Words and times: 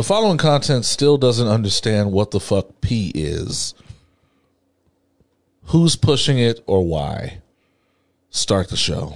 The 0.00 0.04
following 0.04 0.38
content 0.38 0.86
still 0.86 1.18
doesn't 1.18 1.46
understand 1.46 2.10
what 2.10 2.30
the 2.30 2.40
fuck 2.40 2.80
P 2.80 3.12
is. 3.14 3.74
Who's 5.64 5.94
pushing 5.94 6.38
it 6.38 6.64
or 6.66 6.86
why? 6.86 7.42
Start 8.30 8.70
the 8.70 8.78
show. 8.78 9.14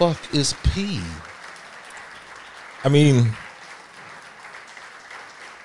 Fuck 0.00 0.34
is 0.34 0.54
P? 0.64 0.98
I 2.82 2.88
mean, 2.88 3.32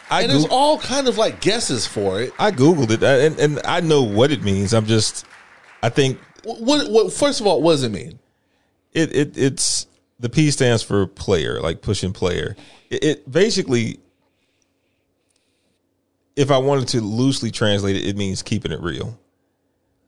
I 0.10 0.24
And 0.24 0.32
there's 0.32 0.46
all 0.48 0.78
kind 0.78 1.08
of 1.08 1.18
like 1.18 1.40
guesses 1.40 1.88
for 1.88 2.20
it. 2.20 2.34
I 2.38 2.52
googled 2.52 2.92
it, 2.92 3.02
and 3.02 3.40
and 3.40 3.62
I 3.64 3.80
know 3.80 4.04
what 4.04 4.32
it 4.32 4.44
means. 4.44 4.74
I'm 4.74 4.86
just, 4.86 5.26
I 5.82 5.88
think 5.88 6.20
What, 6.44 6.60
what, 6.60 6.92
what 6.92 7.14
first 7.14 7.40
of 7.40 7.48
all, 7.48 7.62
what 7.62 7.72
does 7.72 7.84
it 7.84 7.94
mean? 7.94 8.20
it 8.92 9.16
it 9.16 9.38
it's 9.38 9.88
the 10.20 10.28
P 10.28 10.52
stands 10.52 10.84
for 10.84 11.08
player, 11.08 11.62
like 11.62 11.82
pushing 11.82 12.12
player. 12.12 12.58
It, 12.90 13.04
it 13.06 13.32
basically, 13.32 14.00
if 16.36 16.52
I 16.52 16.58
wanted 16.58 16.90
to 16.90 17.00
loosely 17.00 17.52
translate 17.52 17.96
it, 17.96 18.06
it 18.06 18.18
means 18.18 18.44
keeping 18.44 18.74
it 18.74 18.82
real. 18.82 19.18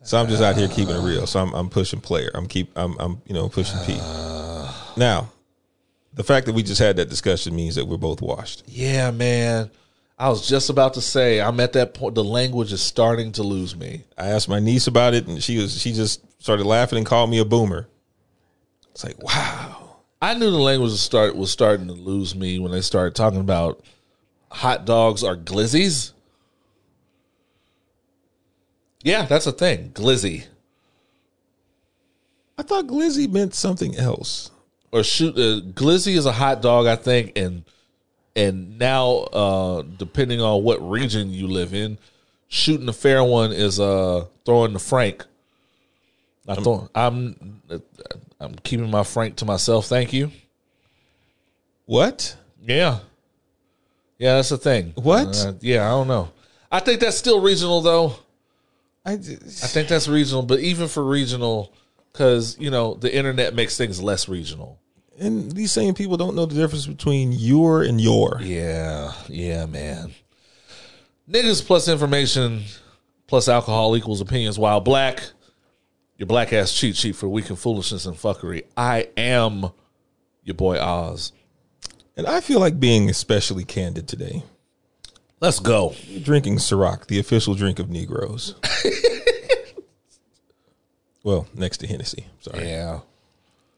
So 0.03 0.19
I'm 0.19 0.27
just 0.27 0.41
out 0.41 0.55
here 0.55 0.67
keeping 0.67 0.95
it 0.95 1.01
real. 1.01 1.27
So 1.27 1.39
I'm 1.39 1.53
I'm 1.53 1.69
pushing 1.69 1.99
player. 1.99 2.31
I'm 2.33 2.47
keep 2.47 2.71
I'm 2.77 2.97
I'm 2.99 3.21
you 3.25 3.33
know 3.33 3.49
pushing 3.49 3.79
P. 3.85 3.97
Now, 4.95 5.29
the 6.13 6.23
fact 6.23 6.47
that 6.47 6.53
we 6.53 6.63
just 6.63 6.79
had 6.79 6.95
that 6.97 7.09
discussion 7.09 7.55
means 7.55 7.75
that 7.75 7.85
we're 7.85 7.97
both 7.97 8.21
washed. 8.21 8.63
Yeah, 8.67 9.11
man. 9.11 9.69
I 10.19 10.29
was 10.29 10.47
just 10.47 10.71
about 10.71 10.95
to 10.95 11.01
say, 11.01 11.39
I'm 11.39 11.59
at 11.59 11.73
that 11.73 11.93
point. 11.93 12.15
The 12.15 12.23
language 12.23 12.73
is 12.73 12.81
starting 12.81 13.33
to 13.33 13.43
lose 13.43 13.75
me. 13.75 14.03
I 14.17 14.29
asked 14.29 14.49
my 14.49 14.59
niece 14.59 14.87
about 14.87 15.13
it, 15.13 15.27
and 15.27 15.43
she 15.43 15.59
was 15.59 15.79
she 15.79 15.93
just 15.93 16.23
started 16.41 16.65
laughing 16.65 16.97
and 16.97 17.05
called 17.05 17.29
me 17.29 17.37
a 17.37 17.45
boomer. 17.45 17.87
It's 18.91 19.03
like 19.03 19.21
wow. 19.21 19.97
I 20.19 20.33
knew 20.33 20.49
the 20.49 20.57
language 20.57 20.91
was 20.91 21.01
start 21.01 21.35
was 21.35 21.51
starting 21.51 21.87
to 21.87 21.93
lose 21.93 22.33
me 22.33 22.57
when 22.57 22.71
they 22.71 22.81
started 22.81 23.13
talking 23.13 23.39
about 23.39 23.83
hot 24.49 24.85
dogs 24.85 25.23
are 25.23 25.37
glizzies. 25.37 26.13
Yeah, 29.03 29.25
that's 29.25 29.47
a 29.47 29.51
thing. 29.51 29.91
Glizzy 29.93 30.45
I 32.57 32.63
thought 32.63 32.87
glizzy 32.87 33.31
meant 33.31 33.53
something 33.53 33.95
else. 33.97 34.49
or 34.91 35.03
shoot. 35.03 35.35
Uh, 35.35 35.61
glizzy 35.71 36.15
is 36.15 36.25
a 36.25 36.31
hot 36.31 36.61
dog, 36.61 36.87
I 36.87 36.95
think, 36.95 37.37
and 37.37 37.63
and 38.35 38.77
now 38.79 39.09
uh 39.31 39.81
depending 39.97 40.41
on 40.41 40.63
what 40.63 40.77
region 40.87 41.29
you 41.31 41.47
live 41.47 41.73
in, 41.73 41.99
shooting 42.47 42.89
a 42.89 42.93
fair 42.93 43.23
one 43.23 43.51
is 43.51 43.79
uh 43.79 44.25
throwing 44.45 44.73
the 44.73 44.79
frank. 44.79 45.25
I 46.47 46.55
throw, 46.55 46.89
I'm 46.95 47.61
I'm 48.39 48.55
keeping 48.63 48.89
my 48.89 49.03
frank 49.03 49.35
to 49.37 49.45
myself. 49.45 49.85
Thank 49.85 50.13
you. 50.13 50.31
What? 51.85 52.35
Yeah. 52.63 52.99
Yeah, 54.17 54.35
that's 54.35 54.49
the 54.49 54.57
thing. 54.57 54.93
What? 54.95 55.27
Uh, 55.37 55.53
yeah, 55.61 55.85
I 55.85 55.89
don't 55.89 56.07
know. 56.07 56.31
I 56.71 56.79
think 56.79 57.01
that's 57.01 57.17
still 57.17 57.39
regional 57.41 57.81
though. 57.81 58.15
I, 59.07 59.13
I 59.13 59.15
think 59.15 59.87
that's 59.87 60.09
regional, 60.09 60.43
but 60.43 60.59
even 60.59 60.89
for 60.89 61.03
regional, 61.03 61.73
because 62.11 62.57
you 62.59 62.69
know 62.69 62.95
the 62.95 63.13
internet 63.13 63.55
makes 63.55 63.77
things 63.77 64.01
less 64.01 64.27
regional. 64.27 64.79
and 65.17 65.51
these 65.53 65.71
same 65.71 65.93
people 65.93 66.17
don't 66.17 66.35
know 66.35 66.45
the 66.45 66.55
difference 66.55 66.85
between 66.85 67.31
your 67.31 67.83
and 67.83 68.01
your. 68.01 68.39
Yeah, 68.41 69.13
yeah, 69.29 69.65
man. 69.65 70.11
Niggas 71.29 71.65
plus 71.65 71.87
information 71.87 72.63
plus 73.27 73.47
alcohol 73.47 73.95
equals 73.95 74.19
opinions. 74.19 74.59
While 74.59 74.81
black, 74.81 75.23
your 76.17 76.27
black 76.27 76.51
ass 76.51 76.73
cheat 76.73 76.97
sheet 76.97 77.15
for 77.15 77.29
weak 77.29 77.49
and 77.49 77.57
foolishness 77.57 78.05
and 78.05 78.17
fuckery. 78.17 78.63
I 78.75 79.09
am 79.15 79.71
your 80.43 80.55
boy 80.55 80.79
Oz. 80.79 81.31
And 82.17 82.27
I 82.27 82.41
feel 82.41 82.59
like 82.59 82.79
being 82.79 83.09
especially 83.09 83.63
candid 83.63 84.07
today. 84.07 84.43
Let's 85.39 85.59
go. 85.59 85.93
Drinking 86.23 86.57
Ciroc, 86.57 87.07
the 87.07 87.19
official 87.19 87.53
drink 87.53 87.77
of 87.79 87.89
Negroes. 87.89 88.55
well, 91.23 91.47
next 91.53 91.77
to 91.79 91.87
Hennessy. 91.87 92.25
Sorry. 92.39 92.67
Yeah. 92.67 93.01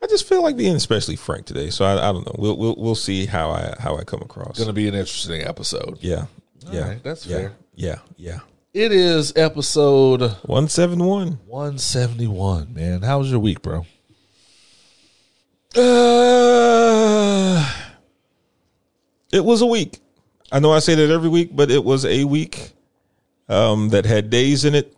I 0.02 0.08
just 0.08 0.28
feel 0.28 0.42
like 0.42 0.56
being 0.56 0.76
especially 0.76 1.18
frank 1.18 1.46
today. 1.46 1.70
So 1.70 1.84
I, 1.84 2.10
I 2.10 2.14
don't 2.14 2.26
know. 2.26 2.36
We'll 2.38 2.58
we'll 2.58 2.76
we'll 2.78 2.96
see 2.96 3.26
how 3.26 3.50
I 3.52 3.76
how 3.78 3.98
I 3.98 4.06
come 4.06 4.22
across. 4.22 4.58
Gonna 4.58 4.72
be 4.72 4.88
an 4.88 4.96
interesting 4.96 5.42
episode. 5.42 5.98
yeah. 6.02 6.28
Yeah. 6.72 6.88
right, 6.90 7.04
that's 7.04 7.26
yeah, 7.26 7.38
fair. 7.38 7.54
Yeah. 7.76 8.00
Yeah. 8.18 8.40
It 8.74 8.92
is 8.92 9.34
episode 9.36 10.22
171. 10.22 11.40
171, 11.48 12.74
man. 12.74 13.02
How 13.02 13.20
was 13.20 13.32
your 13.32 13.40
week, 13.40 13.62
bro? 13.62 13.86
Uh, 15.76 15.82
it 19.32 19.44
was 19.44 19.62
a 19.62 19.66
week. 19.66 20.00
I 20.52 20.60
know 20.60 20.72
I 20.72 20.80
say 20.80 20.96
that 20.96 21.10
every 21.12 21.30
week, 21.30 21.50
but 21.54 21.70
it 21.70 21.84
was 21.84 22.06
a 22.06 22.24
week 22.24 22.72
um, 23.48 23.90
that 23.90 24.06
had 24.06 24.30
days 24.30 24.66
in 24.66 24.76
it, 24.76 24.96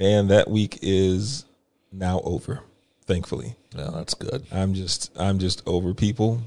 and 0.00 0.30
that 0.30 0.50
week 0.50 0.78
is 0.82 1.44
now 1.92 2.20
over. 2.24 2.60
Thankfully, 3.06 3.56
No, 3.74 3.90
that's 3.90 4.12
good. 4.14 4.46
I'm 4.52 4.74
just 4.74 5.10
I'm 5.18 5.38
just 5.38 5.62
over 5.66 5.94
people. 5.94 6.42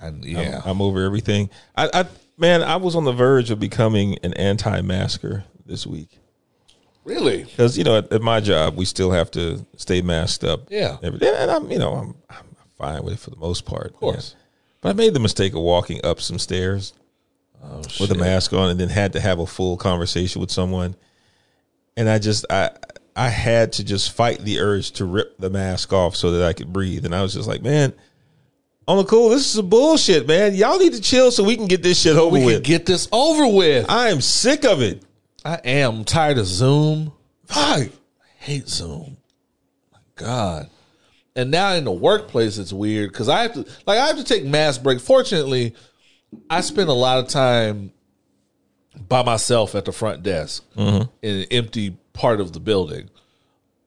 And 0.00 0.24
I'm- 0.24 0.34
yeah. 0.34 0.62
I'm, 0.64 0.80
over 0.80 1.04
everything. 1.04 1.50
I, 1.76 1.88
I 1.92 2.06
man, 2.38 2.62
I 2.62 2.76
was 2.76 2.96
on 2.96 3.04
the 3.04 3.12
verge 3.12 3.50
of 3.50 3.60
becoming 3.60 4.18
an 4.22 4.32
anti-masker 4.34 5.44
this 5.66 5.86
week 5.86 6.18
really? 7.04 7.44
because 7.44 7.76
you 7.78 7.84
know 7.84 7.98
at, 7.98 8.12
at 8.12 8.22
my 8.22 8.40
job 8.40 8.76
we 8.76 8.84
still 8.84 9.10
have 9.10 9.30
to 9.32 9.64
stay 9.76 10.02
masked 10.02 10.44
up. 10.44 10.62
Yeah. 10.70 10.96
every 11.02 11.18
day, 11.18 11.34
and 11.38 11.50
I'm 11.50 11.70
you 11.70 11.78
know 11.78 11.92
I'm 11.94 12.14
I'm 12.30 12.56
fine 12.78 13.02
with 13.04 13.14
it 13.14 13.20
for 13.20 13.30
the 13.30 13.36
most 13.36 13.64
part. 13.64 13.86
Of 13.86 13.96
course. 13.96 14.34
But 14.80 14.90
I 14.90 14.92
made 14.94 15.14
the 15.14 15.20
mistake 15.20 15.54
of 15.54 15.60
walking 15.60 16.04
up 16.04 16.20
some 16.20 16.38
stairs 16.38 16.92
Oh, 17.64 17.76
with 17.78 17.90
shit. 17.90 18.10
a 18.10 18.14
mask 18.16 18.52
on 18.52 18.70
and 18.70 18.80
then 18.80 18.88
had 18.88 19.12
to 19.12 19.20
have 19.20 19.38
a 19.38 19.46
full 19.46 19.76
conversation 19.76 20.40
with 20.40 20.50
someone. 20.50 20.96
And 21.96 22.08
I 22.08 22.18
just 22.18 22.44
I 22.50 22.70
I 23.14 23.28
had 23.28 23.72
to 23.74 23.84
just 23.84 24.12
fight 24.12 24.40
the 24.40 24.58
urge 24.60 24.92
to 24.92 25.04
rip 25.04 25.36
the 25.38 25.50
mask 25.50 25.92
off 25.92 26.16
so 26.16 26.32
that 26.32 26.46
I 26.46 26.52
could 26.54 26.72
breathe. 26.72 27.04
And 27.04 27.14
I 27.14 27.22
was 27.22 27.34
just 27.34 27.46
like, 27.46 27.62
man, 27.62 27.92
on 28.88 28.96
the 28.96 29.04
cool, 29.04 29.28
this 29.28 29.40
is 29.42 29.46
some 29.52 29.68
bullshit, 29.68 30.26
man. 30.26 30.54
Y'all 30.54 30.78
need 30.78 30.94
to 30.94 31.00
chill 31.00 31.30
so 31.30 31.44
we 31.44 31.56
can 31.56 31.66
get 31.68 31.82
this 31.82 32.00
shit 32.00 32.16
over 32.16 32.32
We 32.32 32.38
can 32.40 32.46
with. 32.46 32.64
get 32.64 32.86
this 32.86 33.08
over 33.12 33.46
with. 33.46 33.86
I 33.88 34.08
am 34.08 34.20
sick 34.20 34.64
of 34.64 34.80
it. 34.82 35.02
I 35.44 35.56
am 35.64 36.04
tired 36.04 36.38
of 36.38 36.46
Zoom. 36.46 37.12
Fuck. 37.46 37.88
hate 38.38 38.68
Zoom. 38.68 39.18
My 39.92 39.98
God. 40.16 40.70
And 41.36 41.50
now 41.50 41.72
in 41.74 41.84
the 41.84 41.92
workplace, 41.92 42.58
it's 42.58 42.72
weird 42.72 43.12
because 43.12 43.28
I 43.28 43.42
have 43.42 43.52
to 43.54 43.60
like 43.86 43.98
I 43.98 44.06
have 44.06 44.16
to 44.16 44.24
take 44.24 44.44
mass 44.44 44.78
break. 44.78 45.00
Fortunately, 45.00 45.74
I 46.50 46.60
spend 46.60 46.88
a 46.88 46.94
lot 46.94 47.18
of 47.18 47.28
time 47.28 47.92
by 49.08 49.22
myself 49.22 49.74
at 49.74 49.84
the 49.84 49.92
front 49.92 50.22
desk 50.22 50.64
in 50.76 51.08
an 51.22 51.46
empty 51.50 51.96
part 52.12 52.40
of 52.40 52.52
the 52.52 52.60
building. 52.60 53.08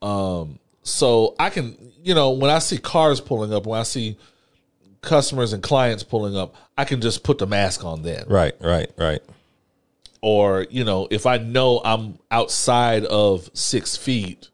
Um, 0.02 0.60
so 0.84 1.36
I 1.40 1.50
can, 1.50 1.78
you 2.04 2.14
know, 2.16 2.32
when 2.32 2.52
I 2.52 2.60
see 2.60 2.78
cars 2.78 3.20
pulling 3.22 3.54
up, 3.54 3.66
when 3.66 3.80
I 3.80 3.84
see 3.84 4.18
customers 5.02 5.54
and 5.54 5.62
clients 5.64 6.04
pulling 6.04 6.36
up, 6.36 6.56
I 6.78 6.86
can 6.86 7.02
just 7.02 7.24
put 7.24 7.38
the 7.38 7.48
mask 7.48 7.84
on 7.86 8.02
then 8.02 8.26
Right, 8.28 8.56
right, 8.60 8.92
right. 8.98 9.22
or 10.22 10.66
you 10.72 10.84
know 10.84 11.08
if 11.12 11.26
i 11.28 11.38
know 11.38 11.80
i'm 11.86 12.18
outside 12.32 13.06
of 13.06 13.48
six 13.54 13.96
feet 13.96 14.50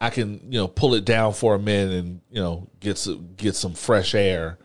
i 0.00 0.08
can 0.08 0.40
you 0.50 0.58
know 0.58 0.66
pull 0.66 0.94
it 0.94 1.04
down 1.04 1.34
for 1.34 1.54
a 1.54 1.58
minute 1.58 1.92
and 2.02 2.20
you 2.30 2.40
know 2.42 2.66
get 2.80 2.96
some, 2.96 3.28
get 3.36 3.54
some 3.54 3.74
fresh 3.74 4.14
air 4.14 4.56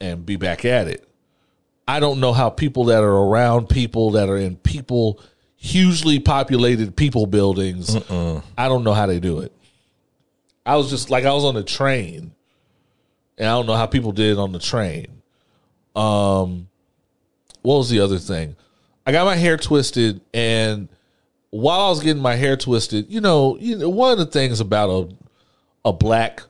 and 0.00 0.26
be 0.26 0.36
back 0.36 0.64
at 0.66 0.86
it 0.86 1.07
i 1.88 1.98
don't 1.98 2.20
know 2.20 2.32
how 2.32 2.48
people 2.50 2.84
that 2.84 3.02
are 3.02 3.16
around 3.24 3.68
people 3.68 4.12
that 4.12 4.28
are 4.28 4.36
in 4.36 4.54
people 4.56 5.20
hugely 5.56 6.20
populated 6.20 6.94
people 6.94 7.26
buildings 7.26 7.96
i 8.56 8.68
don't 8.68 8.84
know 8.84 8.94
how 8.94 9.06
they 9.06 9.18
do 9.18 9.40
it. 9.40 9.52
I 10.64 10.76
was 10.76 10.90
just 10.90 11.10
like 11.10 11.24
i 11.24 11.32
was 11.32 11.44
on 11.44 11.54
the 11.54 11.64
train 11.64 12.32
and 13.36 13.48
i 13.48 13.52
don't 13.52 13.66
know 13.66 13.74
how 13.74 13.86
people 13.86 14.12
did 14.12 14.32
it 14.32 14.38
on 14.38 14.52
the 14.52 14.60
train. 14.60 15.06
Um 15.96 16.68
what 17.62 17.78
was 17.78 17.90
the 17.90 18.00
other 18.00 18.18
thing? 18.18 18.56
I 19.06 19.12
got 19.12 19.24
my 19.24 19.36
hair 19.36 19.56
twisted, 19.56 20.20
and 20.32 20.88
while 21.50 21.80
I 21.80 21.88
was 21.88 22.02
getting 22.02 22.22
my 22.22 22.36
hair 22.36 22.56
twisted, 22.56 23.10
you 23.10 23.20
know, 23.20 23.56
you 23.58 23.76
know, 23.76 23.88
one 23.88 24.12
of 24.12 24.18
the 24.18 24.26
things 24.26 24.60
about 24.60 24.90
a 24.90 25.88
a 25.88 25.92
black 25.92 26.42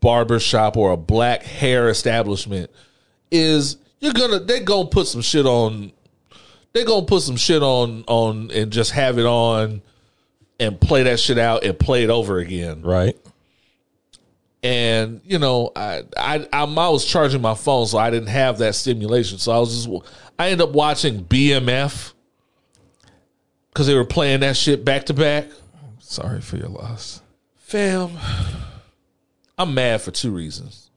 barber 0.00 0.40
shop 0.40 0.76
or 0.76 0.92
a 0.92 0.96
black 0.96 1.42
hair 1.42 1.88
establishment 1.88 2.70
is 3.30 3.76
you're 4.02 4.12
gonna 4.12 4.38
they 4.40 4.60
gonna 4.60 4.88
put 4.88 5.06
some 5.06 5.22
shit 5.22 5.46
on 5.46 5.92
they 6.74 6.84
gonna 6.84 7.06
put 7.06 7.22
some 7.22 7.36
shit 7.36 7.62
on 7.62 8.04
on 8.06 8.50
and 8.50 8.70
just 8.70 8.90
have 8.90 9.18
it 9.18 9.24
on 9.26 9.80
and 10.60 10.78
play 10.80 11.04
that 11.04 11.18
shit 11.18 11.38
out 11.38 11.64
and 11.64 11.78
play 11.78 12.02
it 12.04 12.10
over 12.10 12.38
again 12.38 12.82
Right. 12.82 13.16
and 14.62 15.20
you 15.24 15.38
know 15.38 15.70
I, 15.74 16.02
I 16.16 16.46
I'm, 16.52 16.78
I 16.78 16.88
was 16.90 17.04
charging 17.04 17.40
my 17.40 17.54
phone 17.54 17.86
so 17.86 17.96
I 17.98 18.10
didn't 18.10 18.28
have 18.28 18.58
that 18.58 18.74
stimulation 18.74 19.38
so 19.38 19.52
I 19.52 19.58
was 19.58 19.86
just 19.86 20.06
I 20.38 20.50
ended 20.50 20.66
up 20.68 20.74
watching 20.74 21.24
BMF 21.24 22.12
because 23.72 23.86
they 23.86 23.94
were 23.94 24.04
playing 24.04 24.40
that 24.40 24.56
shit 24.56 24.84
back 24.84 25.06
to 25.06 25.14
back 25.14 25.46
Sorry 26.00 26.40
for 26.40 26.56
your 26.56 26.68
loss. 26.68 27.22
fam 27.56 28.18
I'm 29.58 29.74
mad 29.74 30.02
for 30.02 30.10
two 30.10 30.30
reasons 30.32 30.90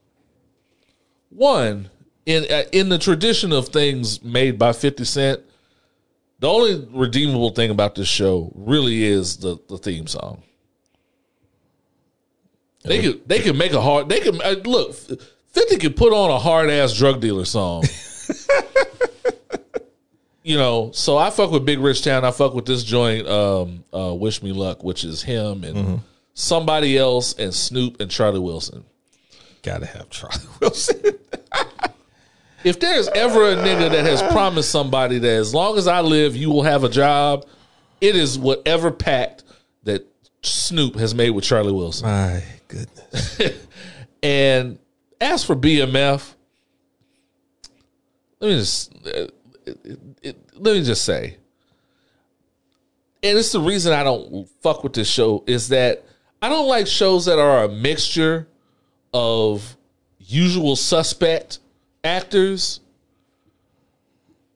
one 1.30 1.90
in 2.26 2.46
uh, 2.52 2.64
in 2.72 2.90
the 2.90 2.98
tradition 2.98 3.52
of 3.52 3.70
things 3.70 4.24
made 4.24 4.58
by 4.58 4.74
50 4.74 5.04
Cent 5.06 5.42
the 6.40 6.50
only 6.50 6.88
redeemable 6.92 7.52
thing 7.52 7.70
about 7.72 7.96
this 7.96 8.08
show 8.08 8.52
really 8.56 9.04
is 9.04 9.38
the 9.38 9.58
the 9.68 9.78
theme 9.78 10.08
song 10.08 10.44
They 12.84 13.02
could 13.02 13.28
they 13.28 13.40
could 13.40 13.58
make 13.58 13.74
a 13.74 13.82
hard 13.82 14.10
they 14.10 14.20
could 14.20 14.42
uh, 14.42 14.56
look 14.66 14.96
Fifty 15.56 15.78
could 15.78 15.96
put 15.96 16.12
on 16.12 16.30
a 16.32 16.38
hard 16.38 16.70
ass 16.70 16.94
drug 16.94 17.22
dealer 17.22 17.46
song. 17.46 17.86
you 20.44 20.58
know, 20.58 20.92
so 20.94 21.18
I 21.18 21.30
fuck 21.30 21.50
with 21.50 21.66
Big 21.66 21.80
Rich 21.80 22.04
Town. 22.04 22.26
I 22.26 22.32
fuck 22.32 22.54
with 22.54 22.66
this 22.66 22.84
joint, 22.84 23.26
um, 23.26 23.86
uh, 23.94 24.14
Wish 24.14 24.44
Me 24.44 24.52
Luck, 24.52 24.84
which 24.84 25.06
is 25.06 25.24
him 25.24 25.64
and 25.64 26.02
somebody 26.34 26.98
else 26.98 27.36
and 27.40 27.54
Snoop 27.54 28.02
and 28.02 28.12
Charlie 28.12 28.42
Wilson. 28.42 28.84
Gotta 29.64 29.86
have 29.86 30.10
Charlie 30.10 30.36
Wilson. 30.60 31.02
If 32.66 32.80
there's 32.80 33.08
ever 33.10 33.52
a 33.52 33.56
nigga 33.56 33.92
that 33.92 34.06
has 34.06 34.22
promised 34.34 34.72
somebody 34.72 35.20
that 35.20 35.30
as 35.30 35.54
long 35.54 35.78
as 35.78 35.88
I 35.88 36.02
live, 36.02 36.36
you 36.36 36.50
will 36.50 36.64
have 36.64 36.84
a 36.84 36.90
job, 36.90 37.46
it 38.02 38.16
is 38.16 38.40
whatever 38.40 38.92
pact 38.92 39.44
that 39.84 40.06
Snoop 40.42 40.96
has 40.96 41.14
made 41.14 41.30
with 41.30 41.44
Charlie 41.46 41.72
Wilson. 41.72 42.08
My 42.08 42.44
goodness. 42.68 43.40
And 44.26 44.80
as 45.22 45.44
for 45.44 45.56
BMF, 45.56 46.34
let 48.40 48.48
me 48.48 48.58
just 48.58 48.92
uh, 49.06 49.28
it, 49.68 50.00
it, 50.24 50.38
let 50.56 50.74
me 50.76 50.84
just 50.84 51.06
say, 51.06 51.38
and 53.22 53.38
it's 53.38 53.52
the 53.52 53.60
reason 53.60 53.94
I 53.94 54.02
don't 54.02 54.50
fuck 54.64 54.84
with 54.84 54.94
this 54.94 55.08
show 55.08 55.44
is 55.46 55.70
that 55.70 56.06
I 56.42 56.50
don't 56.50 56.68
like 56.68 56.88
shows 56.88 57.26
that 57.26 57.38
are 57.38 57.66
a 57.66 57.70
mixture 57.70 58.48
of 59.14 59.78
usual 60.18 60.76
suspect 60.76 61.60
actors 62.06 62.80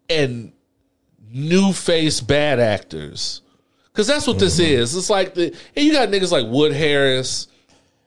and 0.10 0.51
new 1.31 1.74
face 1.74 2.22
bad 2.22 2.60
actors. 2.60 3.42
Cause 3.94 4.07
that's 4.07 4.25
what 4.28 4.40
this 4.40 4.60
is. 4.60 4.96
It's 4.96 5.10
like 5.10 5.34
the 5.34 5.54
and 5.75 5.86
you 5.86 5.92
got 5.92 6.07
niggas 6.10 6.31
like 6.31 6.46
Wood 6.48 6.72
Harris, 6.72 7.48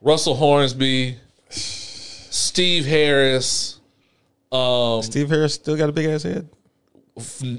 Russell 0.00 0.34
Hornsby, 0.34 1.16
Steve 1.50 2.86
Harris, 2.86 3.78
um, 4.50 5.02
Steve 5.02 5.28
Harris 5.28 5.52
still 5.54 5.76
got 5.76 5.90
a 5.90 5.92
big 5.92 6.06
ass 6.06 6.22
head. 6.22 6.48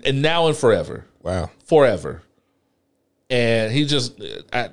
and 0.03 0.21
now 0.24 0.47
and 0.47 0.57
forever, 0.57 1.06
Wow. 1.21 1.51
forever. 1.65 2.24
And 3.29 3.71
he 3.71 3.86
just, 3.86 4.19
I, 4.51 4.69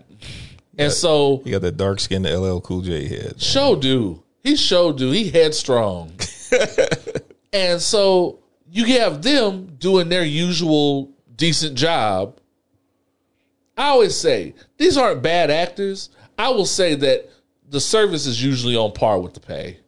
and 0.79 0.91
so 0.93 1.43
He 1.45 1.51
got 1.51 1.61
that 1.63 1.77
dark 1.77 2.01
skinned 2.01 2.25
LL 2.27 2.61
Cool 2.61 2.81
J 2.81 3.07
head. 3.09 3.41
show 3.43 3.77
do 3.77 4.23
he 4.43 4.57
show 4.57 4.91
do 4.93 5.11
he 5.11 5.29
headstrong, 5.29 6.13
and 7.53 7.81
so 7.81 8.41
you 8.71 8.85
have 9.01 9.23
them 9.23 9.77
doing 9.79 10.09
their 10.09 10.25
usual 10.25 11.11
decent 11.37 11.77
job. 11.77 12.39
I 13.77 13.89
always 13.89 14.15
say 14.15 14.55
these 14.77 14.97
aren't 14.97 15.23
bad 15.23 15.51
actors. 15.51 16.11
I 16.39 16.51
will 16.51 16.67
say 16.67 16.95
that 16.97 17.31
the 17.69 17.81
service 17.81 18.27
is 18.27 18.43
usually 18.43 18.77
on 18.77 18.93
par 18.93 19.21
with 19.21 19.35
the 19.35 19.41
pay. 19.41 19.79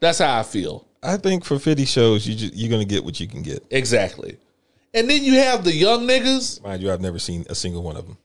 That's 0.00 0.18
how 0.18 0.38
I 0.38 0.42
feel. 0.42 0.86
I 1.02 1.16
think 1.16 1.44
for 1.44 1.58
50 1.58 1.84
shows, 1.84 2.26
you 2.26 2.34
just, 2.34 2.54
you're 2.54 2.70
going 2.70 2.86
to 2.86 2.94
get 2.94 3.04
what 3.04 3.20
you 3.20 3.28
can 3.28 3.42
get. 3.42 3.64
Exactly. 3.70 4.38
And 4.94 5.08
then 5.08 5.22
you 5.22 5.34
have 5.34 5.64
the 5.64 5.72
young 5.72 6.06
niggas. 6.06 6.62
Mind 6.62 6.82
you, 6.82 6.90
I've 6.90 7.00
never 7.00 7.18
seen 7.18 7.44
a 7.48 7.54
single 7.54 7.82
one 7.82 7.96
of 7.96 8.06
them. 8.06 8.16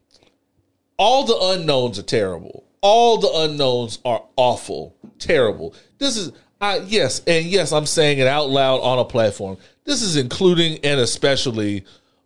All 0.98 1.26
the 1.26 1.38
unknowns 1.58 2.00
are 2.00 2.04
terrible. 2.04 2.64
All 2.82 3.18
the 3.18 3.32
unknowns 3.34 4.00
are 4.06 4.24
awful, 4.36 4.96
terrible. 5.20 5.76
This 5.98 6.18
is, 6.18 6.32
Yes, 6.62 7.22
and 7.26 7.46
yes, 7.46 7.72
I'm 7.72 7.86
saying 7.86 8.20
it 8.20 8.28
out 8.28 8.50
loud 8.50 8.82
on 8.82 9.00
a 9.00 9.06
platform. 9.06 9.58
This 9.84 10.02
is 10.02 10.16
including 10.16 10.80
and 10.84 11.00
especially 11.00 11.86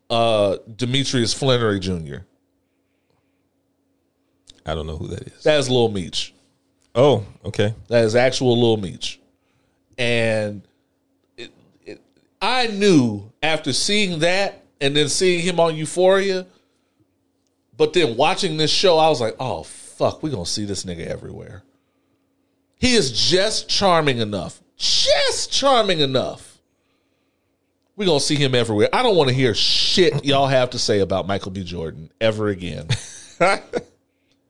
uh 0.09 0.57
Demetrius 0.75 1.33
Flenory 1.33 1.79
Jr. 1.79 2.25
I 4.65 4.73
don't 4.73 4.87
know 4.87 4.97
who 4.97 5.07
that 5.07 5.21
is. 5.27 5.43
That 5.43 5.59
is 5.59 5.69
Lil 5.69 5.89
Meech. 5.89 6.33
Oh, 6.95 7.25
okay. 7.43 7.73
That 7.89 8.03
is 8.03 8.15
actual 8.15 8.59
Lil 8.59 8.77
Meech. 8.77 9.19
And 9.97 10.63
it, 11.37 11.51
it, 11.85 12.01
I 12.41 12.67
knew 12.67 13.31
after 13.43 13.73
seeing 13.73 14.19
that 14.19 14.63
and 14.81 14.95
then 14.95 15.07
seeing 15.07 15.41
him 15.41 15.59
on 15.59 15.75
Euphoria, 15.75 16.47
but 17.77 17.93
then 17.93 18.17
watching 18.17 18.57
this 18.57 18.71
show, 18.71 18.97
I 18.97 19.09
was 19.09 19.21
like, 19.21 19.35
oh, 19.39 19.63
fuck, 19.63 20.23
we're 20.23 20.31
going 20.31 20.45
to 20.45 20.49
see 20.49 20.65
this 20.65 20.83
nigga 20.83 21.05
everywhere. 21.05 21.63
He 22.77 22.95
is 22.95 23.11
just 23.29 23.69
charming 23.69 24.19
enough. 24.19 24.61
Just 24.77 25.51
charming 25.51 25.99
enough. 25.99 26.59
We're 27.95 28.05
going 28.05 28.19
to 28.19 28.25
see 28.25 28.35
him 28.35 28.53
everywhere. 28.53 28.89
I 28.91 29.03
don't 29.03 29.15
want 29.15 29.29
to 29.29 29.35
hear 29.35 29.55
shit 29.55 30.25
y'all 30.25 30.47
have 30.47 30.71
to 30.71 30.79
say 30.79 30.99
about 30.99 31.27
Michael 31.27 31.51
B. 31.51 31.63
Jordan 31.63 32.11
ever 32.19 32.49
again. 32.49 32.87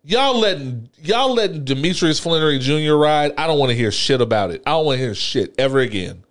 Y'all 0.08 0.40
letting 0.40 0.88
y'all 1.02 1.34
letting 1.34 1.66
Demetrius 1.66 2.20
Flenory 2.20 2.60
Jr. 2.60 2.94
ride. 2.94 3.34
I 3.40 3.48
don't 3.48 3.58
want 3.58 3.72
to 3.72 3.76
hear 3.76 3.92
shit 3.92 4.22
about 4.22 4.52
it. 4.52 4.62
I 4.64 4.72
don't 4.72 4.86
want 4.86 5.00
to 5.00 5.04
hear 5.04 5.16
shit 5.16 5.56
ever 5.58 5.80
again. 5.80 6.24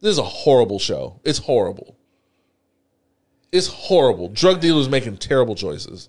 This 0.00 0.12
is 0.12 0.18
a 0.18 0.22
horrible 0.22 0.78
show. 0.78 1.20
It's 1.24 1.40
horrible. 1.40 1.96
It's 3.50 3.66
horrible. 3.66 4.28
Drug 4.28 4.60
dealers 4.60 4.88
making 4.88 5.16
terrible 5.16 5.56
choices. 5.56 6.08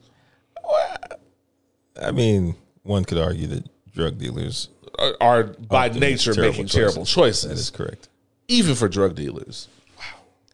I 2.00 2.12
mean, 2.12 2.56
one 2.84 3.04
could 3.04 3.18
argue 3.18 3.48
that 3.48 3.68
drug 3.92 4.20
dealers 4.20 4.70
Are, 5.00 5.16
are 5.22 5.44
by 5.44 5.90
often 5.90 6.00
nature 6.00 6.34
terrible 6.34 6.52
making 6.52 6.68
terrible 6.68 7.06
choices. 7.06 7.14
choices. 7.14 7.50
That 7.50 7.58
is 7.58 7.70
correct. 7.70 8.10
even 8.48 8.76
for 8.76 8.88
drug 8.88 9.16
dealers. 9.16 9.68
Wow. 9.98 10.04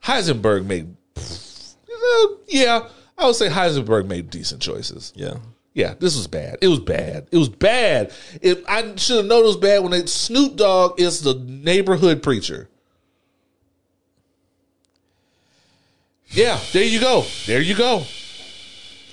Heisenberg 0.04 0.66
made 0.66 0.96
uh, 1.18 2.28
yeah, 2.48 2.88
I 3.18 3.26
would 3.26 3.36
say 3.36 3.50
Heisenberg 3.50 4.08
made 4.08 4.30
decent 4.30 4.62
choices. 4.62 5.14
Yeah. 5.16 5.38
Yeah, 5.74 5.94
this 6.00 6.16
was 6.16 6.26
bad. 6.26 6.58
It 6.62 6.70
was 6.70 6.80
bad. 6.80 7.28
It 7.32 7.38
was 7.38 7.50
bad. 7.50 8.12
It, 8.42 8.64
I 8.68 8.96
should 8.96 9.18
have 9.18 9.26
known 9.26 9.44
it 9.44 9.48
was 9.48 9.58
bad 9.58 9.84
when 9.84 9.92
they, 9.92 10.08
Snoop 10.08 10.56
Dogg 10.56 11.00
is 11.00 11.22
the 11.22 11.36
neighborhood 11.36 12.24
preacher. 12.24 12.68
Yeah, 16.30 16.60
there 16.74 16.84
you 16.84 17.00
go. 17.00 17.26
There 17.46 17.62
you 17.62 17.76
go. 17.76 18.06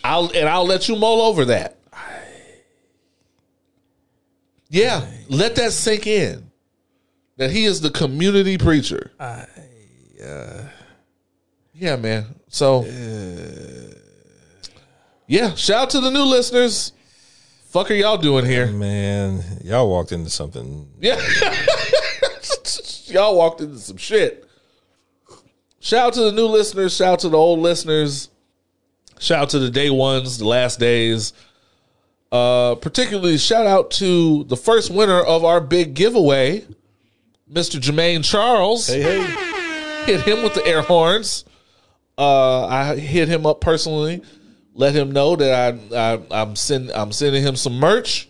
I'll 0.03 0.31
and 0.35 0.49
I'll 0.49 0.67
let 0.67 0.89
you 0.89 0.97
mull 0.97 1.21
over 1.23 1.45
that. 1.47 1.79
Yeah, 4.75 5.07
let 5.29 5.55
that 5.55 5.71
sink 5.71 6.09
in. 6.09 6.51
That 7.37 7.53
he 7.53 7.65
is 7.65 7.81
the 7.81 7.91
community 7.91 8.59
preacher. 8.59 9.13
Uh. 9.21 9.45
yeah, 11.73 11.95
man. 11.95 12.27
So 12.49 12.85
yeah, 15.29 15.55
shout 15.55 15.83
out 15.83 15.91
to 15.91 16.01
the 16.01 16.11
new 16.11 16.25
listeners. 16.25 16.93
Fuck 17.67 17.93
are 17.93 17.95
y'all 17.95 18.19
doing 18.19 18.45
here? 18.45 18.67
Man, 18.67 19.45
y'all 19.63 19.89
walked 19.89 20.11
into 20.11 20.31
something. 20.31 20.89
Yeah. 21.01 21.21
y'all 23.07 23.37
walked 23.37 23.61
into 23.61 23.79
some 23.79 23.97
shit. 23.97 24.45
Shout 25.79 26.09
out 26.09 26.13
to 26.15 26.21
the 26.23 26.33
new 26.33 26.47
listeners. 26.47 26.97
Shout 26.97 27.13
out 27.13 27.19
to 27.21 27.29
the 27.29 27.39
old 27.39 27.61
listeners. 27.61 28.29
Shout 29.21 29.43
out 29.43 29.51
to 29.51 29.61
the 29.61 29.71
day 29.71 29.91
ones, 29.91 30.39
the 30.39 30.47
last 30.47 30.81
days. 30.81 31.33
Uh, 32.35 32.75
particularly 32.75 33.39
shout 33.39 33.65
out 33.65 33.93
to 33.93 34.43
the 34.45 34.57
first 34.57 34.91
winner 34.91 35.21
of 35.21 35.45
our 35.45 35.61
big 35.61 35.95
giveaway, 35.95 36.65
Mr. 37.49 37.79
Jermaine 37.81 38.25
Charles. 38.25 38.89
Hey, 38.89 39.03
hey. 39.03 40.05
Hit 40.05 40.23
him 40.23 40.43
with 40.43 40.53
the 40.55 40.67
air 40.67 40.83
horns. 40.83 41.45
Uh, 42.19 42.67
I 42.67 42.97
hit 42.97 43.29
him 43.29 43.47
up 43.47 43.61
personally, 43.61 44.21
let 44.75 44.97
him 44.97 45.13
know 45.13 45.37
that 45.37 45.79
I, 45.95 45.97
I 45.97 46.43
I'm 46.43 46.57
send 46.57 46.91
I'm 46.91 47.13
sending 47.13 47.45
him 47.45 47.55
some 47.55 47.75
merch. 47.79 48.29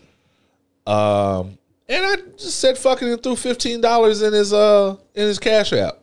Um, 0.85 1.57
and 1.89 2.05
I 2.05 2.15
just 2.37 2.59
said 2.59 2.77
fucking 2.77 3.11
and 3.11 3.23
threw 3.23 3.35
fifteen 3.35 3.81
dollars 3.81 4.21
in 4.21 4.33
his 4.33 4.53
uh 4.53 4.97
in 5.15 5.23
his 5.23 5.39
cash 5.39 5.73
app. 5.73 5.97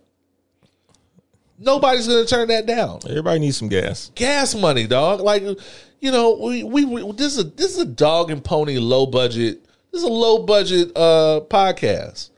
Nobody's 1.62 2.09
gonna 2.09 2.25
turn 2.25 2.49
that 2.49 2.66
down. 2.66 3.00
Everybody 3.09 3.40
needs 3.40 3.57
some 3.57 3.69
gas. 3.69 4.11
Gas 4.14 4.54
money, 4.54 4.87
dog. 4.87 5.21
Like, 5.21 5.42
you 5.42 6.11
know, 6.11 6.37
we 6.40 6.64
we, 6.64 6.85
we 6.85 7.12
this 7.12 7.37
is 7.37 7.38
a 7.38 7.45
this 7.45 7.73
is 7.73 7.78
a 7.78 7.85
dog 7.87 8.31
and 8.31 8.42
pony 8.45 8.78
low 8.78 9.07
budget 9.07 9.64
This 9.92 10.00
is 10.02 10.09
a 10.09 10.12
low 10.12 10.45
budget 10.45 10.90
uh 10.97 11.40
podcast. 11.49 12.31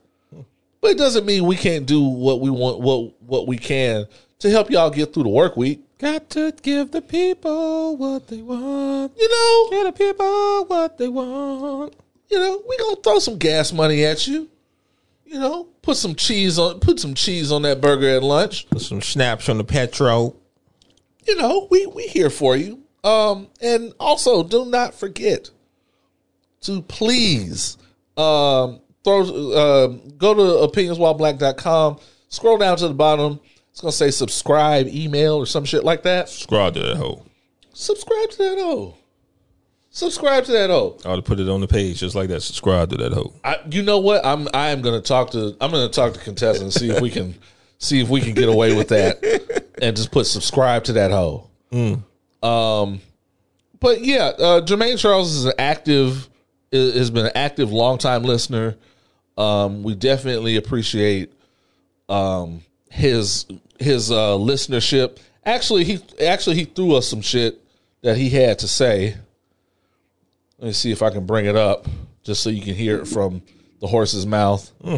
But 0.81 0.91
it 0.91 0.97
doesn't 0.99 1.25
mean 1.25 1.45
we 1.45 1.55
can't 1.55 1.85
do 1.87 2.01
what 2.03 2.41
we 2.41 2.49
want 2.51 2.79
what 2.79 3.19
what 3.21 3.47
we 3.47 3.57
can 3.57 4.05
to 4.39 4.49
help 4.51 4.69
y'all 4.69 4.89
get 4.91 5.13
through 5.13 5.23
the 5.23 5.29
work 5.29 5.57
week. 5.57 5.81
Got 5.97 6.29
to 6.31 6.51
give 6.61 6.91
the 6.91 7.01
people 7.01 7.95
what 7.97 8.27
they 8.27 8.41
want. 8.41 9.13
You 9.17 9.29
know, 9.29 9.69
Give 9.71 9.85
the 9.85 9.91
people 9.93 10.65
what 10.65 10.97
they 10.97 11.07
want. 11.07 11.95
you 12.29 12.37
know, 12.39 12.61
we 12.67 12.77
gonna 12.77 12.97
throw 12.97 13.17
some 13.19 13.37
gas 13.37 13.71
money 13.73 14.03
at 14.05 14.27
you. 14.27 14.49
You 15.35 15.41
know, 15.41 15.67
put 15.81 15.97
some 15.97 16.15
cheese 16.15 16.57
on 16.57 16.79
put 16.79 16.97
some 16.97 17.13
cheese 17.13 17.51
on 17.51 17.63
that 17.63 17.81
burger 17.81 18.07
at 18.07 18.23
lunch. 18.23 18.69
Put 18.69 18.79
some 18.79 19.01
snaps 19.01 19.49
on 19.49 19.57
the 19.57 19.65
petrol. 19.65 20.39
You 21.27 21.35
know, 21.35 21.67
we 21.69 21.85
we 21.87 22.07
here 22.07 22.29
for 22.29 22.55
you. 22.55 22.83
Um, 23.03 23.49
and 23.59 23.91
also 23.99 24.43
do 24.43 24.63
not 24.63 24.93
forget 24.93 25.49
to 26.61 26.81
please 26.83 27.77
um 28.15 28.79
throw 29.03 29.23
uh, 29.51 29.87
go 30.17 30.35
to 30.35 30.71
opinionswhileblack.com, 30.71 31.99
scroll 32.29 32.57
down 32.57 32.77
to 32.77 32.87
the 32.87 32.93
bottom. 32.93 33.41
It's 33.71 33.81
gonna 33.81 33.91
say 33.91 34.11
subscribe, 34.11 34.87
email, 34.87 35.35
or 35.35 35.45
some 35.45 35.65
shit 35.65 35.83
like 35.83 36.03
that. 36.03 36.29
Subscribe 36.29 36.75
to 36.75 36.79
that 36.79 36.95
hoe. 36.95 37.25
Subscribe 37.73 38.29
to 38.29 38.37
that 38.37 38.57
O. 38.57 38.95
Subscribe 39.95 40.43
to 40.43 40.51
that 40.51 40.69
O. 40.71 40.97
I 41.05 41.11
ought 41.11 41.15
to 41.15 41.21
put 41.21 41.39
it 41.39 41.47
on 41.47 41.61
the 41.61 41.69
page 41.69 42.01
just 42.01 42.15
like 42.15 42.27
that. 42.27 42.41
Subscribe 42.41 42.89
to 42.89 42.97
that 42.97 43.13
hoe. 43.13 43.33
I, 43.45 43.59
you 43.71 43.81
know 43.81 43.99
what? 43.99 44.25
I'm 44.25 44.49
I 44.53 44.71
am 44.71 44.81
going 44.81 45.01
to 45.01 45.07
talk 45.07 45.31
to 45.31 45.55
I'm 45.61 45.71
to 45.71 45.87
talk 45.87 46.13
to 46.15 46.19
contestants 46.19 46.75
see 46.75 46.89
if 46.89 46.99
we 46.99 47.09
can 47.09 47.33
see 47.77 48.01
if 48.01 48.09
we 48.09 48.19
can 48.19 48.33
get 48.33 48.49
away 48.49 48.75
with 48.75 48.89
that 48.89 49.23
and 49.81 49.95
just 49.95 50.11
put 50.11 50.27
subscribe 50.27 50.83
to 50.83 50.93
that 50.93 51.11
hoe. 51.11 51.49
Um, 52.43 52.99
but 53.79 54.01
yeah, 54.01 54.33
uh, 54.37 54.61
Jermaine 54.65 54.99
Charles 54.99 55.33
is 55.33 55.45
an 55.45 55.53
active 55.57 56.27
has 56.73 57.09
been 57.09 57.27
an 57.27 57.31
active 57.33 57.71
longtime 57.71 58.23
listener. 58.23 58.75
Um, 59.37 59.81
we 59.81 59.95
definitely 59.95 60.57
appreciate 60.57 61.31
um 62.09 62.63
his 62.89 63.45
his 63.79 64.11
uh 64.11 64.35
listenership. 64.35 65.19
Actually, 65.45 65.85
he 65.85 66.01
actually 66.21 66.57
he 66.57 66.65
threw 66.65 66.95
us 66.95 67.07
some 67.07 67.21
shit 67.21 67.61
that 68.01 68.17
he 68.17 68.29
had 68.29 68.59
to 68.59 68.67
say. 68.67 69.15
Let 70.59 70.67
me 70.67 70.73
see 70.73 70.91
if 70.91 71.01
I 71.01 71.09
can 71.09 71.25
bring 71.25 71.45
it 71.45 71.55
up 71.55 71.87
just 72.23 72.41
so 72.41 72.49
you 72.49 72.61
can 72.61 72.75
hear 72.75 72.97
it 72.99 73.07
from 73.07 73.41
the 73.81 73.87
horse's 73.87 74.25
mouth. 74.25 74.71
Hmm. 74.81 74.97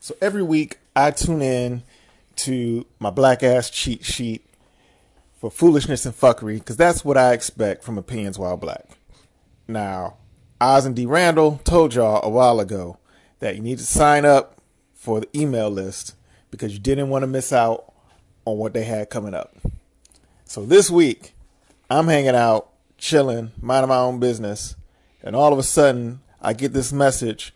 So 0.00 0.14
every 0.20 0.42
week 0.42 0.78
I 0.94 1.10
tune 1.10 1.42
in 1.42 1.82
to 2.36 2.86
my 2.98 3.10
black 3.10 3.42
ass 3.42 3.70
cheat 3.70 4.04
sheet 4.04 4.44
for 5.40 5.50
foolishness 5.50 6.06
and 6.06 6.14
fuckery 6.14 6.58
because 6.58 6.76
that's 6.76 7.04
what 7.04 7.16
I 7.16 7.32
expect 7.32 7.84
from 7.84 7.98
opinions 7.98 8.38
while 8.38 8.56
black. 8.56 8.98
Now, 9.66 10.16
Oz 10.60 10.86
and 10.86 10.94
D 10.94 11.06
Randle 11.06 11.60
told 11.64 11.94
y'all 11.94 12.22
a 12.22 12.28
while 12.28 12.60
ago 12.60 12.98
that 13.40 13.56
you 13.56 13.62
need 13.62 13.78
to 13.78 13.84
sign 13.84 14.24
up 14.24 14.60
for 14.94 15.20
the 15.20 15.38
email 15.38 15.68
list 15.68 16.14
because 16.50 16.72
you 16.72 16.78
didn't 16.78 17.08
want 17.08 17.22
to 17.22 17.26
miss 17.26 17.52
out 17.52 17.92
on 18.44 18.56
what 18.58 18.72
they 18.72 18.84
had 18.84 19.10
coming 19.10 19.34
up. 19.34 19.56
So 20.44 20.64
this 20.64 20.90
week, 20.90 21.34
I'm 21.90 22.06
hanging 22.06 22.34
out, 22.34 22.70
chilling, 23.04 23.52
minding 23.60 23.90
my 23.90 23.98
own 23.98 24.18
business, 24.18 24.76
and 25.22 25.36
all 25.36 25.52
of 25.52 25.58
a 25.58 25.62
sudden, 25.62 26.20
I 26.40 26.54
get 26.54 26.72
this 26.72 26.90
message 26.90 27.54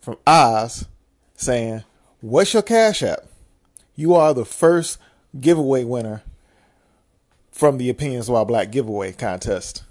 from 0.00 0.16
Oz 0.26 0.86
saying, 1.34 1.84
What's 2.20 2.54
your 2.54 2.62
Cash 2.62 3.02
App? 3.02 3.20
You 3.94 4.14
are 4.14 4.32
the 4.32 4.46
first 4.46 4.98
giveaway 5.38 5.84
winner 5.84 6.22
from 7.52 7.76
the 7.76 7.90
Opinions 7.90 8.30
While 8.30 8.46
Black 8.46 8.70
giveaway 8.70 9.12
contest, 9.12 9.84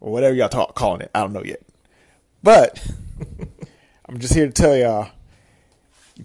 or 0.00 0.10
whatever 0.10 0.34
y'all 0.34 0.48
talk, 0.48 0.74
calling 0.74 1.02
it. 1.02 1.10
I 1.14 1.20
don't 1.20 1.34
know 1.34 1.44
yet. 1.44 1.60
But 2.42 2.82
I'm 4.08 4.18
just 4.18 4.32
here 4.32 4.46
to 4.46 4.52
tell 4.52 4.74
y'all 4.74 5.10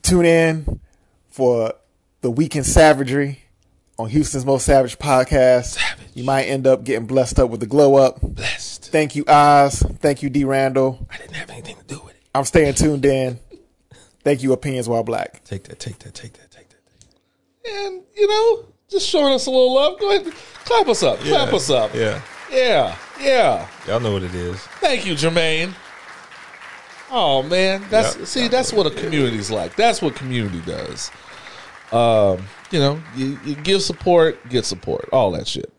tune 0.02 0.26
in 0.26 0.80
for 1.28 1.74
the 2.22 2.32
Weekend 2.32 2.66
Savagery 2.66 3.42
on 4.00 4.10
Houston's 4.10 4.46
Most 4.46 4.66
Savage 4.66 4.98
podcast. 4.98 5.78
You 6.16 6.24
might 6.24 6.44
end 6.46 6.66
up 6.66 6.84
getting 6.84 7.06
blessed 7.06 7.38
up 7.40 7.50
with 7.50 7.60
the 7.60 7.66
glow 7.68 7.96
up. 7.96 8.22
Blessed. 8.22 8.92
Thank 8.92 9.16
you, 9.16 9.26
Oz. 9.28 9.82
Thank 10.00 10.24
you, 10.24 10.30
D. 10.30 10.46
Randle. 10.46 11.06
I 11.12 11.18
didn't 11.18 11.36
have 11.36 11.50
anything 11.50 11.76
to 11.76 11.84
do 11.84 12.00
with 12.00 12.16
it. 12.16 12.22
I'm 12.34 12.46
staying 12.46 12.74
tuned 12.76 13.06
in. 13.06 13.40
Thank 14.24 14.42
you, 14.42 14.54
Opinions 14.54 14.88
While 14.88 15.04
Black. 15.04 15.44
Take 15.44 15.66
that, 15.66 15.80
take 15.80 16.00
that, 16.00 16.14
take 16.14 16.34
that, 16.34 16.50
take 16.50 16.70
that. 16.70 16.78
And, 17.70 18.02
you 18.16 18.28
know, 18.28 18.66
just 18.90 19.08
showing 19.08 19.34
us 19.34 19.46
a 19.46 19.52
little 19.52 19.74
love. 19.76 20.00
Go 20.00 20.16
ahead, 20.16 20.34
clap 20.66 20.88
us 20.88 21.04
up. 21.04 21.20
Clap 21.20 21.54
us 21.54 21.70
up. 21.70 21.94
Yeah. 21.94 22.22
Yeah. 22.52 22.96
Yeah. 23.22 23.68
Y'all 23.88 24.00
know 24.00 24.14
what 24.14 24.24
it 24.24 24.34
is. 24.34 24.58
Thank 24.82 25.06
you, 25.06 25.14
Jermaine. 25.14 25.74
Oh 27.12 27.42
man, 27.42 27.84
that's 27.90 28.18
Yep. 28.18 28.28
see, 28.28 28.48
that's 28.48 28.72
what 28.72 28.86
a 28.86 28.92
community's 28.92 29.50
like. 29.50 29.76
That's 29.76 30.00
what 30.02 30.16
community 30.16 30.62
does. 30.62 31.10
Um, 31.92 32.44
you 32.72 32.80
know, 32.80 33.02
you, 33.16 33.40
you 33.46 33.56
give 33.56 33.82
support, 33.82 34.48
get 34.50 34.66
support, 34.66 35.10
all 35.12 35.32
that 35.32 35.48
shit. 35.48 35.74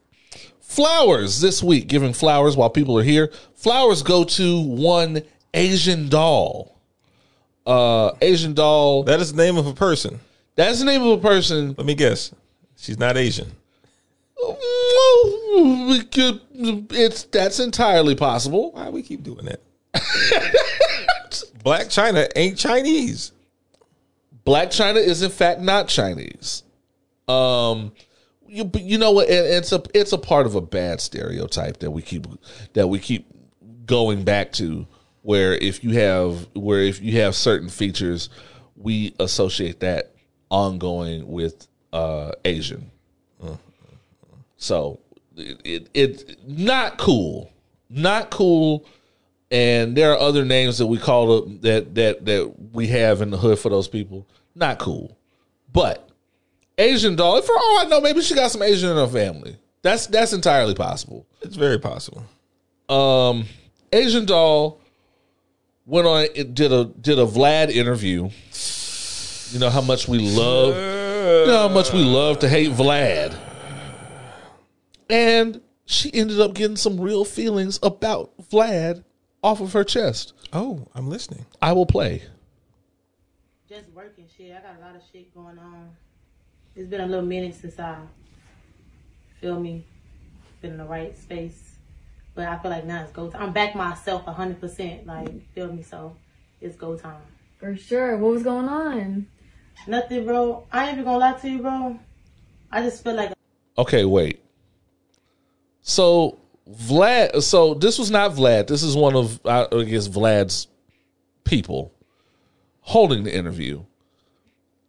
Flowers 0.60 1.40
this 1.40 1.62
week, 1.62 1.88
giving 1.88 2.12
flowers 2.12 2.56
while 2.56 2.70
people 2.70 2.98
are 2.98 3.02
here. 3.02 3.32
Flowers 3.54 4.02
go 4.02 4.24
to 4.24 4.60
one 4.60 5.22
Asian 5.54 6.08
doll. 6.08 6.76
Uh, 7.66 8.12
Asian 8.20 8.54
doll. 8.54 9.02
That 9.04 9.20
is 9.20 9.32
the 9.32 9.42
name 9.42 9.56
of 9.56 9.66
a 9.66 9.74
person. 9.74 10.20
That's 10.56 10.78
the 10.78 10.84
name 10.84 11.02
of 11.02 11.18
a 11.18 11.22
person. 11.28 11.74
Let 11.76 11.86
me 11.86 11.94
guess. 11.94 12.34
She's 12.76 12.98
not 12.98 13.16
Asian. 13.16 13.50
Well, 14.40 15.86
we 15.88 16.02
could. 16.04 16.40
It's 16.52 17.24
that's 17.24 17.60
entirely 17.60 18.14
possible. 18.14 18.72
Why 18.72 18.88
we 18.88 19.02
keep 19.02 19.22
doing 19.22 19.46
that? 19.46 19.60
Blac 21.64 21.86
Chyna 21.86 22.28
ain't 22.36 22.56
Chinese. 22.56 23.32
Blac 24.46 24.68
Chyna 24.68 24.96
is 24.96 25.22
in 25.22 25.30
fact 25.30 25.60
not 25.60 25.88
Chinese. 25.88 26.62
Um, 27.28 27.92
you 28.46 28.70
you 28.74 28.98
know 28.98 29.12
what? 29.12 29.28
it- 29.28 29.44
It's 29.46 29.72
a 29.72 29.82
it's 29.94 30.12
a 30.12 30.18
part 30.18 30.46
of 30.46 30.54
a 30.54 30.60
bad 30.60 31.00
stereotype 31.00 31.78
that 31.78 31.90
we 31.90 32.02
keep 32.02 32.26
that 32.72 32.88
we 32.88 32.98
keep 32.98 33.26
going 33.86 34.24
back 34.24 34.52
to, 34.52 34.86
where 35.22 35.54
if 35.54 35.84
you 35.84 35.90
have 35.98 36.48
where 36.54 36.80
if 36.82 37.00
you 37.00 37.20
have 37.20 37.34
certain 37.34 37.68
features, 37.68 38.28
we 38.76 39.14
associate 39.20 39.80
that 39.80 40.14
ongoing 40.50 41.28
with 41.28 41.66
uh 41.92 42.32
Asian. 42.44 42.90
So 44.56 45.00
it, 45.36 45.60
it 45.64 45.90
it's 45.94 46.24
not 46.46 46.98
cool, 46.98 47.50
not 47.88 48.30
cool. 48.30 48.84
And 49.50 49.96
there 49.96 50.12
are 50.12 50.18
other 50.18 50.44
names 50.44 50.78
that 50.78 50.86
we 50.86 50.98
call 50.98 51.38
it 51.38 51.62
that 51.62 51.94
that 51.96 52.24
that 52.26 52.54
we 52.72 52.86
have 52.88 53.20
in 53.20 53.30
the 53.30 53.38
hood 53.38 53.58
for 53.58 53.68
those 53.68 53.88
people. 53.88 54.26
Not 54.54 54.78
cool, 54.78 55.16
but 55.72 56.08
Asian 56.78 57.16
doll. 57.16 57.42
For 57.42 57.52
all 57.52 57.78
I 57.80 57.84
know, 57.84 58.00
maybe 58.00 58.22
she 58.22 58.34
got 58.34 58.50
some 58.50 58.62
Asian 58.62 58.90
in 58.90 58.96
her 58.96 59.08
family. 59.08 59.56
That's 59.82 60.06
that's 60.06 60.32
entirely 60.32 60.74
possible. 60.74 61.26
It's 61.42 61.56
very 61.56 61.78
possible. 61.78 62.24
Um, 62.88 63.46
Asian 63.92 64.24
doll 64.24 64.80
went 65.86 66.06
on 66.06 66.26
it 66.34 66.54
did 66.54 66.72
a 66.72 66.84
did 66.84 67.18
a 67.18 67.26
Vlad 67.26 67.70
interview. 67.70 68.30
You 69.52 69.58
know 69.58 69.70
how 69.70 69.80
much 69.80 70.06
we 70.06 70.18
love. 70.18 70.76
You 70.76 71.46
know 71.46 71.68
how 71.68 71.74
much 71.74 71.92
we 71.92 72.04
love 72.04 72.38
to 72.40 72.48
hate 72.48 72.70
Vlad. 72.70 73.36
And 75.08 75.60
she 75.86 76.12
ended 76.14 76.40
up 76.40 76.54
getting 76.54 76.76
some 76.76 77.00
real 77.00 77.24
feelings 77.24 77.80
about 77.82 78.30
Vlad 78.48 79.02
off 79.42 79.60
of 79.60 79.72
her 79.72 79.84
chest. 79.84 80.32
Oh, 80.52 80.86
I'm 80.94 81.08
listening. 81.08 81.46
I 81.62 81.72
will 81.72 81.86
play. 81.86 82.22
Just 83.68 83.88
working 83.94 84.26
shit. 84.36 84.52
I 84.52 84.60
got 84.60 84.78
a 84.78 84.84
lot 84.84 84.96
of 84.96 85.02
shit 85.12 85.32
going 85.34 85.58
on. 85.58 85.90
It's 86.74 86.88
been 86.88 87.00
a 87.00 87.06
little 87.06 87.24
minute 87.24 87.54
since 87.54 87.78
I 87.78 87.98
feel 89.40 89.58
me, 89.58 89.84
been 90.60 90.72
in 90.72 90.78
the 90.78 90.84
right 90.84 91.16
space. 91.16 91.74
But 92.34 92.48
I 92.48 92.58
feel 92.58 92.70
like 92.70 92.84
now 92.84 93.02
it's 93.02 93.12
go 93.12 93.30
time. 93.30 93.42
I'm 93.42 93.52
back 93.52 93.74
myself 93.74 94.24
hundred 94.24 94.60
percent. 94.60 95.06
Like 95.06 95.52
feel 95.52 95.72
me, 95.72 95.82
so 95.82 96.16
it's 96.60 96.76
go 96.76 96.96
time. 96.96 97.22
For 97.58 97.76
sure. 97.76 98.16
What 98.16 98.32
was 98.32 98.42
going 98.42 98.68
on? 98.68 99.26
Nothing, 99.86 100.24
bro. 100.24 100.66
I 100.72 100.84
ain't 100.84 100.92
even 100.92 101.04
gonna 101.04 101.18
lie 101.18 101.32
to 101.32 101.48
you, 101.48 101.58
bro. 101.58 101.98
I 102.70 102.82
just 102.82 103.02
feel 103.02 103.14
like 103.14 103.32
Okay, 103.78 104.04
wait. 104.04 104.42
So 105.82 106.38
Vlad. 106.72 107.42
So 107.42 107.74
this 107.74 107.98
was 107.98 108.10
not 108.10 108.32
Vlad. 108.32 108.66
This 108.66 108.82
is 108.82 108.96
one 108.96 109.16
of 109.16 109.40
I 109.44 109.66
guess 109.84 110.08
Vlad's 110.08 110.68
people 111.44 111.92
holding 112.80 113.24
the 113.24 113.34
interview. 113.34 113.82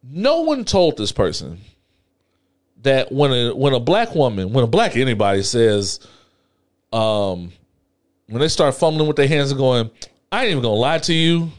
No 0.03 0.41
one 0.41 0.65
told 0.65 0.97
this 0.97 1.11
person 1.11 1.59
that 2.83 3.11
when 3.11 3.31
a 3.31 3.55
when 3.55 3.73
a 3.73 3.79
black 3.79 4.15
woman, 4.15 4.53
when 4.53 4.63
a 4.63 4.67
black 4.67 4.95
anybody 4.95 5.43
says, 5.43 5.99
um, 6.91 7.51
when 8.27 8.41
they 8.41 8.47
start 8.47 8.75
fumbling 8.75 9.07
with 9.07 9.17
their 9.17 9.27
hands 9.27 9.51
and 9.51 9.57
going, 9.57 9.91
"I 10.31 10.43
ain't 10.43 10.51
even 10.51 10.63
gonna 10.63 10.75
lie 10.75 10.99
to 10.99 11.13
you, 11.13 11.51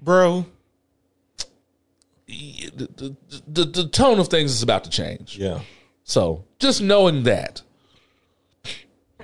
Bro. 0.00 0.46
the, 2.26 2.88
the, 2.96 3.16
the, 3.46 3.64
the 3.64 3.88
tone 3.88 4.18
of 4.18 4.28
things 4.28 4.52
is 4.52 4.62
about 4.62 4.84
to 4.84 4.90
change." 4.90 5.38
Yeah. 5.38 5.60
So 6.04 6.44
just 6.58 6.80
knowing 6.80 7.24
that. 7.24 7.62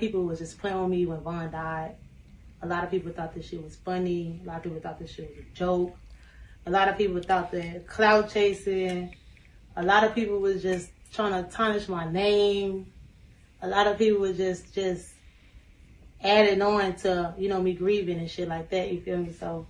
People 0.00 0.24
was 0.24 0.38
just 0.38 0.58
playing 0.58 0.80
with 0.80 0.90
me 0.90 1.04
when 1.04 1.20
Von 1.20 1.50
died. 1.50 1.94
A 2.62 2.66
lot 2.66 2.84
of 2.84 2.90
people 2.90 3.12
thought 3.12 3.34
this 3.34 3.46
shit 3.46 3.62
was 3.62 3.76
funny. 3.76 4.40
A 4.42 4.46
lot 4.46 4.56
of 4.56 4.62
people 4.62 4.80
thought 4.80 4.98
this 4.98 5.12
shit 5.12 5.28
was 5.28 5.44
a 5.44 5.54
joke. 5.54 5.94
A 6.64 6.70
lot 6.70 6.88
of 6.88 6.96
people 6.96 7.20
thought 7.20 7.52
that 7.52 7.86
cloud 7.86 8.30
chasing. 8.30 9.14
A 9.76 9.82
lot 9.82 10.04
of 10.04 10.14
people 10.14 10.38
was 10.38 10.62
just 10.62 10.90
trying 11.12 11.32
to 11.32 11.50
tarnish 11.50 11.86
my 11.86 12.10
name. 12.10 12.90
A 13.60 13.68
lot 13.68 13.86
of 13.86 13.98
people 13.98 14.20
was 14.20 14.38
just 14.38 14.72
just 14.74 15.06
adding 16.22 16.62
on 16.62 16.94
to 16.96 17.34
you 17.36 17.50
know 17.50 17.60
me 17.60 17.74
grieving 17.74 18.18
and 18.18 18.30
shit 18.30 18.48
like 18.48 18.70
that. 18.70 18.90
You 18.90 19.02
feel 19.02 19.18
me? 19.18 19.34
So 19.34 19.66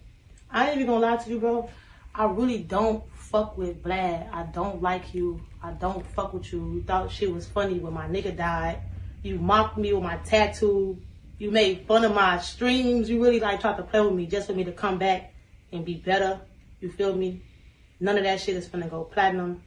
I 0.49 0.67
ain't 0.67 0.77
even 0.77 0.87
gonna 0.87 1.07
lie 1.07 1.17
to 1.17 1.31
you, 1.31 1.41
bro. 1.41 1.69
I 2.15 2.27
really 2.27 2.59
don't 2.59 3.03
fuck 3.17 3.59
with 3.59 3.83
Vlad. 3.83 4.33
I 4.33 4.45
don't 4.45 4.81
like 4.81 5.13
you. 5.13 5.41
I 5.61 5.73
don't 5.73 6.07
fuck 6.07 6.35
with 6.35 6.53
you. 6.53 6.73
You 6.75 6.83
thought 6.83 7.11
shit 7.11 7.33
was 7.33 7.47
funny 7.47 7.81
when 7.81 7.93
my 7.93 8.07
nigga 8.07 8.37
died. 8.37 8.81
You 9.23 9.39
mocked 9.39 9.77
me 9.79 9.93
with 9.93 10.03
my 10.03 10.17
tattoo. 10.19 10.99
You 11.39 11.51
made 11.51 11.87
fun 11.87 12.05
of 12.05 12.15
my 12.15 12.39
streams. 12.39 13.09
You 13.09 13.23
really 13.23 13.41
like 13.41 13.61
tried 13.61 13.77
to 13.77 13.83
play 13.83 14.01
with 14.01 14.15
me 14.15 14.27
just 14.27 14.47
for 14.47 14.53
me 14.55 14.65
to 14.65 14.73
come 14.73 14.99
back 14.99 15.33
and 15.73 15.85
be 15.85 15.95
better. 15.95 16.41
You 16.81 16.91
feel 16.91 17.15
me? 17.15 17.43
None 17.99 18.17
of 18.17 18.25
that 18.25 18.41
shit 18.41 18.57
is 18.57 18.67
gonna 18.69 18.89
go 18.89 19.05
platinum. 19.05 19.63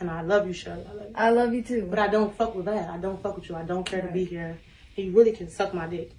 And 0.00 0.10
I 0.10 0.22
love 0.22 0.46
you, 0.46 0.52
Shirley. 0.52 0.84
I 0.88 0.92
love 0.92 1.06
you. 1.08 1.14
I 1.16 1.30
love 1.30 1.54
you 1.54 1.62
too. 1.62 1.86
But 1.90 1.98
I 1.98 2.08
don't 2.08 2.34
fuck 2.36 2.54
with 2.54 2.66
that. 2.66 2.88
I 2.88 2.98
don't 2.98 3.20
fuck 3.22 3.36
with 3.36 3.48
you. 3.48 3.56
I 3.56 3.62
don't 3.64 3.84
care 3.84 4.00
to 4.00 4.08
be 4.12 4.24
here. 4.24 4.58
He 4.94 5.10
really 5.10 5.32
can 5.32 5.48
suck 5.50 5.74
my 5.74 5.86
dick. 5.86 6.12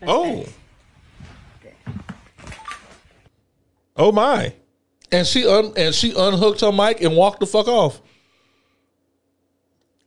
That's 0.00 0.12
Oh, 0.12 0.44
facts. 1.62 1.98
oh 3.96 4.12
my! 4.12 4.52
And 5.10 5.26
she 5.26 5.46
un, 5.46 5.72
and 5.76 5.94
she 5.94 6.12
unhooked 6.16 6.60
her 6.60 6.72
mic 6.72 7.00
and 7.00 7.16
walked 7.16 7.40
the 7.40 7.46
fuck 7.46 7.68
off. 7.68 8.00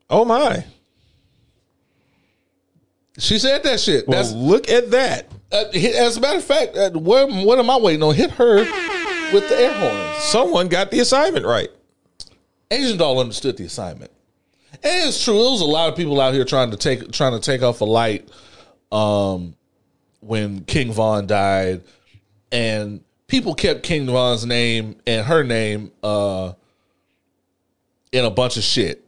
Oh 0.09 0.25
my! 0.25 0.65
She 3.17 3.39
said 3.39 3.63
that 3.63 3.79
shit. 3.79 4.07
Well, 4.07 4.21
That's 4.21 4.33
look 4.33 4.69
at 4.69 4.91
that. 4.91 5.31
uh, 5.51 5.65
as 5.73 6.17
a 6.17 6.21
matter 6.21 6.37
of 6.37 6.43
fact. 6.43 6.77
Uh, 6.77 6.91
what, 6.91 7.29
what 7.29 7.57
am 7.59 7.69
I 7.69 7.77
waiting 7.77 8.03
on? 8.03 8.13
Hit 8.13 8.31
her 8.31 8.57
with 9.33 9.49
the 9.49 9.55
air 9.55 9.73
horns. 9.73 10.23
Someone 10.23 10.67
got 10.67 10.91
the 10.91 10.99
assignment 10.99 11.45
right. 11.45 11.69
Asian 12.69 12.97
doll 12.97 13.19
understood 13.19 13.57
the 13.57 13.65
assignment. 13.65 14.11
And 14.73 15.07
it's 15.09 15.23
true. 15.23 15.33
There 15.33 15.51
was 15.51 15.61
a 15.61 15.65
lot 15.65 15.89
of 15.89 15.95
people 15.95 16.21
out 16.21 16.33
here 16.33 16.45
trying 16.45 16.71
to 16.71 16.77
take 16.77 17.11
trying 17.11 17.31
to 17.31 17.39
take 17.39 17.63
off 17.63 17.81
a 17.81 17.85
light 17.85 18.29
um, 18.91 19.55
when 20.19 20.63
King 20.65 20.91
Von 20.91 21.25
died, 21.25 21.81
and 22.51 23.01
people 23.27 23.55
kept 23.55 23.81
King 23.83 24.05
Von's 24.05 24.45
name 24.45 24.97
and 25.07 25.25
her 25.25 25.43
name 25.43 25.91
uh, 26.03 26.53
in 28.11 28.25
a 28.25 28.29
bunch 28.29 28.57
of 28.57 28.63
shit. 28.63 29.03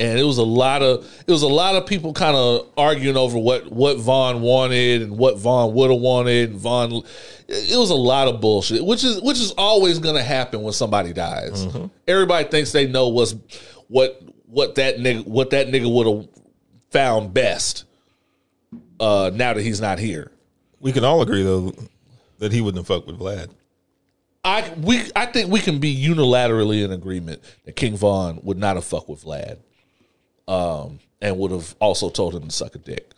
And 0.00 0.18
it 0.18 0.24
was 0.24 0.38
a 0.38 0.42
lot 0.42 0.82
of 0.82 1.04
it 1.26 1.30
was 1.30 1.42
a 1.42 1.48
lot 1.48 1.76
of 1.76 1.84
people 1.86 2.12
kind 2.14 2.34
of 2.34 2.66
arguing 2.76 3.16
over 3.18 3.38
what 3.38 3.70
what 3.70 3.98
Von 3.98 4.40
wanted 4.40 5.02
and 5.02 5.18
what 5.18 5.36
Von 5.38 5.74
would 5.74 5.90
have 5.90 6.00
wanted. 6.00 6.50
And 6.50 6.58
Von, 6.58 7.02
it 7.48 7.78
was 7.78 7.90
a 7.90 7.94
lot 7.94 8.26
of 8.26 8.40
bullshit, 8.40 8.82
which 8.84 9.04
is 9.04 9.20
which 9.20 9.38
is 9.38 9.52
always 9.58 9.98
going 9.98 10.16
to 10.16 10.22
happen 10.22 10.62
when 10.62 10.72
somebody 10.72 11.12
dies. 11.12 11.66
Everybody 12.08 12.48
thinks 12.48 12.72
they 12.72 12.86
know 12.86 13.08
what's 13.08 13.34
what 13.88 14.22
what 14.46 14.76
that 14.76 14.96
nigga 14.96 15.26
what 15.26 15.50
that 15.50 15.68
nigga 15.68 15.92
would 15.92 16.06
have 16.06 16.28
found 16.90 17.34
best. 17.34 17.84
Uh, 18.98 19.30
now 19.34 19.52
that 19.54 19.62
he's 19.62 19.80
not 19.80 19.98
here, 19.98 20.30
We 20.80 20.92
can 20.92 21.04
all 21.04 21.22
agree 21.22 21.42
though 21.42 21.74
that 22.38 22.52
he 22.52 22.60
wouldn't 22.62 22.78
have 22.78 22.86
fucked 22.86 23.06
with 23.06 23.18
Vlad. 23.18 23.50
I 24.44 24.72
we 24.80 25.02
I 25.14 25.26
think 25.26 25.50
we 25.50 25.60
can 25.60 25.78
be 25.78 25.94
unilaterally 25.94 26.82
in 26.84 26.90
agreement 26.90 27.42
that 27.66 27.76
King 27.76 27.96
Von 27.96 28.40
would 28.42 28.56
not 28.58 28.76
have 28.76 28.84
fucked 28.84 29.08
with 29.10 29.24
Vlad, 29.24 29.58
um, 30.50 30.98
and 31.22 31.38
would 31.38 31.52
have 31.52 31.74
also 31.78 32.10
told 32.10 32.34
him 32.34 32.42
to 32.42 32.50
suck 32.50 32.74
a 32.74 32.78
dick. 32.78 33.08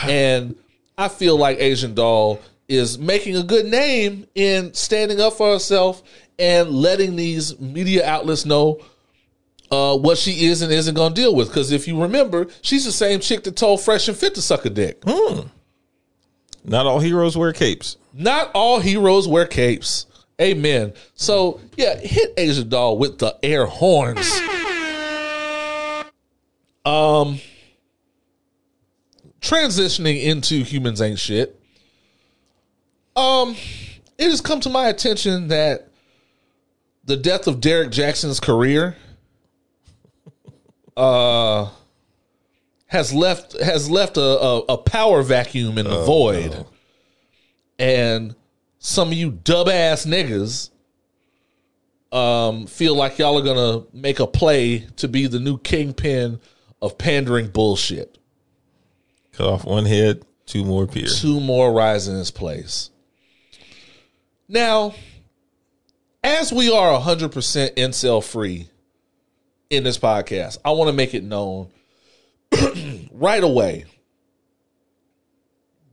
And 0.00 0.54
I 0.96 1.08
feel 1.08 1.36
like 1.36 1.58
Asian 1.58 1.94
Doll 1.94 2.40
is 2.68 2.98
making 2.98 3.36
a 3.36 3.42
good 3.42 3.66
name 3.66 4.26
in 4.34 4.72
standing 4.74 5.20
up 5.20 5.32
for 5.32 5.52
herself 5.52 6.02
and 6.38 6.70
letting 6.70 7.16
these 7.16 7.58
media 7.58 8.06
outlets 8.06 8.46
know 8.46 8.80
uh, 9.72 9.96
what 9.96 10.18
she 10.18 10.46
is 10.46 10.62
and 10.62 10.72
isn't 10.72 10.94
going 10.94 11.14
to 11.14 11.20
deal 11.20 11.34
with. 11.34 11.48
Because 11.48 11.72
if 11.72 11.88
you 11.88 12.00
remember, 12.00 12.46
she's 12.62 12.84
the 12.84 12.92
same 12.92 13.18
chick 13.18 13.42
that 13.42 13.56
told 13.56 13.80
Fresh 13.80 14.06
and 14.06 14.16
Fit 14.16 14.36
to 14.36 14.42
suck 14.42 14.64
a 14.64 14.70
dick. 14.70 15.04
Not 16.64 16.86
all 16.86 17.00
heroes 17.00 17.36
wear 17.36 17.52
capes. 17.52 17.96
Not 18.14 18.52
all 18.54 18.78
heroes 18.78 19.26
wear 19.26 19.46
capes. 19.46 20.06
Amen. 20.40 20.92
So 21.14 21.60
yeah, 21.76 21.96
hit 21.96 22.34
Asian 22.36 22.68
Doll 22.68 22.98
with 22.98 23.18
the 23.18 23.36
air 23.42 23.66
horns. 23.66 24.40
Um 26.88 27.40
transitioning 29.40 30.22
into 30.22 30.62
humans 30.64 31.00
ain't 31.02 31.18
shit. 31.18 31.60
Um 33.14 33.56
it 34.16 34.30
has 34.30 34.40
come 34.40 34.60
to 34.60 34.70
my 34.70 34.88
attention 34.88 35.48
that 35.48 35.88
the 37.04 37.16
death 37.16 37.46
of 37.46 37.60
Derrick 37.60 37.90
Jaxn's 37.90 38.40
career 38.40 38.96
uh 40.96 41.70
has 42.86 43.12
left 43.12 43.52
has 43.60 43.90
left 43.90 44.16
a, 44.16 44.20
a, 44.20 44.58
a 44.70 44.78
power 44.78 45.22
vacuum 45.22 45.76
in 45.76 45.84
the 45.84 46.04
void 46.04 46.64
and 47.78 48.34
some 48.78 49.08
of 49.08 49.14
you 49.14 49.30
dub 49.30 49.68
ass 49.68 50.06
niggas 50.06 50.70
um, 52.10 52.66
feel 52.66 52.94
like 52.94 53.18
y'all 53.18 53.38
are 53.38 53.42
gonna 53.42 53.84
make 53.92 54.20
a 54.20 54.26
play 54.26 54.78
to 54.96 55.06
be 55.06 55.26
the 55.26 55.38
new 55.38 55.58
kingpin 55.58 56.40
of 56.80 56.98
pandering 56.98 57.48
bullshit. 57.48 58.18
Cut 59.32 59.46
off 59.46 59.64
one 59.64 59.84
head, 59.84 60.24
two 60.46 60.64
more 60.64 60.84
appear. 60.84 61.06
Two 61.06 61.40
more 61.40 61.72
rise 61.72 62.08
in 62.08 62.18
its 62.18 62.30
place. 62.30 62.90
Now, 64.48 64.94
as 66.24 66.52
we 66.52 66.70
are 66.70 66.98
100% 66.98 67.74
incel 67.74 68.24
free 68.24 68.68
in 69.70 69.84
this 69.84 69.98
podcast, 69.98 70.58
I 70.64 70.70
want 70.72 70.88
to 70.88 70.92
make 70.92 71.14
it 71.14 71.22
known 71.22 71.70
right 73.12 73.42
away. 73.42 73.84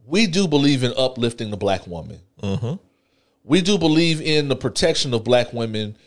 We 0.06 0.28
do 0.28 0.48
believe 0.48 0.84
in 0.84 0.94
uplifting 0.98 1.52
the 1.52 1.58
black 1.58 1.88
woman. 1.88 2.20
Mm-hmm. 2.42 2.76
We 3.44 3.62
do 3.62 3.78
believe 3.78 4.22
in 4.22 4.48
the 4.48 4.56
protection 4.56 5.14
of 5.14 5.24
black 5.24 5.52
women. 5.54 5.98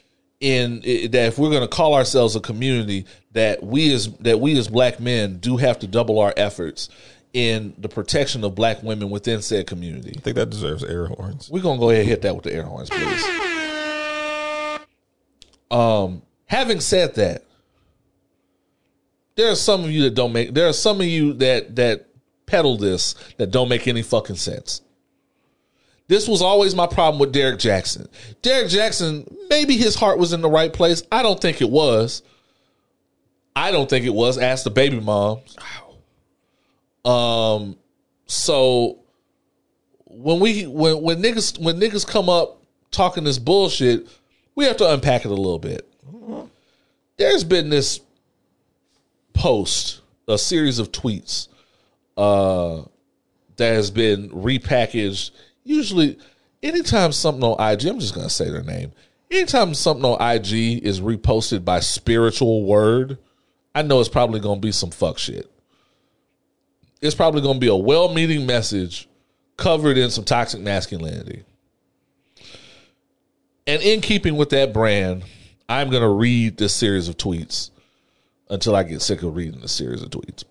In 0.41 0.81
that, 0.83 1.27
if 1.27 1.39
we're 1.39 1.51
going 1.51 1.63
to 1.63 1.69
call 1.69 1.95
ourselves 1.95 2.37
a 2.37 2.41
community, 2.41 3.07
that 3.33 3.63
we 3.63 3.93
as 3.93 4.09
that 4.19 4.39
we 4.39 4.57
as 4.57 4.69
black 4.69 5.01
men 5.01 5.39
do 5.39 5.57
have 5.57 5.81
to 5.81 5.89
double 5.89 6.21
our 6.21 6.33
efforts 6.37 6.89
in 7.33 7.75
the 7.79 7.89
protection 7.89 8.45
of 8.45 8.55
black 8.55 8.83
women 8.83 9.11
within 9.11 9.43
said 9.43 9.67
community. 9.67 10.15
I 10.17 10.21
think 10.21 10.37
that 10.37 10.51
deserves 10.51 10.85
air 10.85 11.07
horns. 11.07 11.51
We're 11.51 11.63
gonna 11.63 11.81
go 11.81 11.91
ahead 11.91 12.03
and 12.03 12.09
hit 12.09 12.23
that 12.23 12.35
with 12.35 12.45
the 12.45 12.55
air 12.55 12.63
horns, 12.63 12.89
please. 12.89 13.25
Um, 15.71 16.23
having 16.47 16.81
said 16.81 17.17
that, 17.17 17.45
there 19.35 19.51
are 19.51 19.57
some 19.57 19.85
of 19.85 19.91
you 19.91 20.03
that 20.05 20.15
don't 20.15 20.33
make. 20.33 20.55
There 20.55 20.69
are 20.69 20.73
some 20.73 21.01
of 21.01 21.07
you 21.07 21.33
that 21.35 21.77
that 21.77 22.07
peddle 22.47 22.77
this 22.77 23.15
that 23.37 23.51
don't 23.51 23.69
make 23.69 23.87
any 23.87 24.03
fucking 24.03 24.37
sense. 24.37 24.83
This 26.09 26.27
was 26.27 26.41
always 26.43 26.75
my 26.75 26.87
problem 26.87 27.21
with 27.21 27.33
Derrick 27.33 27.59
Jaxn. 27.59 28.09
Derrick 28.43 28.69
Jaxn, 28.69 29.31
maybe 29.51 29.77
his 29.77 29.95
heart 29.95 30.19
was 30.19 30.33
in 30.33 30.41
the 30.41 30.49
right 30.49 30.73
place. 30.73 31.03
I 31.13 31.23
don't 31.23 31.41
think 31.41 31.61
it 31.61 31.71
was. 31.71 32.23
I 33.55 33.71
don't 33.71 33.89
think 33.89 34.07
it 34.07 34.15
was. 34.15 34.39
Ask 34.39 34.65
the 34.65 34.71
baby 34.71 35.01
mom. 35.01 35.41
Um, 37.05 37.77
so 38.27 39.01
when 40.07 40.41
we 40.41 40.67
when 40.67 41.03
when 41.03 41.23
niggas 41.23 41.59
when 41.63 41.79
niggas 41.79 42.07
come 42.07 42.29
up 42.29 42.63
talking 42.91 43.25
this 43.25 43.39
bullshit, 43.39 44.09
we 44.55 44.65
have 44.65 44.77
to 44.79 44.93
unpack 44.93 45.25
it 45.25 45.31
a 45.31 45.35
little 45.35 45.59
bit. 45.59 45.87
There's 47.19 47.45
been 47.45 47.69
this 47.69 48.01
post, 49.35 50.01
a 50.27 50.39
series 50.39 50.79
of 50.79 50.93
tweets, 50.93 51.49
uh, 52.17 52.83
that 53.57 53.73
has 53.75 53.91
been 53.91 54.31
repackaged. 54.31 55.33
Usually, 55.69 56.19
anytime 56.63 57.13
something 57.13 57.45
on 57.45 57.61
IG, 57.61 57.85
I'm 57.85 58.01
just 58.01 58.15
gonna 58.15 58.31
say 58.31 58.49
their 58.49 58.63
name. 58.63 58.91
Anytime 59.31 59.75
something 59.75 60.03
on 60.07 60.19
IG 60.19 60.83
is 60.83 61.03
reposted 61.03 61.63
by 61.63 61.81
Spiritual 61.81 62.65
Word, 62.65 63.19
I 63.75 63.83
know 63.83 64.01
it's 64.01 64.09
probably 64.09 64.41
gonna 64.41 64.61
be 64.61 64.73
some 64.73 64.91
fuck 64.91 65.19
shit. 65.19 65.47
It's 67.03 67.15
probably 67.15 67.43
gonna 67.43 67.59
be 67.59 67.69
a 67.69 67.77
well-meaning 67.77 68.47
message 68.47 69.11
covered 69.59 69.99
in 69.99 70.09
some 70.09 70.25
toxic 70.25 70.63
masculinity. 70.63 71.45
And 73.67 73.83
in 73.83 74.01
keeping 74.01 74.37
with 74.37 74.49
that 74.49 74.73
brand, 74.73 75.23
I'm 75.69 75.91
to 75.91 76.09
read 76.09 76.57
this 76.57 76.75
series 76.75 77.09
of 77.11 77.19
tweets 77.19 77.69
until 78.49 78.75
I 78.75 78.85
get 78.85 79.03
sick 79.03 79.23
of 79.23 79.37
reading 79.37 79.61
the 79.61 79.69
series 79.69 80.01
of 80.01 80.09
tweets. 80.09 80.45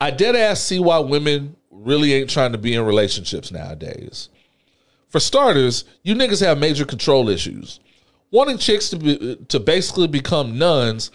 I 0.00 0.10
dead 0.10 0.36
ass 0.36 0.62
see 0.62 0.78
why 0.78 1.00
women 1.00 1.56
really 1.74 2.14
ain't 2.14 2.30
trying 2.30 2.52
to 2.52 2.58
be 2.58 2.74
in 2.74 2.84
relationships 2.84 3.50
nowadays. 3.50 4.28
For 5.08 5.20
starters, 5.20 5.84
you 6.02 6.14
niggas 6.14 6.44
have 6.44 6.58
major 6.58 6.84
control 6.84 7.28
issues. 7.28 7.80
Wanting 8.30 8.58
chicks 8.58 8.90
to 8.90 8.96
be, 8.96 9.36
to 9.48 9.60
basically 9.60 10.08
become 10.08 10.58
nuns, 10.58 11.10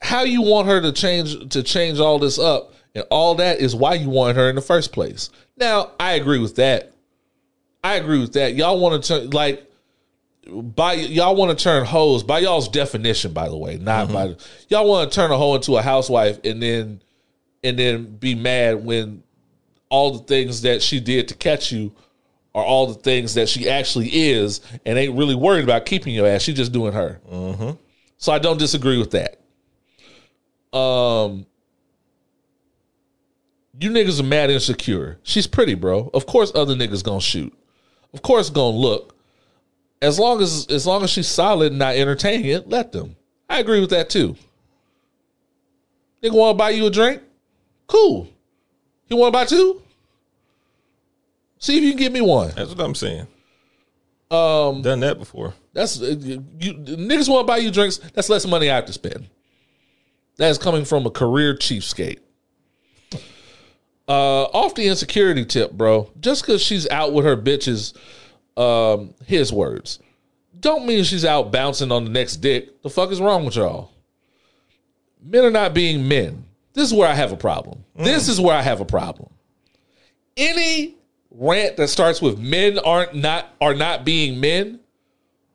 how 0.00 0.22
you 0.22 0.42
want 0.42 0.68
her 0.68 0.80
to 0.80 0.92
change 0.92 1.50
to 1.50 1.62
change 1.62 1.98
all 1.98 2.18
this 2.18 2.38
up 2.38 2.72
And 2.94 3.04
all 3.10 3.34
that 3.36 3.60
is 3.60 3.74
why 3.74 3.94
you 3.94 4.08
wanted 4.08 4.36
her 4.36 4.48
in 4.48 4.54
the 4.54 4.62
first 4.62 4.92
place. 4.92 5.30
Now, 5.56 5.92
I 6.00 6.12
agree 6.12 6.38
with 6.38 6.56
that. 6.56 6.92
I 7.82 7.96
agree 7.96 8.20
with 8.20 8.32
that. 8.34 8.54
Y'all 8.54 8.80
want 8.80 9.02
to 9.02 9.20
turn 9.20 9.30
like 9.30 9.64
by 10.50 10.94
y'all 10.94 11.36
want 11.36 11.56
to 11.56 11.62
turn 11.62 11.84
hoes 11.84 12.22
by 12.22 12.38
y'all's 12.38 12.68
definition, 12.68 13.32
by 13.32 13.48
the 13.48 13.56
way, 13.56 13.76
not 13.76 14.08
mm-hmm. 14.08 14.14
by 14.14 14.36
y'all 14.68 14.88
want 14.88 15.10
to 15.10 15.14
turn 15.14 15.30
a 15.30 15.36
hoe 15.36 15.54
into 15.54 15.76
a 15.76 15.82
housewife 15.82 16.38
and 16.44 16.62
then 16.62 17.02
and 17.62 17.78
then 17.78 18.16
be 18.16 18.34
mad 18.34 18.84
when 18.84 19.22
all 19.90 20.12
the 20.12 20.24
things 20.24 20.62
that 20.62 20.82
she 20.82 21.00
did 21.00 21.28
to 21.28 21.34
catch 21.34 21.72
you 21.72 21.92
are 22.54 22.64
all 22.64 22.86
the 22.86 22.94
things 22.94 23.34
that 23.34 23.48
she 23.48 23.68
actually 23.68 24.08
is 24.08 24.60
and 24.84 24.98
ain't 24.98 25.16
really 25.16 25.34
worried 25.34 25.64
about 25.64 25.86
keeping 25.86 26.14
your 26.14 26.26
ass. 26.26 26.42
She 26.42 26.52
just 26.52 26.72
doing 26.72 26.92
her. 26.92 27.20
So 28.16 28.32
I 28.32 28.38
don't 28.38 28.58
disagree 28.58 28.98
with 28.98 29.12
that. 29.12 29.38
Um, 30.76 31.46
you 33.80 33.90
niggas 33.90 34.20
are 34.20 34.24
mad 34.24 34.50
insecure. 34.50 35.18
She's 35.22 35.46
pretty, 35.46 35.74
bro. 35.74 36.10
Of 36.12 36.26
course, 36.26 36.52
other 36.54 36.74
niggas 36.74 37.04
gonna 37.04 37.20
shoot. 37.20 37.56
Of 38.12 38.22
course, 38.22 38.50
gonna 38.50 38.76
look. 38.76 39.14
As 40.02 40.18
long 40.18 40.42
as 40.42 40.66
as 40.66 40.86
long 40.86 41.04
as 41.04 41.10
she's 41.10 41.28
solid 41.28 41.72
and 41.72 41.78
not 41.78 41.94
entertaining 41.94 42.46
it, 42.46 42.68
let 42.68 42.92
them. 42.92 43.16
I 43.48 43.60
agree 43.60 43.80
with 43.80 43.90
that 43.90 44.10
too. 44.10 44.36
Nigga 46.22 46.32
want 46.32 46.54
to 46.54 46.58
buy 46.58 46.70
you 46.70 46.86
a 46.86 46.90
drink? 46.90 47.22
Cool. 47.86 48.28
You 49.08 49.16
want 49.16 49.32
to 49.32 49.38
buy 49.38 49.44
two? 49.44 49.82
See 51.58 51.76
if 51.78 51.82
you 51.82 51.90
can 51.90 51.98
get 51.98 52.12
me 52.12 52.20
one. 52.20 52.52
That's 52.54 52.70
what 52.70 52.80
I'm 52.80 52.94
saying. 52.94 53.26
Um, 54.30 54.82
Done 54.82 55.00
that 55.00 55.18
before. 55.18 55.54
that's 55.72 56.00
uh, 56.02 56.14
you, 56.20 56.74
niggas 56.74 57.28
want 57.30 57.46
to 57.46 57.50
buy 57.50 57.56
you 57.56 57.70
drinks. 57.70 57.96
That's 58.12 58.28
less 58.28 58.46
money 58.46 58.70
I 58.70 58.76
have 58.76 58.86
to 58.86 58.92
spend. 58.92 59.28
That 60.36 60.50
is 60.50 60.58
coming 60.58 60.84
from 60.84 61.06
a 61.06 61.10
career 61.10 61.54
cheapskate. 61.56 62.18
Uh, 64.06 64.44
off 64.44 64.74
the 64.74 64.86
insecurity 64.86 65.44
tip, 65.44 65.72
bro. 65.72 66.10
Just 66.20 66.42
because 66.42 66.62
she's 66.62 66.88
out 66.88 67.12
with 67.12 67.24
her 67.24 67.36
bitches, 67.36 67.94
um, 68.56 69.14
his 69.26 69.52
words, 69.52 69.98
don't 70.60 70.86
mean 70.86 71.04
she's 71.04 71.24
out 71.24 71.50
bouncing 71.50 71.90
on 71.90 72.04
the 72.04 72.10
next 72.10 72.36
dick. 72.36 72.82
The 72.82 72.90
fuck 72.90 73.10
is 73.10 73.20
wrong 73.20 73.44
with 73.44 73.56
y'all? 73.56 73.90
Men 75.22 75.44
are 75.44 75.50
not 75.50 75.74
being 75.74 76.06
men. 76.06 76.44
This 76.78 76.86
is 76.86 76.94
where 76.94 77.08
I 77.08 77.14
have 77.14 77.32
a 77.32 77.36
problem. 77.36 77.84
Mm. 77.98 78.04
This 78.04 78.28
is 78.28 78.40
where 78.40 78.54
I 78.54 78.62
have 78.62 78.80
a 78.80 78.84
problem. 78.84 79.30
Any 80.36 80.94
rant 81.28 81.76
that 81.76 81.88
starts 81.88 82.22
with 82.22 82.38
men 82.38 82.78
aren't 82.78 83.16
not 83.16 83.52
are 83.60 83.74
not 83.74 84.04
being 84.04 84.38
men, 84.38 84.78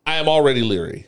I 0.06 0.16
am 0.16 0.28
already 0.28 0.64
leery. 0.64 1.08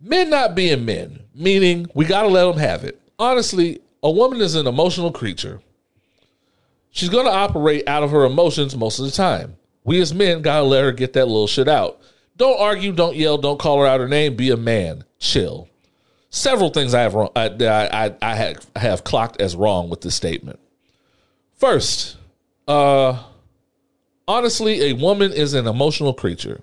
Men 0.00 0.30
not 0.30 0.54
being 0.54 0.84
men, 0.84 1.24
meaning 1.34 1.88
we 1.94 2.04
got 2.04 2.22
to 2.22 2.28
let 2.28 2.44
them 2.44 2.58
have 2.58 2.84
it. 2.84 3.00
Honestly, 3.18 3.80
a 4.04 4.10
woman 4.10 4.40
is 4.40 4.54
an 4.54 4.68
emotional 4.68 5.10
creature. 5.10 5.60
She's 6.90 7.08
going 7.08 7.26
to 7.26 7.32
operate 7.32 7.88
out 7.88 8.04
of 8.04 8.12
her 8.12 8.24
emotions 8.24 8.76
most 8.76 9.00
of 9.00 9.04
the 9.04 9.10
time. 9.10 9.56
We 9.82 10.00
as 10.00 10.14
men 10.14 10.42
got 10.42 10.58
to 10.58 10.62
let 10.62 10.84
her 10.84 10.92
get 10.92 11.14
that 11.14 11.26
little 11.26 11.48
shit 11.48 11.66
out. 11.66 12.00
Don't 12.36 12.60
argue, 12.60 12.92
don't 12.92 13.16
yell, 13.16 13.36
don't 13.36 13.58
call 13.58 13.80
her 13.80 13.86
out 13.86 13.98
her 13.98 14.06
name. 14.06 14.36
Be 14.36 14.50
a 14.50 14.56
man. 14.56 15.02
Chill. 15.18 15.68
Several 16.34 16.70
things 16.70 16.94
I 16.94 17.02
have 17.02 17.12
wrong, 17.12 17.28
I, 17.36 17.48
that 17.48 17.92
I, 17.94 18.06
I, 18.06 18.14
I 18.22 18.34
have, 18.34 18.66
have 18.74 19.04
clocked 19.04 19.42
as 19.42 19.54
wrong 19.54 19.90
with 19.90 20.00
this 20.00 20.14
statement. 20.14 20.58
First, 21.56 22.16
uh, 22.66 23.22
honestly, 24.26 24.90
a 24.90 24.92
woman 24.94 25.30
is 25.32 25.52
an 25.52 25.66
emotional 25.66 26.14
creature. 26.14 26.62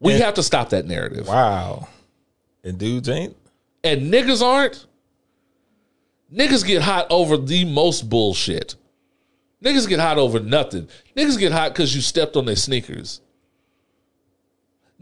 We 0.00 0.14
And- 0.14 0.22
have 0.24 0.34
to 0.34 0.42
stop 0.42 0.70
that 0.70 0.86
narrative. 0.86 1.28
Wow. 1.28 1.86
And 2.64 2.76
dudes 2.76 3.08
ain't? 3.08 3.36
And 3.84 4.12
niggas 4.12 4.42
aren't. 4.42 4.86
Niggas 6.34 6.66
get 6.66 6.82
hot 6.82 7.06
over 7.10 7.36
the 7.36 7.64
most 7.64 8.08
bullshit. 8.10 8.74
Niggas 9.62 9.88
get 9.88 10.00
hot 10.00 10.18
over 10.18 10.40
nothing. 10.40 10.88
Niggas 11.16 11.38
get 11.38 11.52
hot 11.52 11.72
because 11.72 11.94
you 11.94 12.00
stepped 12.00 12.34
on 12.36 12.44
their 12.46 12.56
sneakers. 12.56 13.20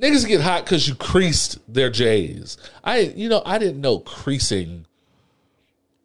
Niggas 0.02 0.26
get 0.26 0.40
hot 0.40 0.64
because 0.64 0.88
you 0.88 0.96
creased 0.96 1.58
their 1.72 1.88
J's. 1.88 2.58
I, 2.82 2.98
you 3.00 3.28
know, 3.28 3.40
I 3.46 3.58
didn't 3.58 3.80
know 3.80 4.00
creasing 4.00 4.84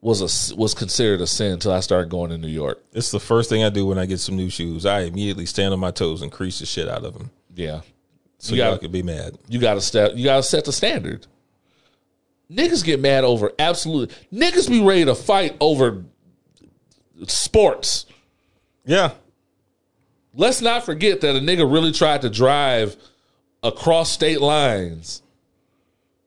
was 0.01 0.21
a 0.51 0.55
was 0.55 0.75
considered 0.75 1.19
a 1.21 1.25
sin 1.27 1.53
until 1.53 1.71
I 1.71 1.79
started 1.79 2.09
going 2.11 2.29
to 2.29 2.37
New 2.37 2.47
York. 2.47 2.83
It's 2.93 3.09
the 3.09 3.19
first 3.19 3.49
thing 3.49 3.63
I 3.63 3.69
do 3.69 3.87
when 3.87 3.97
I 3.97 4.05
get 4.05 4.19
some 4.19 4.35
new 4.35 4.49
shoes. 4.51 4.85
I 4.85 5.01
immediately 5.01 5.47
stand 5.47 5.73
on 5.73 5.79
my 5.79 5.89
toes 5.89 6.21
and 6.21 6.31
crease 6.31 6.59
the 6.59 6.67
shit 6.67 6.87
out 6.87 7.03
of 7.03 7.15
them. 7.15 7.31
Yeah, 7.55 7.81
So 8.37 8.53
You 8.53 8.61
y'all 8.61 8.71
gotta- 8.73 8.81
could 8.81 8.91
be 8.91 9.01
mad. 9.01 9.35
you 9.49 9.59
gotta 9.59 9.81
step. 9.81 10.11
You 10.15 10.23
gotta 10.25 10.43
set 10.43 10.65
the 10.65 10.71
standard. 10.71 11.25
Niggas 12.51 12.83
get 12.85 12.99
mad 12.99 13.23
over 13.23 13.51
absolute. 13.57 14.11
Niggas 14.31 14.69
be 14.69 14.81
ready 14.83 15.05
to 15.05 15.15
fight 15.15 15.57
over 15.59 16.05
sports. 17.25 18.05
Yeah. 18.85 19.11
Let's 20.35 20.61
not 20.61 20.85
forget 20.85 21.21
that 21.21 21.35
a 21.35 21.39
nigga 21.39 21.69
really 21.69 21.91
tried 21.91 22.21
to 22.21 22.29
drive 22.29 22.95
across 23.63 24.11
state 24.11 24.41
lines 24.41 25.21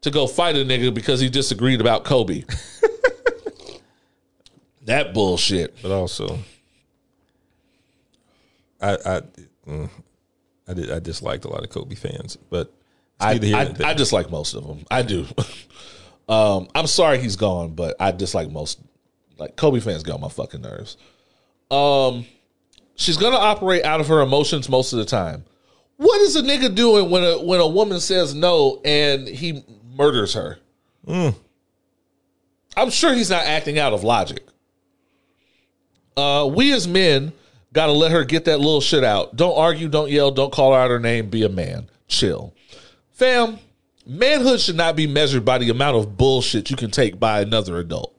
to 0.03 0.11
go 0.11 0.27
fight 0.27 0.57
a 0.57 0.61
nigga 0.61 0.93
because 0.93 1.21
he 1.21 1.29
disagreed 1.29 1.81
about 1.81 2.05
Kobe. 2.05 2.45
that 4.83 5.12
bullshit. 5.14 5.77
But 5.83 5.90
also, 5.90 6.38
I 8.81 8.93
I 8.95 9.23
mm, 9.69 9.90
I 10.69 10.75
did 10.75 10.90
I 10.90 10.99
disliked 10.99 11.45
a 11.45 11.49
lot 11.49 11.62
of 11.62 11.71
Kobe 11.71 11.95
fans, 11.95 12.37
but 12.49 12.73
I, 13.21 13.33
I. 13.33 13.88
I 13.90 13.95
dislike 13.95 14.31
most 14.31 14.55
of 14.55 14.66
them. 14.66 14.85
I 14.90 15.03
do. 15.03 15.27
um, 16.29 16.69
I'm 16.75 16.87
sorry 16.87 17.19
he's 17.19 17.37
gone, 17.37 17.75
but 17.75 17.97
I 18.01 18.12
dislike 18.12 18.51
most. 18.51 18.81
Like 19.38 19.57
Kobe 19.57 19.81
fans 19.81 20.03
get 20.03 20.14
on 20.14 20.21
my 20.21 20.29
fucking 20.29 20.62
nerves. 20.62 20.97
Um, 21.71 22.27
she's 22.95 23.16
gonna 23.16 23.37
operate 23.37 23.85
out 23.85 24.01
of 24.01 24.09
her 24.09 24.21
emotions 24.21 24.69
most 24.69 24.93
of 24.93 24.99
the 24.99 25.05
time. 25.05 25.45
What 26.01 26.23
is 26.23 26.35
a 26.35 26.41
nigga 26.41 26.75
doing 26.75 27.11
when 27.11 27.23
a 27.23 27.43
when 27.43 27.61
a 27.61 27.69
woman 27.69 28.01
says 28.01 28.35
no 28.35 28.81
and 28.87 29.29
he 29.29 29.63
murders 29.95 30.33
her? 30.33 30.57
I'm 31.07 32.89
sure 32.89 33.13
he's 33.13 33.29
not 33.29 33.45
acting 33.45 33.79
out 33.79 33.93
of 33.93 34.03
logic. 34.03 34.43
Uh, 36.17 36.51
we 36.51 36.73
as 36.73 36.89
men 36.89 37.35
got 37.75 37.87
to 37.87 37.93
let 37.93 38.13
her 38.13 38.25
get 38.25 38.47
that 38.47 38.61
little 38.61 38.81
shit 38.81 39.05
out. 39.05 39.37
Don't 39.37 39.55
argue, 39.59 39.89
don't 39.89 40.11
yell, 40.11 40.31
don't 40.31 40.51
call 40.51 40.73
her 40.73 40.81
out 40.81 40.89
her 40.89 41.01
name. 41.01 41.29
Be 41.29 41.45
a 41.45 41.51
man. 41.51 41.91
Chill, 42.09 42.55
fam. 43.13 43.59
Manhood 44.07 44.59
should 44.59 44.77
not 44.77 44.97
be 44.97 45.07
measured 45.07 45.45
by 45.45 45.59
the 45.59 45.69
amount 45.69 45.99
of 45.99 46.17
bullshit 46.17 46.71
you 46.71 46.77
can 46.77 46.91
take 46.91 47.21
by 47.21 47.43
another 47.43 47.79
adult. 47.79 48.17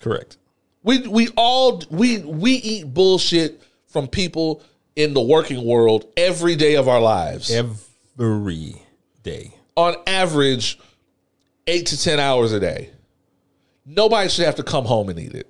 correct. 0.00 0.38
We 0.82 1.06
we 1.06 1.28
all 1.36 1.82
we 1.90 2.20
we 2.20 2.52
eat 2.52 2.94
bullshit 2.94 3.60
from 3.86 4.08
people 4.08 4.62
in 4.96 5.12
the 5.12 5.20
working 5.20 5.64
world 5.64 6.06
every 6.16 6.56
day 6.56 6.74
of 6.74 6.88
our 6.88 7.00
lives. 7.00 7.50
Every 7.50 8.82
day. 9.22 9.54
On 9.76 9.94
average, 10.06 10.78
eight 11.66 11.86
to 11.86 12.02
ten 12.02 12.18
hours 12.18 12.52
a 12.52 12.58
day. 12.58 12.90
Nobody 13.84 14.28
should 14.28 14.46
have 14.46 14.56
to 14.56 14.62
come 14.62 14.86
home 14.86 15.10
and 15.10 15.18
eat 15.18 15.34
it. 15.34 15.48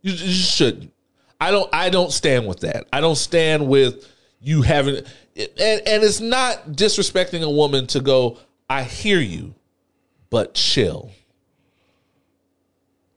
You, 0.00 0.12
you 0.12 0.32
shouldn't. 0.32 0.92
I 1.40 1.50
don't. 1.50 1.68
I 1.74 1.90
don't 1.90 2.12
stand 2.12 2.46
with 2.46 2.60
that. 2.60 2.86
I 2.92 3.00
don't 3.00 3.16
stand 3.16 3.68
with 3.68 4.10
you 4.40 4.62
having. 4.62 4.96
And 4.96 5.58
and 5.58 6.02
it's 6.02 6.20
not 6.20 6.68
disrespecting 6.68 7.42
a 7.42 7.50
woman 7.50 7.86
to 7.88 8.00
go. 8.00 8.38
I 8.70 8.84
hear 8.84 9.20
you, 9.20 9.54
but 10.30 10.54
chill. 10.54 11.10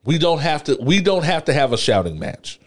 We 0.04 0.18
don't 0.18 0.40
have 0.40 0.66
to. 0.66 0.78
We 0.82 1.00
don't 1.00 1.24
have 1.24 1.46
to 1.46 1.54
have 1.54 1.72
a 1.72 1.78
shouting 1.78 2.20
match. 2.20 2.60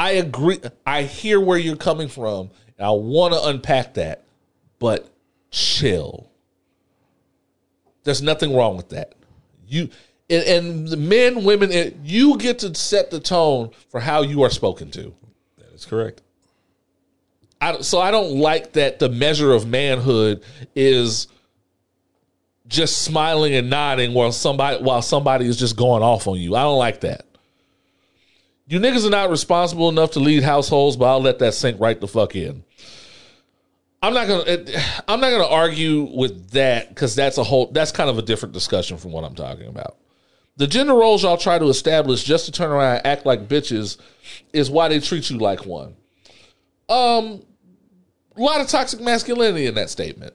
I 0.00 0.12
agree. 0.12 0.58
I 0.86 1.02
hear 1.02 1.38
where 1.38 1.58
you're 1.58 1.76
coming 1.76 2.08
from, 2.08 2.50
and 2.78 2.86
I 2.86 2.90
want 2.90 3.34
to 3.34 3.44
unpack 3.44 3.94
that, 3.94 4.24
but 4.78 5.06
chill. 5.50 6.30
There's 8.04 8.22
nothing 8.22 8.56
wrong 8.56 8.78
with 8.78 8.88
that. 8.88 9.12
You 9.68 9.90
and, 10.30 10.42
and 10.44 10.88
the 10.88 10.96
men, 10.96 11.44
women, 11.44 11.70
it- 11.70 11.98
you 12.02 12.38
get 12.38 12.60
to 12.60 12.74
set 12.74 13.10
the 13.10 13.20
tone 13.20 13.72
for 13.90 14.00
how 14.00 14.22
you 14.22 14.42
are 14.42 14.48
spoken 14.48 14.90
to. 14.92 15.14
That 15.58 15.74
is 15.74 15.84
correct. 15.84 16.22
I, 17.60 17.82
so 17.82 18.00
I 18.00 18.10
don't 18.10 18.36
like 18.38 18.72
that 18.72 19.00
the 19.00 19.10
measure 19.10 19.52
of 19.52 19.66
manhood 19.68 20.42
is 20.74 21.26
just 22.68 23.02
smiling 23.02 23.54
and 23.54 23.68
nodding 23.68 24.14
while 24.14 24.32
somebody 24.32 24.82
while 24.82 25.02
somebody 25.02 25.44
is 25.46 25.58
just 25.58 25.76
going 25.76 26.02
off 26.02 26.26
on 26.26 26.38
you. 26.38 26.56
I 26.56 26.62
don't 26.62 26.78
like 26.78 27.00
that. 27.02 27.26
You 28.70 28.78
niggas 28.78 29.04
are 29.04 29.10
not 29.10 29.30
responsible 29.30 29.88
enough 29.88 30.12
to 30.12 30.20
lead 30.20 30.44
households, 30.44 30.96
but 30.96 31.06
I'll 31.06 31.20
let 31.20 31.40
that 31.40 31.54
sink 31.54 31.80
right 31.80 32.00
the 32.00 32.06
fuck 32.06 32.36
in. 32.36 32.62
I'm 34.00 34.14
not 34.14 34.28
gonna. 34.28 34.44
I'm 35.08 35.20
not 35.20 35.30
gonna 35.30 35.44
argue 35.48 36.02
with 36.02 36.50
that 36.50 36.88
because 36.88 37.16
that's 37.16 37.36
a 37.36 37.42
whole. 37.42 37.66
That's 37.72 37.90
kind 37.90 38.08
of 38.08 38.16
a 38.16 38.22
different 38.22 38.54
discussion 38.54 38.96
from 38.96 39.10
what 39.10 39.24
I'm 39.24 39.34
talking 39.34 39.66
about. 39.66 39.96
The 40.56 40.68
gender 40.68 40.94
roles 40.94 41.24
y'all 41.24 41.36
try 41.36 41.58
to 41.58 41.64
establish 41.64 42.22
just 42.22 42.44
to 42.44 42.52
turn 42.52 42.70
around 42.70 42.98
and 42.98 43.06
act 43.06 43.26
like 43.26 43.48
bitches 43.48 43.98
is 44.52 44.70
why 44.70 44.86
they 44.86 45.00
treat 45.00 45.28
you 45.30 45.38
like 45.38 45.66
one. 45.66 45.96
Um, 46.88 47.42
a 48.36 48.40
lot 48.40 48.60
of 48.60 48.68
toxic 48.68 49.00
masculinity 49.00 49.66
in 49.66 49.74
that 49.74 49.90
statement. 49.90 50.32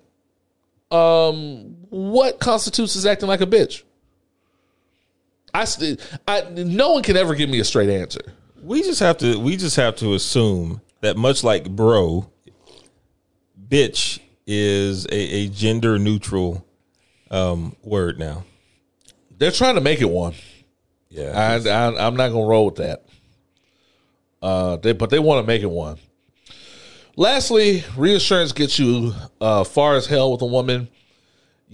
Um, 0.91 1.77
what 1.89 2.41
constitutes 2.41 2.97
as 2.97 3.05
acting 3.05 3.29
like 3.29 3.39
a 3.39 3.47
bitch? 3.47 3.83
I, 5.55 5.65
st- 5.65 6.19
I 6.27 6.41
no 6.51 6.91
one 6.91 7.03
can 7.03 7.15
ever 7.15 7.33
give 7.33 7.49
me 7.49 7.59
a 7.59 7.63
straight 7.63 7.89
answer. 7.89 8.21
We 8.61 8.81
just 8.81 8.99
have 8.99 9.17
to 9.19 9.39
we 9.39 9.57
just 9.57 9.75
have 9.77 9.95
to 9.97 10.13
assume 10.13 10.81
that 11.01 11.17
much 11.17 11.43
like 11.43 11.69
bro, 11.69 12.29
bitch 13.69 14.19
is 14.45 15.05
a, 15.07 15.15
a 15.15 15.47
gender 15.49 15.97
neutral 15.97 16.65
um, 17.31 17.75
word 17.83 18.19
now. 18.19 18.43
They're 19.37 19.51
trying 19.51 19.75
to 19.75 19.81
make 19.81 20.01
it 20.01 20.09
one. 20.09 20.33
Yeah. 21.09 21.31
I, 21.65 21.69
I 21.69 22.07
I'm 22.07 22.15
not 22.15 22.29
gonna 22.29 22.45
roll 22.45 22.65
with 22.65 22.75
that. 22.75 23.05
Uh, 24.41 24.77
they 24.77 24.93
but 24.93 25.09
they 25.09 25.19
want 25.19 25.43
to 25.43 25.47
make 25.47 25.61
it 25.61 25.71
one. 25.71 25.97
Lastly, 27.15 27.85
reassurance 27.95 28.51
gets 28.51 28.77
you 28.77 29.13
uh, 29.39 29.63
far 29.63 29.95
as 29.95 30.05
hell 30.05 30.33
with 30.33 30.41
a 30.41 30.45
woman. 30.45 30.89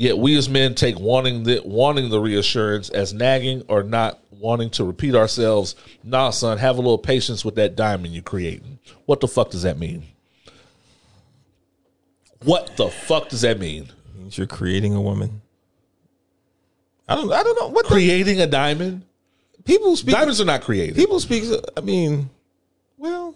Yet 0.01 0.17
we 0.17 0.35
as 0.35 0.49
men 0.49 0.73
take 0.73 0.99
wanting 0.99 1.43
the 1.43 1.61
wanting 1.63 2.09
the 2.09 2.19
reassurance 2.19 2.89
as 2.89 3.13
nagging 3.13 3.61
or 3.67 3.83
not 3.83 4.19
wanting 4.31 4.71
to 4.71 4.83
repeat 4.83 5.13
ourselves. 5.13 5.75
Nah, 6.03 6.31
son, 6.31 6.57
have 6.57 6.79
a 6.79 6.81
little 6.81 6.97
patience 6.97 7.45
with 7.45 7.53
that 7.57 7.75
diamond 7.75 8.11
you're 8.11 8.23
creating. 8.23 8.79
What 9.05 9.19
the 9.19 9.27
fuck 9.27 9.51
does 9.51 9.61
that 9.61 9.77
mean? 9.77 10.01
What 12.43 12.75
the 12.77 12.87
fuck 12.87 13.29
does 13.29 13.41
that 13.41 13.59
mean? 13.59 13.89
means 14.17 14.39
you're 14.39 14.47
creating 14.47 14.95
a 14.95 15.01
woman. 15.01 15.43
I 17.07 17.13
don't 17.13 17.31
I 17.31 17.43
don't 17.43 17.59
know 17.59 17.67
what 17.67 17.85
the, 17.85 17.93
Creating 17.93 18.41
a 18.41 18.47
diamond? 18.47 19.03
people 19.65 19.95
speak 19.95 20.15
Diamonds 20.15 20.41
are 20.41 20.45
not 20.45 20.63
created. 20.63 20.95
people 20.95 21.19
speak 21.19 21.43
I 21.77 21.81
mean 21.81 22.31
well 22.97 23.35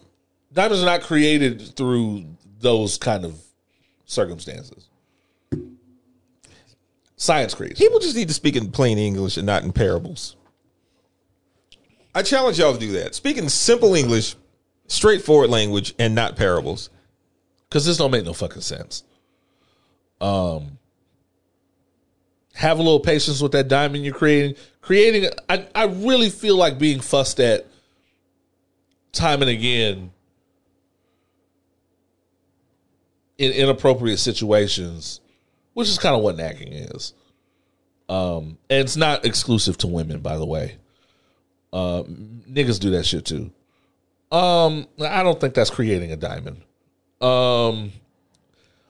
Diamonds 0.52 0.82
are 0.82 0.86
not 0.86 1.02
created 1.02 1.76
through 1.76 2.24
those 2.58 2.98
kind 2.98 3.24
of 3.24 3.40
circumstances. 4.06 4.85
Science 7.16 7.54
creates. 7.54 7.78
people 7.80 7.98
just 7.98 8.14
need 8.14 8.28
to 8.28 8.34
speak 8.34 8.56
in 8.56 8.70
plain 8.70 8.98
English 8.98 9.36
and 9.36 9.46
not 9.46 9.64
in 9.64 9.72
parables. 9.72 10.36
I 12.14 12.22
challenge 12.22 12.58
y'all 12.58 12.72
to 12.72 12.78
do 12.78 12.92
that. 12.92 13.14
Speak 13.14 13.36
in 13.36 13.48
simple 13.48 13.94
English, 13.94 14.36
straightforward 14.86 15.50
language, 15.50 15.94
and 15.98 16.14
not 16.14 16.36
parables. 16.36 16.90
because 17.68 17.84
this 17.84 17.96
don't 17.96 18.10
make 18.10 18.24
no 18.24 18.32
fucking 18.32 18.62
sense. 18.62 19.02
Um, 20.20 20.78
have 22.54 22.78
a 22.78 22.82
little 22.82 23.00
patience 23.00 23.42
with 23.42 23.52
that 23.52 23.68
diamond 23.68 24.04
you're 24.04 24.14
creating. 24.14 24.56
Creating, 24.80 25.30
I, 25.48 25.66
I 25.74 25.84
really 25.84 26.30
feel 26.30 26.56
like 26.56 26.78
being 26.78 27.00
fussed 27.00 27.38
at 27.40 27.66
time 29.12 29.42
and 29.42 29.50
again 29.50 30.10
in 33.36 33.52
inappropriate 33.52 34.18
situations, 34.18 35.20
which 35.76 35.88
is 35.90 35.98
kind 35.98 36.16
of 36.16 36.22
what 36.22 36.38
nagging 36.38 36.72
is. 36.72 37.12
Um, 38.08 38.56
and 38.70 38.80
it's 38.80 38.96
not 38.96 39.26
exclusive 39.26 39.76
to 39.78 39.86
women, 39.86 40.20
by 40.20 40.38
the 40.38 40.46
way. 40.46 40.76
Uh, 41.70 42.02
niggas 42.02 42.80
do 42.80 42.92
that 42.92 43.04
shit 43.04 43.26
too. 43.26 43.50
Um, 44.32 44.86
I 44.98 45.22
don't 45.22 45.38
think 45.38 45.52
that's 45.52 45.68
creating 45.68 46.12
a 46.12 46.16
diamond. 46.16 46.62
Um, 47.20 47.92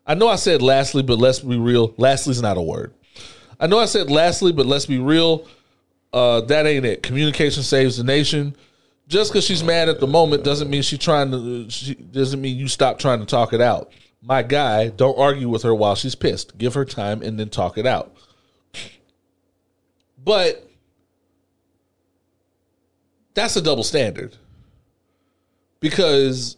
I 0.07 0.14
know 0.14 0.29
I 0.29 0.37
said 0.37 0.62
lastly, 0.62 1.03
but 1.03 1.18
let's 1.18 1.40
be 1.40 1.59
real. 1.59 1.92
Lastly's 1.96 2.40
not 2.40 2.57
a 2.57 2.62
word. 2.62 2.94
I 3.59 3.66
know 3.66 3.81
I 3.81 3.87
said 3.87 4.09
lastly, 4.09 4.53
but 4.53 4.66
let's 4.66 4.87
be 4.87 4.99
real. 4.99 5.44
Uh, 6.12 6.42
that 6.42 6.66
ain't 6.66 6.87
it. 6.87 7.03
Communication 7.03 7.64
saves 7.64 7.96
the 7.96 8.05
nation. 8.05 8.55
Just 9.09 9.33
because 9.33 9.44
she's 9.44 9.64
mad 9.64 9.88
at 9.88 9.99
the 9.99 10.07
moment 10.07 10.44
doesn't 10.44 10.70
mean 10.70 10.83
she's 10.83 11.01
trying 11.01 11.33
to. 11.33 11.68
She 11.68 11.96
doesn't 11.96 12.40
mean 12.40 12.57
you 12.57 12.68
stop 12.68 13.01
trying 13.01 13.18
to 13.18 13.27
talk 13.27 13.53
it 13.53 13.61
out. 13.61 13.90
My 14.22 14.42
guy, 14.42 14.88
don't 14.88 15.18
argue 15.18 15.48
with 15.48 15.62
her 15.62 15.74
while 15.74 15.94
she's 15.94 16.14
pissed. 16.14 16.59
Give 16.59 16.74
her 16.74 16.85
time 16.85 17.22
and 17.22 17.38
then 17.38 17.48
talk 17.48 17.79
it 17.79 17.87
out. 17.87 18.14
But 20.22 20.68
that's 23.35 23.55
a 23.55 23.62
double 23.62 23.85
standard 23.85 24.37
because 25.79 26.57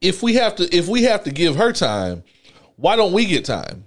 if 0.00 0.22
we 0.22 0.34
have 0.34 0.56
to 0.56 0.76
if 0.76 0.88
we 0.88 1.04
have 1.04 1.24
to 1.24 1.30
give 1.30 1.56
her 1.56 1.72
time, 1.72 2.24
why 2.76 2.96
don't 2.96 3.12
we 3.12 3.26
get 3.26 3.44
time? 3.44 3.84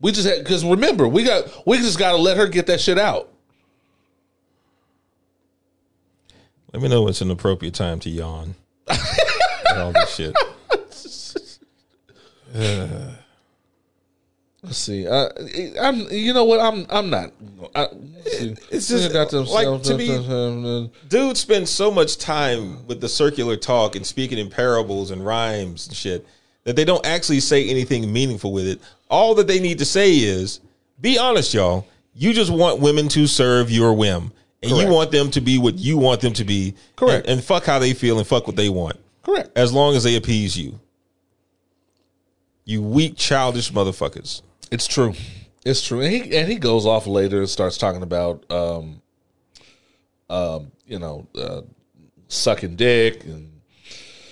We 0.00 0.12
just 0.12 0.28
because 0.38 0.64
remember 0.64 1.08
we 1.08 1.24
got 1.24 1.66
we 1.66 1.78
just 1.78 1.98
got 1.98 2.12
to 2.12 2.18
let 2.18 2.36
her 2.36 2.46
get 2.46 2.66
that 2.66 2.80
shit 2.80 2.98
out. 2.98 3.32
Let 6.72 6.82
me 6.82 6.88
know 6.88 7.02
when 7.02 7.10
it's 7.10 7.20
an 7.20 7.30
appropriate 7.30 7.74
time 7.74 7.98
to 8.00 8.10
yawn. 8.10 8.54
All 9.76 9.92
this 9.92 10.14
shit. 10.14 10.34
Let's 14.62 14.76
see. 14.76 15.06
Uh, 15.08 15.28
I'm. 15.80 16.10
You 16.10 16.34
know 16.34 16.44
what? 16.44 16.60
I'm. 16.60 16.84
I'm 16.90 17.08
not. 17.08 17.32
I. 17.74 17.88
It's 18.70 18.88
just, 18.88 19.12
Got 19.12 19.32
like, 19.32 19.82
to 19.84 19.96
me- 19.96 20.90
Dude 21.08 21.36
spends 21.36 21.70
so 21.70 21.90
much 21.90 22.18
time 22.18 22.86
with 22.86 23.00
the 23.00 23.08
circular 23.08 23.56
talk 23.56 23.96
and 23.96 24.06
speaking 24.06 24.36
in 24.36 24.50
parables 24.50 25.10
and 25.10 25.24
rhymes 25.24 25.88
and 25.88 25.96
shit 25.96 26.26
that 26.64 26.76
they 26.76 26.84
don't 26.84 27.04
actually 27.06 27.40
say 27.40 27.68
anything 27.68 28.12
meaningful 28.12 28.52
with 28.52 28.66
it. 28.66 28.80
All 29.08 29.34
that 29.36 29.46
they 29.46 29.60
need 29.60 29.78
to 29.78 29.86
say 29.86 30.12
is, 30.12 30.60
be 31.00 31.18
honest, 31.18 31.54
y'all. 31.54 31.86
You 32.14 32.34
just 32.34 32.50
want 32.50 32.80
women 32.80 33.08
to 33.08 33.26
serve 33.26 33.70
your 33.70 33.94
whim. 33.94 34.32
And 34.62 34.72
Correct. 34.72 34.88
you 34.88 34.94
want 34.94 35.10
them 35.10 35.30
to 35.30 35.40
be 35.40 35.58
what 35.58 35.78
you 35.78 35.96
want 35.96 36.20
them 36.20 36.34
to 36.34 36.44
be. 36.44 36.74
Correct. 36.96 37.26
And, 37.26 37.38
and 37.38 37.44
fuck 37.44 37.64
how 37.64 37.78
they 37.78 37.94
feel 37.94 38.18
and 38.18 38.26
fuck 38.26 38.46
what 38.46 38.56
they 38.56 38.68
want. 38.68 38.96
Correct. 39.22 39.50
As 39.56 39.72
long 39.72 39.96
as 39.96 40.04
they 40.04 40.16
appease 40.16 40.56
you. 40.58 40.78
You 42.64 42.82
weak, 42.82 43.16
childish 43.16 43.72
motherfuckers. 43.72 44.42
It's 44.70 44.86
true. 44.86 45.14
It's 45.64 45.82
true. 45.86 46.00
And 46.00 46.12
he 46.12 46.36
and 46.36 46.48
he 46.48 46.56
goes 46.56 46.86
off 46.86 47.06
later 47.06 47.38
and 47.38 47.48
starts 47.48 47.78
talking 47.78 48.02
about 48.02 48.50
um 48.50 49.00
um, 50.28 50.70
you 50.86 50.98
know, 51.00 51.26
uh, 51.36 51.62
sucking 52.28 52.76
dick 52.76 53.24
and 53.24 53.50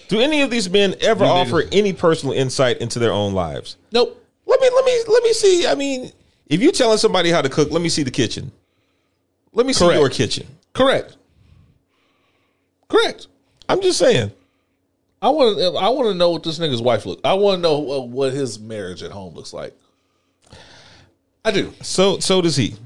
Do 0.07 0.21
any 0.21 0.43
of 0.43 0.51
these 0.51 0.71
men 0.71 0.95
ever 1.01 1.25
offer 1.25 1.63
niggas- 1.65 1.69
any 1.73 1.93
personal 1.93 2.35
insight 2.35 2.79
into 2.79 2.99
their 3.01 3.13
own 3.13 3.33
lives? 3.35 3.77
nope. 3.93 4.15
Let 4.47 4.61
me 4.61 4.71
let 4.75 4.85
me 4.85 5.03
let 5.09 5.23
me 5.23 5.33
see. 5.33 5.67
I 5.67 5.75
mean, 5.75 6.13
if 6.47 6.63
you're 6.63 6.73
telling 6.73 6.99
somebody 6.99 7.31
how 7.31 7.43
to 7.43 7.49
cook, 7.51 7.71
let 7.71 7.83
me 7.83 7.89
see 7.91 8.03
the 8.03 8.11
kitchen. 8.11 8.51
Let 9.59 9.67
me 9.67 9.73
see 9.73 9.93
your 9.93 10.09
kitchen. 10.09 10.47
Correct. 10.73 11.17
Correct. 12.89 13.27
I'm 13.69 13.83
just 13.83 13.99
saying. 13.99 14.31
I 15.21 15.31
want 15.31 15.59
to. 15.59 15.77
I 15.77 15.89
want 15.89 16.11
to 16.11 16.15
know 16.15 16.31
what 16.31 16.45
this 16.45 16.61
nigga's 16.61 16.81
wife 16.81 17.05
look. 17.07 17.19
I 17.25 17.35
want 17.35 17.59
to 17.59 17.63
know 17.63 17.81
what, 17.81 18.09
what 18.09 18.33
his 18.33 18.61
marriage 18.61 19.03
at 19.03 19.11
home 19.11 19.35
looks 19.35 19.53
like. 19.53 19.77
I 21.45 21.51
do. 21.51 21.75
So 21.83 22.21
so 22.21 22.41
does 22.41 22.55
he. 22.55 22.77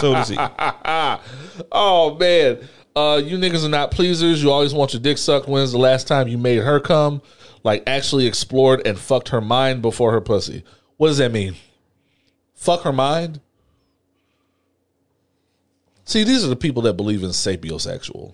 so 0.00 0.14
does 0.14 0.28
he. 0.30 0.38
Oh 1.70 2.16
man, 2.18 2.66
uh, 2.96 3.20
you 3.22 3.36
niggas 3.36 3.66
are 3.66 3.68
not 3.68 3.90
pleasers. 3.90 4.42
You 4.42 4.50
always 4.50 4.72
want 4.72 4.94
your 4.94 5.02
dick 5.02 5.18
sucked. 5.18 5.48
When's 5.48 5.72
the 5.72 5.78
last 5.78 6.08
time 6.08 6.28
you 6.28 6.38
made 6.38 6.62
her 6.62 6.80
come? 6.80 7.20
Like 7.62 7.82
actually 7.86 8.26
explored 8.26 8.86
and 8.86 8.98
fucked 8.98 9.28
her 9.28 9.42
mind 9.42 9.82
before 9.82 10.12
her 10.12 10.22
pussy. 10.22 10.64
What 10.96 11.08
does 11.08 11.18
that 11.18 11.30
mean? 11.30 11.56
Fuck 12.54 12.82
her 12.84 12.92
mind? 12.92 13.42
See, 16.08 16.24
these 16.24 16.42
are 16.42 16.48
the 16.48 16.56
people 16.56 16.80
that 16.84 16.94
believe 16.94 17.22
in 17.22 17.28
sapiosexual. 17.28 18.32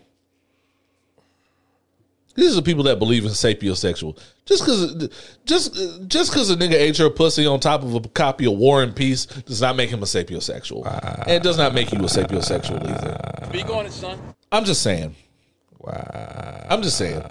These 2.36 2.52
are 2.52 2.60
the 2.60 2.62
people 2.62 2.84
that 2.84 3.00
believe 3.00 3.24
in 3.24 3.32
sapiosexual. 3.32 4.16
Just 4.46 4.62
because, 4.64 5.08
just 5.44 5.74
just 6.06 6.30
because 6.30 6.50
a 6.50 6.56
nigga 6.56 6.74
ate 6.74 7.00
your 7.00 7.10
pussy 7.10 7.46
on 7.48 7.58
top 7.58 7.82
of 7.82 7.92
a 7.96 8.00
copy 8.00 8.46
of 8.46 8.52
War 8.52 8.84
and 8.84 8.94
Peace 8.94 9.26
does 9.26 9.60
not 9.60 9.74
make 9.74 9.90
him 9.90 10.04
a 10.04 10.06
sapiosexual, 10.06 10.86
and 11.22 11.30
it 11.32 11.42
does 11.42 11.58
not 11.58 11.74
make 11.74 11.90
you 11.90 11.98
a 11.98 12.02
sapiosexual 12.02 12.80
either. 12.88 13.48
Speak 13.48 13.68
on 13.68 13.86
it, 13.86 13.92
son. 13.92 14.20
I'm 14.52 14.64
just 14.64 14.80
saying. 14.82 15.16
Wow. 15.80 16.66
I'm 16.70 16.80
just 16.80 16.96
saying. 16.96 17.24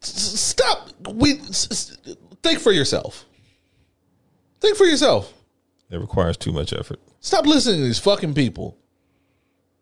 Stop. 0.00 0.90
We 1.08 1.34
s- 1.38 1.68
s- 1.70 1.96
think 2.42 2.58
for 2.58 2.72
yourself. 2.72 3.24
Think 4.60 4.76
for 4.76 4.84
yourself. 4.84 5.32
It 5.94 6.00
requires 6.00 6.36
too 6.36 6.50
much 6.52 6.72
effort. 6.72 6.98
Stop 7.20 7.46
listening 7.46 7.78
to 7.78 7.84
these 7.84 8.00
fucking 8.00 8.34
people. 8.34 8.76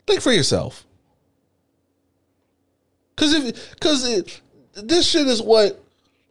Think 0.07 0.21
for 0.21 0.31
yourself. 0.31 0.85
Cause 3.17 3.33
if 3.33 3.81
cause 3.81 4.03
this 4.75 5.09
shit 5.09 5.27
is 5.27 5.41
what 5.41 5.83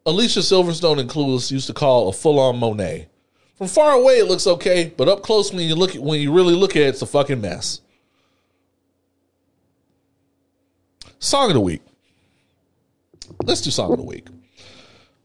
Alicia 0.06 0.40
Silverstone 0.40 1.00
and 1.00 1.10
Clueless 1.10 1.52
used 1.52 1.68
to 1.68 1.74
call 1.74 2.10
a 2.10 2.14
full 2.14 2.40
on 2.40 2.58
Monet. 2.58 3.08
From 3.56 3.68
far 3.68 3.94
away 3.94 4.20
it 4.20 4.28
looks 4.28 4.46
okay, 4.46 4.94
but 4.98 5.08
up 5.08 5.24
close 5.24 5.52
when 5.52 5.68
you 5.68 5.76
look 5.76 5.96
at 5.96 6.02
when 6.02 6.20
you 6.20 6.32
really 6.32 6.54
look 6.54 6.76
at 6.76 6.84
it, 6.84 6.90
it's 6.90 7.02
a 7.02 7.08
fucking 7.08 7.42
mess. 7.42 7.82
Song 11.20 11.50
of 11.50 11.54
the 11.54 11.60
week. 11.60 11.82
Let's 13.44 13.62
do 13.62 13.72
song 13.72 13.92
of 13.94 13.98
the 13.98 14.06
week. 14.06 14.28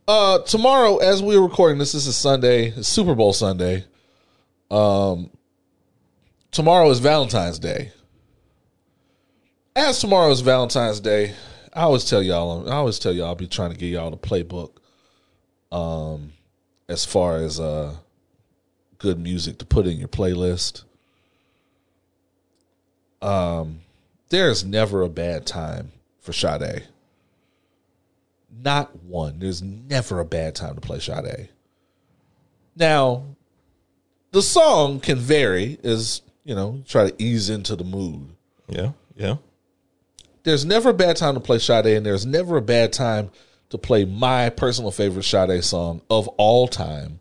Uh 0.09 0.39
tomorrow, 0.41 0.97
as 0.97 1.23
we're 1.23 1.41
recording 1.41 1.79
this, 1.79 1.93
this 1.93 2.07
is 2.07 2.17
Sunday, 2.17 2.71
Super 2.83 3.15
Bowl 3.15 3.33
Sunday. 3.35 3.85
Um 4.71 5.31
tomorrow 6.51 6.91
is 6.91 6.99
Valentine's 6.99 7.59
Day. 7.59 7.93
As 9.75 10.01
tomorrow 10.01 10.31
is 10.31 10.41
Valentine's 10.41 11.01
Day, 11.01 11.35
I 11.73 11.83
always 11.83 12.05
tell 12.05 12.23
y'all, 12.23 12.69
I 12.69 12.77
always 12.77 12.99
tell 12.99 13.13
y'all, 13.13 13.27
I'll 13.27 13.35
be 13.35 13.47
trying 13.47 13.71
to 13.71 13.77
get 13.77 13.89
y'all 13.89 14.11
the 14.11 14.17
playbook. 14.17 14.73
Um, 15.71 16.33
as 16.89 17.05
far 17.05 17.37
as 17.37 17.61
uh 17.61 17.95
good 18.99 19.19
music 19.19 19.59
to 19.59 19.67
put 19.67 19.87
in 19.87 19.99
your 19.99 20.09
playlist. 20.09 20.85
Um 23.21 23.81
there's 24.29 24.65
never 24.65 25.03
a 25.03 25.09
bad 25.09 25.47
time 25.47 25.93
for 26.21 26.33
Sade. 26.33 26.85
Not 28.51 28.97
one. 29.05 29.39
There's 29.39 29.63
never 29.63 30.21
a 30.21 30.25
bad 30.25 30.55
time 30.55 30.75
to 30.75 30.81
play 30.81 30.99
Sade. 30.99 31.49
Now, 32.75 33.25
the 34.37 34.43
song 34.43 35.01
can 35.01 35.17
vary 35.17 35.79
as, 35.83 36.21
you 36.45 36.55
know, 36.55 36.83
try 36.87 37.09
to 37.09 37.23
ease 37.23 37.49
into 37.49 37.75
the 37.75 37.85
mood. 37.85 38.29
Yeah, 38.69 38.93
yeah. 39.17 39.37
There's 40.43 40.67
never 40.67 40.91
a 40.91 40.95
bad 40.95 41.17
time 41.17 41.33
to 41.33 41.41
play 41.41 41.59
Sade, 41.59 41.87
and 41.87 42.05
there's 42.05 42.27
never 42.27 42.59
a 42.59 42.63
bad 42.63 42.93
time 42.93 43.31
to 43.71 43.79
play 43.79 44.05
my 44.05 44.51
personal 44.51 44.91
favorite 44.91 45.23
Sade 45.23 45.65
song 45.65 46.03
of 46.11 46.29
all 46.37 46.69
time, 46.69 47.19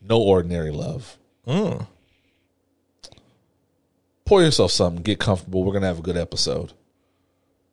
No 0.00 0.22
Ordinary 0.22 0.70
Love. 0.70 1.18
Mm. 1.46 1.86
Pour 4.24 4.40
yourself 4.40 4.70
something, 4.70 5.02
get 5.02 5.18
comfortable. 5.18 5.62
We're 5.62 5.72
going 5.72 5.82
to 5.82 5.88
have 5.88 5.98
a 5.98 6.02
good 6.02 6.16
episode. 6.16 6.72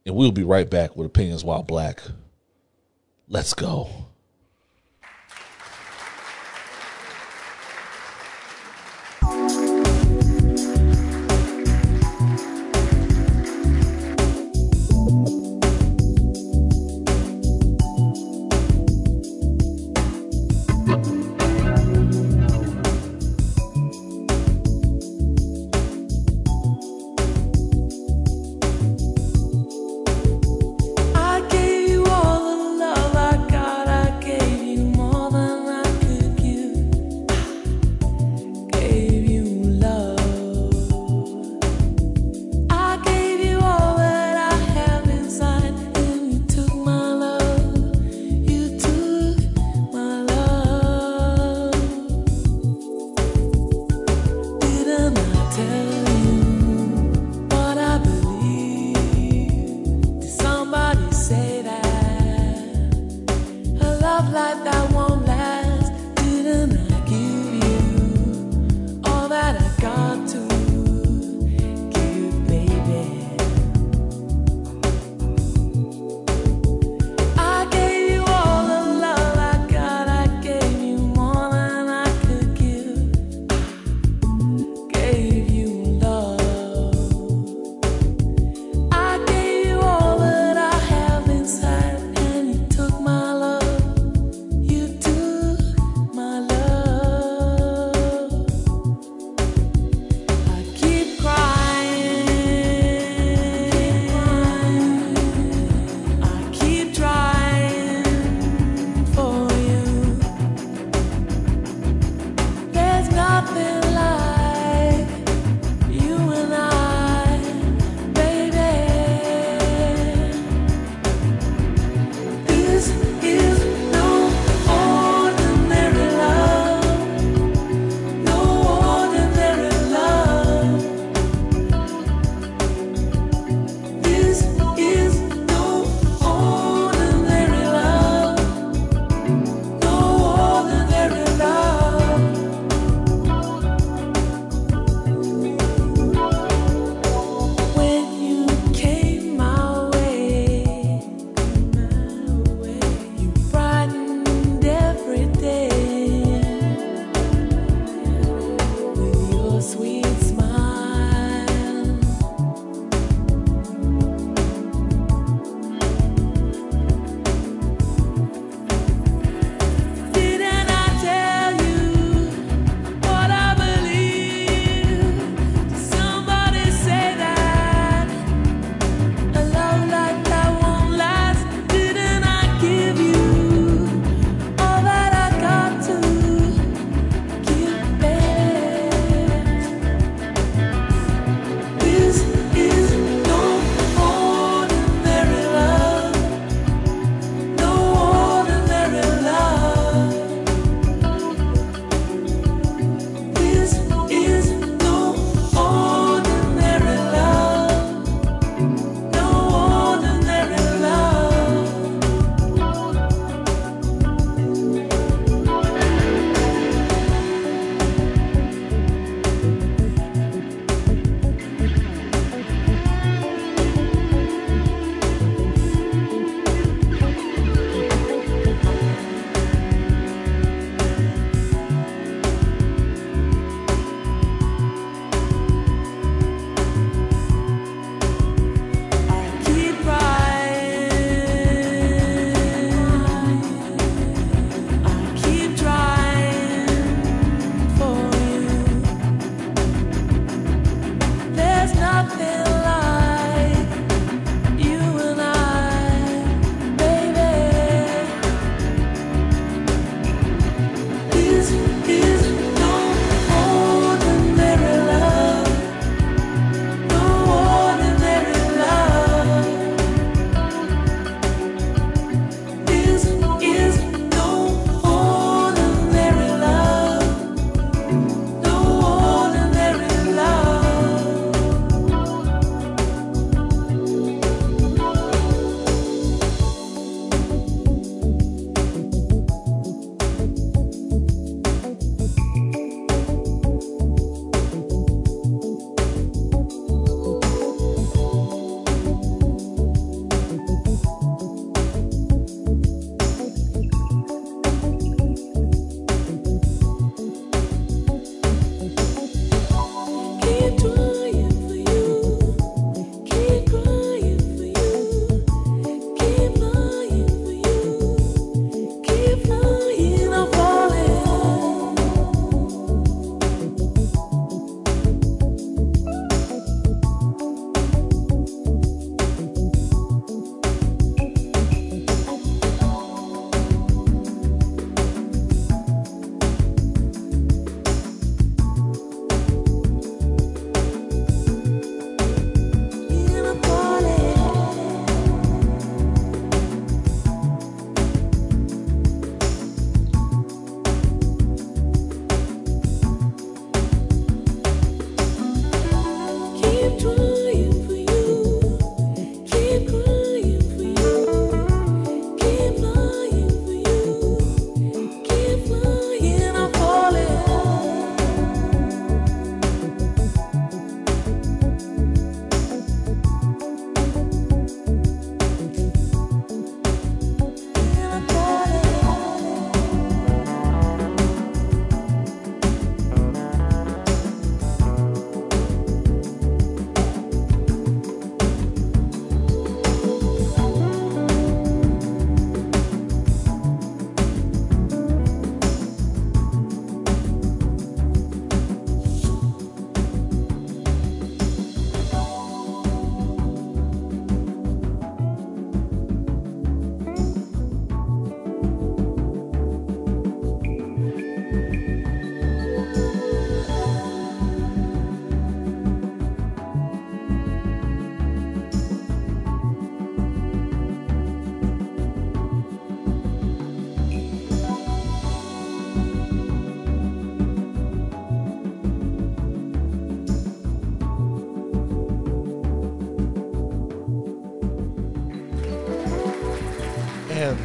And 0.05 0.13
we'll 0.13 0.33
be 0.33 0.43
right 0.43 0.69
back 0.69 0.97
with 0.97 1.07
Opinions 1.07 1.45
While 1.45 1.63
Black. 1.63 2.01
Let's 3.29 3.53
go. 3.53 4.06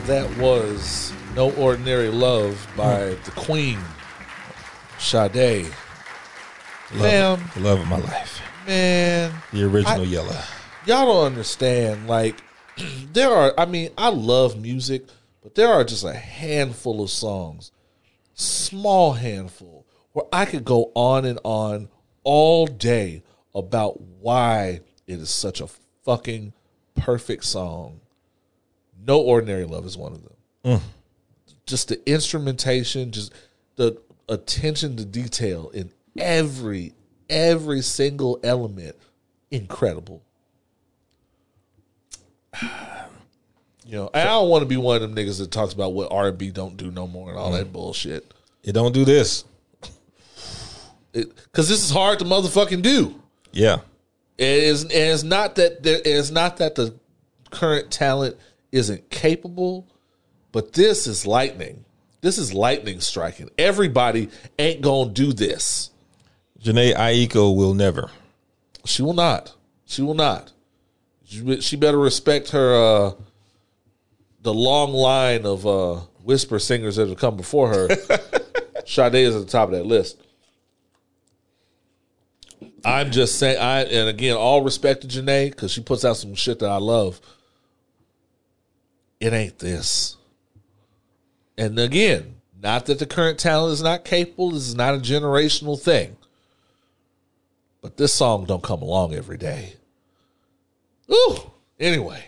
That 0.07 0.36
was 0.38 1.12
No 1.34 1.53
Ordinary 1.53 2.09
Love 2.09 2.66
by 2.76 3.11
hmm. 3.11 3.22
the 3.24 3.30
Queen, 3.32 3.78
Sade. 4.98 5.72
Love, 6.94 7.55
the 7.55 7.61
love 7.61 7.80
of 7.80 7.88
my 7.88 7.98
life. 7.98 8.42
man, 8.66 9.32
The 9.53 9.64
original 9.64 10.03
I- 10.03 10.05
Yella. 10.05 10.44
y'all 10.86 11.07
don't 11.07 11.26
understand. 11.26 12.07
Like, 12.07 12.42
there 13.12 13.30
are, 13.30 13.55
I 13.57 13.64
mean, 13.64 13.90
I 13.96 14.09
love 14.11 14.61
music, 14.61 15.07
but 15.42 15.55
there 15.55 15.68
are 15.68 15.84
just 15.84 16.05
a 16.05 16.12
handful 16.12 17.03
of 17.03 17.11
songs, 17.11 17.72
small 18.34 19.14
handful, 19.14 19.86
where 20.12 20.26
I 20.32 20.44
could 20.44 20.64
go 20.64 20.92
on 20.94 21.24
and 21.24 21.38
on 21.44 21.88
all 22.24 22.66
day 22.66 23.22
about 23.55 24.00
why 24.00 24.80
it 25.07 25.18
is 25.18 25.30
such 25.30 25.61
a 25.61 25.68
fucking 26.05 26.53
perfect 26.94 27.44
song. 27.44 28.01
No 29.07 29.20
Ordinary 29.20 29.64
Love 29.64 29.84
is 29.86 29.96
one 29.96 30.12
of 30.12 30.22
them. 30.22 30.34
Mm. 30.64 30.80
Just 31.66 31.88
the 31.88 32.11
instrumentation, 32.11 33.11
just 33.11 33.32
the 33.76 33.98
attention 34.28 34.96
to 34.96 35.05
detail 35.05 35.70
in 35.70 35.90
every 36.18 36.94
every 37.28 37.80
single 37.80 38.38
element, 38.42 38.96
incredible. 39.50 40.22
You 43.84 43.98
know, 43.98 44.11
I 44.14 44.24
don't 44.24 44.48
want 44.48 44.62
to 44.62 44.66
be 44.66 44.76
one 44.76 44.94
of 44.94 45.03
them 45.03 45.14
niggas 45.14 45.38
that 45.40 45.50
talks 45.50 45.74
about 45.74 45.92
what 45.92 46.11
R 46.12 46.28
and 46.28 46.38
B 46.38 46.50
don't 46.50 46.76
do 46.76 46.90
no 46.90 47.07
more 47.07 47.30
and 47.30 47.38
all 47.38 47.50
that 47.50 47.66
mm. 47.66 47.72
bullshit. 47.72 48.32
It 48.62 48.72
don't 48.72 48.92
do 48.92 49.05
this. 49.05 49.44
Because 51.12 51.68
this 51.68 51.84
is 51.84 51.90
hard 51.90 52.20
to 52.20 52.24
motherfucking 52.24 52.80
do. 52.80 53.20
Yeah. 53.50 53.80
It 54.38 54.46
is. 54.46 54.84
And 54.84 54.92
it's 54.92 55.24
not 55.24 55.57
that 55.57 55.82
there. 55.82 56.00
It's 56.05 56.30
not 56.30 56.57
that 56.59 56.74
the 56.74 56.94
current 57.50 57.90
talent 57.90 58.36
isn't 58.73 59.11
capable, 59.11 59.87
but 60.51 60.73
this 60.73 61.07
is 61.07 61.27
lightning. 61.27 61.85
This 62.23 62.39
is 62.39 62.55
lightning 62.55 63.01
striking. 63.01 63.51
Everybody 63.59 64.31
ain't 64.59 64.81
gonna 64.81 65.11
do 65.11 65.33
this. 65.33 65.91
Jhené 66.62 66.95
Aiko 66.95 67.55
will 67.55 67.75
never. 67.75 68.11
She 68.85 69.03
will 69.03 69.14
not. 69.14 69.55
She 69.85 70.03
will 70.03 70.14
not. 70.14 70.53
She, 71.25 71.61
she 71.61 71.77
better 71.77 71.99
respect 71.99 72.51
her. 72.51 72.75
uh 72.75 73.12
The 74.43 74.55
long 74.55 74.93
line 74.93 75.45
of 75.45 75.66
uh 75.66 76.01
whisper 76.23 76.59
singers 76.59 76.97
that 76.97 77.09
have 77.09 77.18
come 77.18 77.37
before 77.37 77.68
her. 77.68 77.89
Sade 78.87 79.14
is 79.14 79.35
at 79.35 79.43
the 79.43 79.51
top 79.51 79.68
of 79.68 79.75
that 79.75 79.87
list. 79.87 80.20
I'm 82.85 83.11
just 83.11 83.39
saying. 83.39 83.59
I 83.59 83.83
and 83.83 84.09
again, 84.09 84.37
all 84.37 84.62
respect 84.62 85.03
to 85.03 85.09
Janae 85.09 85.51
because 85.51 85.73
she 85.73 85.81
puts 85.81 86.05
out 86.05 86.16
some 86.16 86.35
shit 86.35 86.59
that 86.61 86.70
I 86.70 86.79
love. 86.79 87.20
It 89.23 89.33
ain't 89.33 89.61
this. 89.61 90.16
And 91.57 91.79
again, 91.79 92.41
not 92.61 92.87
that 92.87 92.99
the 92.99 93.07
current 93.07 93.39
talent 93.39 93.75
is 93.75 93.81
not 93.81 94.05
capable. 94.05 94.51
This 94.51 94.66
is 94.66 94.75
not 94.75 94.97
a 94.97 94.99
generational 94.99 95.81
thing. 95.81 96.16
But 97.83 97.99
this 97.99 98.12
song 98.12 98.47
don't 98.47 98.64
come 98.64 98.83
along 98.83 99.14
every 99.14 99.37
day. 99.37 99.75
Ooh. 101.09 101.37
Anyway. 101.79 102.25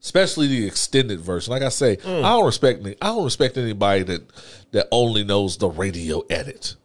Especially 0.00 0.46
the 0.46 0.64
extended 0.64 1.18
version. 1.18 1.50
Like 1.50 1.62
I 1.62 1.70
say, 1.70 1.96
mm. 1.96 2.18
I 2.22 2.28
don't 2.28 2.46
respect 2.46 2.82
any, 2.82 2.94
I 3.02 3.06
don't 3.06 3.24
respect 3.24 3.58
anybody 3.58 4.04
that 4.04 4.30
that 4.70 4.86
only 4.92 5.24
knows 5.24 5.56
the 5.56 5.68
radio 5.68 6.20
edit. 6.30 6.76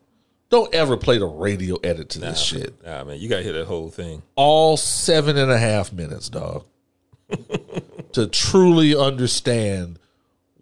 Don't 0.49 0.73
ever 0.73 0.97
play 0.97 1.19
the 1.19 1.27
radio 1.27 1.75
edit 1.83 2.09
to 2.09 2.19
this 2.19 2.41
shit. 2.41 2.83
Nah, 2.83 3.03
man, 3.03 3.19
you 3.19 3.29
gotta 3.29 3.43
hear 3.43 3.53
that 3.53 3.67
whole 3.67 3.91
thing. 3.91 4.23
All 4.35 4.77
seven 4.77 5.37
and 5.37 5.51
a 5.51 5.59
half 5.59 5.93
minutes, 5.93 6.27
dog. 6.27 6.65
to 8.13 8.27
truly 8.27 8.95
understand 8.95 9.99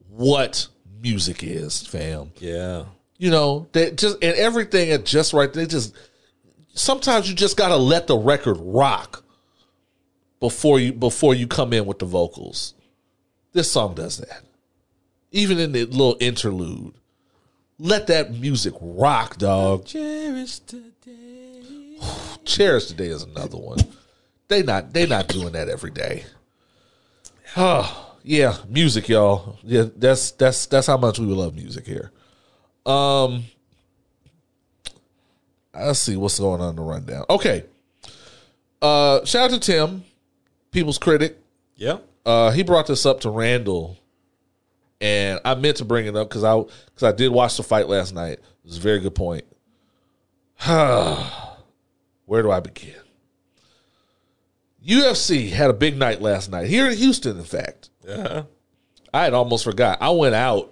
what 0.09 0.67
music 1.01 1.43
is, 1.43 1.85
fam. 1.85 2.31
Yeah. 2.39 2.85
you 3.17 3.29
know 3.31 3.67
that 3.71 3.97
just 3.97 4.15
and 4.21 4.35
everything 4.35 4.91
at 4.91 5.05
just 5.05 5.33
right 5.33 5.51
they 5.51 5.65
just 5.65 5.95
sometimes 6.73 7.29
you 7.29 7.35
just 7.35 7.57
gotta 7.57 7.77
let 7.77 8.07
the 8.07 8.17
record 8.17 8.57
rock 8.59 9.23
before 10.39 10.79
you 10.79 10.93
before 10.93 11.33
you 11.33 11.47
come 11.47 11.73
in 11.73 11.85
with 11.85 11.99
the 11.99 12.05
vocals. 12.05 12.73
This 13.51 13.71
song 13.71 13.95
does 13.95 14.17
that. 14.17 14.43
Even 15.31 15.59
in 15.59 15.71
the 15.71 15.85
little 15.85 16.17
interlude. 16.19 16.93
Let 17.77 18.07
that 18.07 18.33
music 18.33 18.73
rock 18.81 19.37
dog. 19.37 19.85
Cherish 19.85 20.59
today. 20.59 21.97
cherish 22.45 22.87
today 22.87 23.07
is 23.07 23.23
another 23.23 23.57
one. 23.57 23.79
They 24.47 24.63
not 24.63 24.93
they 24.93 25.05
not 25.05 25.27
doing 25.27 25.53
that 25.53 25.69
every 25.69 25.91
day 25.91 26.25
oh 27.57 28.15
yeah 28.23 28.57
music 28.67 29.09
y'all. 29.09 29.57
Yeah 29.63 29.85
that's 29.95 30.31
that's 30.31 30.65
that's 30.67 30.87
how 30.87 30.97
much 30.97 31.19
we 31.19 31.25
love 31.25 31.55
music 31.55 31.85
here. 31.85 32.11
Um 32.85 33.45
let's 35.73 35.99
see 35.99 36.17
what's 36.17 36.39
going 36.39 36.61
on 36.61 36.71
in 36.71 36.75
the 36.75 36.81
rundown. 36.81 37.25
Okay. 37.29 37.65
Uh 38.81 39.23
shout 39.25 39.51
out 39.51 39.61
to 39.61 39.71
tim 39.71 40.03
people's 40.71 40.97
critic. 40.97 41.37
Yeah. 41.75 41.99
uh 42.25 42.51
he 42.51 42.63
brought 42.63 42.87
this 42.87 43.05
up 43.05 43.21
to 43.21 43.29
Randle 43.29 43.97
and 45.01 45.39
i 45.45 45.55
meant 45.55 45.77
to 45.77 45.85
bring 45.85 46.07
it 46.07 46.15
up 46.17 46.27
because 46.27 46.43
i 46.43 46.59
because 46.59 47.03
i 47.03 47.11
did 47.13 47.31
watch 47.31 47.57
the 47.57 47.63
fight 47.63 47.87
last 47.87 48.13
night. 48.13 48.33
It 48.33 48.65
was 48.65 48.77
a 48.77 48.81
very 48.81 48.99
good 48.99 49.15
point. 49.15 49.45
Where 52.25 52.41
do 52.41 52.51
i 52.51 52.59
begin 52.59 52.95
ufc 54.87 55.49
had 55.51 55.69
a 55.69 55.73
big 55.73 55.97
night 55.97 56.21
last 56.21 56.49
night 56.49 56.67
here 56.67 56.87
in 56.89 56.97
houston 56.97 57.37
in 57.37 57.43
fact 57.43 57.89
Uh-huh. 58.07 58.43
I 59.13 59.23
had 59.23 59.33
almost 59.33 59.63
forgot. 59.63 59.97
I 60.01 60.11
went 60.11 60.35
out 60.35 60.71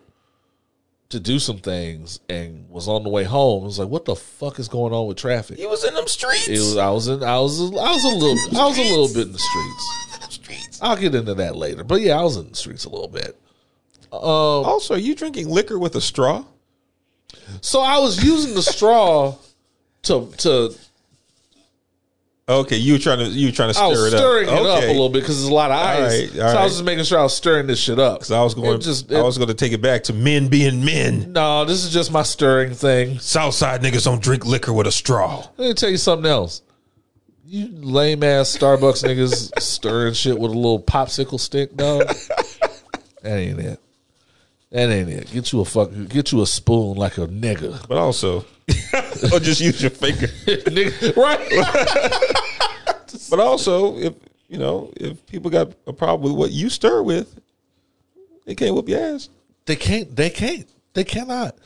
to 1.10 1.20
do 1.20 1.40
some 1.40 1.58
things 1.58 2.20
and 2.30 2.70
was 2.70 2.88
on 2.88 3.04
the 3.04 3.10
way 3.10 3.24
home. 3.24 3.64
I 3.64 3.66
was 3.66 3.80
like, 3.80 3.88
"What 3.90 4.06
the 4.06 4.16
fuck 4.16 4.60
is 4.60 4.68
going 4.68 4.94
on 4.94 5.08
with 5.08 5.18
traffic?" 5.18 5.58
He 5.58 5.66
was 5.66 5.84
in 5.84 5.94
them 5.96 6.06
streets. 6.08 6.48
It 6.48 6.60
was. 6.60 6.78
I 6.78 6.90
was 6.92 7.08
in. 7.08 7.24
I 7.24 7.40
was. 7.40 7.60
I 7.60 7.92
was 7.94 8.04
a 8.04 8.10
little. 8.10 8.38
I 8.62 8.68
was 8.68 8.78
a 8.78 8.82
little 8.84 9.08
bit 9.08 9.26
in 9.28 9.34
the 9.34 9.40
streets. 9.40 10.36
streets. 10.36 10.80
I'll 10.84 10.98
get 10.98 11.16
into 11.16 11.34
that 11.34 11.56
later. 11.56 11.84
But 11.84 12.02
yeah, 12.02 12.20
I 12.20 12.24
was 12.24 12.38
in 12.38 12.50
the 12.50 12.56
streets 12.56 12.86
a 12.86 12.90
little 12.90 13.08
bit. 13.08 13.36
Also, 14.12 14.94
are 14.94 15.00
you 15.00 15.16
drinking 15.16 15.50
liquor 15.50 15.80
with 15.80 15.96
a 15.96 16.02
straw? 16.02 16.44
So 17.62 17.82
I 17.82 17.98
was 18.00 18.24
using 18.24 18.54
the 18.54 18.62
straw 18.64 19.36
to 20.04 20.32
to. 20.38 20.76
Okay, 22.50 22.78
you 22.78 22.94
were 22.94 23.00
trying 23.00 23.20
to 23.20 23.26
you 23.26 23.48
were 23.48 23.52
trying 23.52 23.70
to 23.70 23.74
stir 23.74 23.84
I 23.84 23.88
was 23.88 24.14
it 24.14 24.18
stirring 24.18 24.48
up. 24.48 24.60
it 24.62 24.66
up 24.66 24.84
a 24.84 24.88
little 24.88 25.10
bit 25.10 25.20
because 25.22 25.38
there's 25.40 25.50
a 25.50 25.54
lot 25.54 25.70
of 25.70 25.78
ice. 25.78 26.32
right, 26.32 26.42
all 26.42 26.52
so 26.54 26.58
I 26.58 26.64
was 26.64 26.74
just 26.74 26.86
making 26.86 27.04
sure 27.04 27.20
I 27.20 27.24
was 27.24 27.36
stirring 27.36 27.68
this 27.68 27.78
shit 27.80 28.00
up. 28.00 28.24
So 28.24 28.40
I 28.40 28.44
was 28.44 28.54
going. 28.54 28.76
It 28.76 28.82
just. 28.84 29.12
I 29.12 29.22
was 29.22 29.38
going 29.38 29.50
to 29.50 29.54
take 29.54 29.74
it 29.74 29.82
back 29.82 30.04
to 30.04 30.14
men 30.14 30.48
being 30.48 30.86
men. 30.86 31.34
no, 31.34 31.66
this 31.66 31.84
is 31.84 31.92
just 31.92 32.10
my 32.10 32.24
stirring 32.24 32.74
thing. 32.74 33.20
Southside 33.20 33.82
niggas 33.82 34.06
don't 34.06 34.24
drink 34.24 34.46
liquor 34.46 34.72
with 34.72 34.88
a 34.88 34.94
straw. 34.94 35.46
Let 35.58 35.68
me 35.68 35.74
tell 35.74 35.90
you 35.90 35.98
something 35.98 36.30
else. 36.30 36.62
You 37.46 37.68
lame 37.68 38.24
ass 38.24 38.58
Starbucks 38.58 39.04
niggas 39.04 39.60
stirring 39.62 40.14
shit 40.14 40.40
with 40.40 40.52
a 40.52 40.56
little 40.56 40.82
popsicle 40.82 41.40
stick, 41.40 41.76
dog. 41.76 42.04
That 43.24 43.40
ain't 43.40 43.60
it. 43.60 43.80
That 44.72 44.90
ain't 44.90 45.10
it. 45.10 45.32
Get 45.34 45.52
you 45.52 45.60
a 45.60 45.66
fuck. 45.66 45.90
Get 46.08 46.32
you 46.32 46.42
a 46.44 46.48
spoon 46.48 46.96
like 46.96 47.18
a 47.18 47.28
nigga, 47.28 47.86
But 47.90 47.98
also, 47.98 48.46
or 49.34 49.40
just 49.40 49.62
use 49.62 49.82
your 49.82 49.92
finger. 49.92 50.28
Right? 51.16 51.48
But 53.30 53.40
also, 53.40 53.98
if 53.98 54.14
you 54.48 54.58
know, 54.58 54.92
if 54.96 55.26
people 55.26 55.50
got 55.50 55.72
a 55.86 55.94
problem 55.94 56.32
with 56.32 56.40
what 56.40 56.52
you 56.52 56.70
stir 56.70 57.02
with, 57.04 57.40
they 58.46 58.56
can't 58.56 58.74
whoop 58.76 58.88
your 58.88 59.00
ass. 59.02 59.30
they 59.66 59.76
can't. 59.76 60.16
They 60.16 60.30
can't. 60.30 60.68
They 60.94 61.04
cannot. 61.04 61.58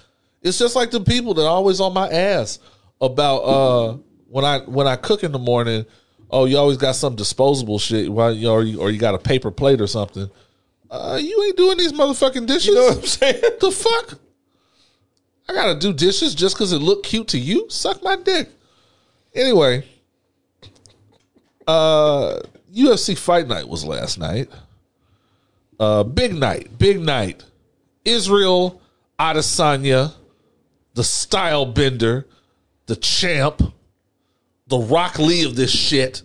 It's 0.41 0.58
just 0.58 0.76
like 0.76 0.89
the 0.91 1.02
people 1.02 1.34
that 1.36 1.43
are 1.43 1.49
always 1.49 1.80
on 1.80 1.93
my 1.93 2.10
ass 2.10 2.60
about 2.99 3.38
uh 3.39 3.97
when 4.28 4.45
I 4.45 4.60
when 4.60 4.88
I 4.88 4.95
cook 4.95 5.24
in 5.24 5.32
the 5.32 5.39
morning. 5.39 5.86
Oh, 6.32 6.45
you 6.45 6.58
always 6.58 6.78
got 6.78 6.95
some 6.95 7.16
disposable 7.16 7.78
shit, 7.78 8.10
while 8.12 8.34
you 8.34 8.49
or 8.49 8.64
you, 8.64 8.80
or 8.80 8.89
you 8.89 8.97
got 8.97 9.14
a 9.16 9.20
paper 9.20 9.52
plate 9.52 9.82
or 9.82 9.88
something. 9.88 10.30
Uh, 10.89 11.20
you 11.22 11.43
ain't 11.43 11.58
doing 11.58 11.78
these 11.78 11.91
motherfucking 11.91 12.47
dishes. 12.47 12.68
You 12.68 12.76
know 12.76 12.88
what 12.88 12.97
I'm 12.99 13.06
saying? 13.06 13.41
The 13.60 13.72
fuck? 13.72 14.20
I 15.50 15.54
gotta 15.54 15.78
do 15.80 15.92
dishes 15.94 16.34
just 16.36 16.56
because 16.56 16.72
it 16.72 16.80
looked 16.80 17.06
cute 17.06 17.28
to 17.30 17.38
you? 17.39 17.70
Suck 17.70 18.02
my 18.04 18.16
dick. 18.16 18.50
Anyway, 19.36 19.86
uh, 21.68 22.39
UFC 22.74 23.18
Fight 23.18 23.48
Night 23.48 23.68
was 23.68 23.84
last 23.86 24.18
night. 24.18 24.50
Uh, 25.80 26.04
big 26.04 26.34
night, 26.34 26.78
big 26.78 27.00
night. 27.00 27.44
Israel 28.06 28.82
Adesanya, 29.20 30.14
the 30.94 31.04
style 31.04 31.66
bender, 31.66 32.28
the 32.86 32.96
champ, 32.96 33.62
the 34.68 34.78
Rock 34.78 35.20
Lee 35.20 35.44
of 35.46 35.56
this 35.56 35.72
shit, 35.72 36.22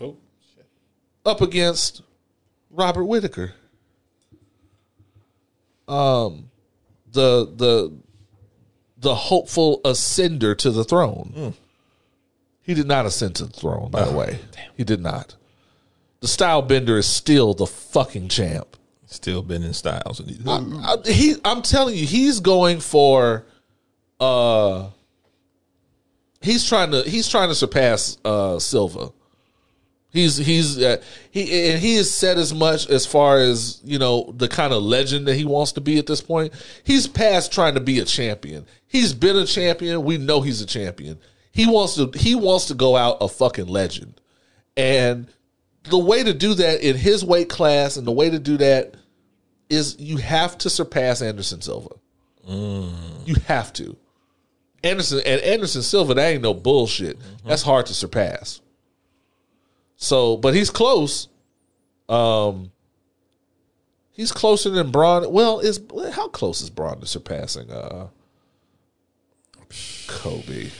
Oh, 0.00 0.16
shit! 0.54 0.66
up 1.24 1.40
against 1.40 2.02
Robert 2.70 3.04
Whitaker. 3.04 3.54
Um, 5.88 6.50
the 7.16 7.50
the 7.56 7.92
the 8.98 9.14
hopeful 9.14 9.80
ascender 9.84 10.56
to 10.58 10.70
the 10.70 10.84
throne. 10.84 11.54
He 12.62 12.74
did 12.74 12.86
not 12.86 13.06
ascend 13.06 13.34
to 13.36 13.44
the 13.46 13.52
throne, 13.52 13.90
by 13.90 14.04
the 14.04 14.12
way. 14.16 14.38
He 14.76 14.84
did 14.84 15.00
not. 15.00 15.34
the 16.20 16.28
style 16.28 16.62
bender 16.62 16.96
is 16.98 17.06
still 17.06 17.52
the 17.54 17.66
fucking 17.66 18.28
champ. 18.28 18.76
Still 19.06 19.42
bending 19.42 19.68
in 19.68 19.74
styles. 19.74 20.20
I- 20.48 21.10
he 21.10 21.34
I'm 21.44 21.62
telling 21.62 21.94
you, 21.96 22.06
he's 22.06 22.40
going 22.40 22.80
for 22.80 23.44
uh 24.18 24.88
he's 26.40 26.64
trying 26.66 26.90
to 26.92 27.02
he's 27.02 27.28
trying 27.28 27.48
to 27.50 27.54
surpass 27.54 28.18
uh 28.24 28.58
Silva. 28.58 29.10
He's 30.16 30.38
he's 30.38 30.82
uh, 30.82 31.02
he 31.30 31.70
and 31.70 31.78
he 31.78 31.96
has 31.96 32.10
said 32.10 32.38
as 32.38 32.54
much 32.54 32.88
as 32.88 33.04
far 33.04 33.38
as 33.38 33.82
you 33.84 33.98
know 33.98 34.32
the 34.34 34.48
kind 34.48 34.72
of 34.72 34.82
legend 34.82 35.28
that 35.28 35.34
he 35.34 35.44
wants 35.44 35.72
to 35.72 35.82
be 35.82 35.98
at 35.98 36.06
this 36.06 36.22
point. 36.22 36.54
He's 36.84 37.06
past 37.06 37.52
trying 37.52 37.74
to 37.74 37.80
be 37.80 37.98
a 37.98 38.04
champion. 38.06 38.64
He's 38.86 39.12
been 39.12 39.36
a 39.36 39.44
champion. 39.44 40.04
We 40.04 40.16
know 40.16 40.40
he's 40.40 40.62
a 40.62 40.66
champion. 40.66 41.18
He 41.52 41.66
wants 41.66 41.96
to 41.96 42.10
he 42.16 42.34
wants 42.34 42.64
to 42.66 42.74
go 42.74 42.96
out 42.96 43.18
a 43.20 43.28
fucking 43.28 43.66
legend. 43.66 44.18
And 44.74 45.26
the 45.84 45.98
way 45.98 46.22
to 46.22 46.32
do 46.32 46.54
that 46.54 46.80
in 46.80 46.96
his 46.96 47.22
weight 47.22 47.50
class 47.50 47.98
and 47.98 48.06
the 48.06 48.12
way 48.12 48.30
to 48.30 48.38
do 48.38 48.56
that 48.56 48.94
is 49.68 49.96
you 49.98 50.16
have 50.16 50.56
to 50.58 50.70
surpass 50.70 51.20
Anderson 51.20 51.60
Silva. 51.60 51.90
You 53.26 53.34
have 53.46 53.70
to. 53.74 53.98
Anderson 54.82 55.20
and 55.26 55.42
Anderson 55.42 55.82
Silva, 55.82 56.14
that 56.14 56.26
ain't 56.26 56.42
no 56.42 56.54
bullshit. 56.54 57.18
That's 57.44 57.62
hard 57.62 57.84
to 57.86 57.94
surpass. 57.94 58.62
So, 59.96 60.36
but 60.36 60.54
he's 60.54 60.70
close. 60.70 61.28
Um, 62.08 62.70
he's 64.12 64.30
closer 64.32 64.70
than 64.70 64.90
Bron. 64.90 65.30
Well, 65.32 65.60
is 65.60 65.80
how 66.12 66.28
close 66.28 66.60
is 66.60 66.70
Bron 66.70 67.00
to 67.00 67.06
surpassing 67.06 67.70
uh 67.70 68.08
Kobe? 70.06 70.70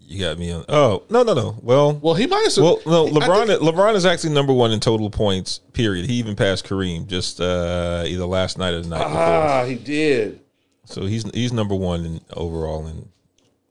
You 0.00 0.20
got 0.24 0.38
me 0.38 0.50
on. 0.52 0.64
Oh 0.70 1.02
no 1.10 1.22
no 1.22 1.34
no. 1.34 1.58
Well 1.62 1.92
Well, 1.94 2.14
he 2.14 2.26
might. 2.26 2.46
Have, 2.54 2.64
well 2.64 2.80
no. 2.86 3.06
LeBron 3.06 3.48
think- 3.48 3.60
LeBron 3.60 3.94
is 3.94 4.06
actually 4.06 4.32
number 4.32 4.54
one 4.54 4.72
in 4.72 4.80
total 4.80 5.10
points. 5.10 5.58
Period. 5.74 6.06
He 6.06 6.14
even 6.14 6.34
passed 6.34 6.66
Kareem 6.66 7.06
just 7.06 7.40
uh, 7.42 8.04
either 8.06 8.24
last 8.24 8.56
night 8.56 8.72
or 8.72 8.80
the 8.80 8.88
night 8.88 9.04
before. 9.04 9.18
ah, 9.20 9.64
he 9.66 9.74
did. 9.74 10.40
So 10.86 11.04
he's 11.04 11.24
he's 11.34 11.52
number 11.52 11.74
one 11.74 12.06
in 12.06 12.20
overall 12.32 12.86
in 12.86 13.10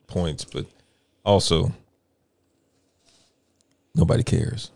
points, 0.06 0.46
but 0.46 0.68
also 1.26 1.74
nobody 3.98 4.24
cares. 4.24 4.72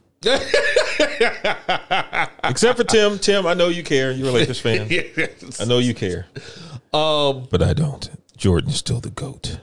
Except 2.43 2.77
for 2.77 2.83
Tim. 2.83 3.17
Tim, 3.19 3.47
I 3.47 3.53
know 3.53 3.69
you 3.69 3.83
care. 3.83 4.11
You're 4.11 4.29
a 4.29 4.31
Lakers 4.31 4.59
fan. 4.59 4.89
I 5.59 5.65
know 5.65 5.79
you 5.79 5.93
care. 5.93 6.27
Um, 6.93 7.47
but 7.49 7.61
I 7.63 7.73
don't. 7.73 8.09
Jordan 8.35 8.71
is 8.71 8.77
still 8.77 8.99
the 8.99 9.09
goat. 9.11 9.59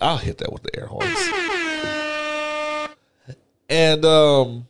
I'll 0.00 0.18
hit 0.18 0.38
that 0.38 0.52
with 0.52 0.62
the 0.62 0.78
air 0.78 0.86
horns. 0.86 1.18
And 3.68 4.04
um 4.04 4.66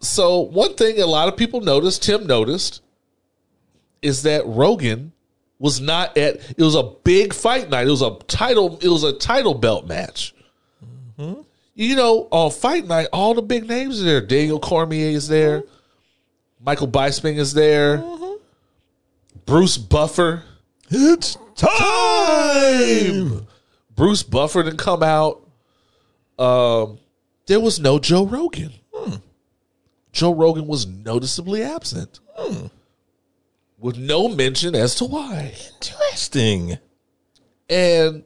so 0.00 0.40
one 0.40 0.74
thing 0.74 1.00
a 1.00 1.06
lot 1.06 1.28
of 1.28 1.36
people 1.36 1.60
noticed, 1.62 2.02
Tim 2.02 2.26
noticed, 2.26 2.82
is 4.02 4.22
that 4.24 4.46
Rogan 4.46 5.12
was 5.58 5.80
not 5.80 6.16
at 6.18 6.36
it 6.58 6.62
was 6.62 6.74
a 6.74 6.82
big 6.82 7.32
fight 7.32 7.70
night. 7.70 7.86
It 7.86 7.90
was 7.90 8.02
a 8.02 8.16
title 8.26 8.78
it 8.82 8.88
was 8.88 9.04
a 9.04 9.12
title 9.12 9.54
belt 9.54 9.86
match. 9.86 10.34
You 11.74 11.96
know, 11.96 12.28
on 12.30 12.50
fight 12.52 12.86
night, 12.86 13.08
all 13.12 13.34
the 13.34 13.42
big 13.42 13.66
names 13.68 14.00
are 14.00 14.04
there. 14.04 14.20
Daniel 14.20 14.60
Cormier 14.60 15.08
is 15.10 15.26
there. 15.28 15.62
Mm-hmm. 15.62 16.64
Michael 16.64 16.88
Bisping 16.88 17.36
is 17.36 17.52
there. 17.52 17.98
Mm-hmm. 17.98 18.34
Bruce 19.44 19.76
Buffer. 19.76 20.44
It's 20.90 21.36
time. 21.56 23.46
Bruce 23.94 24.22
Buffer 24.22 24.62
didn't 24.62 24.78
come 24.78 25.02
out. 25.02 25.40
Um, 26.38 26.98
there 27.46 27.60
was 27.60 27.78
no 27.78 27.98
Joe 27.98 28.26
Rogan. 28.26 28.72
Hmm. 28.92 29.16
Joe 30.12 30.34
Rogan 30.34 30.66
was 30.66 30.86
noticeably 30.86 31.62
absent, 31.62 32.20
hmm. 32.36 32.66
with 33.78 33.98
no 33.98 34.28
mention 34.28 34.74
as 34.74 34.94
to 34.96 35.04
why. 35.04 35.54
Interesting. 35.74 36.78
And 37.68 38.24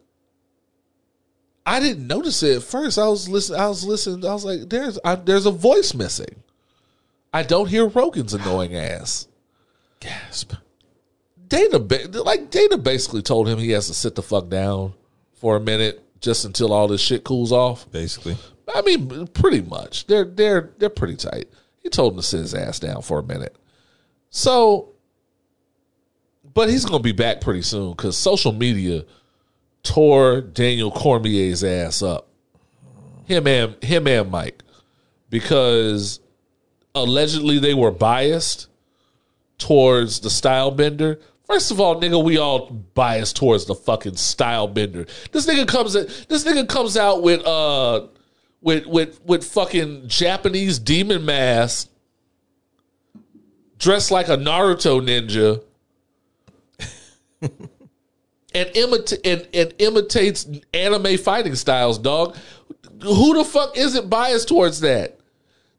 I 1.69 1.81
didn't 1.81 2.07
notice 2.07 2.43
it 2.43 2.57
at 2.57 2.63
first. 2.63 2.97
I 2.97 3.09
was 3.09 3.29
listening. 3.29 3.61
I 3.61 3.69
was 3.69 3.85
listening. 3.85 4.25
I 4.25 4.33
was 4.33 4.43
like, 4.43 4.71
"There's, 4.71 4.99
I, 5.05 5.17
there's 5.17 5.45
a 5.45 5.51
voice 5.51 5.93
missing. 5.93 6.43
I 7.31 7.43
don't 7.43 7.69
hear 7.69 7.87
Rogan's 7.87 8.33
annoying 8.33 8.75
ass." 8.75 9.29
Gasp. 10.01 10.55
Dana, 11.47 11.77
like 12.23 12.51
Dana, 12.51 12.79
basically 12.79 13.21
told 13.21 13.49
him 13.49 13.59
he 13.59 13.73
has 13.73 13.87
to 13.89 13.95
sit 13.95 14.15
the 14.15 14.23
fuck 14.23 14.49
down 14.49 14.95
for 15.35 15.57
a 15.57 15.61
minute 15.61 16.03
just 16.21 16.47
until 16.47 16.73
all 16.73 16.89
this 16.89 17.03
shit 17.03 17.23
cools 17.23 17.53
off. 17.53 17.91
Basically. 17.93 18.39
I 18.75 18.81
mean, 18.81 19.27
pretty 19.27 19.61
much. 19.61 20.07
They're 20.07 20.25
they're 20.25 20.71
they're 20.79 20.89
pretty 20.89 21.17
tight. 21.17 21.51
He 21.83 21.91
told 21.91 22.15
him 22.15 22.21
to 22.21 22.23
sit 22.23 22.41
his 22.41 22.55
ass 22.55 22.79
down 22.79 23.03
for 23.03 23.19
a 23.19 23.23
minute. 23.23 23.55
So, 24.31 24.95
but 26.55 26.71
he's 26.71 26.87
gonna 26.87 27.03
be 27.03 27.13
back 27.13 27.43
pretty 27.43 27.63
soon 27.63 27.91
because 27.91 28.17
social 28.17 28.53
media 28.53 29.05
tore 29.83 30.41
Daniel 30.41 30.91
Cormier's 30.91 31.65
ass 31.65 32.03
up. 32.03 32.29
Him 33.27 33.47
and 33.47 33.83
him 33.83 34.07
and 34.07 34.31
Mike, 34.31 34.63
because 35.29 36.21
allegedly 36.95 37.59
they 37.59 37.75
were 37.75 37.91
biased 37.91 38.69
towards 39.59 40.21
the 40.21 40.31
style 40.31 40.71
bender. 40.71 41.21
First 41.47 41.71
of 41.71 41.81
all, 41.81 42.01
nigga, 42.01 42.23
we 42.23 42.39
all 42.39 42.71
biased 42.71 43.37
towards 43.37 43.67
the 43.67 43.75
fucking 43.75 44.17
style 44.17 44.69
bender. 44.69 45.07
This 45.33 45.47
nigga 45.47 45.67
comes 45.67 45.93
this 45.95 46.45
nigga 46.45 46.69
comes 46.69 46.97
out 46.97 47.23
with 47.23 47.45
uh 47.47 48.07
with 48.61 48.87
with 48.87 49.25
with 49.25 49.45
fucking 49.45 50.09
Japanese 50.09 50.79
demon 50.79 51.25
mask, 51.25 51.91
dressed 53.79 54.11
like 54.11 54.29
a 54.29 54.37
Naruto 54.37 55.01
ninja, 55.01 55.63
and 58.55 58.69
imita- 58.71 59.21
and, 59.25 59.49
and 59.53 59.75
imitates 59.79 60.49
anime 60.73 61.19
fighting 61.19 61.55
styles, 61.55 61.99
dog. 61.99 62.37
Who 63.03 63.35
the 63.35 63.45
fuck 63.45 63.77
isn't 63.77 64.11
biased 64.11 64.49
towards 64.49 64.81
that? 64.81 65.19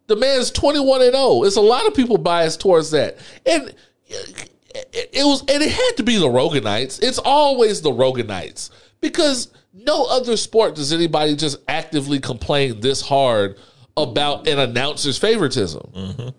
The 0.08 0.16
man's 0.16 0.52
21 0.52 1.02
and 1.02 1.12
0. 1.12 1.44
It's 1.44 1.56
a 1.56 1.62
lot 1.62 1.86
of 1.86 1.94
people 1.94 2.18
biased 2.18 2.62
towards 2.62 2.92
that. 2.92 3.18
And 3.46 3.74
it 4.10 5.26
was 5.26 5.42
and 5.42 5.64
it 5.64 5.72
had 5.72 5.98
to 5.98 6.04
be 6.04 6.18
the 6.18 6.28
Roganites. 6.28 7.02
It's 7.02 7.20
always 7.20 7.82
the 7.82 7.92
Roganites 7.92 8.70
because 9.02 9.52
no 9.74 10.06
other 10.06 10.38
sport 10.38 10.76
does 10.76 10.94
anybody 10.94 11.36
just 11.36 11.58
actively 11.68 12.20
complain 12.20 12.80
this 12.80 13.02
hard 13.02 13.58
about 13.98 14.48
an 14.48 14.60
announcer's 14.60 15.18
favoritism. 15.18 15.92
Mm-hmm. 15.94 16.30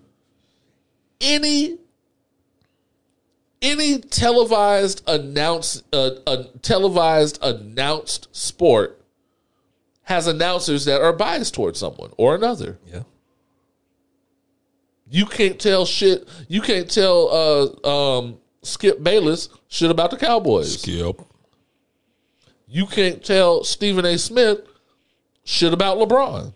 Any 1.20 1.78
any 3.62 3.98
televised 3.98 5.02
announce 5.06 5.82
uh, 5.92 6.10
a 6.26 6.44
televised 6.62 7.38
announced 7.42 8.34
sport 8.34 9.02
has 10.04 10.26
announcers 10.26 10.84
that 10.86 11.00
are 11.00 11.12
biased 11.12 11.54
towards 11.54 11.78
someone 11.78 12.10
or 12.16 12.34
another. 12.34 12.78
Yeah. 12.86 13.02
You 15.08 15.26
can't 15.26 15.60
tell 15.60 15.84
shit. 15.84 16.28
You 16.48 16.60
can't 16.60 16.90
tell 16.90 17.76
uh, 17.84 17.88
um, 17.88 18.38
Skip 18.62 19.02
Bayless 19.02 19.48
shit 19.68 19.90
about 19.90 20.10
the 20.10 20.16
Cowboys. 20.16 20.80
Skip. 20.80 21.20
You 22.68 22.86
can't 22.86 23.24
tell 23.24 23.64
Stephen 23.64 24.04
A. 24.04 24.16
Smith 24.16 24.60
shit 25.44 25.72
about 25.72 25.98
LeBron. 25.98 26.54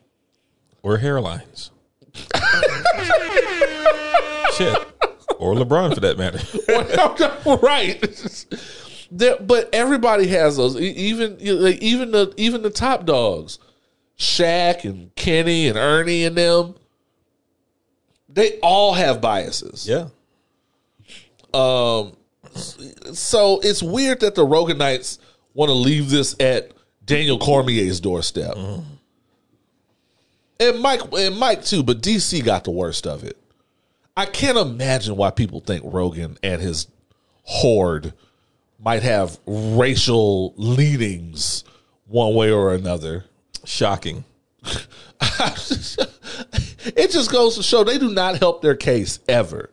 Or 0.83 0.99
hairlines. 0.99 1.71
Shit. 4.57 4.94
Or 5.45 5.55
LeBron 5.55 5.93
for 5.93 6.01
that 6.01 6.17
matter. 6.17 6.39
right. 7.67 8.01
There, 9.11 9.37
but 9.39 9.69
everybody 9.75 10.27
has 10.29 10.57
those. 10.57 10.81
Even 10.81 11.37
like, 11.63 11.83
even 11.83 12.13
the 12.13 12.33
even 12.39 12.63
the 12.63 12.71
top 12.71 13.05
dogs, 13.05 13.59
Shaq 14.19 14.85
and 14.85 15.15
Kenny 15.17 15.69
and 15.69 15.77
Ernie 15.77 16.25
and 16.25 16.35
them. 16.35 16.77
They 18.27 18.59
all 18.61 18.95
have 18.95 19.21
biases. 19.21 19.87
Yeah. 19.87 20.09
Um, 21.53 22.17
so 22.55 23.61
it's 23.63 23.83
weird 23.83 24.21
that 24.21 24.37
the 24.37 24.47
Roganites 24.47 25.19
want 25.53 25.69
to 25.69 25.75
leave 25.75 26.09
this 26.09 26.35
at 26.41 26.73
Daniel 27.05 27.39
Cormier's 27.39 28.01
doorstep, 28.01 28.57
and 30.59 30.81
Mike 30.81 31.03
and 31.13 31.39
Mike 31.39 31.67
too. 31.67 31.83
But 31.83 32.01
DC 32.01 32.43
got 32.43 32.65
the 32.65 32.71
worst 32.71 33.07
of 33.07 33.25
it. 33.25 33.37
I 34.17 34.27
can't 34.27 34.59
imagine 34.59 35.17
why 35.17 35.31
people 35.31 35.61
think 35.61 35.83
Rogan 35.85 36.39
and 36.43 36.61
his 36.63 36.87
horde 37.43 38.13
might 38.79 39.03
have 39.03 39.39
racial 39.47 40.55
leanings 40.57 41.65
one 42.07 42.35
way 42.35 42.51
or 42.51 42.75
another. 42.75 43.25
Shocking. 43.65 44.25
it 44.63 44.87
just 47.11 47.33
goes 47.33 47.57
to 47.57 47.63
show 47.63 47.83
they 47.83 47.97
do 47.99 48.11
not 48.11 48.39
help 48.39 48.61
their 48.63 48.77
case 48.77 49.19
ever. 49.27 49.71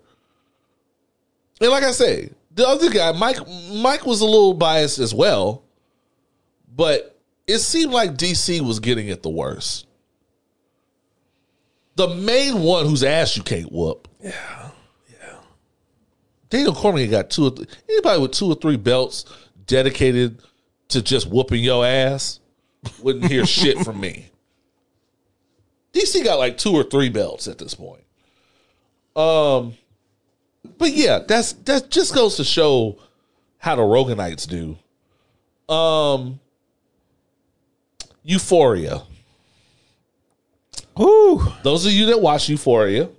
And 1.59 1.69
like 1.69 1.83
I 1.83 1.91
say, 1.91 2.31
the 2.53 2.65
other 2.67 2.89
guy, 2.89 3.11
Mike, 3.11 3.37
Mike 3.73 4.05
was 4.05 4.21
a 4.21 4.25
little 4.25 4.53
biased 4.53 4.99
as 4.99 5.13
well, 5.13 5.63
but 6.75 7.19
it 7.47 7.59
seemed 7.59 7.91
like 7.91 8.15
DC 8.15 8.61
was 8.61 8.79
getting 8.79 9.09
it 9.09 9.23
the 9.23 9.29
worst. 9.29 9.87
the 11.95 12.07
main 12.07 12.61
one 12.61 12.85
whose 12.87 13.03
ass 13.03 13.37
you 13.37 13.43
can't 13.43 13.71
whoop. 13.71 14.07
Yeah, 14.21 14.69
yeah. 15.09 15.37
Daniel 16.49 16.73
Cormier 16.75 17.07
got 17.07 17.29
two. 17.29 17.47
Or 17.47 17.51
th- 17.51 17.67
anybody 17.89 18.21
with 18.21 18.31
two 18.31 18.47
or 18.47 18.55
three 18.55 18.77
belts 18.77 19.25
dedicated 19.65 20.41
to 20.89 21.01
just 21.01 21.27
whooping 21.27 21.63
your 21.63 21.85
ass 21.85 22.39
wouldn't 23.01 23.31
hear 23.31 23.45
shit 23.47 23.77
from 23.79 23.99
me. 23.99 24.29
DC 25.93 26.23
got 26.23 26.39
like 26.39 26.57
two 26.57 26.71
or 26.71 26.83
three 26.83 27.09
belts 27.09 27.47
at 27.47 27.57
this 27.57 27.73
point. 27.73 28.03
Um, 29.15 29.73
but 30.77 30.91
yeah, 30.93 31.19
that's 31.19 31.53
that 31.53 31.89
just 31.89 32.13
goes 32.13 32.37
to 32.37 32.43
show 32.43 32.97
how 33.57 33.75
the 33.75 33.81
Roganites 33.81 34.47
do. 34.47 34.77
Um, 35.73 36.39
Euphoria. 38.23 39.01
Ooh, 40.99 41.41
Those 41.63 41.85
of 41.85 41.93
you 41.93 42.07
that 42.07 42.21
watch 42.21 42.49
Euphoria, 42.49 43.09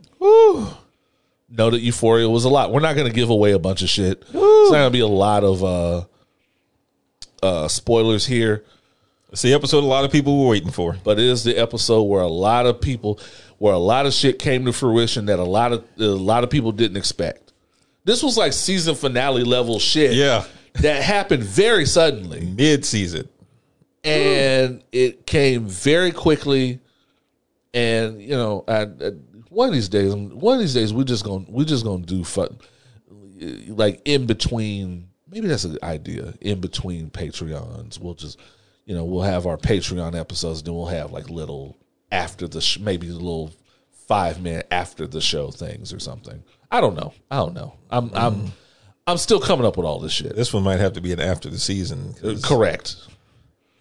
know 1.52 1.70
that 1.70 1.80
Euphoria 1.80 2.28
was 2.28 2.44
a 2.44 2.48
lot. 2.48 2.72
We're 2.72 2.80
not 2.80 2.96
going 2.96 3.06
to 3.06 3.12
give 3.14 3.30
away 3.30 3.52
a 3.52 3.58
bunch 3.58 3.82
of 3.82 3.88
shit. 3.88 4.22
It's 4.22 4.32
not 4.34 4.70
going 4.72 4.86
to 4.86 4.90
be 4.90 5.00
a 5.00 5.06
lot 5.06 5.44
of 5.44 5.62
uh, 5.62 6.04
uh, 7.42 7.68
spoilers 7.68 8.26
here, 8.26 8.64
it's 9.30 9.42
the 9.42 9.54
episode 9.54 9.82
a 9.82 9.86
lot 9.86 10.04
of 10.04 10.12
people 10.12 10.42
were 10.42 10.48
waiting 10.50 10.70
for. 10.70 10.96
but 11.04 11.18
it 11.18 11.24
is 11.24 11.42
the 11.42 11.56
episode 11.56 12.02
where 12.02 12.20
a 12.20 12.28
lot 12.28 12.66
of 12.66 12.80
people, 12.80 13.18
where 13.58 13.72
a 13.72 13.78
lot 13.78 14.04
of 14.06 14.12
shit 14.12 14.38
came 14.38 14.64
to 14.66 14.72
fruition 14.72 15.26
that 15.26 15.38
a 15.38 15.44
lot 15.44 15.72
of 15.72 15.84
a 15.98 16.04
lot 16.04 16.44
of 16.44 16.50
people 16.50 16.70
didn't 16.72 16.96
expect. 16.98 17.52
This 18.04 18.22
was 18.22 18.36
like 18.36 18.52
season 18.52 18.94
finale 18.94 19.42
level 19.44 19.78
shit. 19.78 20.12
Yeah. 20.14 20.44
that 20.74 21.02
happened 21.02 21.44
very 21.44 21.86
suddenly. 21.86 22.40
Mid 22.46 22.84
season. 22.84 23.28
and 24.04 24.82
it 24.92 25.26
came 25.26 25.66
very 25.66 26.12
quickly. 26.12 26.80
And 27.74 28.20
you 28.20 28.36
know, 28.36 28.64
I, 28.68 28.82
I- 28.82 29.12
one 29.52 29.68
of 29.68 29.74
these 29.74 29.88
days, 29.88 30.14
one 30.14 30.54
of 30.54 30.60
these 30.60 30.74
days, 30.74 30.92
we 30.94 31.04
just 31.04 31.24
gonna 31.24 31.44
we 31.48 31.64
just 31.64 31.84
gonna 31.84 32.04
do 32.04 32.24
fun, 32.24 32.58
like 33.68 34.00
in 34.04 34.26
between. 34.26 35.08
Maybe 35.28 35.48
that's 35.48 35.64
an 35.64 35.78
idea. 35.82 36.34
In 36.42 36.60
between 36.60 37.08
Patreons, 37.10 37.98
we'll 37.98 38.12
just, 38.14 38.38
you 38.84 38.94
know, 38.94 39.04
we'll 39.04 39.22
have 39.22 39.46
our 39.46 39.56
Patreon 39.56 40.14
episodes, 40.18 40.62
then 40.62 40.74
we'll 40.74 40.86
have 40.86 41.10
like 41.10 41.30
little 41.30 41.76
after 42.10 42.46
the 42.46 42.60
sh- 42.60 42.78
maybe 42.78 43.08
a 43.08 43.12
little 43.14 43.50
five 44.06 44.42
minute 44.42 44.66
after 44.70 45.06
the 45.06 45.20
show 45.22 45.50
things 45.50 45.92
or 45.92 45.98
something. 45.98 46.42
I 46.70 46.80
don't 46.82 46.94
know. 46.96 47.14
I 47.30 47.36
don't 47.36 47.54
know. 47.54 47.74
I'm 47.90 48.08
mm-hmm. 48.10 48.16
I'm 48.18 48.52
I'm 49.06 49.16
still 49.18 49.40
coming 49.40 49.64
up 49.66 49.76
with 49.78 49.86
all 49.86 50.00
this 50.00 50.12
shit. 50.12 50.36
This 50.36 50.52
one 50.52 50.62
might 50.64 50.80
have 50.80 50.92
to 50.94 51.00
be 51.00 51.12
an 51.12 51.20
after 51.20 51.48
the 51.48 51.58
season. 51.58 52.14
'cause- 52.20 52.44
uh, 52.44 52.46
Correct. 52.46 52.96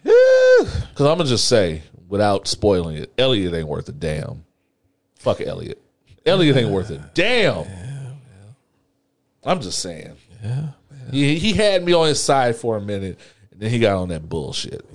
Because 0.03 1.07
I'm 1.07 1.17
gonna 1.17 1.25
just 1.25 1.47
say, 1.49 1.83
without 2.07 2.47
spoiling 2.47 2.95
it, 2.97 3.11
Elliot 3.17 3.53
ain't 3.53 3.67
worth 3.67 3.87
a 3.89 3.91
damn. 3.93 4.45
Fuck 5.21 5.41
Elliot. 5.41 5.81
Elliot 6.25 6.57
ain't 6.57 6.69
worth 6.69 6.91
it. 6.91 7.01
damn. 7.13 7.65
I'm 9.43 9.59
just 9.61 9.79
saying. 9.79 10.15
Yeah. 10.43 10.67
He, 11.11 11.37
he 11.39 11.53
had 11.53 11.83
me 11.83 11.93
on 11.93 12.07
his 12.07 12.21
side 12.23 12.55
for 12.55 12.77
a 12.77 12.81
minute, 12.81 13.19
and 13.51 13.59
then 13.59 13.69
he 13.71 13.79
got 13.79 13.97
on 13.97 14.09
that 14.09 14.27
bullshit. 14.29 14.85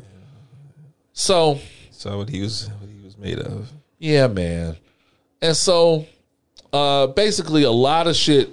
So 1.12 1.58
So 1.90 2.18
what 2.18 2.28
he 2.28 2.42
was 2.42 2.68
what 2.80 2.88
he 2.90 3.04
was 3.04 3.16
made 3.18 3.38
of. 3.38 3.70
yeah, 3.98 4.26
man. 4.26 4.76
And 5.42 5.56
so 5.56 6.06
uh 6.72 7.06
basically 7.08 7.62
a 7.62 7.70
lot 7.70 8.06
of 8.06 8.16
shit 8.16 8.50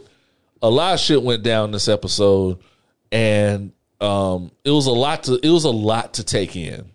a 0.62 0.70
lot 0.70 0.94
of 0.94 1.00
shit 1.00 1.22
went 1.22 1.44
down 1.44 1.72
this 1.72 1.88
episode 1.88 2.60
and 3.12 3.74
um 4.00 4.52
it 4.64 4.72
was 4.72 4.86
a 4.88 4.92
lot 4.92 5.24
to 5.24 5.40
it 5.44 5.50
was 5.50 5.64
a 5.66 5.70
lot 5.72 6.14
to 6.16 6.24
take 6.24 6.56
in. 6.56 6.90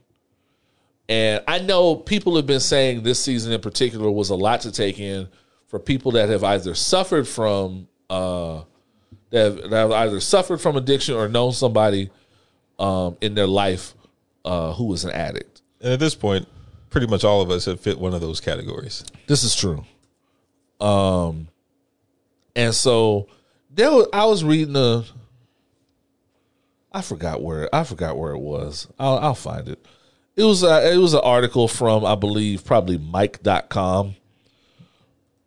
And 1.08 1.42
I 1.48 1.58
know 1.58 1.96
people 1.96 2.36
have 2.36 2.46
been 2.46 2.60
saying 2.60 3.02
this 3.02 3.22
season 3.22 3.52
in 3.52 3.60
particular 3.60 4.10
was 4.10 4.30
a 4.30 4.34
lot 4.34 4.60
to 4.62 4.72
take 4.72 5.00
in 5.00 5.28
for 5.66 5.78
people 5.78 6.12
that 6.12 6.28
have 6.28 6.44
either 6.44 6.74
suffered 6.74 7.26
from 7.26 7.88
uh 8.10 8.62
that 9.30 9.44
have, 9.44 9.70
that 9.70 9.76
have 9.76 9.92
either 9.92 10.20
suffered 10.20 10.60
from 10.60 10.76
addiction 10.76 11.14
or 11.14 11.28
known 11.28 11.52
somebody 11.52 12.10
um 12.78 13.16
in 13.20 13.34
their 13.34 13.46
life 13.46 13.94
uh 14.44 14.72
who 14.74 14.84
was 14.84 15.04
an 15.04 15.10
addict. 15.10 15.62
And 15.80 15.92
at 15.92 16.00
this 16.00 16.14
point, 16.14 16.46
pretty 16.90 17.06
much 17.06 17.24
all 17.24 17.40
of 17.40 17.50
us 17.50 17.66
have 17.66 17.80
fit 17.80 17.98
one 17.98 18.14
of 18.14 18.20
those 18.20 18.40
categories. 18.40 19.04
This 19.26 19.44
is 19.44 19.54
true. 19.54 19.84
Um, 20.80 21.48
and 22.54 22.74
so 22.74 23.28
there 23.70 23.90
was, 23.90 24.08
I 24.12 24.24
was 24.26 24.44
reading 24.44 24.76
a. 24.76 25.04
I 26.92 27.02
forgot 27.02 27.42
where 27.42 27.72
I 27.74 27.84
forgot 27.84 28.16
where 28.16 28.32
it 28.32 28.38
was. 28.38 28.88
I'll, 28.98 29.18
I'll 29.18 29.34
find 29.34 29.68
it. 29.68 29.84
It 30.38 30.44
was 30.44 30.62
a, 30.62 30.92
it 30.92 30.98
was 30.98 31.14
an 31.14 31.20
article 31.24 31.66
from 31.66 32.04
I 32.04 32.14
believe 32.14 32.64
probably 32.64 32.96
Mic.com. 32.96 34.14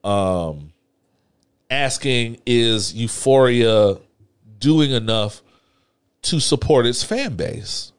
Um, 0.03 0.73
asking 1.69 2.41
is 2.45 2.93
Euphoria 2.93 3.95
doing 4.59 4.91
enough 4.91 5.41
to 6.23 6.41
support 6.41 6.85
its 6.85 7.03
fan 7.03 7.37
base, 7.37 7.93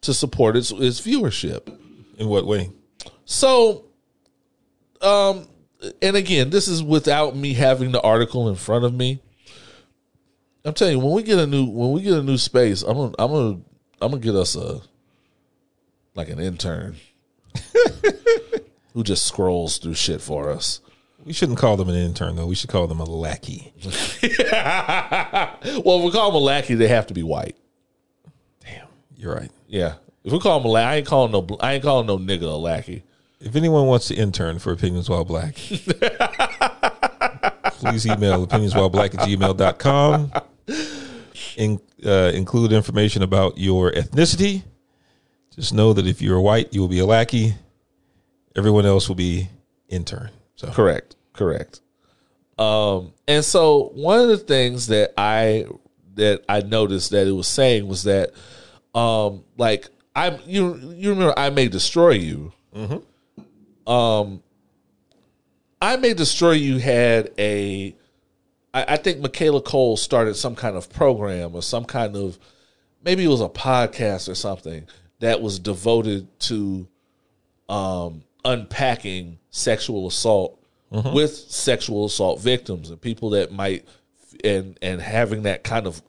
to 0.00 0.14
support 0.14 0.56
its 0.56 0.70
its 0.70 1.02
viewership? 1.02 1.70
In 2.16 2.28
what 2.28 2.46
way? 2.46 2.70
So, 3.26 3.84
um, 5.02 5.46
and 6.00 6.16
again, 6.16 6.48
this 6.48 6.66
is 6.66 6.82
without 6.82 7.36
me 7.36 7.52
having 7.52 7.92
the 7.92 8.00
article 8.00 8.48
in 8.48 8.54
front 8.54 8.86
of 8.86 8.94
me. 8.94 9.20
I'm 10.64 10.72
telling 10.72 10.96
you, 10.96 11.04
when 11.04 11.12
we 11.12 11.24
get 11.24 11.38
a 11.38 11.46
new 11.46 11.66
when 11.66 11.92
we 11.92 12.00
get 12.00 12.14
a 12.14 12.22
new 12.22 12.38
space, 12.38 12.80
I'm 12.80 12.96
gonna 12.96 13.14
I'm 13.18 13.30
gonna 13.30 13.60
I'm 14.00 14.10
gonna 14.12 14.18
get 14.22 14.34
us 14.34 14.56
a 14.56 14.80
like 16.14 16.28
an 16.28 16.38
intern 16.38 16.96
who 18.92 19.02
just 19.02 19.26
scrolls 19.26 19.78
through 19.78 19.94
shit 19.94 20.20
for 20.20 20.50
us. 20.50 20.80
We 21.24 21.32
shouldn't 21.32 21.58
call 21.58 21.76
them 21.76 21.88
an 21.88 21.94
intern 21.94 22.36
though. 22.36 22.46
We 22.46 22.54
should 22.54 22.70
call 22.70 22.86
them 22.86 23.00
a 23.00 23.04
lackey. 23.04 23.72
well, 23.84 23.92
if 25.62 26.04
we 26.04 26.10
call 26.10 26.30
them 26.30 26.34
a 26.34 26.44
lackey, 26.44 26.74
they 26.74 26.88
have 26.88 27.06
to 27.08 27.14
be 27.14 27.22
white. 27.22 27.56
Damn, 28.64 28.88
you're 29.16 29.34
right. 29.34 29.50
Yeah, 29.68 29.94
if 30.24 30.32
we 30.32 30.40
call 30.40 30.58
them 30.58 30.68
a 30.68 30.72
lackey, 30.72 30.86
I 30.86 30.96
ain't 30.96 31.06
calling 31.06 31.32
no 31.32 31.56
I 31.60 31.74
ain't 31.74 31.84
calling 31.84 32.06
no 32.06 32.18
nigga 32.18 32.42
a 32.42 32.56
lackey. 32.56 33.04
If 33.40 33.56
anyone 33.56 33.86
wants 33.86 34.08
to 34.08 34.14
intern 34.14 34.58
for 34.58 34.72
Opinions 34.72 35.08
While 35.08 35.24
Black, 35.24 35.54
please 37.82 38.06
email 38.06 38.46
opinionswhileblack 38.46 39.14
at 39.14 39.28
gmail.com. 39.28 40.32
In, 41.56 41.80
uh, 42.06 42.30
include 42.34 42.72
information 42.72 43.22
about 43.22 43.58
your 43.58 43.90
ethnicity. 43.90 44.62
Just 45.54 45.74
know 45.74 45.92
that 45.92 46.06
if 46.06 46.22
you're 46.22 46.40
white, 46.40 46.72
you 46.72 46.80
will 46.80 46.88
be 46.88 46.98
a 47.00 47.06
lackey. 47.06 47.54
Everyone 48.56 48.86
else 48.86 49.08
will 49.08 49.16
be 49.16 49.48
intern. 49.88 50.30
So 50.56 50.68
Correct. 50.68 51.16
Correct. 51.32 51.80
Um, 52.58 53.12
and 53.26 53.44
so 53.44 53.90
one 53.94 54.20
of 54.20 54.28
the 54.28 54.38
things 54.38 54.86
that 54.88 55.12
I 55.16 55.66
that 56.14 56.44
I 56.48 56.60
noticed 56.60 57.10
that 57.10 57.26
it 57.26 57.32
was 57.32 57.48
saying 57.48 57.86
was 57.86 58.04
that 58.04 58.32
um 58.94 59.44
like 59.56 59.88
I 60.14 60.38
you 60.46 60.92
you 60.94 61.10
remember 61.10 61.38
I 61.38 61.50
may 61.50 61.68
destroy 61.68 62.10
you. 62.10 62.52
Um 63.86 64.42
I 65.80 65.96
may 65.96 66.14
destroy 66.14 66.52
you 66.52 66.78
had 66.78 67.30
a 67.38 67.94
I, 68.74 68.84
I 68.88 68.96
think 68.96 69.20
Michaela 69.20 69.62
Coel 69.62 69.96
started 69.96 70.34
some 70.34 70.54
kind 70.54 70.76
of 70.76 70.92
program 70.92 71.54
or 71.54 71.62
some 71.62 71.84
kind 71.84 72.14
of 72.14 72.38
maybe 73.02 73.24
it 73.24 73.28
was 73.28 73.40
a 73.40 73.48
podcast 73.48 74.28
or 74.28 74.34
something 74.34 74.86
that 75.22 75.40
was 75.40 75.60
devoted 75.60 76.26
to 76.40 76.86
um, 77.68 78.24
unpacking 78.44 79.38
sexual 79.50 80.08
assault 80.08 80.58
with 80.90 81.32
sexual 81.32 82.04
assault 82.04 82.38
victims 82.40 82.90
and 82.90 83.00
people 83.00 83.30
that 83.30 83.50
might 83.50 83.88
and 84.44 84.78
and 84.82 85.00
having 85.00 85.44
that 85.44 85.64
kind 85.64 85.86
of 85.86 86.02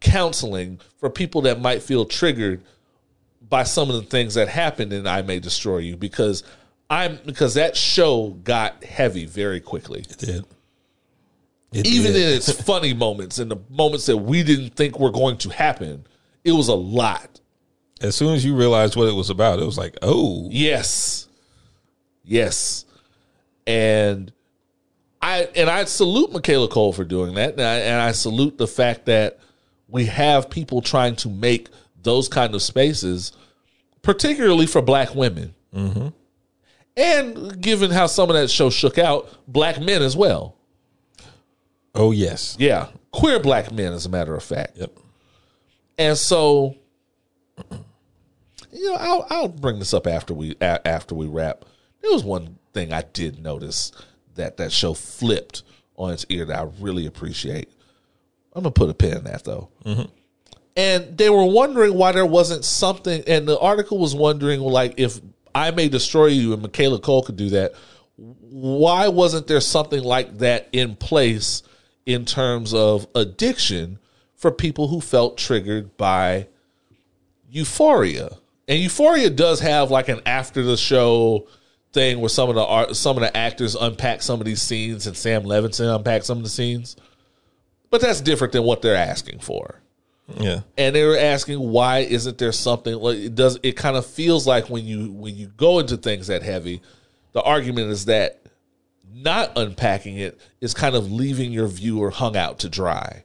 counseling 0.00 0.78
for 0.98 1.10
people 1.10 1.40
that 1.40 1.60
might 1.60 1.82
feel 1.82 2.04
triggered 2.04 2.62
by 3.48 3.64
some 3.64 3.90
of 3.90 3.96
the 3.96 4.02
things 4.02 4.34
that 4.34 4.48
happened 4.48 4.92
in 4.92 5.06
I 5.06 5.22
May 5.22 5.40
Destroy 5.40 5.78
You 5.78 5.96
because 5.96 6.44
I'm 6.88 7.18
because 7.24 7.54
that 7.54 7.76
show 7.76 8.28
got 8.44 8.84
heavy 8.84 9.24
very 9.24 9.60
quickly. 9.60 10.00
it 10.00 10.18
did. 10.18 10.44
It 11.72 11.86
Even 11.86 12.12
did. 12.12 12.28
in 12.28 12.36
its 12.36 12.52
funny 12.52 12.92
moments 12.92 13.38
and 13.38 13.50
the 13.50 13.58
moments 13.70 14.06
that 14.06 14.18
we 14.18 14.42
didn't 14.42 14.76
think 14.76 15.00
were 15.00 15.10
going 15.10 15.38
to 15.38 15.48
happen, 15.48 16.06
it 16.44 16.52
was 16.52 16.68
a 16.68 16.74
lot. 16.74 17.40
As 18.02 18.16
soon 18.16 18.34
as 18.34 18.44
you 18.44 18.54
realized 18.56 18.96
what 18.96 19.08
it 19.08 19.14
was 19.14 19.30
about, 19.30 19.58
it 19.60 19.64
was 19.64 19.78
like, 19.78 19.96
oh, 20.02 20.48
Yes. 20.50 21.28
Yes. 22.24 22.84
And 23.66 24.32
I 25.20 25.48
and 25.54 25.70
I 25.70 25.84
salute 25.84 26.32
Michaela 26.32 26.68
Coel 26.68 26.92
for 26.92 27.04
doing 27.04 27.34
that. 27.34 27.52
And 27.52 27.62
I, 27.62 27.74
and 27.78 28.00
I 28.00 28.12
salute 28.12 28.58
the 28.58 28.66
fact 28.66 29.06
that 29.06 29.38
we 29.88 30.06
have 30.06 30.50
people 30.50 30.80
trying 30.82 31.16
to 31.16 31.28
make 31.28 31.68
those 32.02 32.28
kind 32.28 32.54
of 32.54 32.62
spaces, 32.62 33.32
particularly 34.02 34.66
for 34.66 34.82
black 34.82 35.14
women. 35.14 35.54
Mm-hmm. 35.74 36.08
And 36.96 37.62
given 37.62 37.90
how 37.90 38.06
some 38.06 38.28
of 38.28 38.34
that 38.34 38.50
show 38.50 38.68
shook 38.68 38.98
out, 38.98 39.28
black 39.46 39.80
men 39.80 40.02
as 40.02 40.16
well. 40.16 40.56
oh 41.94 42.10
yes, 42.10 42.56
Yeah. 42.58 42.88
Queer 43.12 43.38
black 43.40 43.70
men, 43.70 43.92
as 43.92 44.06
a 44.06 44.08
matter 44.08 44.34
of 44.34 44.42
fact. 44.42 44.78
yep. 44.78 44.96
And 45.98 46.16
so, 46.16 46.76
you 48.72 48.90
know, 48.90 48.96
I'll 48.96 49.26
I'll 49.30 49.48
bring 49.48 49.78
this 49.78 49.94
up 49.94 50.06
after 50.06 50.34
we 50.34 50.56
a, 50.60 50.86
after 50.86 51.14
we 51.14 51.26
wrap. 51.26 51.64
There 52.00 52.10
was 52.10 52.24
one 52.24 52.58
thing 52.72 52.92
I 52.92 53.02
did 53.12 53.42
notice 53.42 53.92
that 54.34 54.56
that 54.56 54.72
show 54.72 54.94
flipped 54.94 55.62
on 55.96 56.10
its 56.12 56.26
ear 56.28 56.44
that 56.46 56.58
I 56.58 56.68
really 56.80 57.06
appreciate. 57.06 57.70
I'm 58.54 58.62
gonna 58.62 58.72
put 58.72 58.90
a 58.90 58.94
pin 58.94 59.18
in 59.18 59.24
that 59.24 59.44
though. 59.44 59.68
Mm-hmm. 59.84 60.10
And 60.74 61.18
they 61.18 61.28
were 61.28 61.44
wondering 61.44 61.94
why 61.94 62.12
there 62.12 62.26
wasn't 62.26 62.64
something, 62.64 63.22
and 63.26 63.46
the 63.46 63.58
article 63.58 63.98
was 63.98 64.14
wondering 64.14 64.60
like 64.60 64.94
if 64.96 65.20
I 65.54 65.70
May 65.70 65.88
Destroy 65.88 66.26
You 66.26 66.54
and 66.54 66.62
Michaela 66.62 66.98
Coel 66.98 67.22
could 67.22 67.36
do 67.36 67.50
that, 67.50 67.74
why 68.16 69.08
wasn't 69.08 69.46
there 69.46 69.60
something 69.60 70.02
like 70.02 70.38
that 70.38 70.68
in 70.72 70.96
place 70.96 71.62
in 72.06 72.24
terms 72.24 72.72
of 72.72 73.06
addiction 73.14 73.98
for 74.34 74.50
people 74.50 74.88
who 74.88 75.00
felt 75.00 75.36
triggered 75.36 75.96
by 75.98 76.48
Euphoria? 77.50 78.38
And 78.68 78.78
Euphoria 78.78 79.30
does 79.30 79.60
have 79.60 79.90
like 79.90 80.08
an 80.08 80.20
after 80.26 80.62
the 80.62 80.76
show 80.76 81.46
thing 81.92 82.20
where 82.20 82.28
some 82.28 82.48
of 82.48 82.54
the 82.54 82.64
art, 82.64 82.96
some 82.96 83.16
of 83.16 83.22
the 83.22 83.36
actors 83.36 83.74
unpack 83.74 84.22
some 84.22 84.40
of 84.40 84.46
these 84.46 84.62
scenes 84.62 85.06
and 85.06 85.16
Sam 85.16 85.42
Levinson 85.42 85.94
unpack 85.94 86.22
some 86.22 86.38
of 86.38 86.44
the 86.44 86.50
scenes. 86.50 86.96
But 87.90 88.00
that's 88.00 88.20
different 88.20 88.52
than 88.52 88.62
what 88.62 88.80
they're 88.80 88.96
asking 88.96 89.40
for 89.40 89.82
Yeah. 90.38 90.60
and 90.78 90.94
they 90.94 91.04
were 91.04 91.18
asking 91.18 91.58
why 91.58 91.98
isn't 91.98 92.38
there 92.38 92.52
something 92.52 92.94
like 92.94 93.18
it 93.18 93.34
does 93.34 93.58
it 93.62 93.72
kind 93.76 93.96
of 93.96 94.06
feels 94.06 94.46
like 94.46 94.70
when 94.70 94.86
you 94.86 95.12
when 95.12 95.36
you 95.36 95.48
go 95.48 95.78
into 95.78 95.98
things 95.98 96.28
that 96.28 96.42
heavy 96.42 96.80
the 97.32 97.42
argument 97.42 97.90
is 97.90 98.06
that 98.06 98.40
not 99.12 99.52
unpacking 99.56 100.16
it 100.16 100.40
is 100.62 100.72
kind 100.72 100.94
of 100.94 101.12
leaving 101.12 101.52
your 101.52 101.66
viewer 101.66 102.08
hung 102.10 102.34
out 102.34 102.60
to 102.60 102.68
dry 102.70 103.24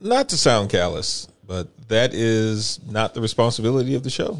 Not 0.00 0.28
to 0.28 0.36
sound 0.36 0.70
callous, 0.70 1.26
but 1.48 1.66
that 1.88 2.14
is 2.14 2.78
not 2.88 3.12
the 3.14 3.20
responsibility 3.20 3.96
of 3.96 4.04
the 4.04 4.10
show. 4.10 4.38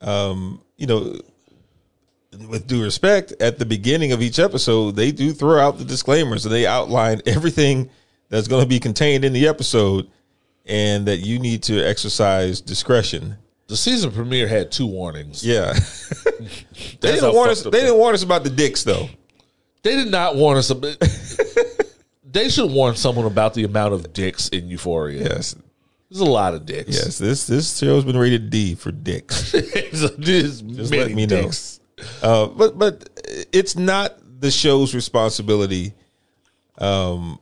Um, 0.00 0.62
you 0.78 0.86
know, 0.86 1.20
with 2.48 2.66
due 2.66 2.82
respect, 2.82 3.32
at 3.40 3.58
the 3.58 3.66
beginning 3.66 4.12
of 4.12 4.22
each 4.22 4.38
episode, 4.38 4.92
they 4.96 5.10
do 5.12 5.32
throw 5.32 5.58
out 5.60 5.76
the 5.78 5.84
disclaimers 5.84 6.46
and 6.46 6.54
they 6.54 6.66
outline 6.66 7.20
everything 7.26 7.90
that's 8.28 8.46
going 8.48 8.62
to 8.62 8.68
be 8.68 8.78
contained 8.80 9.24
in 9.24 9.32
the 9.32 9.46
episode 9.48 10.08
and 10.66 11.06
that 11.06 11.18
you 11.18 11.38
need 11.38 11.62
to 11.64 11.80
exercise 11.80 12.60
discretion. 12.60 13.36
the 13.68 13.76
season 13.76 14.10
premiere 14.10 14.48
had 14.48 14.70
two 14.72 14.86
warnings 14.86 15.44
Yeah. 15.44 15.72
they 17.00 17.12
didn't 17.12 17.32
warn 17.34 17.50
us 17.50 17.62
they 17.62 17.70
that- 17.70 17.80
didn't 17.80 17.96
warn 17.98 18.14
us 18.14 18.22
about 18.22 18.42
the 18.44 18.50
dicks 18.50 18.82
though. 18.84 19.08
they 19.82 19.94
did 19.96 20.10
not 20.10 20.34
warn 20.36 20.56
us 20.58 20.70
about 20.70 20.96
they 22.24 22.48
should 22.48 22.70
warn 22.70 22.96
someone 22.96 23.26
about 23.26 23.54
the 23.54 23.64
amount 23.64 23.94
of 23.94 24.12
dicks 24.12 24.48
in 24.48 24.68
euphoria 24.68 25.22
Yes. 25.22 25.54
There's 26.10 26.20
a 26.20 26.24
lot 26.24 26.54
of 26.54 26.66
dicks 26.66 26.90
Yes, 26.90 27.18
this 27.18 27.46
this 27.46 27.78
show's 27.78 28.04
been 28.04 28.16
rated 28.16 28.50
D 28.50 28.74
for 28.74 28.92
dicks. 28.92 29.52
there's 30.18 30.62
Just 30.62 30.92
let 30.92 31.12
me 31.12 31.26
know. 31.26 31.50
Uh, 32.22 32.46
but 32.46 32.78
but 32.78 33.08
it's 33.52 33.76
not 33.76 34.16
the 34.40 34.50
show's 34.50 34.94
responsibility 34.94 35.94
um, 36.78 37.38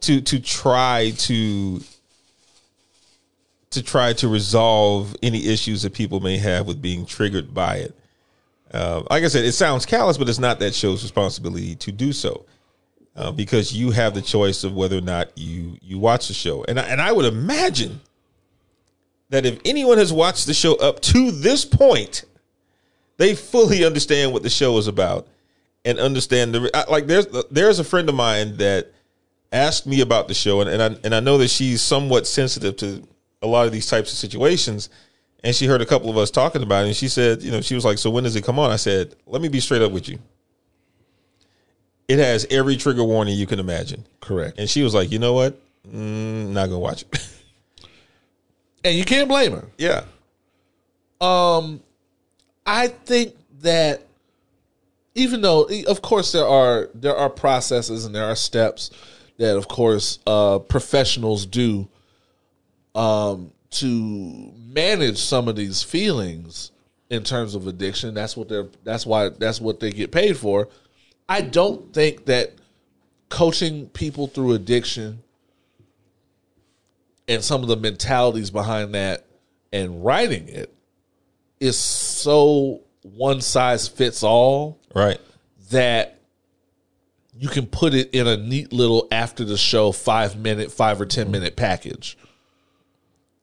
to 0.00 0.20
to 0.20 0.40
try 0.40 1.12
to 1.16 1.80
to 3.70 3.82
try 3.82 4.12
to 4.14 4.28
resolve 4.28 5.14
any 5.22 5.46
issues 5.46 5.82
that 5.82 5.92
people 5.92 6.20
may 6.20 6.38
have 6.38 6.66
with 6.66 6.80
being 6.80 7.04
triggered 7.04 7.52
by 7.52 7.76
it. 7.76 7.94
Uh, 8.72 9.02
like 9.10 9.24
I 9.24 9.28
said, 9.28 9.44
it 9.44 9.52
sounds 9.52 9.86
callous, 9.86 10.18
but 10.18 10.28
it's 10.28 10.38
not 10.38 10.58
that 10.60 10.74
show's 10.74 11.02
responsibility 11.02 11.74
to 11.76 11.92
do 11.92 12.12
so. 12.12 12.44
Uh, 13.18 13.32
because 13.32 13.72
you 13.72 13.90
have 13.90 14.14
the 14.14 14.22
choice 14.22 14.62
of 14.62 14.76
whether 14.76 14.96
or 14.96 15.00
not 15.00 15.36
you 15.36 15.76
you 15.82 15.98
watch 15.98 16.28
the 16.28 16.34
show, 16.34 16.64
and 16.68 16.78
I, 16.78 16.84
and 16.84 17.00
I 17.00 17.10
would 17.10 17.24
imagine 17.24 18.00
that 19.30 19.44
if 19.44 19.58
anyone 19.64 19.98
has 19.98 20.12
watched 20.12 20.46
the 20.46 20.54
show 20.54 20.76
up 20.76 21.00
to 21.00 21.32
this 21.32 21.64
point, 21.64 22.24
they 23.16 23.34
fully 23.34 23.84
understand 23.84 24.32
what 24.32 24.44
the 24.44 24.48
show 24.48 24.78
is 24.78 24.86
about 24.86 25.26
and 25.84 25.98
understand 25.98 26.54
the 26.54 26.86
like. 26.88 27.08
There's 27.08 27.26
there's 27.50 27.80
a 27.80 27.84
friend 27.84 28.08
of 28.08 28.14
mine 28.14 28.58
that 28.58 28.92
asked 29.50 29.84
me 29.84 30.00
about 30.00 30.28
the 30.28 30.34
show, 30.34 30.60
and, 30.60 30.70
and 30.70 30.80
I 30.80 30.96
and 31.02 31.12
I 31.12 31.18
know 31.18 31.38
that 31.38 31.48
she's 31.48 31.82
somewhat 31.82 32.24
sensitive 32.24 32.76
to 32.76 33.02
a 33.42 33.48
lot 33.48 33.66
of 33.66 33.72
these 33.72 33.88
types 33.88 34.12
of 34.12 34.18
situations. 34.18 34.90
And 35.42 35.56
she 35.56 35.66
heard 35.66 35.82
a 35.82 35.86
couple 35.86 36.08
of 36.08 36.16
us 36.16 36.30
talking 36.30 36.62
about 36.62 36.84
it, 36.84 36.88
and 36.88 36.96
she 36.96 37.08
said, 37.08 37.42
you 37.42 37.50
know, 37.50 37.60
she 37.62 37.74
was 37.74 37.84
like, 37.84 37.98
"So 37.98 38.10
when 38.10 38.22
does 38.22 38.36
it 38.36 38.44
come 38.44 38.60
on?" 38.60 38.70
I 38.70 38.76
said, 38.76 39.16
"Let 39.26 39.42
me 39.42 39.48
be 39.48 39.58
straight 39.58 39.82
up 39.82 39.90
with 39.90 40.08
you. 40.08 40.20
It 42.08 42.18
has 42.18 42.46
every 42.50 42.76
trigger 42.76 43.04
warning 43.04 43.36
you 43.36 43.46
can 43.46 43.60
imagine." 43.60 44.04
correct 44.20 44.58
And 44.58 44.68
she 44.68 44.82
was 44.82 44.94
like, 44.94 45.10
"You 45.12 45.18
know 45.18 45.34
what? 45.34 45.60
Mm, 45.86 46.50
not 46.50 46.66
gonna 46.66 46.78
watch 46.78 47.02
it." 47.02 47.28
and 48.84 48.96
you 48.96 49.04
can't 49.04 49.28
blame 49.28 49.52
her 49.52 49.68
yeah, 49.78 50.04
Um, 51.20 51.80
I 52.66 52.88
think 52.88 53.34
that 53.60 54.02
even 55.14 55.40
though, 55.40 55.68
of 55.86 56.00
course, 56.00 56.32
there 56.32 56.46
are 56.46 56.88
there 56.94 57.16
are 57.16 57.28
processes 57.28 58.04
and 58.04 58.14
there 58.14 58.24
are 58.24 58.36
steps 58.36 58.90
that, 59.38 59.56
of 59.56 59.68
course, 59.68 60.20
uh, 60.26 60.60
professionals 60.60 61.44
do 61.44 61.88
um, 62.94 63.52
to 63.70 64.52
manage 64.56 65.18
some 65.18 65.48
of 65.48 65.56
these 65.56 65.82
feelings 65.82 66.70
in 67.10 67.24
terms 67.24 67.54
of 67.54 67.66
addiction. 67.66 68.14
That's 68.14 68.36
what 68.36 68.48
they're. 68.48 68.68
That's 68.84 69.04
why. 69.04 69.30
That's 69.30 69.60
what 69.60 69.80
they 69.80 69.90
get 69.90 70.12
paid 70.12 70.36
for. 70.36 70.68
I 71.28 71.42
don't 71.42 71.92
think 71.92 72.26
that 72.26 72.54
coaching 73.28 73.88
people 73.88 74.26
through 74.26 74.54
addiction 74.54 75.22
and 77.26 77.44
some 77.44 77.62
of 77.62 77.68
the 77.68 77.76
mentalities 77.76 78.50
behind 78.50 78.94
that 78.94 79.26
and 79.72 80.04
writing 80.04 80.48
it 80.48 80.72
is 81.60 81.78
so 81.78 82.80
one 83.02 83.40
size 83.40 83.88
fits 83.88 84.22
all 84.22 84.78
right. 84.94 85.20
that 85.70 86.18
you 87.36 87.48
can 87.48 87.66
put 87.66 87.94
it 87.94 88.10
in 88.12 88.26
a 88.26 88.36
neat 88.36 88.72
little 88.72 89.06
after 89.12 89.44
the 89.44 89.56
show 89.56 89.92
five 89.92 90.36
minute, 90.36 90.72
five 90.72 91.00
or 91.00 91.06
ten 91.06 91.24
mm-hmm. 91.24 91.32
minute 91.32 91.56
package. 91.56 92.16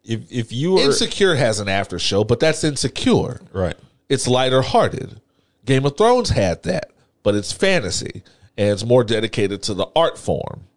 If 0.03 0.31
if 0.31 0.51
you 0.51 0.77
are 0.77 0.85
Insecure 0.85 1.35
has 1.35 1.59
an 1.59 1.69
after 1.69 1.97
show, 1.97 2.23
but 2.23 2.39
that's 2.39 2.63
insecure. 2.63 3.41
right, 3.53 3.75
It's 4.09 4.27
lighter 4.27 4.61
hearted. 4.61 5.21
Game 5.65 5.85
of 5.85 5.97
Thrones 5.97 6.29
had 6.29 6.61
that, 6.63 6.91
but 7.25 7.33
it's 7.33 7.51
fantasy 7.51 8.21
and 8.55 8.69
it's 8.69 8.85
more 8.85 9.03
dedicated 9.03 9.63
to 9.63 9.73
the 9.73 9.87
art 9.95 10.15
form 10.15 10.67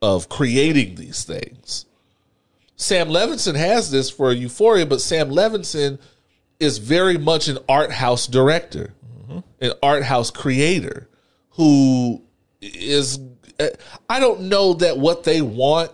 of 0.00 0.28
creating 0.28 0.94
these 0.94 1.24
things. 1.24 1.84
Sam 2.76 3.08
Levinson 3.08 3.56
has 3.56 3.90
this 3.90 4.08
for 4.08 4.32
Euphoria, 4.32 4.86
but 4.86 5.00
Sam 5.00 5.30
Levinson 5.30 5.98
is 6.60 6.78
very 6.78 7.18
much 7.18 7.48
an 7.48 7.58
art 7.68 7.90
house 7.90 8.28
director, 8.28 8.94
an 9.60 9.72
art 9.82 10.04
house 10.04 10.30
creator 10.30 11.08
who 11.50 12.22
is. 12.60 13.18
I 14.08 14.20
don't 14.20 14.42
know 14.42 14.74
that 14.74 14.96
what 14.96 15.24
they 15.24 15.42
want. 15.42 15.90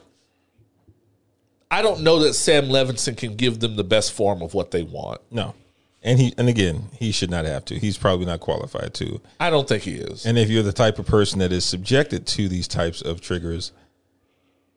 I 1.70 1.80
don't 1.80 2.02
know 2.02 2.20
that 2.20 2.34
Sam 2.34 2.66
Levinson 2.66 3.16
can 3.16 3.36
give 3.36 3.60
them 3.60 3.76
the 3.76 3.84
best 3.84 4.12
form 4.12 4.42
of 4.42 4.52
what 4.52 4.70
they 4.70 4.82
want. 4.82 5.22
no, 5.30 5.54
and 6.02 6.18
he 6.18 6.32
and 6.38 6.48
again 6.48 6.84
he 6.98 7.10
should 7.12 7.30
not 7.30 7.44
have 7.44 7.64
to. 7.66 7.78
He's 7.78 7.98
probably 7.98 8.26
not 8.26 8.40
qualified 8.40 8.94
to. 8.94 9.20
I 9.40 9.50
don't 9.50 9.68
think 9.68 9.82
he 9.82 9.94
is. 9.94 10.24
And 10.26 10.38
if 10.38 10.48
you're 10.50 10.62
the 10.62 10.72
type 10.72 10.98
of 10.98 11.06
person 11.06 11.38
that 11.40 11.52
is 11.52 11.64
subjected 11.64 12.26
to 12.28 12.48
these 12.48 12.68
types 12.68 13.02
of 13.02 13.20
triggers, 13.20 13.72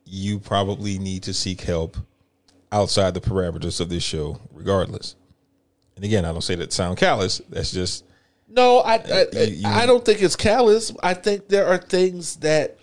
you 0.06 0.40
probably 0.40 0.98
need 1.00 1.24
to 1.24 1.34
seek 1.34 1.62
help 1.62 1.98
outside 2.72 3.14
the 3.14 3.22
parameters 3.22 3.80
of 3.80 3.90
this 3.90 4.04
show, 4.04 4.40
regardless. 4.52 5.16
And 5.96 6.06
again, 6.06 6.26
I 6.26 6.32
don't 6.32 6.42
say 6.42 6.56
that 6.56 6.74
sound 6.74 6.98
callous. 6.98 7.42
That's 7.50 7.72
just 7.72 8.06
No, 8.48 8.80
I 8.80 8.96
uh, 8.98 9.26
I, 9.34 9.40
You- 9.42 9.54
you- 9.56 9.68
I 9.68 9.86
don't 9.86 10.04
think 10.04 10.22
it's 10.22 10.36
callous. 10.36 10.92
I 11.04 11.14
think 11.14 11.48
there 11.48 11.68
are 11.68 11.78
things 11.78 12.38
that 12.38 12.78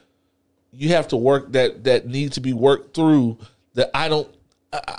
you 0.72 0.90
have 0.90 1.08
to 1.08 1.16
work 1.16 1.52
that 1.52 1.84
that 1.84 2.06
need 2.06 2.32
to 2.32 2.40
be 2.40 2.52
worked 2.52 2.94
through. 2.94 3.38
That 3.74 3.90
I 3.94 4.08
don't. 4.08 4.28
I, 4.72 4.98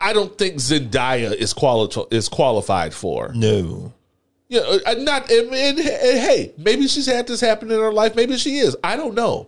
I 0.00 0.12
don't 0.12 0.36
think 0.38 0.56
Zendaya 0.56 1.32
is 1.32 1.52
quali- 1.52 2.06
is 2.10 2.28
qualified 2.28 2.94
for. 2.94 3.32
no. 3.34 3.92
You 4.48 4.60
know, 4.60 4.80
uh, 4.84 4.94
not 4.94 5.30
and, 5.30 5.54
and, 5.54 5.78
and 5.78 5.78
hey, 6.18 6.52
maybe 6.58 6.88
she's 6.88 7.06
had 7.06 7.28
this 7.28 7.40
happen 7.40 7.70
in 7.70 7.78
her 7.78 7.92
life. 7.92 8.16
Maybe 8.16 8.36
she 8.36 8.56
is. 8.58 8.76
I 8.82 8.96
don't 8.96 9.14
know, 9.14 9.46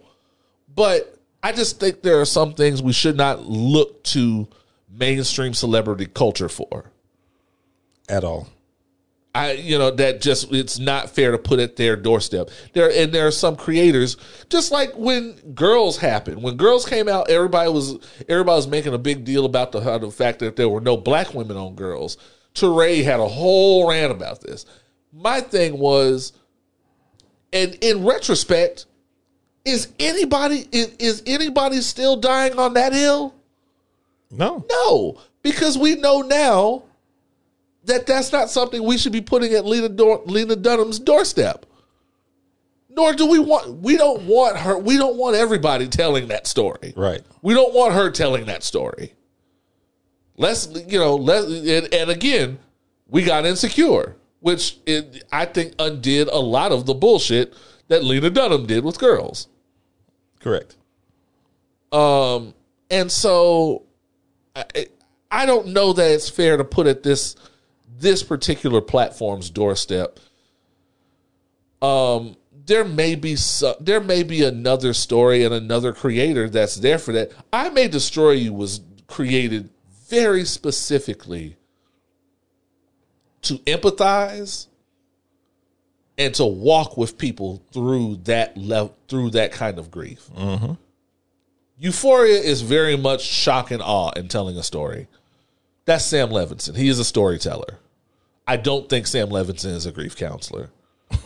but 0.73 1.19
I 1.43 1.51
just 1.51 1.81
think 1.81 2.03
there 2.03 2.21
are 2.21 2.25
some 2.25 2.55
things 2.55 2.81
we 2.81 2.93
should 2.93 3.17
not 3.17 3.43
look 3.45 4.05
to 4.05 4.47
mainstream 4.89 5.55
celebrity 5.55 6.07
culture 6.07 6.49
for. 6.49 6.85
at 8.09 8.23
all. 8.23 8.47
I 9.35 9.53
you 9.53 9.79
know 9.79 9.91
that 9.91 10.21
just 10.21 10.53
it's 10.53 10.79
not 10.79 11.09
fair 11.09 11.31
to 11.31 11.39
put 11.39 11.59
at 11.59 11.77
their 11.77 11.97
doorstep. 11.97 12.51
There 12.75 12.91
and 12.91 13.13
there 13.13 13.27
are 13.27 13.33
some 13.33 13.57
creators 13.57 14.19
just 14.51 14.71
like 14.71 14.93
when 14.95 15.33
girls 15.55 15.97
happened. 15.97 16.43
When 16.43 16.57
girls 16.57 16.87
came 16.87 17.09
out, 17.09 17.31
everybody 17.31 17.71
was 17.71 17.99
everybody 18.29 18.57
was 18.57 18.69
making 18.69 18.93
a 18.93 18.99
big 18.99 19.25
deal 19.25 19.47
about 19.47 19.73
the 19.73 19.81
how 19.81 19.97
the 19.99 20.11
fact 20.11 20.41
that 20.41 20.57
there 20.57 20.69
were 20.69 20.83
no 20.83 20.99
black 20.99 21.33
women 21.33 21.57
on 21.57 21.75
girls. 21.75 22.19
Teray 22.55 23.03
had 23.03 23.21
a 23.21 23.29
whole 23.29 23.89
rant 23.89 24.13
about 24.13 24.43
this. 24.43 24.67
My 25.15 25.41
thing 25.41 25.79
was, 25.79 26.35
and 27.55 27.75
in 27.81 28.05
retrospect, 28.05 28.85
is 29.65 29.89
anybody 29.99 30.67
is, 30.73 30.95
is 30.99 31.23
anybody 31.27 31.81
still 31.81 32.17
dying 32.17 32.59
on 32.59 32.75
that 32.75 32.93
hill? 32.93 33.35
No. 34.31 34.67
No, 34.69 35.19
because 35.43 35.79
we 35.79 35.95
know 35.95 36.21
now 36.21 36.83
that 37.85 38.07
that's 38.07 38.33
not 38.33 38.51
something 38.51 38.83
we 38.83 38.99
should 38.99 39.13
be 39.13 39.21
putting 39.21 39.53
at 39.55 39.65
Lena, 39.65 39.89
Dor- 39.89 40.23
Lena 40.27 40.57
Dunham's 40.57 40.99
doorstep. 40.99 41.67
Nor 42.89 43.15
do 43.15 43.27
we 43.27 43.39
want 43.39 43.79
we 43.79 43.97
don't 43.97 44.25
want 44.25 44.59
her 44.59 44.77
we 44.77 44.99
don't 44.99 45.17
want 45.17 45.35
everybody 45.35 45.89
telling 45.89 46.29
that 46.29 46.47
story. 46.47 46.93
Right. 46.95 47.23
We 47.41 47.55
don't 47.55 47.75
want 47.75 47.95
her 47.95 48.11
telling 48.11 48.45
that 48.47 48.63
story. 48.63 49.15
Let's 50.37 50.69
you 50.87 50.99
know, 50.99 51.17
let 51.17 51.45
and, 51.45 51.93
and 51.93 52.11
again, 52.11 52.59
we 53.09 53.25
got 53.25 53.47
insecure, 53.47 54.17
which 54.41 54.79
it, 54.85 55.25
I 55.33 55.47
think 55.47 55.75
undid 55.79 56.29
a 56.29 56.39
lot 56.39 56.71
of 56.71 56.85
the 56.85 56.95
bullshit 56.95 57.55
that 57.89 58.05
Lena 58.05 58.31
Dunham 58.31 58.67
did 58.67 58.85
with 58.85 58.99
girls. 58.99 59.49
Correct. 60.41 60.77
Um, 61.93 62.53
and 62.91 63.11
so 63.11 63.85
I, 64.55 64.87
I 65.31 65.47
don't 65.47 65.69
know 65.69 65.93
that 65.95 66.11
it's 66.11 66.29
fair 66.29 66.57
to 66.59 66.65
put 66.65 66.87
at 66.87 67.03
this 67.03 67.37
this 67.99 68.23
particular 68.23 68.81
platform's 68.81 69.51
doorstep. 69.51 70.19
Um, 71.81 72.37
there 72.65 72.85
may 72.85 73.15
be 73.15 73.37
some, 73.37 73.75
there 73.81 74.01
may 74.01 74.23
be 74.23 74.45
another 74.45 74.93
story 74.93 75.45
and 75.45 75.53
another 75.53 75.93
creator 75.93 76.49
that's 76.49 76.77
there 76.77 76.99
for 76.99 77.13
that. 77.13 77.33
I 77.53 77.69
May 77.71 77.89
Destroy 77.89 78.33
You 78.33 78.53
was 78.53 78.81
created 79.07 79.71
very 80.09 80.45
specifically 80.45 81.57
to 83.43 83.59
empathize 83.59 84.69
and 86.17 86.35
to 86.35 86.45
walk 86.45 86.97
with 86.97 87.19
people 87.19 87.63
through 87.73 88.17
that 88.25 88.57
level 88.57 88.97
through 89.09 89.31
that 89.31 89.53
kind 89.53 89.79
of 89.79 89.91
grief. 89.91 90.31
Euphoria 91.79 92.39
is 92.39 92.63
very 92.63 92.97
much 92.97 93.23
shock 93.23 93.73
and 93.73 93.83
awe 93.83 94.11
in 94.13 94.29
telling 94.29 94.57
a 94.57 94.63
story. 94.63 95.09
That's 95.85 96.05
Sam 96.05 96.29
Levinson. 96.29 96.77
He 96.77 96.89
is 96.89 96.99
a 96.99 97.05
storyteller. 97.05 97.79
I 98.47 98.57
don't 98.57 98.89
think 98.89 99.07
Sam 99.07 99.29
Levinson 99.29 99.75
is 99.75 99.87
a 99.87 99.93
grief 99.93 100.17
counselor. 100.17 100.71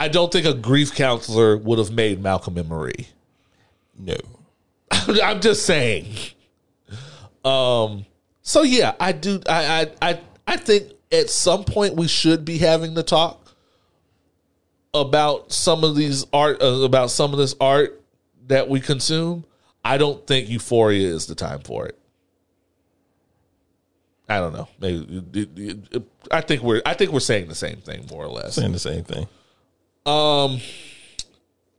I 0.00 0.08
don't 0.08 0.32
think 0.32 0.46
a 0.46 0.54
grief 0.54 0.94
counselor 0.94 1.56
would 1.56 1.78
have 1.78 1.90
made 1.90 2.22
Malcolm 2.22 2.58
and 2.58 2.68
Marie. 2.68 3.08
No. 3.98 4.16
I'm 4.90 5.40
just 5.40 5.64
saying. 5.66 6.06
Um. 7.44 8.06
So 8.42 8.62
yeah, 8.62 8.94
I 9.00 9.12
do. 9.12 9.40
I 9.48 9.88
I 10.02 10.10
I 10.10 10.20
I 10.46 10.56
think 10.56 10.92
at 11.12 11.30
some 11.30 11.64
point 11.64 11.94
we 11.94 12.08
should 12.08 12.44
be 12.44 12.58
having 12.58 12.94
the 12.94 13.02
talk 13.02 13.54
about 14.92 15.52
some 15.52 15.84
of 15.84 15.96
these 15.96 16.26
art 16.32 16.62
uh, 16.62 16.82
about 16.82 17.10
some 17.10 17.32
of 17.32 17.38
this 17.38 17.54
art 17.60 18.02
that 18.46 18.68
we 18.68 18.80
consume. 18.80 19.44
I 19.84 19.98
don't 19.98 20.26
think 20.26 20.48
Euphoria 20.48 21.08
is 21.08 21.26
the 21.26 21.34
time 21.34 21.60
for 21.60 21.86
it. 21.86 21.98
I 24.28 24.40
don't 24.40 24.52
know. 24.54 24.68
Maybe 24.80 25.78
I 26.30 26.40
think 26.40 26.62
we're 26.62 26.82
I 26.86 26.94
think 26.94 27.12
we're 27.12 27.20
saying 27.20 27.48
the 27.48 27.54
same 27.54 27.76
thing 27.76 28.06
more 28.10 28.24
or 28.24 28.28
less. 28.28 28.54
Saying 28.54 28.72
the 28.72 28.78
same 28.78 29.04
thing. 29.04 29.26
Um, 30.06 30.60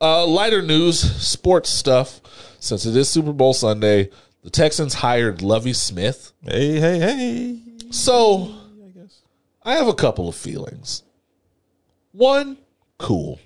uh, 0.01 0.25
lighter 0.25 0.61
news, 0.61 0.99
sports 0.99 1.69
stuff. 1.69 2.21
Since 2.59 2.85
it 2.85 2.95
is 2.95 3.09
Super 3.09 3.33
Bowl 3.33 3.53
Sunday, 3.53 4.09
the 4.43 4.49
Texans 4.49 4.95
hired 4.95 5.41
Lovie 5.41 5.73
Smith. 5.73 6.31
Hey, 6.43 6.79
hey, 6.79 6.99
hey. 6.99 7.59
So, 7.91 8.53
I 9.63 9.75
have 9.75 9.87
a 9.87 9.93
couple 9.93 10.27
of 10.27 10.35
feelings. 10.35 11.03
One, 12.11 12.57
cool, 12.97 13.39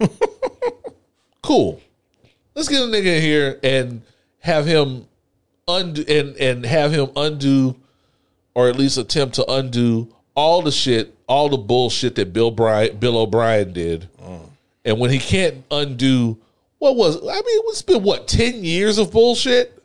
cool. 1.42 1.80
Let's 2.54 2.68
get 2.68 2.82
a 2.82 2.86
nigga 2.86 3.16
in 3.16 3.22
here 3.22 3.60
and 3.62 4.02
have 4.40 4.66
him 4.66 5.06
undo 5.68 6.04
and 6.08 6.36
and 6.36 6.64
have 6.66 6.92
him 6.92 7.10
undo, 7.14 7.76
or 8.58 8.68
at 8.68 8.74
least 8.76 8.98
attempt 8.98 9.36
to 9.36 9.48
undo 9.52 10.12
all 10.34 10.62
the 10.62 10.72
shit, 10.72 11.14
all 11.28 11.48
the 11.48 11.56
bullshit 11.56 12.16
that 12.16 12.32
Bill 12.32 12.50
Bry- 12.50 12.88
Bill 12.90 13.16
O'Brien 13.16 13.72
did. 13.72 14.08
And 14.84 14.98
when 14.98 15.10
he 15.10 15.20
can't 15.20 15.64
undo, 15.70 16.36
what 16.78 16.96
was 16.96 17.16
I 17.18 17.34
mean? 17.34 17.60
It's 17.66 17.82
been 17.82 18.02
what 18.02 18.26
ten 18.26 18.64
years 18.64 18.98
of 18.98 19.12
bullshit. 19.12 19.80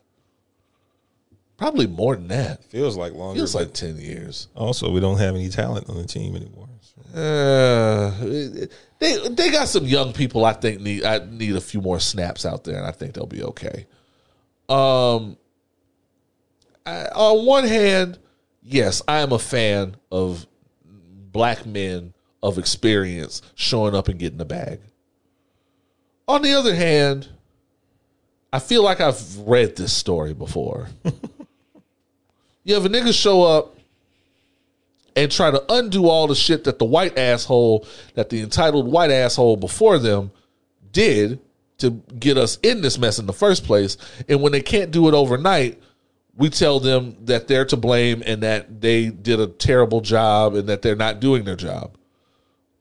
Probably 1.57 1.85
more 1.85 2.15
than 2.15 2.29
that. 2.29 2.63
Feels 2.65 2.97
like 2.97 3.13
longer. 3.13 3.37
Feels 3.37 3.53
like 3.53 3.73
ten 3.73 3.97
years. 3.99 4.47
also, 4.55 4.89
we 4.91 4.99
don't 4.99 5.17
have 5.19 5.35
any 5.35 5.49
talent 5.49 5.87
on 5.87 5.97
the 5.97 6.07
team 6.07 6.35
anymore. 6.35 6.67
So, 7.13 7.19
Uh, 7.19 8.65
they 8.99 9.27
they 9.29 9.51
got 9.51 9.67
some 9.67 9.85
young 9.85 10.13
people. 10.13 10.45
I 10.45 10.53
think 10.53 10.81
need 10.81 11.03
I 11.03 11.19
need 11.19 11.55
a 11.55 11.61
few 11.61 11.79
more 11.81 11.99
snaps 11.99 12.43
out 12.43 12.63
there, 12.63 12.77
and 12.77 12.87
I 12.87 12.91
think 12.91 13.13
they'll 13.13 13.27
be 13.27 13.43
okay. 13.43 13.85
Um, 14.67 15.37
I, 16.85 17.05
on 17.13 17.45
one 17.45 17.65
hand, 17.67 18.17
yes, 18.63 19.01
I 19.07 19.19
am 19.19 19.31
a 19.31 19.39
fan 19.39 19.95
of 20.11 20.47
black 21.31 21.65
men 21.65 22.13
of 22.41 22.57
experience 22.57 23.41
showing 23.55 23.95
up 23.95 24.07
and 24.07 24.19
getting 24.19 24.37
the 24.37 24.45
bag. 24.45 24.79
On 26.27 26.41
the 26.41 26.53
other 26.53 26.73
hand, 26.73 27.29
I 28.51 28.59
feel 28.59 28.83
like 28.83 29.01
I've 29.01 29.37
read 29.39 29.75
this 29.75 29.93
story 29.93 30.33
before. 30.33 30.87
you 32.63 32.73
have 32.75 32.85
a 32.85 32.89
nigga 32.89 33.13
show 33.13 33.43
up 33.43 33.77
and 35.15 35.31
try 35.31 35.51
to 35.51 35.63
undo 35.73 36.07
all 36.07 36.27
the 36.27 36.35
shit 36.35 36.63
that 36.63 36.79
the 36.79 36.85
white 36.85 37.17
asshole, 37.17 37.87
that 38.15 38.29
the 38.29 38.41
entitled 38.41 38.91
white 38.91 39.11
asshole 39.11 39.57
before 39.57 39.99
them 39.99 40.31
did 40.91 41.39
to 41.79 41.91
get 42.19 42.37
us 42.37 42.57
in 42.63 42.81
this 42.81 42.97
mess 42.97 43.19
in 43.19 43.25
the 43.25 43.33
first 43.33 43.65
place. 43.65 43.97
And 44.29 44.41
when 44.41 44.51
they 44.51 44.61
can't 44.61 44.91
do 44.91 45.07
it 45.07 45.13
overnight, 45.13 45.81
we 46.35 46.49
tell 46.49 46.79
them 46.79 47.15
that 47.25 47.47
they're 47.47 47.65
to 47.65 47.77
blame 47.77 48.23
and 48.25 48.41
that 48.43 48.81
they 48.81 49.09
did 49.09 49.39
a 49.39 49.47
terrible 49.47 50.01
job 50.01 50.55
and 50.55 50.67
that 50.69 50.81
they're 50.81 50.95
not 50.95 51.19
doing 51.19 51.43
their 51.43 51.55
job. 51.55 51.95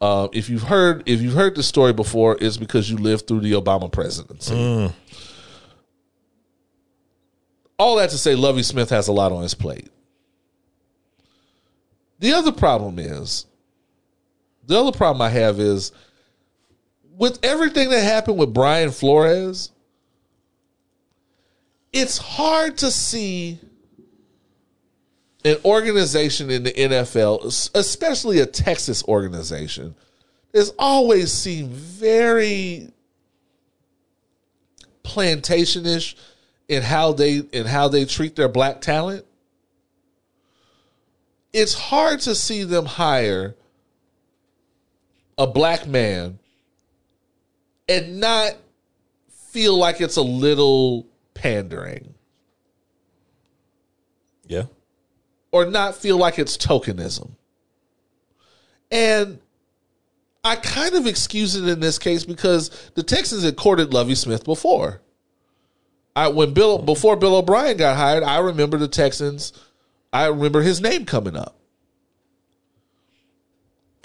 Uh, 0.01 0.29
if 0.33 0.49
you've 0.51 0.63
heard 0.65 1.03
if 1.09 1.21
you've 1.21 1.35
heard 1.35 1.55
the 1.55 1.63
story 1.63 1.93
before, 1.93 2.37
it's 2.41 2.57
because 2.57 2.91
you 2.91 2.97
lived 2.97 3.29
through 3.29 3.41
the 3.41 3.53
Obama 3.53 3.91
presidency. 3.93 4.55
All 7.79 7.97
that 7.97 8.11
to 8.11 8.19
say, 8.19 8.35
Lovie 8.35 8.63
Smith 8.63 8.91
has 8.91 9.09
a 9.09 9.13
lot 9.13 9.33
on 9.33 9.43
his 9.43 9.55
plate. 9.55 9.89
The 12.21 12.33
other 12.33 12.53
problem 12.53 12.99
is, 13.01 13.47
the 14.65 14.79
other 14.79 14.93
problem 14.93 15.21
I 15.21 15.29
have 15.29 15.59
is 15.59 15.91
with 17.17 17.41
everything 17.43 17.91
that 17.91 18.03
happened 18.03 18.39
with 18.39 18.55
Brian 18.55 18.93
Flores, 18.93 19.72
it's 21.93 22.19
hard 22.19 22.79
to 22.79 22.91
see 22.91 23.59
an 25.45 25.57
organization 25.65 26.51
in 26.51 26.63
the 26.63 26.73
NFL, 26.73 27.71
especially 27.75 28.41
a 28.41 28.47
Texas 28.47 29.05
organization, 29.05 29.95
has 30.55 30.73
always 30.79 31.33
seemed 31.33 31.71
very 31.71 32.89
plantationish 35.05 36.15
in 36.69 36.83
how 36.83 37.13
they 37.13 37.39
in 37.39 37.67
how 37.67 37.89
they 37.89 38.05
treat 38.05 38.37
their 38.37 38.49
black 38.49 38.81
talent. 38.81 39.27
It's 41.53 41.75
hard 41.75 42.21
to 42.21 42.35
see 42.35 42.65
them 42.65 42.87
hire 42.87 43.57
a 45.37 45.47
black 45.47 45.87
man 45.87 46.39
and 47.89 48.21
not 48.21 48.57
feel 49.51 49.77
like 49.77 50.01
it's 50.01 50.17
a 50.17 50.23
little 50.23 51.07
pandering 51.43 52.15
yeah. 54.47 54.65
or 55.51 55.67
not 55.67 55.97
feel 55.97 56.17
like 56.17 56.39
it's 56.39 56.57
tokenism. 56.57 57.33
And 58.93 59.41
I 60.45 60.57
kind 60.57 60.95
of 60.95 61.07
excuse 61.07 61.57
it 61.57 61.67
in 61.69 61.81
this 61.81 61.99
case 61.99 62.25
because 62.25 62.71
the 62.95 63.03
Texans 63.03 63.43
had 63.43 63.57
courted 63.57 63.93
Lovie 63.93 64.15
Smith 64.15 64.45
before. 64.45 65.01
I 66.15 66.29
when 66.29 66.53
Bill 66.53 66.79
before 66.79 67.17
Bill 67.17 67.37
O'Brien 67.37 67.77
got 67.77 67.97
hired, 67.97 68.23
I 68.23 68.39
remember 68.39 68.77
the 68.77 68.89
Texans. 68.89 69.53
I 70.13 70.27
remember 70.27 70.61
his 70.61 70.81
name 70.81 71.07
coming 71.07 71.37
up, 71.37 71.59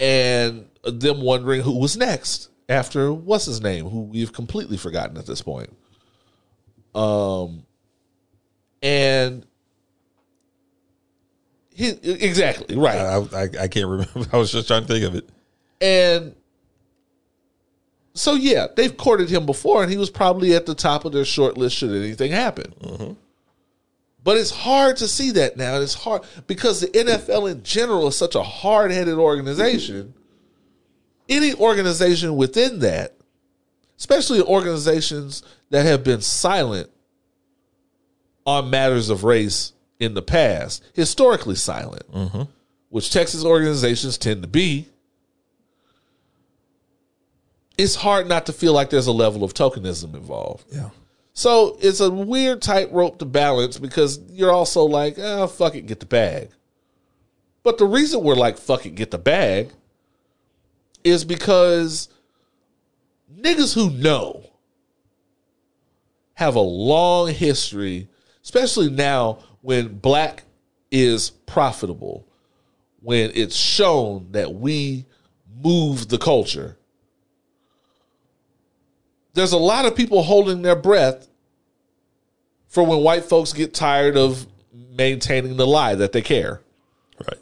and 0.00 0.66
them 0.82 1.20
wondering 1.20 1.60
who 1.60 1.78
was 1.78 1.98
next 1.98 2.48
after 2.68 3.12
what's 3.12 3.44
his 3.44 3.60
name, 3.60 3.90
who 3.90 4.02
we've 4.02 4.32
completely 4.32 4.78
forgotten 4.78 5.18
at 5.18 5.26
this 5.26 5.42
point. 5.42 5.70
Um, 6.98 7.64
and 8.82 9.46
he 11.74 11.90
exactly 12.02 12.76
right. 12.76 12.98
I, 12.98 13.16
I, 13.16 13.42
I 13.62 13.68
can't 13.68 13.86
remember. 13.86 14.26
I 14.32 14.36
was 14.36 14.50
just 14.50 14.66
trying 14.66 14.82
to 14.82 14.88
think 14.88 15.04
of 15.04 15.14
it. 15.14 15.28
And 15.80 16.34
so, 18.14 18.34
yeah, 18.34 18.66
they've 18.74 18.96
courted 18.96 19.30
him 19.30 19.46
before, 19.46 19.82
and 19.82 19.92
he 19.92 19.96
was 19.96 20.10
probably 20.10 20.54
at 20.54 20.66
the 20.66 20.74
top 20.74 21.04
of 21.04 21.12
their 21.12 21.24
short 21.24 21.56
list 21.56 21.76
should 21.76 21.92
anything 21.92 22.32
happen. 22.32 22.74
But 24.24 24.36
it's 24.36 24.50
hard 24.50 24.96
to 24.96 25.06
see 25.06 25.30
that 25.32 25.56
now. 25.56 25.76
It's 25.80 25.94
hard 25.94 26.22
because 26.48 26.80
the 26.80 26.88
NFL 26.88 27.50
in 27.50 27.62
general 27.62 28.08
is 28.08 28.16
such 28.16 28.34
a 28.34 28.42
hard 28.42 28.90
headed 28.90 29.14
organization. 29.14 30.14
Any 31.28 31.54
organization 31.54 32.34
within 32.36 32.80
that, 32.80 33.14
especially 33.98 34.40
organizations 34.40 35.42
that 35.70 35.84
have 35.84 36.04
been 36.04 36.20
silent 36.20 36.88
on 38.46 38.70
matters 38.70 39.10
of 39.10 39.24
race 39.24 39.72
in 40.00 40.14
the 40.14 40.22
past, 40.22 40.82
historically 40.94 41.56
silent, 41.56 42.10
mm-hmm. 42.12 42.42
which 42.88 43.10
Texas 43.10 43.44
organizations 43.44 44.16
tend 44.16 44.42
to 44.42 44.48
be, 44.48 44.88
it's 47.76 47.96
hard 47.96 48.28
not 48.28 48.46
to 48.46 48.52
feel 48.52 48.72
like 48.72 48.90
there's 48.90 49.06
a 49.06 49.12
level 49.12 49.44
of 49.44 49.52
tokenism 49.54 50.14
involved. 50.14 50.64
Yeah. 50.72 50.90
So 51.32 51.76
it's 51.80 52.00
a 52.00 52.10
weird 52.10 52.62
tightrope 52.62 53.18
to 53.18 53.24
balance 53.24 53.78
because 53.78 54.18
you're 54.30 54.50
also 54.50 54.82
like, 54.84 55.16
oh, 55.18 55.46
fuck 55.46 55.74
it, 55.74 55.86
get 55.86 56.00
the 56.00 56.06
bag. 56.06 56.50
But 57.62 57.78
the 57.78 57.86
reason 57.86 58.24
we're 58.24 58.34
like, 58.34 58.58
fuck 58.58 58.86
it, 58.86 58.94
get 58.94 59.10
the 59.10 59.18
bag 59.18 59.70
is 61.04 61.24
because 61.24 62.08
niggas 63.34 63.74
who 63.74 63.90
know 63.90 64.44
have 66.34 66.54
a 66.54 66.60
long 66.60 67.28
history, 67.28 68.08
especially 68.42 68.90
now 68.90 69.38
when 69.60 69.98
black 69.98 70.44
is 70.90 71.30
profitable, 71.30 72.26
when 73.00 73.30
it's 73.34 73.56
shown 73.56 74.28
that 74.32 74.54
we 74.54 75.04
move 75.62 76.08
the 76.08 76.18
culture. 76.18 76.76
There's 79.34 79.52
a 79.52 79.58
lot 79.58 79.84
of 79.84 79.96
people 79.96 80.22
holding 80.22 80.62
their 80.62 80.76
breath 80.76 81.28
for 82.68 82.84
when 82.84 83.00
white 83.00 83.24
folks 83.24 83.52
get 83.52 83.74
tired 83.74 84.16
of 84.16 84.46
maintaining 84.72 85.56
the 85.56 85.66
lie 85.66 85.94
that 85.94 86.12
they 86.12 86.22
care. 86.22 86.60
Right. 87.26 87.38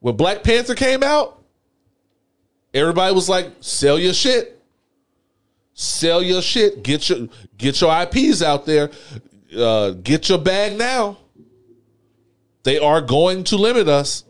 When 0.00 0.16
Black 0.16 0.42
Panther 0.42 0.74
came 0.74 1.02
out, 1.02 1.37
everybody 2.74 3.14
was 3.14 3.28
like, 3.28 3.52
"Sell 3.60 3.98
your 3.98 4.14
shit, 4.14 4.60
sell 5.74 6.22
your 6.22 6.42
shit, 6.42 6.82
get 6.82 7.08
your 7.08 7.28
get 7.56 7.80
your 7.80 7.90
IPs 8.02 8.42
out 8.42 8.66
there, 8.66 8.90
uh, 9.56 9.90
get 9.90 10.28
your 10.28 10.38
bag 10.38 10.76
now." 10.76 11.18
They 12.64 12.78
are 12.78 13.00
going 13.00 13.44
to 13.44 13.56
limit 13.56 13.88
us, 13.88 14.24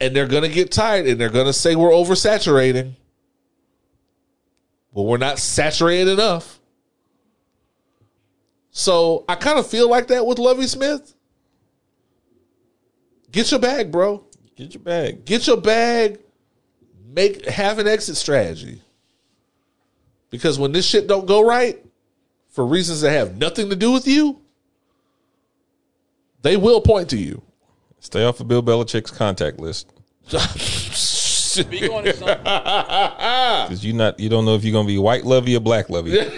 and 0.00 0.14
they're 0.14 0.26
going 0.26 0.42
to 0.42 0.48
get 0.48 0.70
tired, 0.70 1.06
and 1.06 1.20
they're 1.20 1.30
going 1.30 1.46
to 1.46 1.52
say 1.52 1.74
we're 1.74 1.90
oversaturating. 1.90 2.94
But 4.94 5.02
we're 5.02 5.16
not 5.16 5.38
saturated 5.38 6.10
enough. 6.10 6.60
So 8.72 9.24
I 9.28 9.36
kind 9.36 9.58
of 9.58 9.66
feel 9.66 9.88
like 9.88 10.08
that 10.08 10.26
with 10.26 10.38
Lovie 10.38 10.66
Smith. 10.66 11.14
Get 13.30 13.50
your 13.50 13.60
bag, 13.60 13.90
bro. 13.90 14.24
Get 14.56 14.74
your 14.74 14.82
bag. 14.82 15.24
Get 15.24 15.46
your 15.46 15.56
bag. 15.56 16.20
Make 17.14 17.46
have 17.46 17.78
an 17.78 17.86
exit 17.88 18.16
strategy. 18.16 18.80
Because 20.30 20.58
when 20.58 20.72
this 20.72 20.86
shit 20.86 21.06
don't 21.06 21.26
go 21.26 21.46
right, 21.46 21.84
for 22.48 22.66
reasons 22.66 23.00
that 23.02 23.10
have 23.12 23.36
nothing 23.36 23.70
to 23.70 23.76
do 23.76 23.92
with 23.92 24.06
you, 24.06 24.40
they 26.42 26.56
will 26.56 26.80
point 26.80 27.10
to 27.10 27.18
you. 27.18 27.42
Stay 28.00 28.24
off 28.24 28.40
of 28.40 28.48
Bill 28.48 28.62
Belichick's 28.62 29.10
contact 29.10 29.60
list 29.60 29.92
Speak 30.32 31.90
on 31.90 32.06
it, 32.06 32.16
son. 32.16 32.38
because 32.38 33.84
you 33.84 33.92
not 33.92 34.18
you 34.18 34.28
don't 34.28 34.44
know 34.44 34.54
if 34.54 34.64
you're 34.64 34.72
gonna 34.72 34.86
be 34.88 34.98
white 34.98 35.24
Lovie 35.24 35.56
or 35.56 35.60
black 35.60 35.90
Lovie. 35.90 36.18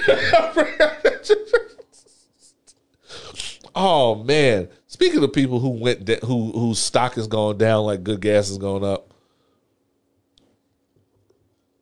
Oh 3.76 4.14
man! 4.14 4.68
Speaking 4.94 5.24
of 5.24 5.32
people 5.32 5.58
who 5.58 5.70
went 5.70 6.04
da- 6.04 6.20
who 6.20 6.52
whose 6.52 6.78
stock 6.78 7.18
is 7.18 7.26
going 7.26 7.58
down 7.58 7.84
like 7.84 8.04
good 8.04 8.20
gas 8.20 8.48
is 8.48 8.58
going 8.58 8.84
up, 8.84 9.12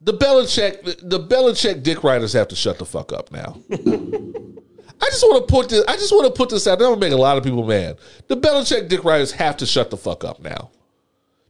the 0.01 0.15
Belichick 0.15 0.83
the 1.03 1.21
Belichick 1.21 1.83
dick 1.83 2.03
riders 2.05 2.33
have 2.33 2.49
to 2.49 2.57
shut 2.57 2.79
the 2.79 2.87
fuck 2.87 3.13
up 3.13 3.31
now. 3.31 3.59
I 3.71 5.11
just 5.11 5.23
want 5.25 5.47
to 5.47 5.53
put 5.53 5.69
this. 5.69 5.85
I 5.87 5.97
just 5.97 6.11
want 6.11 6.25
to 6.25 6.33
put 6.33 6.49
this 6.49 6.67
out. 6.67 6.79
That 6.79 6.89
would 6.89 7.01
make 7.01 7.13
a 7.13 7.17
lot 7.17 7.37
of 7.37 7.45
people 7.45 7.67
mad. 7.67 7.99
The 8.29 8.37
Belichick 8.39 8.89
dick 8.89 9.05
riders 9.05 9.31
have 9.33 9.59
to 9.59 9.67
shut 9.67 9.91
the 9.91 9.99
fuck 9.99 10.25
up 10.25 10.41
now. 10.41 10.71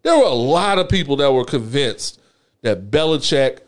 There 0.03 0.19
were 0.19 0.25
a 0.25 0.31
lot 0.31 0.81
of 0.81 0.89
people 0.89 1.15
that 1.19 1.33
were 1.33 1.45
convinced 1.45 2.21
that 2.63 2.91
Belichick 2.91 3.61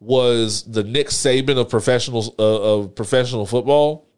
was 0.00 0.62
the 0.62 0.84
Nick 0.84 1.08
Saban 1.08 1.58
of 1.58 1.68
professionals 1.68 2.30
uh, 2.38 2.62
of 2.62 2.94
professional 2.94 3.44
football 3.44 4.08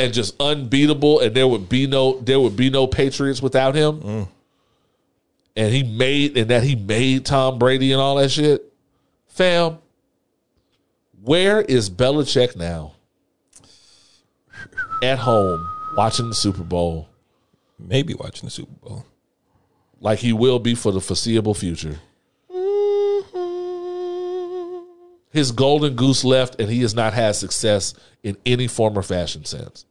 and 0.00 0.12
just 0.14 0.34
unbeatable 0.40 1.20
and 1.20 1.34
there 1.34 1.46
would 1.46 1.68
be 1.68 1.86
no 1.86 2.18
there 2.20 2.40
would 2.40 2.56
be 2.56 2.70
no 2.70 2.86
Patriots 2.86 3.42
without 3.42 3.74
him. 3.74 4.00
Mm. 4.00 4.28
And 5.56 5.74
he 5.74 5.82
made 5.82 6.38
and 6.38 6.48
that 6.50 6.62
he 6.62 6.74
made 6.74 7.26
Tom 7.26 7.58
Brady 7.58 7.92
and 7.92 8.00
all 8.00 8.16
that 8.16 8.30
shit. 8.30 8.72
Fam, 9.28 9.78
where 11.22 11.60
is 11.60 11.90
Belichick 11.90 12.56
now? 12.56 12.94
At 15.02 15.18
home, 15.18 15.66
watching 15.96 16.28
the 16.28 16.34
Super 16.34 16.62
Bowl, 16.62 17.08
Maybe 17.78 18.14
watching 18.14 18.46
the 18.46 18.50
Super 18.50 18.74
Bowl. 18.86 19.06
like 20.00 20.18
he 20.18 20.32
will 20.32 20.58
be 20.58 20.74
for 20.74 20.92
the 20.92 21.00
foreseeable 21.00 21.54
future. 21.54 21.98
Mm-hmm. 22.50 23.60
His 25.32 25.52
golden 25.52 25.94
goose 25.94 26.22
left, 26.24 26.60
and 26.60 26.68
he 26.70 26.82
has 26.82 26.94
not 26.94 27.14
had 27.14 27.36
success 27.36 27.94
in 28.22 28.36
any 28.44 28.66
form 28.66 28.98
or 28.98 29.02
fashion 29.02 29.44
since. 29.46 29.86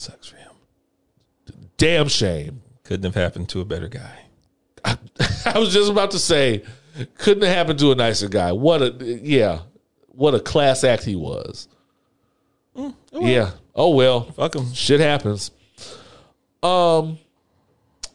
Sucks 0.00 0.28
for 0.28 0.36
him. 0.36 0.52
Damn 1.76 2.08
shame. 2.08 2.62
Couldn't 2.84 3.04
have 3.04 3.22
happened 3.22 3.50
to 3.50 3.60
a 3.60 3.66
better 3.66 3.86
guy. 3.86 4.20
I 5.44 5.58
was 5.58 5.74
just 5.74 5.90
about 5.90 6.12
to 6.12 6.18
say, 6.18 6.62
couldn't 7.18 7.42
have 7.42 7.54
happened 7.54 7.80
to 7.80 7.92
a 7.92 7.94
nicer 7.94 8.26
guy. 8.26 8.52
What 8.52 8.80
a 8.80 8.94
yeah, 9.22 9.60
what 10.06 10.34
a 10.34 10.40
class 10.40 10.84
act 10.84 11.04
he 11.04 11.16
was. 11.16 11.68
Yeah. 13.12 13.50
Oh 13.74 13.90
well. 13.90 14.22
Fuck 14.22 14.54
him. 14.54 14.72
Shit 14.72 15.00
happens. 15.00 15.50
Um 16.62 17.18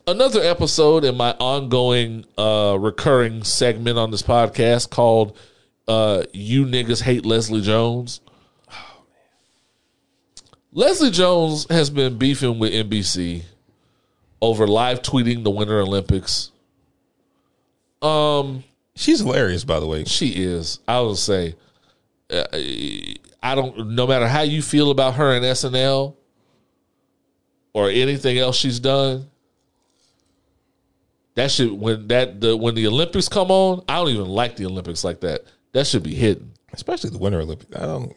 another 0.07 0.41
episode 0.41 1.05
in 1.05 1.15
my 1.15 1.33
ongoing 1.33 2.25
uh 2.35 2.77
recurring 2.79 3.43
segment 3.43 3.99
on 3.99 4.09
this 4.09 4.23
podcast 4.23 4.89
called 4.89 5.37
uh 5.87 6.23
You 6.33 6.65
Niggas 6.65 7.03
Hate 7.03 7.27
Leslie 7.27 7.61
Jones. 7.61 8.21
Leslie 10.75 11.09
Jones 11.09 11.65
has 11.69 11.89
been 11.89 12.17
beefing 12.17 12.59
with 12.59 12.73
NBC 12.73 13.43
over 14.41 14.67
live 14.67 15.01
tweeting 15.01 15.45
the 15.45 15.49
Winter 15.49 15.79
Olympics. 15.79 16.51
Um 18.01 18.63
She's 18.93 19.19
hilarious, 19.19 19.63
by 19.63 19.79
the 19.79 19.87
way. 19.87 20.03
she 20.03 20.29
is. 20.29 20.79
I 20.87 20.99
would 21.01 21.17
say, 21.17 21.55
uh, 22.29 22.45
I 23.43 23.53
don't. 23.55 23.89
No 23.89 24.07
matter 24.07 24.27
how 24.27 24.41
you 24.41 24.61
feel 24.61 24.89
about 24.89 25.15
her 25.15 25.33
in 25.33 25.43
SNL 25.43 26.15
or 27.73 27.89
anything 27.89 28.37
else 28.37 28.55
she's 28.55 28.79
done, 28.79 29.29
that 31.35 31.51
should 31.51 31.73
when 31.73 32.07
that 32.07 32.39
the 32.39 32.55
when 32.55 32.75
the 32.75 32.87
Olympics 32.87 33.27
come 33.27 33.51
on, 33.51 33.83
I 33.89 33.97
don't 33.97 34.09
even 34.09 34.27
like 34.27 34.55
the 34.55 34.65
Olympics 34.65 35.03
like 35.03 35.19
that. 35.21 35.43
That 35.73 35.87
should 35.87 36.03
be 36.03 36.15
hidden. 36.15 36.53
Especially 36.71 37.09
the 37.09 37.17
Winter 37.17 37.41
Olympics. 37.41 37.75
I 37.75 37.85
don't. 37.85 38.15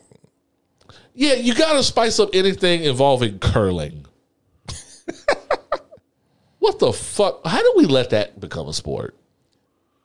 Yeah, 1.18 1.34
you 1.34 1.52
got 1.52 1.72
to 1.72 1.82
spice 1.82 2.20
up 2.20 2.30
anything 2.32 2.84
involving 2.84 3.40
curling. 3.40 4.06
what 6.60 6.78
the 6.78 6.92
fuck? 6.92 7.44
How 7.44 7.60
did 7.60 7.72
we 7.74 7.86
let 7.86 8.10
that 8.10 8.38
become 8.38 8.68
a 8.68 8.72
sport? 8.72 9.16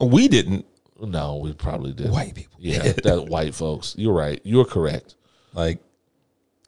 We 0.02 0.28
didn't. 0.28 0.66
No, 1.00 1.36
we 1.36 1.54
probably 1.54 1.94
did. 1.94 2.10
White 2.10 2.34
people. 2.34 2.58
Yeah, 2.60 2.94
that 3.04 3.28
white 3.30 3.54
folks. 3.54 3.94
You're 3.96 4.16
right. 4.16 4.42
You're 4.44 4.66
correct. 4.66 5.14
Like 5.54 5.78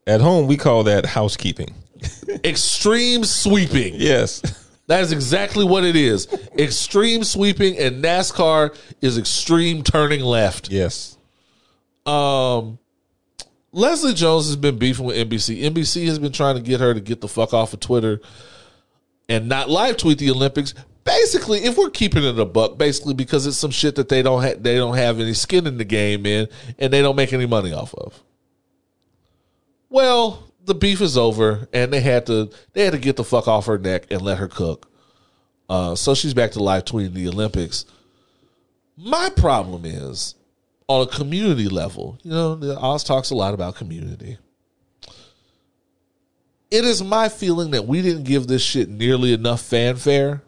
at 0.05 0.21
home, 0.21 0.45
we 0.45 0.57
call 0.57 0.83
that 0.83 1.07
housekeeping. 1.07 1.73
Extreme 2.43 3.23
sweeping. 3.23 3.95
Yes. 3.95 4.43
That 4.85 5.01
is 5.01 5.11
exactly 5.11 5.65
what 5.65 5.83
it 5.83 5.95
is. 5.95 6.27
Extreme 6.55 7.23
sweeping 7.23 7.79
and 7.79 8.03
NASCAR 8.03 8.77
is 9.01 9.17
extreme 9.17 9.81
turning 9.81 10.21
left. 10.21 10.69
Yes. 10.69 11.17
Um 12.05 12.77
Leslie 13.75 14.13
Jones 14.13 14.45
has 14.45 14.55
been 14.55 14.77
beefing 14.77 15.05
with 15.05 15.17
NBC. 15.17 15.63
NBC 15.63 16.05
has 16.05 16.17
been 16.17 16.31
trying 16.31 16.55
to 16.55 16.61
get 16.61 16.79
her 16.79 16.93
to 16.93 17.01
get 17.01 17.19
the 17.19 17.27
fuck 17.27 17.53
off 17.53 17.73
of 17.73 17.81
Twitter 17.81 18.21
and 19.27 19.49
not 19.49 19.69
live 19.69 19.97
tweet 19.97 20.17
the 20.17 20.31
Olympics. 20.31 20.73
Basically, 21.03 21.59
if 21.59 21.77
we're 21.77 21.89
keeping 21.89 22.23
it 22.23 22.39
a 22.39 22.45
buck, 22.45 22.77
basically 22.77 23.13
because 23.13 23.45
it's 23.45 23.57
some 23.57 23.71
shit 23.71 23.95
that 23.95 24.07
they 24.07 24.21
don't 24.21 24.41
ha- 24.41 24.55
they 24.57 24.77
don't 24.77 24.95
have 24.95 25.19
any 25.19 25.33
skin 25.33 25.67
in 25.67 25.77
the 25.77 25.83
game 25.83 26.25
in, 26.25 26.47
and 26.79 26.93
they 26.93 27.01
don't 27.01 27.17
make 27.17 27.33
any 27.33 27.45
money 27.45 27.73
off 27.73 27.93
of. 27.95 28.23
Well, 29.89 30.49
the 30.63 30.73
beef 30.73 31.01
is 31.01 31.17
over, 31.17 31.67
and 31.73 31.91
they 31.91 31.99
had 31.99 32.27
to 32.27 32.49
they 32.71 32.85
had 32.85 32.93
to 32.93 32.97
get 32.97 33.17
the 33.17 33.25
fuck 33.25 33.49
off 33.49 33.65
her 33.65 33.77
neck 33.77 34.05
and 34.09 34.21
let 34.21 34.37
her 34.37 34.47
cook. 34.47 34.89
Uh, 35.67 35.95
so 35.95 36.15
she's 36.15 36.33
back 36.33 36.51
to 36.51 36.63
live 36.63 36.85
tweeting 36.85 37.13
the 37.13 37.27
Olympics. 37.27 37.83
My 38.95 39.29
problem 39.35 39.83
is 39.83 40.35
on 40.87 41.07
a 41.07 41.07
community 41.07 41.67
level. 41.67 42.19
You 42.23 42.31
know, 42.31 42.55
the 42.55 42.77
Oz 42.77 43.03
talks 43.03 43.31
a 43.31 43.35
lot 43.35 43.53
about 43.53 43.75
community. 43.75 44.37
It 46.71 46.83
is 46.83 47.03
my 47.03 47.29
feeling 47.29 47.71
that 47.71 47.87
we 47.87 48.01
didn't 48.01 48.23
give 48.23 48.47
this 48.47 48.61
shit 48.61 48.89
nearly 48.89 49.33
enough 49.33 49.61
fanfare, 49.61 50.43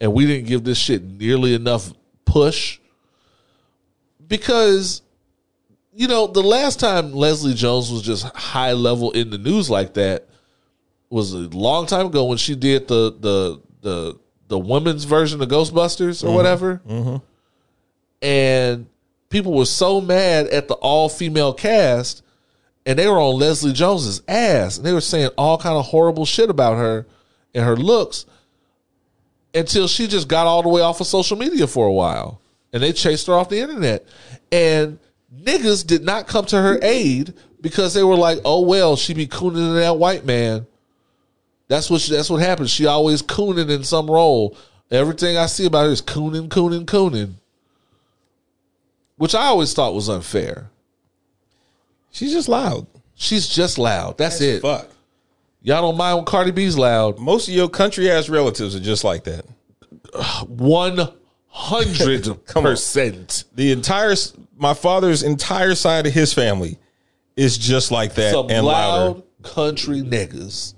and 0.00 0.12
we 0.12 0.26
didn't 0.26 0.46
give 0.46 0.64
this 0.64 0.78
shit 0.78 1.04
nearly 1.04 1.54
enough 1.54 1.92
push 2.24 2.78
because 4.26 5.02
you 5.92 6.08
know, 6.08 6.26
the 6.26 6.42
last 6.42 6.80
time 6.80 7.12
Leslie 7.12 7.54
Jones 7.54 7.90
was 7.90 8.02
just 8.02 8.24
high 8.24 8.72
level 8.72 9.10
in 9.10 9.30
the 9.30 9.38
news 9.38 9.68
like 9.68 9.94
that 9.94 10.28
was 11.10 11.32
a 11.32 11.48
long 11.48 11.86
time 11.86 12.06
ago 12.06 12.24
when 12.24 12.38
she 12.38 12.54
did 12.54 12.86
the 12.88 13.14
the 13.20 13.60
the 13.82 14.18
the 14.48 14.58
women's 14.58 15.04
version 15.04 15.42
of 15.42 15.48
Ghostbusters 15.48 16.22
or 16.22 16.28
mm-hmm. 16.28 16.34
whatever. 16.36 16.80
Mm-hmm. 16.88 17.16
And 18.22 18.86
people 19.28 19.54
were 19.54 19.64
so 19.64 20.00
mad 20.00 20.46
at 20.48 20.68
the 20.68 20.74
all 20.74 21.08
female 21.08 21.54
cast, 21.54 22.22
and 22.84 22.98
they 22.98 23.06
were 23.06 23.20
on 23.20 23.38
Leslie 23.38 23.72
Jones's 23.72 24.22
ass, 24.28 24.76
and 24.76 24.86
they 24.86 24.92
were 24.92 25.00
saying 25.00 25.30
all 25.38 25.58
kind 25.58 25.76
of 25.76 25.86
horrible 25.86 26.26
shit 26.26 26.50
about 26.50 26.76
her 26.76 27.06
and 27.54 27.64
her 27.64 27.76
looks 27.76 28.26
until 29.54 29.88
she 29.88 30.06
just 30.06 30.28
got 30.28 30.46
all 30.46 30.62
the 30.62 30.68
way 30.68 30.80
off 30.80 31.00
of 31.00 31.06
social 31.06 31.36
media 31.36 31.66
for 31.66 31.86
a 31.86 31.92
while, 31.92 32.40
and 32.72 32.82
they 32.82 32.92
chased 32.92 33.26
her 33.26 33.34
off 33.34 33.48
the 33.48 33.60
internet, 33.60 34.04
and 34.52 34.98
niggas 35.34 35.86
did 35.86 36.04
not 36.04 36.26
come 36.26 36.44
to 36.46 36.60
her 36.60 36.78
aid 36.82 37.34
because 37.60 37.94
they 37.94 38.02
were 38.02 38.16
like, 38.16 38.38
"Oh 38.44 38.60
well, 38.60 38.96
she 38.96 39.14
be 39.14 39.26
cooning 39.26 39.74
that 39.74 39.98
white 39.98 40.24
man." 40.24 40.66
That's 41.68 41.88
what 41.88 42.00
she, 42.00 42.12
that's 42.12 42.30
what 42.30 42.42
happens. 42.42 42.70
She 42.70 42.86
always 42.86 43.22
cooning 43.22 43.70
in 43.70 43.84
some 43.84 44.10
role. 44.10 44.56
Everything 44.90 45.36
I 45.36 45.46
see 45.46 45.66
about 45.66 45.84
her 45.84 45.92
is 45.92 46.02
cooning, 46.02 46.48
cooning, 46.48 46.84
cooning, 46.84 47.34
which 49.20 49.34
I 49.34 49.42
always 49.48 49.74
thought 49.74 49.92
was 49.92 50.08
unfair. 50.08 50.70
She's 52.10 52.32
just 52.32 52.48
loud. 52.48 52.86
She's 53.14 53.46
just 53.46 53.76
loud. 53.76 54.16
That's 54.16 54.40
it. 54.40 54.62
Fuck. 54.62 54.88
Y'all 55.60 55.82
don't 55.82 55.98
mind 55.98 56.16
when 56.16 56.24
Cardi 56.24 56.52
B's 56.52 56.78
loud. 56.78 57.18
Most 57.18 57.46
of 57.46 57.52
your 57.52 57.68
country 57.68 58.10
ass 58.10 58.30
relatives 58.30 58.74
are 58.74 58.80
just 58.80 59.04
like 59.04 59.24
that. 59.24 59.44
One 60.46 61.12
hundred 61.48 62.34
percent. 62.46 63.44
The 63.54 63.72
entire 63.72 64.14
my 64.56 64.72
father's 64.72 65.22
entire 65.22 65.74
side 65.74 66.06
of 66.06 66.14
his 66.14 66.32
family 66.32 66.78
is 67.36 67.58
just 67.58 67.90
like 67.90 68.14
that 68.14 68.32
Some 68.32 68.48
and 68.50 68.64
loud 68.64 69.16
louder. 69.16 69.22
country 69.42 70.00
niggas. 70.00 70.72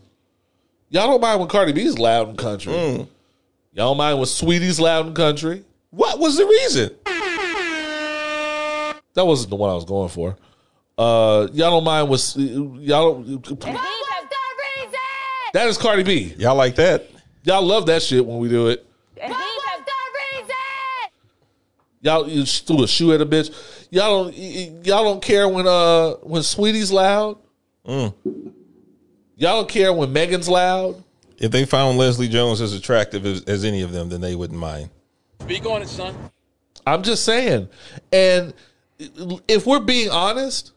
Y'all 0.88 1.06
don't 1.06 1.20
mind 1.20 1.38
when 1.38 1.48
Cardi 1.48 1.70
B's 1.70 1.96
loud 1.96 2.30
in 2.30 2.36
country. 2.36 2.72
Mm. 2.72 2.96
Y'all 3.72 3.90
don't 3.90 3.98
mind 3.98 4.18
when 4.18 4.26
Sweetie's 4.26 4.80
loud 4.80 5.06
in 5.06 5.14
country. 5.14 5.64
What 5.90 6.18
was 6.18 6.36
the 6.36 6.44
reason? 6.44 6.90
That 9.14 9.26
wasn't 9.26 9.50
the 9.50 9.56
one 9.56 9.70
I 9.70 9.74
was 9.74 9.84
going 9.84 10.08
for. 10.08 10.36
Uh, 10.96 11.48
y'all 11.52 11.70
don't 11.70 11.84
mind 11.84 12.08
when 12.08 12.18
y'all 12.82 13.22
don't. 13.22 13.60
That 15.52 15.66
is 15.68 15.76
Cardi 15.76 16.02
B. 16.02 16.34
Y'all 16.38 16.54
like 16.56 16.76
that? 16.76 17.10
Y'all 17.44 17.62
love 17.62 17.86
that 17.86 18.02
shit 18.02 18.24
when 18.24 18.38
we 18.38 18.48
do 18.48 18.68
it. 18.68 18.86
Y'all 22.04 22.28
you 22.28 22.44
sh- 22.44 22.60
threw 22.62 22.82
a 22.82 22.88
shoe 22.88 23.12
at 23.12 23.20
a 23.20 23.26
bitch. 23.26 23.54
Y'all 23.90 24.24
don't 24.24 24.36
y- 24.36 24.52
y- 24.72 24.80
y'all 24.82 25.04
don't 25.04 25.22
care 25.22 25.48
when 25.48 25.66
uh 25.68 26.14
when 26.22 26.42
Sweetie's 26.42 26.90
loud. 26.90 27.38
Mm. 27.86 28.12
Y'all 29.36 29.58
don't 29.58 29.68
care 29.68 29.92
when 29.92 30.12
Megan's 30.12 30.48
loud. 30.48 31.02
If 31.38 31.52
they 31.52 31.64
found 31.64 31.98
Leslie 31.98 32.28
Jones 32.28 32.60
as 32.60 32.74
attractive 32.74 33.24
as, 33.24 33.42
as 33.44 33.64
any 33.64 33.82
of 33.82 33.92
them, 33.92 34.08
then 34.08 34.20
they 34.20 34.34
wouldn't 34.34 34.58
mind. 34.58 34.90
Speak 35.42 35.64
on 35.64 35.82
it, 35.82 35.88
son. 35.88 36.14
I'm 36.86 37.02
just 37.02 37.24
saying. 37.24 37.68
And 38.12 38.52
if 39.48 39.66
we're 39.66 39.80
being 39.80 40.10
honest, 40.10 40.72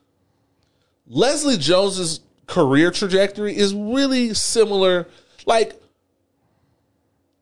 Leslie 1.08 1.58
Jones's 1.58 2.22
career 2.48 2.92
trajectory 2.92 3.56
is 3.56 3.74
really 3.74 4.34
similar. 4.34 5.08
Like, 5.46 5.80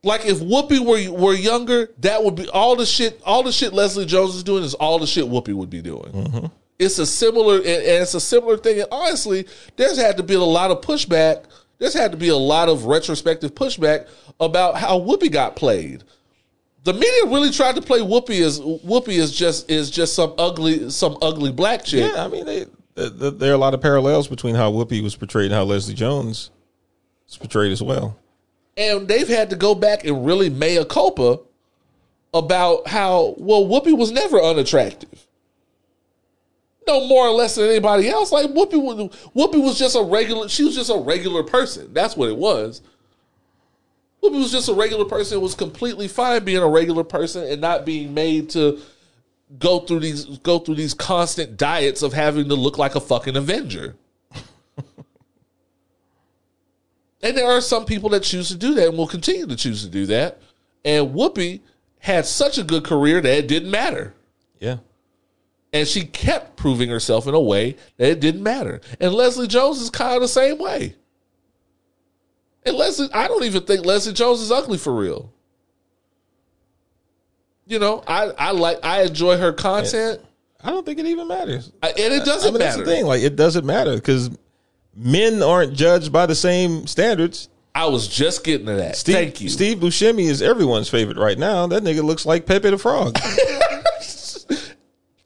like 0.04 0.26
if 0.26 0.40
Whoopi 0.40 0.80
were 0.80 1.12
were 1.12 1.34
younger, 1.34 1.90
that 2.00 2.24
would 2.24 2.36
be 2.36 2.50
all 2.50 2.76
the 2.76 2.86
shit. 2.86 3.22
All 3.26 3.44
the 3.44 3.52
shit 3.52 3.74
Leslie 3.74 4.06
Jones 4.06 4.36
is 4.36 4.44
doing 4.44 4.64
is 4.64 4.74
all 4.74 5.00
the 5.00 5.08
shit 5.08 5.26
Whoopi 5.26 5.54
would 5.54 5.70
be 5.70 5.82
doing. 5.82 6.12
Mm-hmm. 6.12 6.46
It's 6.80 7.00
a 7.00 7.06
similar, 7.06 7.58
and 7.58 7.68
and 7.68 8.04
it's 8.04 8.14
a 8.14 8.22
similar 8.22 8.58
thing. 8.58 8.80
And 8.80 8.90
honestly, 8.92 9.48
there's 9.78 9.98
had 9.98 10.18
to 10.18 10.24
be 10.24 10.34
a 10.34 10.40
lot 10.40 10.72
of 10.72 10.82
pushback. 10.82 11.46
There's 11.80 11.94
had 11.94 12.12
to 12.12 12.18
be 12.18 12.30
a 12.30 12.38
lot 12.38 12.70
of 12.70 12.86
retrospective 12.86 13.56
pushback 13.56 14.08
about 14.40 14.78
how 14.78 15.00
Whoopi 15.00 15.32
got 15.32 15.56
played 15.56 16.04
the 16.84 16.94
media 16.94 17.26
really 17.26 17.52
tried 17.52 17.76
to 17.76 17.82
play 17.82 18.00
Whoopi 18.00 18.42
as 18.42 18.60
Whoopi 18.60 19.14
is 19.20 19.32
just 19.32 19.70
is 19.72 19.90
just 19.90 20.16
some 20.16 20.34
ugly 20.38 20.90
some 20.90 21.18
ugly 21.22 21.52
black 21.52 21.86
chick. 21.86 22.12
Yeah, 22.14 22.26
I 22.26 22.28
mean, 22.28 22.46
they, 22.46 22.66
th 22.96 23.20
th 23.20 23.34
there 23.38 23.52
are 23.52 23.56
a 23.56 23.58
lot 23.58 23.74
of 23.74 23.82
parallels 23.82 24.28
between 24.28 24.56
how 24.56 24.72
Whoopi 24.72 25.02
was 25.02 25.16
portrayed 25.16 25.46
and 25.46 25.54
how 25.54 25.64
Leslie 25.64 25.94
Jones 25.94 26.52
is 27.28 27.38
portrayed 27.38 27.72
as 27.72 27.82
well. 27.82 28.18
And 28.76 29.08
they've 29.08 29.28
had 29.28 29.50
to 29.52 29.56
go 29.56 29.76
back 29.76 30.04
and 30.04 30.26
really 30.26 30.50
mea 30.50 30.84
culpa 30.84 31.40
about 32.34 32.88
how 32.88 33.36
well 33.38 33.66
Whoopi 33.66 33.98
was 33.98 34.12
never 34.12 34.42
unattractive. 34.42 35.28
No 36.86 37.08
more 37.08 37.28
or 37.28 37.32
less 37.32 37.56
than 37.56 37.70
anybody 37.70 38.10
else. 38.10 38.34
Like 38.34 38.50
Whoopi 38.50 38.82
was 38.82 39.10
Whoopi 39.34 39.64
was 39.64 39.80
just 39.80 39.96
a 39.96 40.04
regular 40.04 40.50
she 40.50 40.66
was 40.66 40.76
just 40.76 40.90
a 40.90 40.98
regular 40.98 41.44
person. 41.44 41.94
That's 41.94 42.18
what 42.18 42.28
it 42.28 42.36
was. 42.38 42.82
Whoopi 44.24 44.40
was 44.40 44.52
just 44.52 44.70
a 44.70 44.74
regular 44.74 45.06
person. 45.06 45.38
It 45.38 45.42
was 45.42 45.54
completely 45.54 46.08
fine 46.08 46.46
being 46.46 46.64
a 46.64 46.68
regular 46.68 47.04
person 47.04 47.44
and 47.46 47.60
not 47.60 47.86
being 47.86 48.14
made 48.14 48.50
to 48.52 48.80
go 49.60 49.80
through 49.80 50.00
these 50.00 50.26
go 50.40 50.60
through 50.60 50.76
these 50.76 50.94
constant 50.94 51.58
diets 51.58 52.02
of 52.02 52.14
having 52.14 52.48
to 52.48 52.56
look 52.56 52.78
like 52.78 52.96
a 52.96 53.02
fucking 53.02 53.36
Avenger. 53.36 53.96
and 57.22 57.36
there 57.38 57.48
are 57.48 57.60
some 57.60 57.86
people 57.86 58.10
that 58.10 58.24
choose 58.24 58.48
to 58.48 58.56
do 58.56 58.74
that 58.76 58.88
and 58.88 58.98
will 58.98 59.08
continue 59.08 59.46
to 59.46 59.58
choose 59.58 59.84
to 59.84 59.90
do 59.90 60.06
that. 60.06 60.42
And 60.86 61.14
Whoopi 61.14 61.60
had 62.00 62.26
such 62.26 62.58
a 62.58 62.64
good 62.64 62.86
career 62.86 63.20
that 63.20 63.38
it 63.38 63.48
didn't 63.48 63.72
matter. 63.72 64.14
Yeah. 64.60 64.78
And 65.74 65.88
she 65.88 66.06
kept 66.06 66.56
proving 66.56 66.90
herself 66.90 67.28
in 67.28 67.34
a 67.34 67.42
way 67.42 67.76
that 67.98 68.10
it 68.10 68.20
didn't 68.22 68.44
matter. 68.44 68.80
And 69.02 69.14
Leslie 69.14 69.48
Jones 69.48 69.82
is 69.82 69.90
kind 69.90 70.16
of 70.16 70.22
the 70.22 70.28
same 70.28 70.60
way. 70.60 70.96
And 72.66 72.76
Leslie, 72.78 73.10
I 73.14 73.28
don't 73.28 73.44
even 73.44 73.64
think 73.64 73.86
Leslie 73.86 74.14
Jones 74.14 74.40
is 74.42 74.52
ugly 74.52 74.78
for 74.78 74.94
real. 74.96 75.32
You 77.66 77.80
know, 77.80 78.04
I, 78.08 78.26
I 78.38 78.52
like 78.52 78.80
I 78.84 79.04
enjoy 79.04 79.38
her 79.38 79.54
content, 79.54 80.22
I 80.64 80.70
don't 80.70 80.86
think 80.86 81.00
it 81.00 81.06
even 81.06 81.28
matters. 81.28 81.72
I- 81.82 81.90
and 81.90 82.14
it 82.14 82.26
doesn't 82.26 82.50
I 82.50 82.52
mean, 82.52 82.60
that's 82.60 82.78
matter. 82.78 82.86
the 82.90 82.92
thing. 82.96 83.06
Like, 83.06 83.22
it 83.22 83.36
doesn't 83.36 83.66
matter 83.66 83.96
because 83.96 84.30
men 84.96 85.42
aren't 85.44 85.74
judged 85.74 86.12
by 86.12 86.26
the 86.26 86.36
same 86.36 86.88
standards. 86.88 87.50
I 87.76 87.88
was 87.88 88.08
just 88.08 88.44
getting 88.44 88.68
to 88.68 88.74
that. 88.74 88.96
Steve, 88.96 89.16
Thank 89.16 89.42
you. 89.42 89.50
Steve 89.50 89.80
Buscemi 89.80 90.26
is 90.30 90.42
everyone's 90.42 90.90
favorite 90.90 91.18
right 91.18 91.38
now. 91.38 91.66
That 91.68 91.84
nigga 91.84 92.04
looks 92.04 92.26
like 92.26 92.46
Pepe 92.46 92.70
the 92.70 92.78
Frog. 92.78 93.18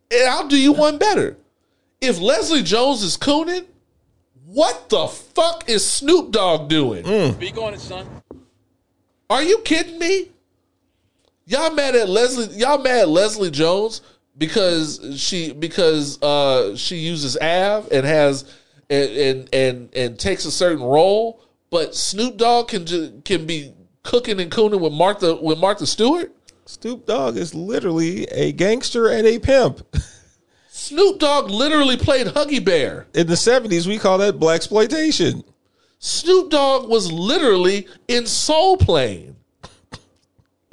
And 0.10 0.30
I'll 0.30 0.48
do 0.48 0.58
you 0.58 0.72
one 0.72 0.98
better. 0.98 1.36
If 2.00 2.22
Leslie 2.22 2.64
Jones 2.64 3.04
is 3.04 3.18
cooning, 3.18 3.66
what 4.48 4.88
the 4.88 5.08
fuck 5.08 5.70
is 5.70 5.86
Snoop 5.86 6.32
Dogg 6.32 6.70
doing? 6.70 7.04
Speak 7.34 7.58
on 7.58 7.74
it, 7.74 7.82
son. 7.82 8.08
Are 9.30 9.44
you 9.44 9.60
kidding 9.60 10.00
me? 10.00 10.30
Y'all 11.46 11.74
mad 11.74 11.96
at 11.96 12.08
Leslie? 12.08 12.58
Y'all 12.58 12.78
mad 12.78 13.00
at 13.00 13.10
Leslie 13.10 13.52
Jones 13.52 14.02
because 14.38 15.02
she 15.18 15.52
because 15.52 16.22
uh 16.22 16.76
she 16.78 16.96
uses 16.98 17.38
Av 17.38 17.90
and 17.92 18.06
has 18.06 18.46
and 18.90 19.10
and 19.12 19.50
and, 19.54 19.90
and 19.94 20.20
takes 20.20 20.46
a 20.46 20.52
certain 20.52 20.84
role, 20.84 21.42
but 21.70 21.94
Snoop 21.94 22.38
Dogg 22.38 22.70
can 22.70 22.86
ju- 22.86 23.22
can 23.26 23.46
be 23.46 23.74
cooking 24.04 24.40
and 24.40 24.50
cooning 24.50 24.80
with 24.80 24.94
Martha 24.94 25.36
with 25.36 25.60
Martha 25.60 25.86
Stewart. 25.86 26.32
Snoop 26.66 27.06
Dogg 27.06 27.36
is 27.36 27.54
literally 27.54 28.26
a 28.26 28.54
gangster 28.54 29.10
and 29.10 29.28
a 29.28 29.40
pimp. 29.40 29.86
Snoop 30.88 31.20
Dogg 31.20 31.50
literally 31.50 31.98
played 31.98 32.28
Huggy 32.28 32.64
Bear. 32.64 33.08
In 33.14 33.28
the 33.28 33.34
70s, 33.34 33.86
we 33.88 33.98
call 33.98 34.20
that 34.20 34.40
black 34.40 34.56
exploitation. 34.56 35.44
Snoop 36.00 36.50
Dogg 36.50 36.88
was 36.88 37.12
literally 37.12 37.90
in 38.08 38.26
Soul 38.26 38.78
Plane. 38.78 39.36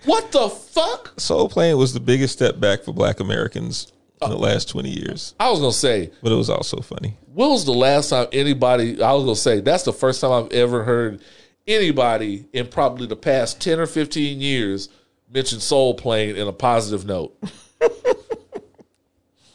What 0.04 0.30
the 0.30 0.48
fuck? 0.48 1.14
Soul 1.18 1.48
Plane 1.48 1.76
was 1.76 1.94
the 1.94 1.98
biggest 1.98 2.32
step 2.34 2.60
back 2.60 2.84
for 2.84 2.92
black 2.92 3.18
Americans 3.18 3.92
in 4.22 4.30
the 4.30 4.36
uh, 4.36 4.38
last 4.38 4.68
20 4.68 4.88
years, 4.88 5.34
I 5.40 5.50
was 5.50 5.58
gonna 5.58 5.72
say, 5.72 6.12
but 6.22 6.30
it 6.30 6.36
was 6.36 6.48
also 6.48 6.76
funny. 6.80 7.16
when 7.32 7.50
was 7.50 7.64
the 7.64 7.72
last 7.72 8.10
time 8.10 8.28
anybody? 8.30 9.02
I 9.02 9.12
was 9.14 9.24
gonna 9.24 9.34
say 9.34 9.60
that's 9.60 9.82
the 9.82 9.92
first 9.92 10.20
time 10.20 10.30
I've 10.30 10.52
ever 10.52 10.84
heard 10.84 11.22
anybody 11.66 12.46
in 12.52 12.68
probably 12.68 13.08
the 13.08 13.16
past 13.16 13.60
ten 13.60 13.80
or 13.80 13.86
fifteen 13.86 14.40
years 14.40 14.90
mention 15.28 15.58
Soul 15.58 15.94
Plane 15.94 16.36
in 16.36 16.46
a 16.46 16.52
positive 16.52 17.04
note. 17.04 17.36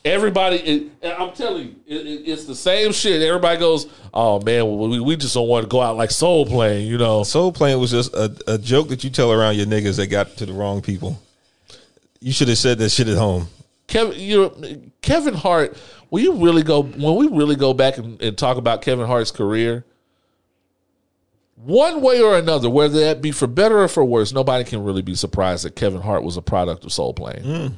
Everybody, 0.05 0.55
it, 0.57 0.91
and 1.01 1.13
I'm 1.13 1.31
telling 1.33 1.67
you, 1.67 1.75
it, 1.85 2.07
it- 2.07 2.29
it's 2.31 2.45
the 2.45 2.55
same 2.55 2.93
shit. 2.93 3.21
Everybody 3.21 3.59
goes, 3.59 3.87
"Oh 4.13 4.39
man, 4.41 4.77
we, 4.77 4.99
we 5.01 5.15
just 5.17 5.33
don't 5.33 5.47
want 5.47 5.63
to 5.63 5.67
go 5.69 5.81
out 5.81 5.97
like 5.97 6.09
Soul 6.11 6.45
Plane," 6.45 6.87
you 6.87 6.97
know. 6.97 7.23
Soul 7.23 7.51
Plane 7.51 7.79
was 7.79 7.91
just 7.91 8.13
a, 8.13 8.33
a 8.47 8.57
joke 8.57 8.87
that 8.89 9.03
you 9.03 9.09
tell 9.09 9.31
around 9.31 9.57
your 9.57 9.65
niggas 9.65 9.97
that 9.97 10.07
got 10.07 10.37
to 10.37 10.45
the 10.45 10.53
wrong 10.53 10.81
people. 10.81 11.21
You 12.21 12.31
should 12.31 12.47
have 12.47 12.57
said 12.57 12.77
that 12.79 12.89
shit 12.89 13.07
at 13.09 13.17
home. 13.17 13.47
Kevin, 13.87 14.17
you 14.19 14.37
know, 14.41 14.81
Kevin 15.01 15.33
Hart. 15.33 15.75
When 16.09 16.23
you 16.23 16.33
really 16.43 16.63
go, 16.63 16.81
when 16.81 17.15
we 17.17 17.27
really 17.27 17.55
go 17.55 17.73
back 17.73 17.97
and, 17.97 18.19
and 18.21 18.37
talk 18.37 18.57
about 18.57 18.81
Kevin 18.81 19.05
Hart's 19.05 19.29
career, 19.31 19.83
one 21.55 22.01
way 22.01 22.21
or 22.21 22.37
another, 22.37 22.69
whether 22.69 22.99
that 23.01 23.21
be 23.21 23.31
for 23.31 23.47
better 23.47 23.79
or 23.79 23.87
for 23.87 24.03
worse, 24.05 24.31
nobody 24.31 24.63
can 24.63 24.83
really 24.83 25.01
be 25.01 25.13
surprised 25.15 25.65
that 25.65 25.75
Kevin 25.75 26.01
Hart 26.01 26.23
was 26.23 26.37
a 26.37 26.41
product 26.41 26.85
of 26.85 26.93
Soul 26.93 27.13
Plane. 27.13 27.43
Mm. 27.43 27.73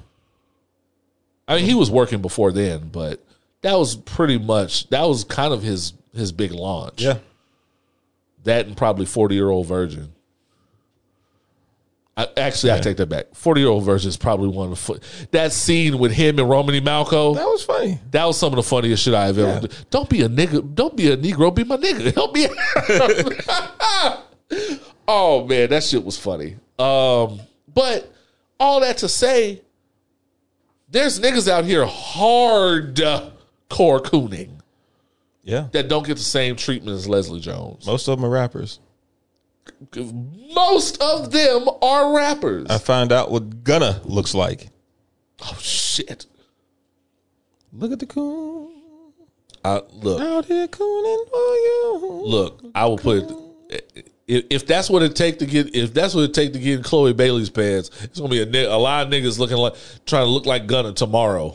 I 1.51 1.57
mean, 1.57 1.65
he 1.65 1.73
was 1.73 1.91
working 1.91 2.21
before 2.21 2.51
then, 2.53 2.89
but 2.91 3.21
that 3.61 3.77
was 3.77 3.95
pretty 3.95 4.37
much 4.37 4.89
that 4.89 5.03
was 5.03 5.25
kind 5.25 5.53
of 5.53 5.61
his 5.61 5.93
his 6.13 6.31
big 6.31 6.51
launch. 6.51 7.01
Yeah. 7.01 7.17
that 8.45 8.67
and 8.67 8.77
probably 8.77 9.05
forty 9.05 9.35
year 9.35 9.49
old 9.49 9.67
virgin. 9.67 10.13
I, 12.17 12.27
actually, 12.37 12.73
I 12.73 12.79
take 12.79 12.97
that 12.97 13.07
back. 13.07 13.33
Forty 13.35 13.61
year 13.61 13.69
old 13.69 13.83
virgin 13.83 14.07
is 14.09 14.17
probably 14.17 14.47
one 14.49 14.65
of 14.65 14.69
the 14.71 14.75
fu- 14.77 15.27
that 15.31 15.51
scene 15.51 15.97
with 15.97 16.11
him 16.13 16.39
and 16.39 16.49
Romany 16.49 16.79
Malco. 16.79 17.35
That 17.35 17.45
was 17.45 17.63
funny. 17.63 17.99
That 18.11 18.25
was 18.25 18.37
some 18.37 18.53
of 18.53 18.57
the 18.57 18.63
funniest 18.63 19.03
shit 19.03 19.13
I've 19.13 19.37
ever. 19.37 19.49
Yeah. 19.49 19.59
done. 19.59 19.69
Don't 19.89 20.09
be 20.09 20.21
a 20.21 20.29
nigga. 20.29 20.73
Don't 20.73 20.95
be 20.95 21.11
a 21.11 21.17
negro. 21.17 21.53
Be 21.53 21.63
my 21.65 21.77
nigga. 21.77 22.13
Help 22.15 22.33
me. 22.33 22.47
oh 25.07 25.45
man, 25.47 25.69
that 25.69 25.83
shit 25.83 26.03
was 26.03 26.17
funny. 26.17 26.55
Um, 26.79 27.41
but 27.73 28.11
all 28.59 28.79
that 28.81 28.97
to 28.99 29.09
say, 29.09 29.61
there's 30.91 31.19
niggas 31.19 31.47
out 31.47 31.65
here 31.65 31.85
hard 31.85 32.99
core 33.69 33.99
cooning 34.01 34.59
Yeah. 35.43 35.68
that 35.72 35.88
don't 35.88 36.05
get 36.05 36.18
the 36.18 36.23
same 36.23 36.55
treatment 36.55 36.95
as 36.95 37.07
Leslie 37.07 37.39
Jones. 37.39 37.85
Most 37.88 38.07
of 38.07 38.18
them 38.19 38.26
are 38.26 38.30
rappers. 38.30 38.80
Most 40.53 41.01
of 41.01 41.31
them 41.31 41.68
are 41.81 42.15
rappers. 42.15 42.68
I 42.69 42.77
found 42.77 43.11
out 43.11 43.31
what 43.31 43.63
Gunna 43.63 44.01
looks 44.03 44.34
like. 44.34 44.69
oh 45.41 45.57
shit! 45.59 46.26
Look 47.73 47.91
at 47.91 47.99
the 47.99 48.05
coon 48.05 48.69
I, 49.63 49.81
look, 49.91 50.19
out 50.22 50.45
here 50.45 50.68
cooning 50.68 51.26
for 51.30 51.55
you. 51.55 52.22
look. 52.26 52.61
I 52.76 52.85
will 52.85 52.97
put. 52.97 53.31
If, 54.31 54.45
if 54.49 54.65
that's 54.65 54.89
what 54.89 55.03
it 55.03 55.13
take 55.13 55.39
to 55.39 55.45
get, 55.45 55.75
if 55.75 55.93
that's 55.93 56.15
what 56.15 56.23
it 56.23 56.33
take 56.33 56.53
to 56.53 56.59
get 56.59 56.77
in 56.77 56.83
Chloe 56.83 57.11
Bailey's 57.11 57.49
pants, 57.49 57.89
it's 58.01 58.17
gonna 58.17 58.29
be 58.29 58.39
a, 58.41 58.69
a 58.73 58.77
lot 58.77 59.05
of 59.05 59.11
niggas 59.11 59.37
looking 59.37 59.57
like 59.57 59.75
trying 60.05 60.23
to 60.23 60.29
look 60.29 60.45
like 60.45 60.67
Gunna 60.67 60.93
tomorrow. 60.93 61.53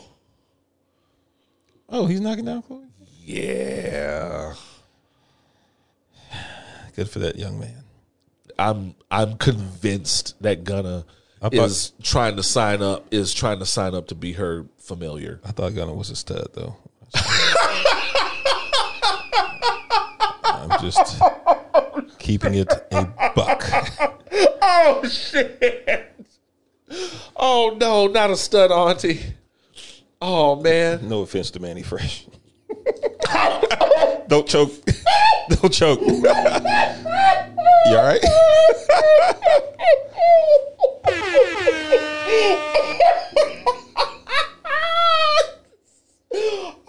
Oh, 1.89 2.05
he's 2.05 2.21
knocking 2.21 2.45
down 2.45 2.61
Chloe. 2.61 2.83
Yeah, 3.25 4.53
Good 6.95 7.09
for 7.09 7.17
that 7.19 7.35
young 7.35 7.59
man. 7.59 7.83
I'm 8.59 8.93
I'm 9.09 9.37
convinced 9.37 10.35
that 10.43 10.63
Gunna 10.63 11.03
thought- 11.41 11.53
is 11.55 11.93
trying 12.03 12.35
to 12.35 12.43
sign 12.43 12.83
up 12.83 13.07
is 13.09 13.33
trying 13.33 13.57
to 13.57 13.65
sign 13.65 13.95
up 13.95 14.09
to 14.09 14.15
be 14.15 14.33
her 14.33 14.67
familiar. 14.77 15.39
I 15.43 15.51
thought 15.51 15.73
Gunna 15.73 15.95
was 15.95 16.11
a 16.11 16.15
stud 16.15 16.49
though. 16.53 16.77
I'm 20.43 20.79
just 20.79 21.17
oh, 21.21 22.03
keeping 22.27 22.55
it 22.55 22.69
a 22.91 23.05
buck. 23.33 23.63
Oh 24.69 25.01
shit! 25.07 26.13
Oh 27.35 27.75
no, 27.79 28.07
not 28.07 28.29
a 28.29 28.35
stud 28.35 28.69
auntie. 28.69 29.21
Oh 30.21 30.57
man. 30.57 31.07
No 31.07 31.21
offense 31.21 31.49
to 31.51 31.61
Mannie 31.61 31.83
Fresh. 31.83 32.27
Don't 34.27 34.45
choke. 34.45 34.71
Don't 35.49 35.71
choke. 35.71 36.01
you 36.01 36.27
all 36.27 37.95
right? 37.95 38.19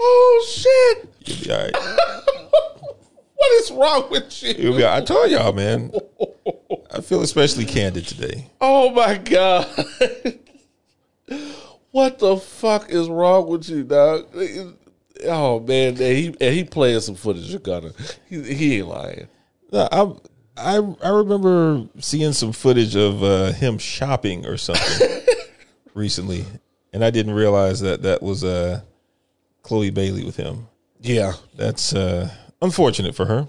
Oh 0.00 0.46
shit! 0.48 1.08
You'll 1.24 1.38
be 1.44 1.52
all 1.52 1.58
right. 1.62 1.76
What 3.38 3.52
is 3.62 3.70
wrong 3.70 4.10
with 4.10 4.42
you? 4.42 4.76
Be. 4.76 4.84
I 4.84 5.00
told 5.00 5.30
y'all, 5.30 5.52
man. 5.52 5.92
I 6.92 7.00
feel 7.00 7.22
especially 7.22 7.66
candid 7.66 8.08
today. 8.08 8.50
Oh 8.60 8.90
my 8.90 9.16
god! 9.16 9.68
what 11.92 12.18
the 12.18 12.36
fuck 12.36 12.90
is 12.90 13.08
wrong 13.08 13.48
with 13.48 13.68
you, 13.68 13.84
dog? 13.84 14.26
Oh 15.24 15.60
man, 15.60 15.90
and 15.90 15.98
he 15.98 16.26
and 16.40 16.54
he 16.54 16.64
playing 16.64 17.00
some 17.00 17.14
footage 17.14 17.54
of 17.54 17.62
Gunna. 17.62 17.92
He, 18.28 18.42
he 18.42 18.78
ain't 18.78 18.88
lying. 18.88 19.28
No, 19.70 19.88
I, 19.92 20.76
I 20.76 20.96
I 21.04 21.10
remember 21.10 21.86
seeing 22.00 22.32
some 22.32 22.50
footage 22.50 22.96
of 22.96 23.22
uh, 23.22 23.52
him 23.52 23.78
shopping 23.78 24.46
or 24.46 24.56
something 24.56 25.20
recently, 25.94 26.44
and 26.92 27.04
I 27.04 27.10
didn't 27.10 27.34
realize 27.34 27.78
that 27.80 28.02
that 28.02 28.20
was 28.20 28.42
uh, 28.42 28.80
Chloe 29.62 29.90
Bailey 29.90 30.24
with 30.24 30.36
him. 30.36 30.66
Yeah, 31.00 31.34
That's 31.54 31.94
uh, 31.94 32.28
unfortunate 32.60 33.14
for 33.14 33.26
her. 33.26 33.48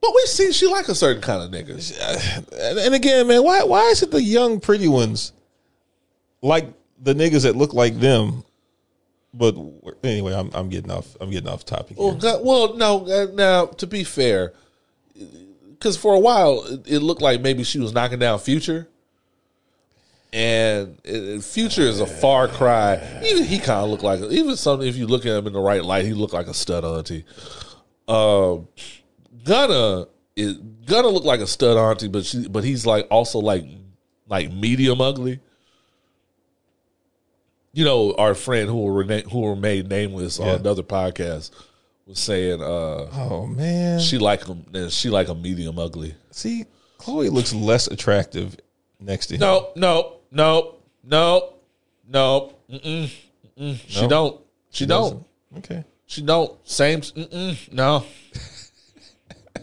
but 0.00 0.12
we 0.14 0.22
see 0.26 0.52
she 0.52 0.66
like 0.66 0.88
a 0.88 0.94
certain 0.94 1.22
kind 1.22 1.42
of 1.42 1.50
niggas. 1.50 1.98
And, 2.84 2.94
again, 2.94 3.26
man, 3.26 3.42
why 3.42 3.64
why 3.64 3.88
is 3.90 4.02
it 4.02 4.10
the 4.10 4.22
young 4.22 4.60
pretty 4.60 4.88
ones 4.88 5.32
like 6.42 6.72
the 7.00 7.14
niggas 7.14 7.42
that 7.42 7.56
look 7.56 7.74
like 7.74 7.98
them? 7.98 8.44
But 9.34 9.54
anyway, 10.02 10.34
I'm 10.34 10.50
I'm 10.54 10.68
getting 10.68 10.90
off 10.90 11.16
I'm 11.20 11.30
getting 11.30 11.48
off 11.48 11.64
topic. 11.64 11.98
Well. 11.98 12.14
God, 12.14 12.40
well, 12.42 12.76
no. 12.76 13.06
Uh, 13.06 13.26
now, 13.34 13.66
to 13.66 13.86
be 13.86 14.02
fair, 14.02 14.54
because 15.72 15.96
for 15.96 16.14
a 16.14 16.18
while 16.18 16.64
it, 16.64 16.86
it 16.86 17.00
looked 17.00 17.20
like 17.20 17.42
maybe 17.42 17.62
she 17.62 17.78
was 17.78 17.92
knocking 17.92 18.18
down 18.18 18.38
Future, 18.38 18.88
and 20.36 20.98
it, 21.02 21.42
Future 21.42 21.80
is 21.80 21.98
a 21.98 22.06
far 22.06 22.46
cry. 22.46 23.00
Even 23.24 23.44
he 23.44 23.58
kind 23.58 23.80
of 23.80 23.88
looked 23.88 24.02
like 24.02 24.20
even 24.20 24.54
something. 24.54 24.86
If 24.86 24.96
you 24.96 25.06
look 25.06 25.24
at 25.24 25.32
him 25.32 25.46
in 25.46 25.54
the 25.54 25.60
right 25.60 25.82
light, 25.82 26.04
he 26.04 26.12
looked 26.12 26.34
like 26.34 26.46
a 26.46 26.52
stud 26.52 26.84
auntie. 26.84 27.24
Um, 28.06 28.68
Gunna 29.44 30.08
is 30.36 30.58
Gunna 30.84 31.08
look 31.08 31.24
like 31.24 31.40
a 31.40 31.46
stud 31.46 31.78
auntie, 31.78 32.08
but 32.08 32.26
she 32.26 32.46
but 32.48 32.64
he's 32.64 32.84
like 32.84 33.06
also 33.10 33.38
like 33.38 33.64
like 34.28 34.52
medium 34.52 35.00
ugly. 35.00 35.40
You 37.72 37.86
know, 37.86 38.14
our 38.16 38.34
friend 38.34 38.68
who 38.68 38.82
were 38.82 39.04
rena- 39.04 39.28
who 39.30 39.40
were 39.40 39.56
made 39.56 39.88
nameless 39.88 40.38
on 40.38 40.48
another 40.48 40.82
podcast 40.82 41.50
was 42.06 42.18
saying 42.18 42.60
uh 42.60 43.08
oh 43.12 43.46
man, 43.46 44.00
she 44.00 44.18
like 44.18 44.44
him 44.44 44.66
she 44.90 45.08
like 45.08 45.28
a 45.28 45.34
medium 45.34 45.78
ugly. 45.78 46.14
see, 46.30 46.66
Chloe 46.98 47.30
looks 47.30 47.54
less 47.54 47.86
attractive 47.86 48.56
next 49.00 49.28
to 49.28 49.34
him. 49.34 49.40
No, 49.40 49.70
no, 49.76 50.15
no, 50.30 50.76
no, 51.04 51.54
no. 52.08 52.52
Mm-mm, 52.70 53.10
mm-mm. 53.58 53.78
She 53.86 54.06
don't. 54.06 54.40
She, 54.70 54.86
don't. 54.86 55.02
doesn't? 55.02 55.26
Okay, 55.58 55.84
She 56.06 56.22
don't. 56.22 56.56
Same. 56.68 57.00
Mm-mm, 57.00 57.72
no. 57.72 58.04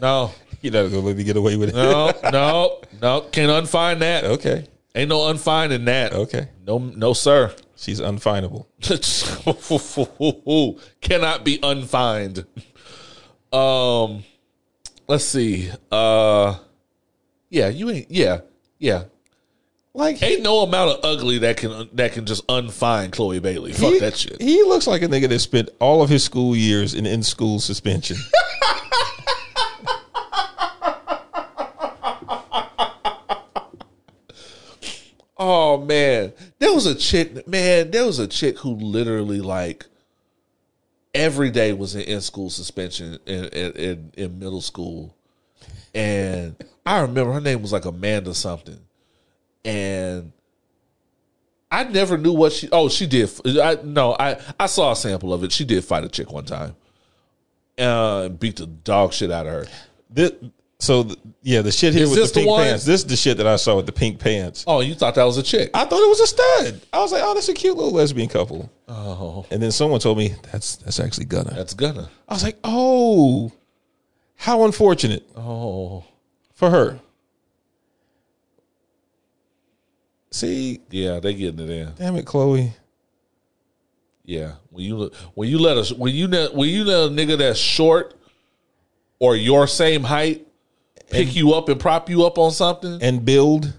No. 0.02 0.31
you're 0.61 0.73
not 0.73 0.84
gonna 0.90 0.99
let 0.99 1.15
me 1.18 1.23
get 1.23 1.38
away 1.38 1.56
with 1.57 1.69
it. 1.69 1.76
No. 1.76 2.11
No. 2.31 2.81
No. 3.02 3.22
Can't 3.31 3.52
unfind 3.52 4.02
that. 4.02 4.23
okay, 4.23 4.65
Ain't 4.95 5.10
no 5.10 5.30
unfinding 5.31 5.85
that. 5.85 6.14
okay, 6.14 6.49
No. 6.65 6.77
No, 6.80 7.14
sir. 7.14 7.53
she's 7.76 7.99
unfindable. 7.99 8.65
Cannot 11.02 11.45
be 11.45 11.60
unfined. 11.61 12.45
Um. 13.52 14.23
Let's 15.07 15.26
see. 15.26 15.69
Uh. 15.91 16.57
Yeah. 17.49 17.68
You 17.68 17.90
ain't. 17.91 18.10
Yeah. 18.10 18.41
Yeah. 18.80 19.03
Like 19.95 20.24
Ain't 20.24 20.41
no 20.41 20.64
amount 20.64 20.90
of 20.90 20.99
ugly 21.06 21.38
that 21.40 21.57
can 21.57 21.88
that 21.94 22.14
can 22.14 22.26
just 22.26 22.44
unfind 22.49 23.14
Chloe 23.14 23.40
Bailey. 23.40 23.74
Fuck 23.74 23.94
he, 23.94 23.99
that 23.99 24.18
shit. 24.18 24.41
He 24.41 24.64
looks 24.64 24.88
like 24.88 25.03
a 25.03 25.07
nigga 25.07 25.30
that 25.30 25.40
spent 25.40 25.70
all 25.80 26.02
of 26.02 26.10
his 26.10 26.24
school 26.24 26.56
years 26.56 26.95
in 26.95 27.06
in 27.06 27.22
school 27.22 27.60
suspension. 27.60 28.18
Oh 35.45 35.78
man, 35.78 36.32
there 36.60 36.74
was 36.74 36.86
a 36.86 36.95
chick. 36.95 37.45
Man, 37.45 37.91
there 37.91 38.06
was 38.06 38.18
a 38.18 38.28
chick 38.28 38.60
who 38.60 38.76
literally 38.76 39.41
like 39.41 39.86
every 41.14 41.52
day 41.52 41.74
was 41.74 41.95
in 41.95 42.03
in 42.03 42.22
school 42.22 42.49
suspension 42.49 43.20
in 43.26 43.45
in, 43.45 43.72
in, 43.74 44.11
in 44.15 44.40
middle 44.40 44.61
school, 44.61 45.14
and 45.94 46.56
I 46.86 47.02
remember 47.02 47.34
her 47.34 47.41
name 47.41 47.61
was 47.61 47.74
like 47.74 47.84
Amanda 47.84 48.34
something, 48.34 48.80
and 49.65 50.31
I 51.72 51.84
never 51.85 52.18
knew 52.18 52.34
what 52.34 52.53
she. 52.53 52.69
Oh, 52.72 52.90
she 52.90 53.07
did. 53.07 53.31
I 53.60 53.77
no, 53.84 54.15
I 54.19 54.40
I 54.60 54.65
saw 54.68 54.91
a 54.91 54.95
sample 54.95 55.34
of 55.34 55.44
it. 55.44 55.52
She 55.52 55.65
did 55.65 55.84
fight 55.84 56.03
a 56.03 56.10
chick 56.10 56.31
one 56.31 56.45
time, 56.45 56.76
uh, 57.80 58.23
and 58.26 58.40
beat 58.40 58.57
the 58.57 58.68
dog 58.68 59.14
shit 59.14 59.31
out 59.31 59.48
of 59.48 59.53
her. 59.53 59.65
This, 60.10 60.31
so 60.80 61.03
th- 61.03 61.18
yeah, 61.41 61.61
the 61.61 61.72
shit 61.72 61.94
here 61.94 62.03
Is 62.03 62.10
with 62.11 62.19
the 62.19 62.26
the 62.27 62.34
pink 62.41 62.48
one? 62.49 62.64
pants. 62.64 62.84
This 62.85 63.02
is 63.02 63.07
the 63.07 63.15
shit 63.15 63.38
that 63.38 63.48
I 63.48 63.56
saw 63.56 63.77
with 63.77 63.85
the 63.85 63.91
pink 63.94 64.19
pants. 64.19 64.65
Oh, 64.68 64.81
you 64.81 64.94
thought 64.95 65.15
that 65.15 65.23
was 65.23 65.38
a 65.38 65.44
chick? 65.44 65.72
I 65.73 65.85
thought 65.85 66.03
it 66.03 66.10
was 66.10 66.19
a 66.19 66.27
stud. 66.27 66.81
I 66.91 66.99
was 66.99 67.11
like, 67.14 67.22
oh, 67.23 67.34
that's 67.34 67.48
a 67.49 67.53
cute 67.53 67.76
little 67.77 67.91
lesbian 67.94 68.27
couple. 68.27 68.69
Oh, 68.90 69.45
And 69.49 69.61
then 69.64 69.72
someone 69.72 69.99
told 70.02 70.18
me 70.18 70.35
that's 70.52 70.76
that's 70.77 70.99
actually 70.99 71.26
Gunna. 71.26 71.53
that's 71.56 71.73
Gunna. 71.73 72.10
I 72.27 72.34
was 72.34 72.44
like, 72.44 72.57
oh, 72.65 73.52
how 74.35 74.65
unfortunate 74.65 75.26
Oh, 75.38 76.03
for 76.53 76.69
her. 76.69 76.99
See, 80.34 80.81
yeah, 80.89 81.19
they 81.19 81.35
getting 81.35 81.60
it 81.60 81.69
in. 81.69 81.93
damn 81.95 82.15
it, 82.15 82.26
Chloe. 82.26 82.73
Yeah, 84.26 84.53
when 84.72 84.84
you 84.84 85.11
when 85.35 85.47
you 85.47 85.60
let 85.60 85.77
us 85.77 85.91
when 85.93 86.11
you 86.15 86.27
let 86.27 86.55
when 86.55 86.69
you 86.69 86.84
let 86.85 87.03
a 87.05 87.10
nigga 87.10 87.38
that's 87.38 87.60
short 87.60 88.15
or 89.19 89.35
your 89.35 89.68
same 89.68 90.01
height 90.01 90.47
pick 91.11 91.35
you 91.35 91.53
up 91.53 91.69
and 91.69 91.80
prop 91.80 92.10
you 92.10 92.26
up 92.26 92.39
on 92.39 92.49
something, 92.51 92.97
And 93.03 93.23
build. 93.23 93.72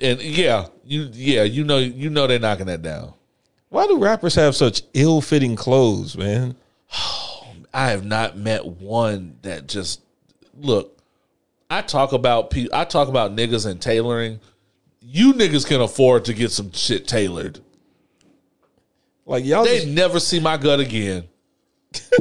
and 0.00 0.22
yeah, 0.22 0.68
you 0.84 1.10
yeah 1.12 1.42
you 1.42 1.64
know 1.64 1.76
you 1.76 2.08
know 2.08 2.26
they're 2.26 2.38
knocking 2.38 2.66
that 2.66 2.80
down. 2.80 3.12
Why 3.68 3.86
do 3.86 3.98
rappers 3.98 4.34
have 4.36 4.56
such 4.56 4.82
ill-fitting 4.94 5.54
clothes, 5.54 6.16
man? 6.16 6.56
I 7.74 7.90
have 7.90 8.04
not 8.06 8.38
met 8.38 8.64
one 8.64 9.36
that 9.42 9.66
just 9.66 10.00
look. 10.58 10.96
I 11.68 11.82
talk 11.82 12.12
about 12.12 12.48
pe- 12.50 12.68
I 12.72 12.84
talk 12.84 13.08
about 13.08 13.36
niggas 13.36 13.66
and 13.70 13.80
tailoring. 13.82 14.40
You 15.00 15.32
niggas 15.32 15.66
can 15.66 15.80
afford 15.80 16.26
to 16.26 16.34
get 16.34 16.50
some 16.50 16.72
shit 16.72 17.08
tailored. 17.08 17.60
Like 19.26 19.44
y'all, 19.44 19.64
They 19.64 19.80
just, 19.80 19.88
never 19.88 20.20
see 20.20 20.40
my 20.40 20.56
gut 20.56 20.80
again. 20.80 21.28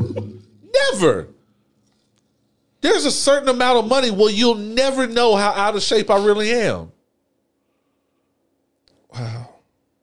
never. 0.91 1.27
There's 2.81 3.05
a 3.05 3.11
certain 3.11 3.49
amount 3.49 3.79
of 3.79 3.87
money 3.87 4.11
where 4.11 4.31
you'll 4.31 4.55
never 4.55 5.07
know 5.07 5.35
how 5.35 5.49
out 5.49 5.75
of 5.75 5.81
shape 5.81 6.09
I 6.09 6.23
really 6.23 6.51
am. 6.51 6.91
Wow. 9.13 9.49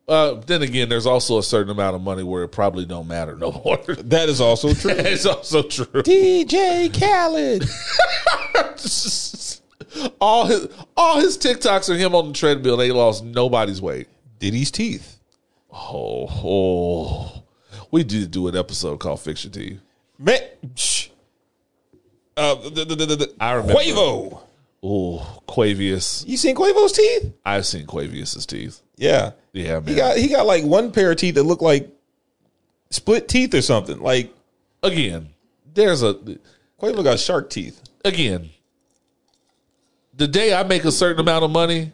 Uh, 0.09 0.35
then 0.47 0.62
again, 0.62 0.89
there's 0.89 1.07
also 1.07 1.39
a 1.39 1.43
certain 1.43 1.70
amount 1.70 1.97
of 1.97 2.03
money 2.03 2.23
where 2.23 2.44
it 2.44 2.48
probably 2.48 2.85
don't 2.85 3.09
matter 3.09 3.35
no 3.35 3.51
more. 3.65 3.78
that 3.86 4.28
is 4.28 4.40
also 4.40 4.73
true. 4.74 4.90
it's 4.93 5.27
also 5.27 5.62
true. 5.62 6.03
DJ 6.03 6.93
Khaled. 6.93 7.65
All 10.20 10.47
his 10.47 10.68
all 10.97 11.20
his 11.20 11.39
TikToks 11.39 11.89
are 11.89 11.97
him 11.97 12.14
on 12.14 12.28
the 12.28 12.35
treadmill. 12.35 12.77
They 12.77 12.90
lost 12.90 13.24
nobody's 13.24 13.81
weight. 13.81 14.09
Diddy's 14.39 14.70
teeth. 14.70 15.18
Oh, 15.73 16.27
oh. 16.31 17.43
we 17.90 18.05
did 18.05 18.31
do 18.31 18.48
an 18.48 18.56
episode 18.56 18.98
called 18.98 19.20
Fiction 19.20 19.51
Teeth. 19.51 19.81
Man, 20.18 20.40
shh. 20.74 21.09
Uh, 22.36 22.55
the, 22.55 22.85
the, 22.85 22.94
the, 22.94 23.06
the, 23.16 23.35
I 23.40 23.52
remember. 23.52 23.74
Quavo. 23.74 24.40
Oh, 24.82 25.43
Quavius. 25.48 26.27
You 26.27 26.36
seen 26.36 26.55
Quavo's 26.55 26.93
teeth? 26.93 27.32
I've 27.44 27.66
seen 27.66 27.86
Quavius's 27.86 28.47
teeth. 28.47 28.81
Yeah. 28.97 29.32
Yeah, 29.52 29.81
man. 29.81 29.89
He 29.89 29.94
got 29.94 30.16
he 30.16 30.28
got 30.28 30.47
like 30.47 30.64
one 30.64 30.93
pair 30.93 31.10
of 31.10 31.16
teeth 31.16 31.35
that 31.36 31.43
look 31.43 31.62
like 31.62 31.90
split 32.90 33.28
teeth 33.28 33.55
or 33.55 33.62
something. 33.62 34.01
Like 34.01 34.35
again, 34.82 35.31
there's 35.74 36.02
a 36.02 36.14
Quavo 36.81 37.02
got 37.02 37.18
shark 37.18 37.51
teeth. 37.51 37.82
again. 38.05 38.51
The 40.16 40.26
day 40.26 40.55
I 40.55 40.62
make 40.62 40.84
a 40.84 40.93
certain 40.93 41.20
amount 41.20 41.44
of 41.44 41.51
money, 41.51 41.93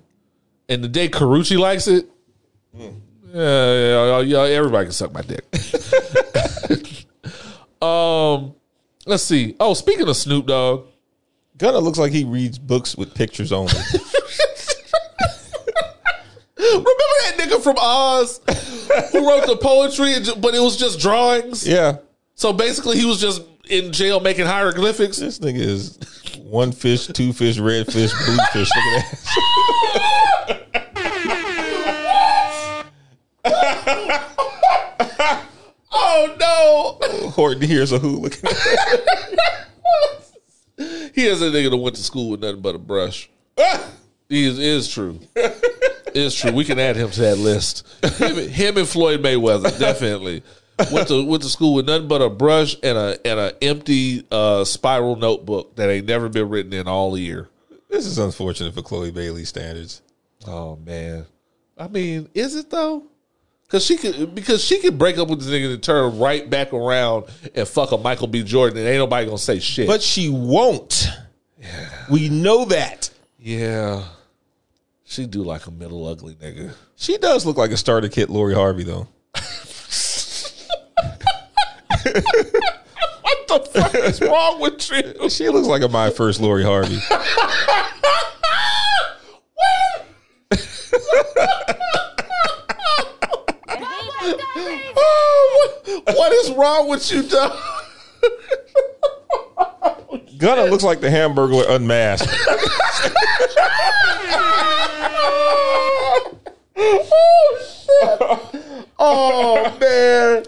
and 0.69 0.83
the 0.83 0.89
day 0.89 1.09
Carucci 1.09 1.59
likes 1.59 1.89
it, 1.89 2.09
yeah, 2.75 2.91
yeah, 3.35 4.21
yeah, 4.21 4.43
everybody 4.43 4.87
can 4.87 4.93
suck 4.93 5.13
my 5.13 5.23
dick. 5.23 5.45
um, 7.83 8.55
let's 9.07 9.23
see. 9.23 9.57
Oh, 9.59 9.75
speaking 9.75 10.09
of 10.09 10.17
Snoop 10.17 10.47
Dogg, 10.47 10.87
Gunna 11.57 11.79
looks 11.79 11.99
like 11.99 12.13
he 12.13 12.25
reads 12.25 12.59
books 12.59 12.97
with 12.97 13.15
pictures 13.15 13.53
only. 13.53 13.73
remember 16.59 16.91
that 17.25 17.35
nigga 17.39 17.63
from 17.63 17.77
Oz 17.79 18.41
who 19.13 19.29
wrote 19.29 19.47
the 19.47 19.57
poetry, 19.61 20.15
but 20.41 20.55
it 20.55 20.61
was 20.61 20.77
just 20.77 21.01
drawings. 21.01 21.67
yeah. 21.67 21.99
So 22.35 22.53
basically, 22.53 22.99
he 22.99 23.05
was 23.05 23.21
just 23.21 23.43
in 23.69 23.93
jail 23.93 24.21
making 24.21 24.47
hieroglyphics. 24.47 25.19
This 25.19 25.39
nigga 25.39 25.59
is 25.59 25.99
one 26.37 26.73
fish, 26.73 27.07
two 27.07 27.33
fish, 27.33 27.59
red 27.59 27.87
fish, 27.87 28.13
blue 28.25 28.37
fish. 28.53 28.69
Look 28.77 28.85
at 28.85 29.11
that. 29.11 29.19
Oh 35.95 36.37
no! 36.41 36.99
Horton 37.31 37.69
here's 37.69 37.93
a 37.93 37.99
hooligan. 37.99 38.49
He 41.15 41.27
is 41.27 41.43
a 41.43 41.51
nigga 41.51 41.71
that 41.71 41.77
went 41.77 41.95
to 41.97 42.03
school 42.03 42.31
with 42.31 42.41
nothing 42.41 42.63
but 42.63 42.75
a 42.75 42.79
brush. 42.79 43.29
He 44.29 44.47
is, 44.47 44.59
is 44.59 44.89
true. 44.89 45.21
Is 46.15 46.35
true. 46.35 46.53
We 46.53 46.65
can 46.65 46.79
add 46.79 46.97
him 46.97 47.11
to 47.11 47.21
that 47.21 47.37
list. 47.37 47.87
Him, 48.17 48.37
him 48.49 48.79
and 48.79 48.89
Floyd 48.89 49.23
Mayweather 49.23 49.79
definitely 49.79 50.43
went 50.91 51.09
to 51.09 51.25
went 51.25 51.43
to 51.43 51.49
school 51.49 51.75
with 51.75 51.87
nothing 51.87 52.09
but 52.09 52.23
a 52.23 52.31
brush 52.31 52.77
and 52.83 52.97
a 52.99 53.19
and 53.27 53.39
a 53.39 53.63
empty 53.63 54.27
uh, 54.31 54.65
spiral 54.65 55.17
notebook 55.17 55.77
that 55.77 55.91
ain't 55.91 56.07
never 56.07 56.29
been 56.29 56.49
written 56.49 56.73
in 56.73 56.89
all 56.89 57.17
year. 57.17 57.49
this 57.89 58.07
is 58.07 58.19
unfortunate 58.19 58.75
for 58.75 58.83
Chloe 58.83 59.11
Bailey 59.11 59.45
standards. 59.45 60.03
Oh 60.47 60.77
man, 60.77 61.27
I 61.79 61.89
mean, 61.89 62.29
is 62.35 62.57
it 62.57 62.71
though? 62.71 63.05
Because 63.67 63.85
she 63.87 63.97
could 63.97 64.35
because 64.35 64.63
she 64.63 64.81
could 64.81 64.99
break 64.99 65.17
up 65.19 65.29
with 65.29 65.41
this 65.41 65.49
nigga 65.49 65.73
and 65.73 65.83
turn 65.83 66.19
right 66.19 66.49
back 66.51 66.73
around 66.73 67.25
and 67.55 67.67
fuck 67.67 67.93
a 67.93 67.97
Michael 67.97 68.27
B. 68.27 68.43
Jordan 68.43 68.79
and 68.79 68.87
ain't 68.87 68.99
nobody 68.99 69.25
gonna 69.27 69.39
say 69.39 69.61
shit. 69.61 69.87
But 69.87 70.03
she 70.03 70.29
won't. 70.29 71.09
Yeah. 71.59 71.89
We 72.11 72.29
know 72.29 72.65
that. 72.67 73.09
yeah, 73.39 74.05
she 75.05 75.27
do 75.27 75.43
like 75.43 75.67
a 75.67 75.71
middle 75.71 76.07
ugly 76.07 76.35
nigga. 76.35 76.75
She 76.97 77.17
does 77.19 77.47
look 77.47 77.57
like 77.57 77.71
a 77.71 77.77
starter 77.77 78.09
kit 78.09 78.29
Lori 78.31 78.55
Harvey 78.55 78.83
though. 78.85 79.09
What 83.23 83.49
the 83.49 83.81
fuck 83.81 83.95
is 83.95 84.21
wrong 84.21 84.61
with 84.61 84.91
you? 84.91 85.29
She 85.31 85.49
looks 85.49 85.67
like 85.69 85.83
a 85.83 85.89
my 85.89 86.11
first 86.11 86.41
Lori 86.41 86.65
Harvey. 86.65 86.99
Oh, 94.25 95.71
what, 96.05 96.17
what 96.17 96.33
is 96.33 96.51
wrong 96.53 96.89
with 96.89 97.11
you, 97.11 97.23
dog? 97.23 97.59
Gunna 100.39 100.65
looks 100.65 100.85
like 100.85 101.01
the 101.01 101.09
Hamburglar 101.09 101.69
unmasked. 101.71 102.29
Oh 108.05 108.63
Oh, 109.05 109.77
man, 109.81 110.45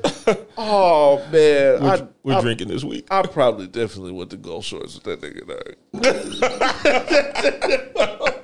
oh 0.57 1.19
man. 1.33 1.83
We're, 1.83 1.91
I, 1.91 2.07
we're 2.23 2.35
I, 2.35 2.41
drinking 2.41 2.69
this 2.69 2.85
week. 2.85 3.09
I 3.11 3.23
probably 3.23 3.67
definitely 3.67 4.13
went 4.13 4.31
to 4.31 4.37
Gulf 4.37 4.65
Shores 4.65 4.95
with 4.95 5.03
that 5.05 5.21
nigga. 5.21 5.75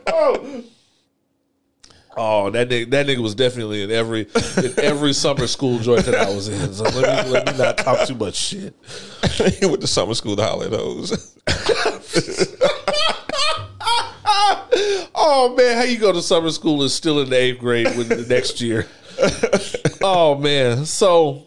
Dog. 0.07 0.65
Oh, 2.16 2.51
that 2.51 2.69
nigga, 2.69 2.91
that 2.91 3.07
nigga 3.07 3.19
was 3.19 3.37
definitely 3.37 3.85
in 3.85 3.93
every 3.93 4.23
in 4.57 4.78
every 4.81 5.12
summer 5.12 5.47
school 5.47 5.78
joint 5.78 6.05
that 6.07 6.16
I 6.16 6.28
was 6.28 6.49
in. 6.49 6.74
So 6.74 6.82
let 6.82 7.24
me 7.24 7.31
let 7.31 7.47
me 7.47 7.57
not 7.57 7.78
talk 7.78 8.07
too 8.07 8.16
much 8.16 8.35
shit. 8.35 8.74
he 9.61 9.65
went 9.65 9.81
to 9.81 9.87
summer 9.87 10.15
school 10.15 10.35
to 10.35 10.43
holler 10.43 10.66
at 10.66 10.73
hoes. 10.73 11.37
Oh 15.15 15.55
man, 15.57 15.77
how 15.77 15.85
you 15.85 15.99
go 15.99 16.12
to 16.12 16.20
summer 16.20 16.51
school 16.51 16.82
and 16.82 16.91
still 16.91 17.20
in 17.20 17.31
the 17.31 17.37
eighth 17.37 17.61
grade 17.61 17.97
with 17.97 18.09
the 18.09 18.27
next 18.28 18.61
year? 18.61 18.87
oh 20.03 20.37
man, 20.39 20.85
so 20.87 21.47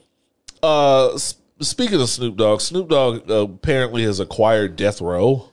uh 0.62 1.18
speaking 1.60 2.02
of 2.02 2.10
Snoop 2.10 2.36
Dogg, 2.38 2.62
Snoop 2.62 2.90
Dogg 2.90 3.30
uh, 3.30 3.42
apparently 3.44 4.04
has 4.04 4.20
acquired 4.20 4.76
Death 4.76 5.02
Row, 5.02 5.50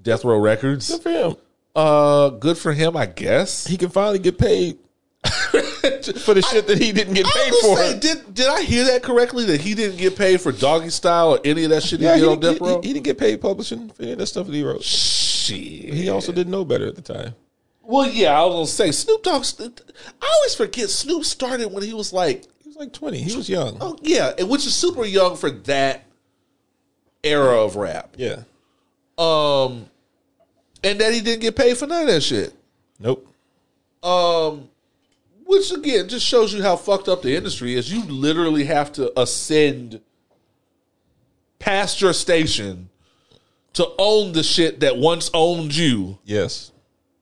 Death 0.00 0.24
Row 0.24 0.38
Records. 0.38 0.88
Good 0.90 1.02
for 1.02 1.10
him. 1.10 1.36
Uh, 1.74 2.30
good 2.30 2.58
for 2.58 2.72
him, 2.72 2.96
I 2.96 3.06
guess. 3.06 3.66
He 3.66 3.76
can 3.76 3.90
finally 3.90 4.18
get 4.18 4.38
paid 4.38 4.78
for 5.22 6.34
the 6.34 6.42
shit 6.50 6.66
that 6.66 6.78
he 6.78 6.92
didn't 6.92 7.14
get 7.14 7.26
I 7.26 7.30
paid 7.30 7.54
for. 7.60 7.76
say, 7.76 7.98
did 7.98 8.34
did 8.34 8.48
I 8.48 8.62
hear 8.62 8.84
that 8.86 9.02
correctly? 9.02 9.44
That 9.44 9.60
he 9.60 9.74
didn't 9.74 9.98
get 9.98 10.16
paid 10.16 10.40
for 10.40 10.50
Doggy 10.50 10.90
Style 10.90 11.34
or 11.34 11.40
any 11.44 11.64
of 11.64 11.70
that 11.70 11.82
shit 11.82 12.00
yeah, 12.00 12.14
he 12.16 12.20
he 12.20 12.26
did 12.26 12.32
on 12.32 12.40
Death 12.40 12.58
he- 12.58 12.64
Row? 12.64 12.80
he 12.82 12.92
didn't 12.92 13.04
get 13.04 13.18
paid 13.18 13.40
publishing 13.40 13.90
for 13.90 14.02
any 14.02 14.12
of 14.12 14.18
that 14.18 14.26
stuff 14.26 14.46
that 14.46 14.54
he 14.54 14.62
wrote. 14.64 14.82
Shit. 14.82 15.58
He 15.58 16.08
also 16.08 16.32
didn't 16.32 16.50
know 16.50 16.64
better 16.64 16.86
at 16.86 16.96
the 16.96 17.02
time. 17.02 17.34
Well, 17.90 18.08
yeah, 18.08 18.40
I 18.40 18.44
was 18.44 18.54
gonna 18.54 18.66
say 18.68 18.92
Snoop 18.92 19.24
Dogg. 19.24 19.44
I 20.22 20.32
always 20.36 20.54
forget 20.54 20.88
Snoop 20.90 21.24
started 21.24 21.72
when 21.72 21.82
he 21.82 21.92
was 21.92 22.12
like, 22.12 22.44
He 22.62 22.68
was 22.68 22.76
like 22.76 22.92
20. 22.92 23.18
He 23.18 23.36
was 23.36 23.48
young. 23.48 23.78
oh 23.80 23.98
yeah, 24.00 24.32
and 24.38 24.48
which 24.48 24.64
is 24.64 24.74
super 24.74 25.04
young 25.04 25.36
for 25.36 25.50
that 25.50 26.04
era 27.24 27.64
of 27.64 27.74
rap. 27.74 28.14
Yeah. 28.16 28.42
Um, 29.18 29.86
and 30.84 31.00
that 31.00 31.12
he 31.12 31.20
didn't 31.20 31.40
get 31.40 31.56
paid 31.56 31.76
for 31.76 31.88
none 31.88 32.02
of 32.02 32.08
that 32.08 32.20
shit. 32.22 32.54
Nope. 33.00 33.26
Um, 34.04 34.68
which 35.44 35.72
again 35.72 36.08
just 36.08 36.24
shows 36.24 36.54
you 36.54 36.62
how 36.62 36.76
fucked 36.76 37.08
up 37.08 37.22
the 37.22 37.34
industry 37.34 37.74
is. 37.74 37.92
You 37.92 38.04
literally 38.04 38.64
have 38.66 38.92
to 38.92 39.20
ascend 39.20 40.00
past 41.58 42.00
your 42.00 42.12
station 42.12 42.88
to 43.72 43.88
own 43.98 44.32
the 44.32 44.44
shit 44.44 44.78
that 44.80 44.96
once 44.96 45.28
owned 45.34 45.74
you 45.74 46.18
Yes. 46.24 46.69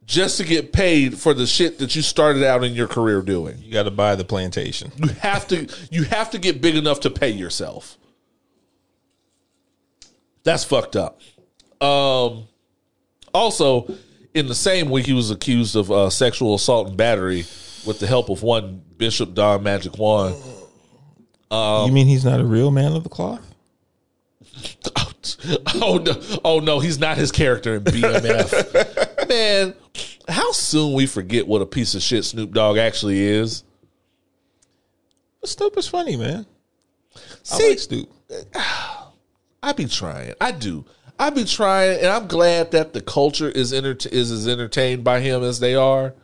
Just 0.08 0.38
to 0.38 0.44
get 0.44 0.72
paid 0.72 1.18
for 1.18 1.34
the 1.34 1.46
shit 1.46 1.78
that 1.78 1.94
you 1.94 2.00
started 2.00 2.42
out 2.42 2.64
in 2.64 2.72
your 2.72 2.88
career 2.88 3.20
doing. 3.20 3.58
You 3.58 3.70
got 3.70 3.82
to 3.82 3.90
buy 3.90 4.16
the 4.16 4.24
plantation. 4.24 4.90
You 4.96 5.08
have 5.08 5.46
to 5.48 5.68
you 5.90 6.04
have 6.04 6.30
to 6.30 6.38
get 6.38 6.60
big 6.60 6.74
enough 6.74 7.00
to 7.00 7.10
pay 7.10 7.28
yourself. 7.28 7.96
That's 10.42 10.64
fucked 10.64 10.96
up. 10.96 11.20
Um 11.80 12.48
also 13.34 13.94
in 14.34 14.46
the 14.46 14.54
same 14.54 14.88
week 14.88 15.06
he 15.06 15.12
was 15.12 15.30
accused 15.30 15.76
of 15.76 15.92
uh, 15.92 16.08
sexual 16.08 16.54
assault 16.54 16.88
and 16.88 16.96
battery 16.96 17.44
with 17.86 18.00
the 18.00 18.06
help 18.06 18.30
of 18.30 18.42
one 18.42 18.82
Bishop 18.96 19.34
Don 19.34 19.62
Magic 19.62 19.98
Juan. 19.98 20.32
you 21.86 21.92
mean 21.92 22.06
he's 22.06 22.24
not 22.24 22.40
a 22.40 22.44
real 22.44 22.70
man 22.70 22.94
of 22.94 23.02
the 23.04 23.10
cloth? 23.10 23.44
oh 25.74 26.00
no! 26.04 26.40
Oh 26.44 26.60
no! 26.60 26.80
He's 26.80 26.98
not 26.98 27.16
his 27.16 27.30
character 27.30 27.76
in 27.76 27.84
BMF. 27.84 29.28
Man, 29.28 29.74
how 30.28 30.52
soon 30.52 30.92
we 30.94 31.06
forget 31.06 31.46
what 31.46 31.62
a 31.62 31.66
piece 31.66 31.94
of 31.94 32.02
shit 32.02 32.24
Snoop 32.24 32.52
Dogg 32.52 32.76
actually 32.78 33.20
is. 33.22 33.64
But 35.40 35.50
Snoop 35.50 35.76
is 35.78 35.88
funny, 35.88 36.16
man. 36.16 36.46
I 37.16 37.20
See, 37.42 37.68
like 37.70 37.78
Stoop. 37.78 38.10
I 39.62 39.72
be 39.72 39.86
trying. 39.86 40.34
I 40.40 40.52
do. 40.52 40.84
I 41.18 41.30
be 41.30 41.44
trying, 41.44 41.98
and 41.98 42.06
I'm 42.08 42.28
glad 42.28 42.70
that 42.72 42.92
the 42.92 43.00
culture 43.00 43.48
is 43.48 43.72
enter- 43.72 44.08
is 44.12 44.30
as 44.30 44.46
entertained 44.46 45.02
by 45.02 45.20
him 45.20 45.42
as 45.42 45.58
they 45.58 45.74
are. 45.74 46.14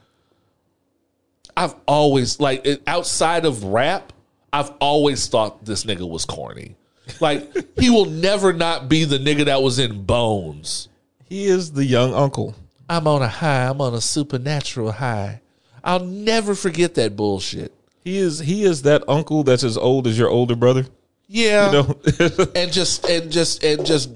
I've 1.57 1.75
always 1.87 2.39
like 2.41 2.65
it- 2.67 2.83
outside 2.87 3.45
of 3.45 3.65
rap, 3.65 4.13
I've 4.53 4.71
always 4.81 5.27
thought 5.27 5.65
this 5.65 5.85
nigga 5.85 6.09
was 6.09 6.25
corny. 6.25 6.77
Like 7.21 7.53
he 7.79 7.91
will 7.91 8.07
never 8.07 8.53
not 8.53 8.89
be 8.89 9.05
the 9.05 9.19
nigga 9.19 9.47
that 9.47 9.63
was 9.63 9.79
in 9.79 10.05
Bones. 10.05 10.89
He 11.29 11.47
is 11.47 11.73
the 11.73 11.85
young 11.85 12.15
uncle. 12.15 12.55
I'm 12.89 13.07
on 13.07 13.23
a 13.23 13.29
high. 13.29 13.67
I'm 13.67 13.81
on 13.81 13.95
a 13.95 14.01
supernatural 14.01 14.93
high. 14.93 15.41
I'll 15.83 16.05
never 16.05 16.55
forget 16.55 16.95
that 16.95 17.17
bullshit. 17.17 17.73
He 18.03 18.19
is 18.19 18.39
he 18.41 18.65
is 18.65 18.83
that 18.83 19.03
uncle 19.09 19.45
that's 19.45 19.65
as 19.65 19.79
old 19.79 20.07
as 20.07 20.19
your 20.19 20.29
older 20.29 20.57
brother. 20.57 20.87
Yeah, 21.27 21.67
You 21.67 21.73
know? 21.73 21.99
and 22.55 22.73
just 22.73 23.07
and 23.09 23.31
just 23.31 23.65
and 23.65 23.85
just 23.85 24.11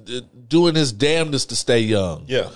doing 0.49 0.74
his 0.74 0.93
damnedest 0.93 1.49
to 1.51 1.57
stay 1.57 1.81
young. 1.81 2.24
yeah. 2.27 2.51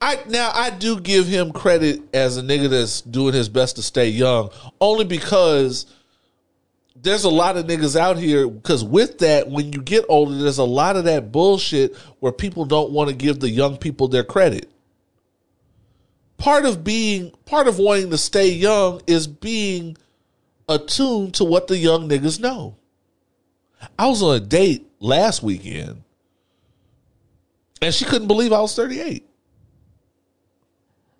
I 0.00 0.22
now 0.28 0.50
I 0.52 0.68
do 0.70 1.00
give 1.00 1.26
him 1.26 1.52
credit 1.52 2.02
as 2.14 2.36
a 2.36 2.42
nigga 2.42 2.68
that's 2.68 3.00
doing 3.00 3.32
his 3.32 3.48
best 3.48 3.76
to 3.76 3.82
stay 3.82 4.08
young, 4.08 4.50
only 4.78 5.06
because 5.06 5.86
there's 6.94 7.24
a 7.24 7.30
lot 7.30 7.56
of 7.56 7.66
niggas 7.66 7.96
out 7.98 8.18
here. 8.18 8.46
Because 8.46 8.84
with 8.84 9.18
that, 9.18 9.48
when 9.48 9.72
you 9.72 9.80
get 9.80 10.04
older, 10.10 10.34
there's 10.34 10.58
a 10.58 10.64
lot 10.64 10.96
of 10.96 11.04
that 11.04 11.32
bullshit 11.32 11.96
where 12.20 12.32
people 12.32 12.66
don't 12.66 12.90
want 12.90 13.08
to 13.08 13.16
give 13.16 13.40
the 13.40 13.48
young 13.48 13.78
people 13.78 14.08
their 14.08 14.24
credit. 14.24 14.70
Part 16.38 16.64
of 16.66 16.84
being, 16.84 17.32
part 17.46 17.66
of 17.68 17.78
wanting 17.78 18.10
to 18.10 18.18
stay 18.18 18.48
young 18.50 19.00
is 19.06 19.26
being 19.26 19.96
attuned 20.68 21.34
to 21.34 21.44
what 21.44 21.66
the 21.66 21.76
young 21.78 22.08
niggas 22.08 22.40
know. 22.40 22.76
I 23.98 24.06
was 24.06 24.22
on 24.22 24.36
a 24.36 24.40
date 24.40 24.86
last 25.00 25.42
weekend, 25.42 26.02
and 27.80 27.94
she 27.94 28.04
couldn't 28.04 28.28
believe 28.28 28.52
I 28.52 28.60
was 28.60 28.74
38. 28.74 29.26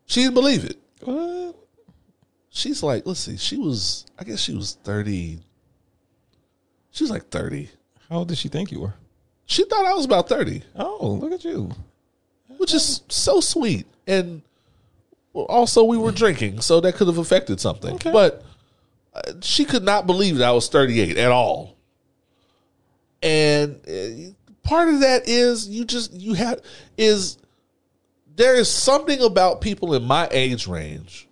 She 0.07 0.23
didn't 0.23 0.35
believe 0.35 0.65
it. 0.65 0.79
What? 1.03 1.57
She's 2.51 2.83
like, 2.83 3.07
let's 3.07 3.21
see, 3.21 3.37
she 3.37 3.57
was, 3.57 4.07
I 4.19 4.25
guess 4.25 4.41
she 4.41 4.55
was 4.55 4.79
30. 4.85 5.39
She 6.91 7.05
was 7.05 7.11
like 7.11 7.29
30. 7.29 7.69
How 8.09 8.19
old 8.19 8.29
did 8.29 8.39
she 8.39 8.49
think 8.49 8.71
you 8.73 8.81
were? 8.81 8.95
She 9.47 9.65
thought 9.65 9.85
I 9.85 9.95
was 9.95 10.05
about 10.05 10.29
30, 10.29 10.63
Oh, 10.77 11.13
look 11.21 11.33
at 11.33 11.45
you. 11.45 11.71
which 12.57 12.73
is 12.75 13.03
so 13.09 13.41
sweet. 13.41 13.87
And 14.07 14.43
well, 15.37 15.45
also, 15.51 15.85
we 15.85 15.99
were 15.99 16.13
drinking, 16.13 16.63
so 16.63 16.81
that 16.81 16.95
could 16.95 17.09
have 17.09 17.19
affected 17.19 17.61
something. 17.61 17.97
Okay. 17.97 18.11
But 18.11 18.43
uh, 19.15 19.33
she 19.43 19.67
could 19.67 19.83
not 19.83 20.07
believe 20.07 20.39
that 20.39 20.49
I 20.49 20.53
was 20.53 20.71
38 20.71 21.19
at 21.19 21.31
all. 21.31 21.77
And 23.23 23.79
uh, 23.87 24.33
part 24.67 24.89
of 24.89 25.01
that 25.01 25.29
is 25.29 25.69
you 25.69 25.85
just, 25.85 26.15
you 26.15 26.33
have, 26.33 26.63
is 26.97 27.37
there 28.35 28.55
is 28.55 28.71
something 28.71 29.21
about 29.21 29.61
people 29.61 29.93
in 29.93 30.05
my 30.05 30.27
age 30.31 30.67
range 30.67 31.29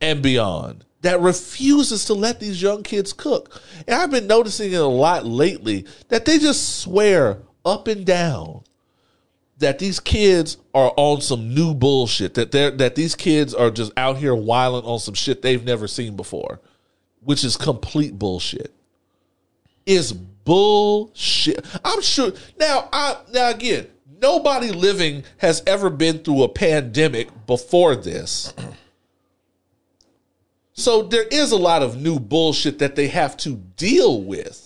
and 0.00 0.22
beyond 0.22 0.84
that 1.00 1.20
refuses 1.20 2.04
to 2.04 2.14
let 2.14 2.38
these 2.38 2.62
young 2.62 2.84
kids 2.84 3.12
cook. 3.12 3.60
And 3.88 3.96
I've 3.96 4.12
been 4.12 4.28
noticing 4.28 4.72
it 4.72 4.80
a 4.80 4.86
lot 4.86 5.26
lately 5.26 5.86
that 6.08 6.24
they 6.24 6.38
just 6.38 6.78
swear 6.78 7.38
up 7.64 7.88
and 7.88 8.06
down 8.06 8.62
that 9.58 9.78
these 9.78 10.00
kids 10.00 10.56
are 10.74 10.92
on 10.96 11.20
some 11.20 11.54
new 11.54 11.74
bullshit 11.74 12.34
that 12.34 12.50
they're 12.50 12.70
that 12.72 12.94
these 12.94 13.14
kids 13.14 13.54
are 13.54 13.70
just 13.70 13.92
out 13.96 14.16
here 14.16 14.34
wilding 14.34 14.88
on 14.88 14.98
some 14.98 15.14
shit 15.14 15.42
they've 15.42 15.64
never 15.64 15.86
seen 15.86 16.16
before, 16.16 16.60
which 17.20 17.44
is 17.44 17.56
complete 17.56 18.18
bullshit. 18.18 18.72
Is 19.86 20.12
bullshit. 20.12 21.64
I'm 21.84 22.02
sure 22.02 22.32
now 22.58 22.88
I 22.92 23.16
now 23.32 23.50
again, 23.50 23.86
nobody 24.20 24.70
living 24.70 25.24
has 25.38 25.62
ever 25.66 25.90
been 25.90 26.18
through 26.18 26.42
a 26.42 26.48
pandemic 26.48 27.28
before 27.46 27.94
this. 27.94 28.52
So 30.72 31.02
there 31.02 31.22
is 31.24 31.52
a 31.52 31.56
lot 31.56 31.82
of 31.82 32.00
new 32.00 32.18
bullshit 32.18 32.80
that 32.80 32.96
they 32.96 33.06
have 33.08 33.36
to 33.38 33.56
deal 33.76 34.22
with. 34.22 34.63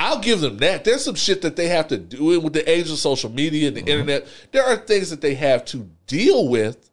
I'll 0.00 0.18
give 0.18 0.40
them 0.40 0.56
that. 0.58 0.84
There's 0.84 1.04
some 1.04 1.14
shit 1.14 1.42
that 1.42 1.56
they 1.56 1.68
have 1.68 1.88
to 1.88 1.98
do 1.98 2.40
with 2.40 2.54
the 2.54 2.68
age 2.68 2.90
of 2.90 2.96
social 2.96 3.30
media 3.30 3.68
and 3.68 3.76
the 3.76 3.82
mm-hmm. 3.82 3.90
internet. 3.90 4.26
There 4.50 4.64
are 4.64 4.76
things 4.76 5.10
that 5.10 5.20
they 5.20 5.34
have 5.34 5.62
to 5.66 5.90
deal 6.06 6.48
with 6.48 6.90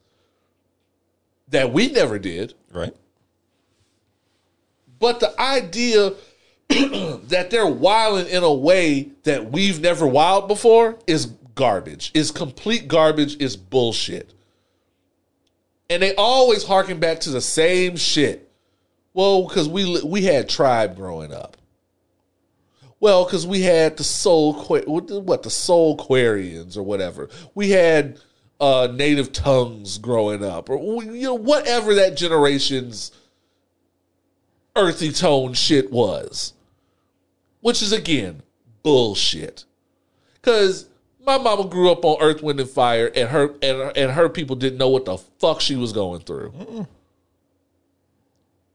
that 1.48 1.72
we 1.72 1.90
never 1.90 2.20
did. 2.20 2.54
Right. 2.70 2.94
But 5.00 5.22
the 5.22 5.40
idea 5.40 6.16
that 6.70 7.48
they're 7.50 7.66
wilding 7.66 8.28
in 8.28 8.44
a 8.44 8.54
way 8.54 9.12
that 9.24 9.54
we've 9.54 9.80
never 9.80 10.06
wild 10.06 10.50
before 10.50 11.00
is 11.08 11.28
garbage. 11.56 12.12
Is 12.14 12.30
complete 12.30 12.90
garbage. 12.90 13.42
Is 13.42 13.56
bullshit. 13.56 14.34
And 15.90 16.04
they 16.04 16.14
always 16.16 16.66
harken 16.66 17.00
back 17.00 17.22
to 17.22 17.30
the 17.30 17.40
same 17.40 17.96
shit. 17.96 18.52
Well, 19.14 19.48
because 19.48 19.70
we 19.70 20.02
we 20.02 20.24
had 20.24 20.50
tribe 20.50 20.98
growing 20.98 21.32
up. 21.34 21.56
Well, 23.00 23.26
because 23.26 23.46
we 23.46 23.62
had 23.62 23.98
the 23.98 24.04
soul 24.04 24.54
what 24.54 25.08
the- 25.08 25.50
Soulquarians 25.50 26.76
or 26.78 26.84
whatever. 26.84 27.30
We 27.54 27.70
had 27.70 28.20
uh, 28.60 28.88
native 28.92 29.32
tongues 29.32 29.98
growing 29.98 30.44
up, 30.44 30.70
or 30.70 31.04
you 31.04 31.22
know 31.24 31.36
whatever 31.36 31.94
that 31.96 32.18
generation's 32.18 33.12
earthy 34.76 35.12
tone 35.12 35.54
shit 35.54 35.92
was, 35.92 36.54
which 37.62 37.82
is 37.82 37.92
again 37.92 38.42
bullshit. 38.84 39.66
Because 40.36 40.88
my 41.24 41.38
mama 41.38 41.68
grew 41.68 41.92
up 41.92 42.04
on 42.06 42.18
Earth, 42.22 42.42
Wind, 42.42 42.60
and 42.60 42.70
Fire, 42.70 43.12
and 43.16 43.30
her 43.30 43.50
and 43.62 43.78
her, 43.78 43.92
and 43.96 44.12
her 44.12 44.30
people 44.30 44.56
didn't 44.56 44.80
know 44.80 44.90
what 44.90 45.06
the 45.06 45.18
fuck 45.18 45.62
she 45.62 45.76
was 45.76 45.94
going 45.94 46.22
through. 46.22 46.88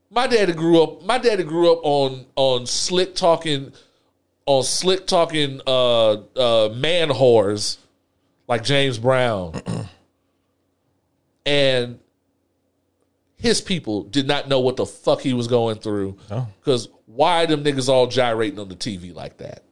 My 0.09 0.27
daddy 0.27 0.53
grew 0.53 0.81
up. 0.81 1.03
My 1.03 1.17
daddy 1.17 1.43
grew 1.43 1.73
up 1.73 1.79
on 1.83 2.25
on 2.35 2.65
slick 2.67 3.15
talking, 3.15 3.73
on 4.45 4.63
slick 4.63 5.07
talking 5.07 5.61
uh 5.65 6.11
uh 6.11 6.69
man 6.75 7.09
whores, 7.09 7.77
like 8.47 8.63
James 8.63 8.97
Brown, 8.97 9.61
and 11.45 11.99
his 13.37 13.59
people 13.59 14.03
did 14.03 14.27
not 14.27 14.47
know 14.47 14.61
what 14.61 14.77
the 14.77 14.85
fuck 14.85 15.21
he 15.21 15.33
was 15.33 15.47
going 15.47 15.75
through. 15.75 16.17
Oh. 16.31 16.47
Because 16.59 16.87
why 17.05 17.45
them 17.45 17.63
niggas 17.63 17.89
all 17.89 18.07
gyrating 18.07 18.57
on 18.57 18.69
the 18.69 18.75
TV 18.75 19.13
like 19.13 19.37
that? 19.37 19.63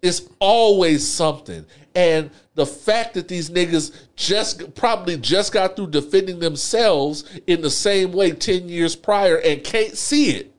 It's 0.00 0.22
always 0.38 1.06
something. 1.06 1.66
And 1.94 2.30
the 2.54 2.64
fact 2.64 3.14
that 3.14 3.28
these 3.28 3.50
niggas 3.50 3.94
just 4.14 4.74
probably 4.74 5.16
just 5.16 5.52
got 5.52 5.76
through 5.76 5.88
defending 5.88 6.38
themselves 6.38 7.24
in 7.46 7.60
the 7.60 7.70
same 7.70 8.12
way 8.12 8.30
10 8.30 8.68
years 8.68 8.94
prior 8.94 9.38
and 9.38 9.62
can't 9.64 9.98
see 9.98 10.30
it 10.30 10.49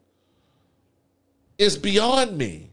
is 1.61 1.77
beyond 1.77 2.37
me. 2.37 2.69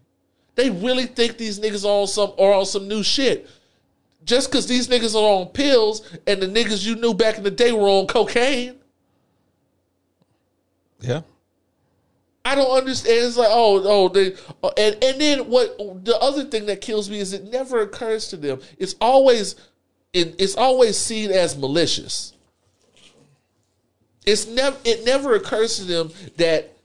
They 0.55 0.71
really 0.71 1.07
think 1.07 1.37
these 1.37 1.61
niggas 1.61 1.85
are 1.85 2.01
on 2.01 2.07
some 2.09 2.33
are 2.39 2.55
on 2.55 2.67
some 2.67 2.89
new 2.89 3.03
shit. 3.03 3.49
Just 4.25 4.51
because 4.51 4.67
these 4.67 4.89
niggas 4.89 5.15
are 5.15 5.41
on 5.41 5.47
pills 5.49 6.03
and 6.27 6.43
the 6.43 6.47
niggas 6.47 6.85
you 6.85 6.97
knew 6.97 7.15
back 7.15 7.39
in 7.39 7.45
the 7.45 7.51
day 7.51 7.71
were 7.71 7.89
on 7.89 8.07
cocaine. 8.07 8.77
Yeah. 11.01 11.23
I 12.45 12.55
don't 12.55 12.71
understand. 12.71 13.27
It's 13.27 13.37
like, 13.37 13.49
oh, 13.51 13.83
oh, 13.85 14.09
they, 14.09 14.35
oh, 14.63 14.73
and 14.77 14.97
and 15.05 15.21
then 15.21 15.51
what? 15.51 15.77
The 16.05 16.19
other 16.19 16.45
thing 16.45 16.67
that 16.67 16.81
kills 16.81 17.11
me 17.11 17.19
is 17.21 17.33
it 17.35 17.45
never 17.45 17.83
occurs 17.83 18.29
to 18.29 18.37
them. 18.37 18.61
It's 18.79 18.95
always, 19.01 19.55
it, 20.15 20.35
it's 20.39 20.57
always 20.57 20.97
seen 20.97 21.31
as 21.31 21.57
malicious. 21.59 22.33
It's 24.25 24.47
never, 24.47 24.77
it 24.85 25.05
never 25.05 25.35
occurs 25.35 25.77
to 25.77 25.85
them 25.85 26.11
that, 26.37 26.78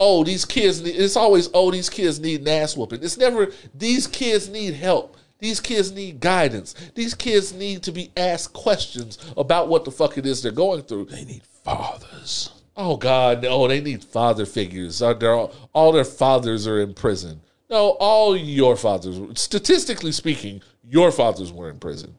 oh, 0.00 0.24
these 0.24 0.44
kids. 0.44 0.82
Need, 0.82 0.96
it's 0.96 1.16
always, 1.16 1.48
oh, 1.54 1.70
these 1.70 1.90
kids 1.90 2.20
need 2.20 2.42
an 2.42 2.48
ass 2.48 2.76
whooping. 2.76 3.02
It's 3.02 3.16
never 3.16 3.52
these 3.74 4.06
kids 4.06 4.48
need 4.48 4.74
help. 4.74 5.16
These 5.38 5.60
kids 5.60 5.92
need 5.92 6.20
guidance. 6.20 6.74
These 6.94 7.14
kids 7.14 7.52
need 7.52 7.82
to 7.82 7.92
be 7.92 8.10
asked 8.16 8.54
questions 8.54 9.18
about 9.36 9.68
what 9.68 9.84
the 9.84 9.90
fuck 9.90 10.16
it 10.16 10.24
is 10.24 10.42
they're 10.42 10.52
going 10.52 10.82
through. 10.82 11.06
They 11.06 11.24
need 11.24 11.42
fathers. 11.64 12.50
Oh 12.76 12.96
God, 12.96 13.42
no! 13.42 13.66
They 13.68 13.80
need 13.80 14.04
father 14.04 14.44
figures. 14.44 15.00
All, 15.00 15.52
all 15.72 15.92
their 15.92 16.04
fathers 16.04 16.66
are 16.66 16.80
in 16.80 16.94
prison? 16.94 17.40
No, 17.70 17.96
all 18.00 18.36
your 18.36 18.76
fathers. 18.76 19.18
Statistically 19.40 20.12
speaking, 20.12 20.62
your 20.84 21.10
fathers 21.10 21.52
were 21.52 21.70
in 21.70 21.78
prison. 21.78 22.16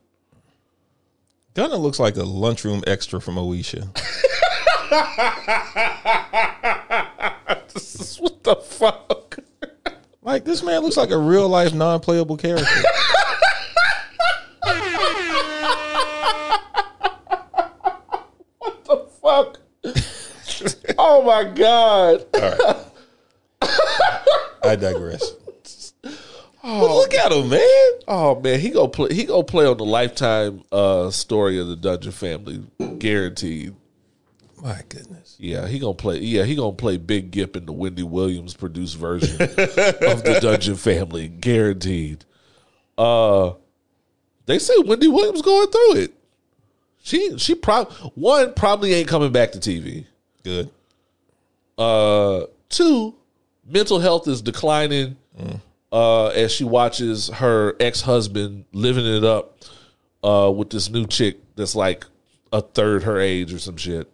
Gunna 1.53 1.77
looks 1.77 1.99
like 1.99 2.17
a 2.17 2.23
lunchroom 2.23 2.83
extra 2.85 3.21
from 3.21 3.35
Moesha. 3.35 3.87
what 8.19 8.43
the 8.43 8.55
fuck? 8.55 9.39
like 10.23 10.43
this 10.45 10.63
man 10.63 10.81
looks 10.81 10.97
like 10.97 11.11
a 11.11 11.17
real 11.17 11.47
life 11.47 11.73
non 11.73 11.99
playable 11.99 12.37
character. 12.37 12.65
What 18.59 18.85
the 18.85 18.97
fuck? 19.21 19.59
Oh 20.97 21.21
my 21.23 21.43
god. 21.43 22.25
I 24.63 24.75
digress. 24.75 25.33
Oh, 26.63 26.97
look 26.97 27.13
at 27.13 27.31
him, 27.31 27.49
man. 27.49 27.89
Oh 28.07 28.39
man, 28.41 28.59
he 28.59 28.71
gonna 28.71 28.89
play. 28.89 29.13
He 29.13 29.23
gonna 29.25 29.43
play 29.43 29.65
on 29.65 29.77
the 29.77 29.85
lifetime 29.85 30.63
uh, 30.71 31.11
story 31.11 31.59
of 31.59 31.67
the 31.67 31.75
Dungeon 31.75 32.11
family, 32.11 32.61
guaranteed. 32.97 33.75
My 34.61 34.81
goodness. 34.89 35.35
Yeah, 35.39 35.67
he 35.67 35.79
gonna 35.79 35.93
play. 35.93 36.19
Yeah, 36.19 36.43
he 36.43 36.55
gonna 36.55 36.73
play 36.73 36.97
Big 36.97 37.31
Gipp 37.31 37.55
in 37.55 37.65
the 37.65 37.71
Wendy 37.71 38.03
Williams 38.03 38.55
produced 38.55 38.97
version 38.97 39.41
of 39.41 39.49
the 40.23 40.39
Dungeon 40.41 40.75
Family, 40.75 41.27
guaranteed. 41.27 42.25
Uh, 42.97 43.53
they 44.47 44.57
say 44.57 44.73
Wendy 44.79 45.07
Williams 45.07 45.41
going 45.41 45.69
through 45.69 45.95
it. 45.97 46.13
She 47.03 47.37
she 47.37 47.55
probably 47.55 47.95
one 48.15 48.53
probably 48.53 48.93
ain't 48.93 49.07
coming 49.07 49.31
back 49.31 49.51
to 49.51 49.59
TV. 49.59 50.05
Good. 50.43 50.71
Uh, 51.77 52.45
two, 52.69 53.13
mental 53.65 53.99
health 53.99 54.27
is 54.27 54.41
declining. 54.41 55.17
Uh, 55.91 56.27
as 56.27 56.51
she 56.51 56.63
watches 56.63 57.29
her 57.29 57.75
ex 57.79 58.01
husband 58.01 58.65
living 58.73 59.05
it 59.05 59.23
up, 59.23 59.59
uh, 60.23 60.51
with 60.53 60.69
this 60.69 60.89
new 60.89 61.05
chick 61.05 61.37
that's 61.55 61.75
like 61.75 62.05
a 62.51 62.61
third 62.61 63.03
her 63.03 63.19
age 63.19 63.53
or 63.53 63.59
some 63.59 63.77
shit. 63.77 64.11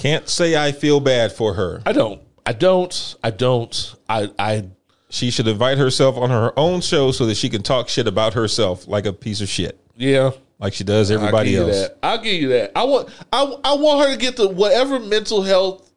Can't 0.00 0.28
say 0.28 0.56
I 0.56 0.72
feel 0.72 0.98
bad 1.00 1.30
for 1.32 1.54
her. 1.54 1.82
I 1.84 1.92
don't. 1.92 2.22
I 2.46 2.52
don't. 2.54 3.14
I 3.22 3.30
don't. 3.30 3.94
I. 4.08 4.30
I. 4.38 4.64
She 5.10 5.30
should 5.30 5.46
invite 5.46 5.76
herself 5.76 6.16
on 6.16 6.30
her 6.30 6.58
own 6.58 6.80
show 6.80 7.12
so 7.12 7.26
that 7.26 7.36
she 7.36 7.48
can 7.50 7.62
talk 7.62 7.88
shit 7.88 8.06
about 8.06 8.32
herself 8.34 8.88
like 8.88 9.04
a 9.06 9.12
piece 9.12 9.40
of 9.40 9.48
shit, 9.48 9.78
Yeah. 9.96 10.30
like 10.58 10.72
she 10.72 10.84
does 10.84 11.10
I'll 11.10 11.18
everybody 11.18 11.50
you 11.50 11.62
else. 11.64 11.72
that. 11.88 11.98
I'll 12.02 12.18
give 12.22 12.40
you 12.40 12.48
that. 12.48 12.72
I 12.74 12.84
want. 12.84 13.10
I. 13.32 13.42
I 13.64 13.74
want 13.74 14.06
her 14.08 14.14
to 14.14 14.18
get 14.18 14.36
the 14.36 14.48
whatever 14.48 14.98
mental 14.98 15.42
health 15.42 15.90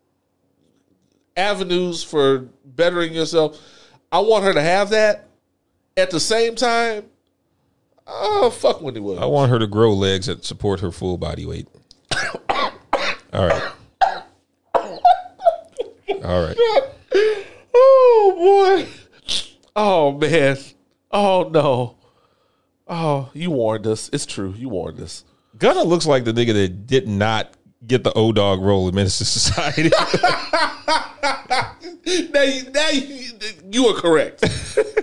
avenues 1.38 2.04
for 2.04 2.40
bettering 2.66 3.14
yourself. 3.14 3.60
I 4.12 4.20
want 4.20 4.44
her 4.44 4.54
to 4.54 4.62
have 4.62 4.90
that. 4.90 5.28
At 5.96 6.10
the 6.10 6.20
same 6.20 6.56
time, 6.56 7.06
oh 8.08 8.50
fuck 8.50 8.82
Wendy 8.82 9.00
Williams. 9.00 9.24
I 9.24 9.28
want 9.28 9.52
her 9.52 9.60
to 9.60 9.68
grow 9.68 9.94
legs 9.94 10.26
that 10.26 10.44
support 10.44 10.80
her 10.82 10.92
full 10.92 11.18
body 11.18 11.46
weight. 11.46 11.68
All 12.50 13.48
right. 13.48 13.73
All 16.24 16.42
right. 16.42 16.58
Oh 17.76 18.34
boy. 18.38 18.88
Oh 19.76 20.12
man. 20.18 20.58
Oh 21.12 21.50
no. 21.52 21.98
Oh, 22.88 23.30
you 23.34 23.52
warned 23.52 23.88
us. 23.88 24.10
It's 24.14 24.26
true. 24.26 24.54
You 24.58 24.70
warned 24.70 25.00
us. 25.00 25.24
Gunna 25.58 25.84
looks 25.84 26.06
like 26.06 26.24
the 26.26 26.34
nigga 26.34 26.54
that 26.54 26.88
did 26.88 27.08
not 27.08 27.54
get 27.86 28.04
the 28.04 28.14
O 28.14 28.32
Dog 28.32 28.62
role 28.62 28.88
in 28.88 28.96
Menace 28.96 29.22
II 29.22 29.26
Society. 29.26 29.92
Now, 32.06 32.42
you, 32.44 32.70
now 32.72 32.90
you, 32.90 33.26
you 33.72 33.86
are 33.88 34.00
correct. 34.00 34.44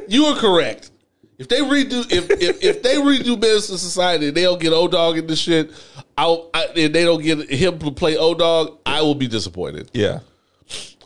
you 0.07 0.27
are 0.27 0.37
correct. 0.37 0.91
If 1.39 1.49
they 1.49 1.61
redo, 1.61 2.05
if 2.13 2.31
if, 2.31 2.63
if 2.63 2.83
they 2.83 2.97
redo 2.97 3.41
Menace 3.41 3.71
II 3.71 3.79
Society, 3.79 4.29
and 4.29 4.37
they 4.37 4.43
don't 4.43 4.61
get 4.61 4.73
O 4.73 4.87
Dog 4.87 5.17
in 5.17 5.27
the 5.27 5.35
shit. 5.35 5.73
I'll, 6.19 6.51
I, 6.53 6.67
and 6.77 6.95
they 6.95 7.05
don't 7.05 7.23
get 7.23 7.51
him 7.51 7.79
to 7.79 7.91
play 7.91 8.17
O 8.19 8.35
Dog. 8.35 8.79
I 8.85 9.01
will 9.01 9.15
be 9.15 9.27
disappointed. 9.29 9.91
yeah. 9.95 10.21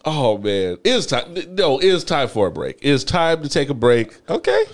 Oh 0.07 0.37
man, 0.39 0.73
it 0.85 0.87
is 0.87 1.07
time. 1.07 1.35
No, 1.55 1.79
it 1.79 1.85
is 1.87 2.05
time 2.05 2.29
for 2.29 2.47
a 2.47 2.51
break. 2.51 2.77
It 2.83 2.91
is 2.91 3.05
time 3.05 3.43
to 3.43 3.49
take 3.49 3.71
a 3.71 3.75
break. 3.75 4.17
Okay. 4.29 4.65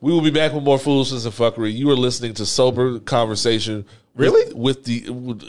We 0.00 0.12
will 0.12 0.20
be 0.22 0.30
back 0.30 0.52
with 0.52 0.62
more 0.64 0.78
foolishness 0.78 1.24
and 1.24 1.32
fuckery. 1.34 1.72
You 1.74 1.90
are 1.90 1.96
listening 1.96 2.34
to 2.34 2.46
sober 2.46 2.98
conversation. 3.00 3.84
with- 4.14 4.28
Really? 4.32 4.52
With, 4.54 4.84
the 4.84 5.08
with, 5.10 5.42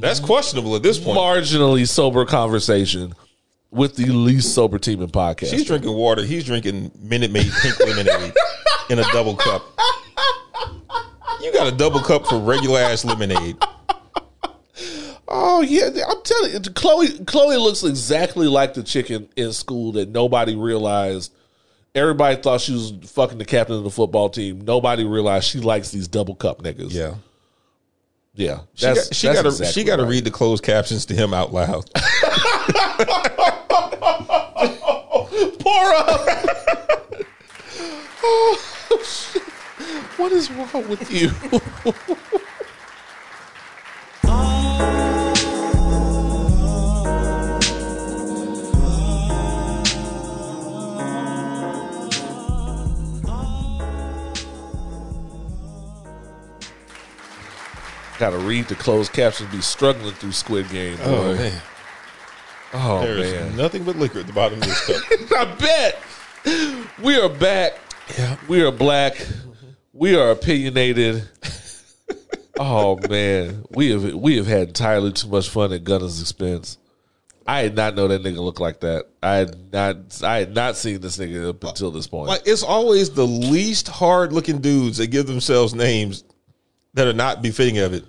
That's 0.00 0.20
questionable 0.20 0.76
at 0.76 0.82
this 0.82 0.98
point. 0.98 1.18
marginally 1.18 1.88
sober 1.88 2.24
conversation 2.24 3.14
with 3.70 3.96
the 3.96 4.06
least 4.06 4.54
sober 4.54 4.78
team 4.78 5.02
in 5.02 5.08
podcast. 5.08 5.50
She's 5.50 5.64
drinking 5.64 5.92
water. 5.94 6.22
He's 6.22 6.44
drinking 6.44 6.92
Minute 7.00 7.30
Maid 7.32 7.50
pink 7.62 7.78
lemonade 7.80 8.32
in 8.90 8.98
a 9.00 9.04
double 9.12 9.34
cup. 9.36 9.62
You 11.40 11.52
got 11.52 11.66
a 11.66 11.72
double 11.76 12.00
cup 12.00 12.26
for 12.26 12.38
regular 12.38 12.78
ass 12.80 13.04
lemonade. 13.04 13.56
Oh 15.26 15.62
yeah, 15.62 15.88
I'm 16.08 16.22
telling 16.22 16.52
you, 16.52 16.60
Chloe. 16.72 17.24
Chloe 17.24 17.56
looks 17.56 17.82
exactly 17.82 18.46
like 18.46 18.74
the 18.74 18.82
chicken 18.82 19.28
in 19.36 19.52
school 19.52 19.92
that 19.92 20.08
nobody 20.08 20.54
realized. 20.54 21.32
Everybody 21.94 22.42
thought 22.42 22.60
she 22.60 22.72
was 22.72 22.92
fucking 23.06 23.38
the 23.38 23.44
captain 23.44 23.76
of 23.76 23.84
the 23.84 23.90
football 23.90 24.28
team. 24.28 24.62
Nobody 24.62 25.04
realized 25.04 25.46
she 25.46 25.60
likes 25.60 25.90
these 25.92 26.08
double 26.08 26.34
cup 26.34 26.60
niggas. 26.60 26.92
Yeah. 26.92 27.14
yeah. 28.34 28.62
She 28.74 28.86
got, 28.86 29.14
she 29.14 29.26
got 29.28 29.42
to 29.42 29.48
exactly 29.48 29.72
she 29.72 29.84
got 29.84 29.96
to 29.96 30.02
right. 30.02 30.10
read 30.10 30.24
the 30.24 30.32
closed 30.32 30.64
captions 30.64 31.06
to 31.06 31.14
him 31.14 31.32
out 31.32 31.52
loud. 31.52 31.88
Pour 35.60 35.94
up. 35.94 36.20
oh. 38.24 38.70
What 40.16 40.32
is 40.32 40.50
wrong 40.50 40.88
with 40.88 41.10
you? 41.12 41.30
To 58.30 58.38
read 58.38 58.66
the 58.68 58.74
closed 58.74 59.12
captions. 59.12 59.50
Be 59.50 59.60
struggling 59.60 60.14
through 60.14 60.32
Squid 60.32 60.68
Game. 60.70 60.98
Oh, 61.02 61.34
boy. 61.36 61.36
Oh 61.36 61.38
man, 61.38 61.62
Oh 62.72 63.00
there's 63.02 63.32
man. 63.32 63.56
nothing 63.56 63.84
but 63.84 63.96
liquor 63.96 64.20
at 64.20 64.26
the 64.26 64.32
bottom 64.32 64.60
of 64.60 64.66
this 64.68 64.86
cup. 64.86 65.30
I 65.38 65.54
bet. 65.54 65.98
We 67.02 67.16
are 67.20 67.28
back. 67.28 67.78
Yeah. 68.18 68.36
We 68.48 68.62
are 68.62 68.72
black. 68.72 69.24
We 69.92 70.16
are 70.16 70.30
opinionated. 70.32 71.22
Oh 72.58 72.98
man, 73.08 73.64
we 73.70 73.90
have 73.90 74.14
we 74.14 74.36
have 74.36 74.46
had 74.46 74.68
entirely 74.68 75.12
too 75.12 75.28
much 75.28 75.48
fun 75.48 75.72
at 75.72 75.82
Gunna's 75.84 76.20
expense. 76.20 76.78
I 77.46 77.62
did 77.62 77.74
not 77.76 77.94
know 77.96 78.06
that 78.08 78.22
nigga 78.22 78.38
looked 78.38 78.60
like 78.60 78.80
that. 78.80 79.06
I 79.22 79.34
had 79.34 79.72
not 79.72 80.22
I 80.22 80.38
had 80.38 80.54
not 80.54 80.76
seen 80.76 81.00
this 81.00 81.18
nigga 81.18 81.48
up 81.48 81.64
until 81.64 81.90
this 81.90 82.06
point. 82.06 82.28
Like 82.28 82.42
it's 82.46 82.62
always 82.62 83.10
the 83.10 83.26
least 83.26 83.88
hard 83.88 84.32
looking 84.32 84.60
dudes 84.60 84.98
that 84.98 85.08
give 85.08 85.26
themselves 85.26 85.74
names 85.74 86.22
that 86.94 87.06
are 87.08 87.12
not 87.12 87.42
befitting 87.42 87.78
of 87.78 87.92
it. 87.92 88.04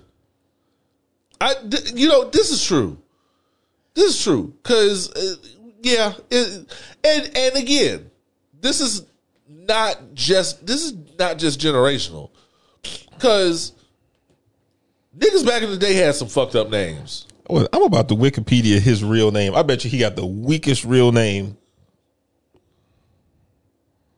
I, 1.40 1.54
th- 1.54 1.92
you 1.94 2.08
know, 2.08 2.30
this 2.30 2.50
is 2.50 2.64
true. 2.64 2.98
This 3.94 4.14
is 4.14 4.22
true 4.22 4.54
because, 4.62 5.12
uh, 5.12 5.36
yeah, 5.82 6.12
it, 6.30 6.72
and 7.04 7.36
and 7.36 7.56
again, 7.56 8.10
this 8.60 8.80
is 8.80 9.06
not 9.48 10.14
just 10.14 10.66
this 10.66 10.84
is 10.84 10.94
not 11.18 11.38
just 11.38 11.60
generational 11.60 12.30
because 13.12 13.72
niggas 15.16 15.46
back 15.46 15.62
in 15.62 15.70
the 15.70 15.78
day 15.78 15.94
had 15.94 16.14
some 16.14 16.28
fucked 16.28 16.54
up 16.54 16.70
names. 16.70 17.26
Well, 17.48 17.68
I'm 17.72 17.82
about 17.82 18.08
to 18.08 18.14
Wikipedia 18.14 18.80
his 18.80 19.04
real 19.04 19.30
name. 19.30 19.54
I 19.54 19.62
bet 19.62 19.84
you 19.84 19.90
he 19.90 19.98
got 19.98 20.16
the 20.16 20.26
weakest 20.26 20.84
real 20.84 21.12
name. 21.12 21.56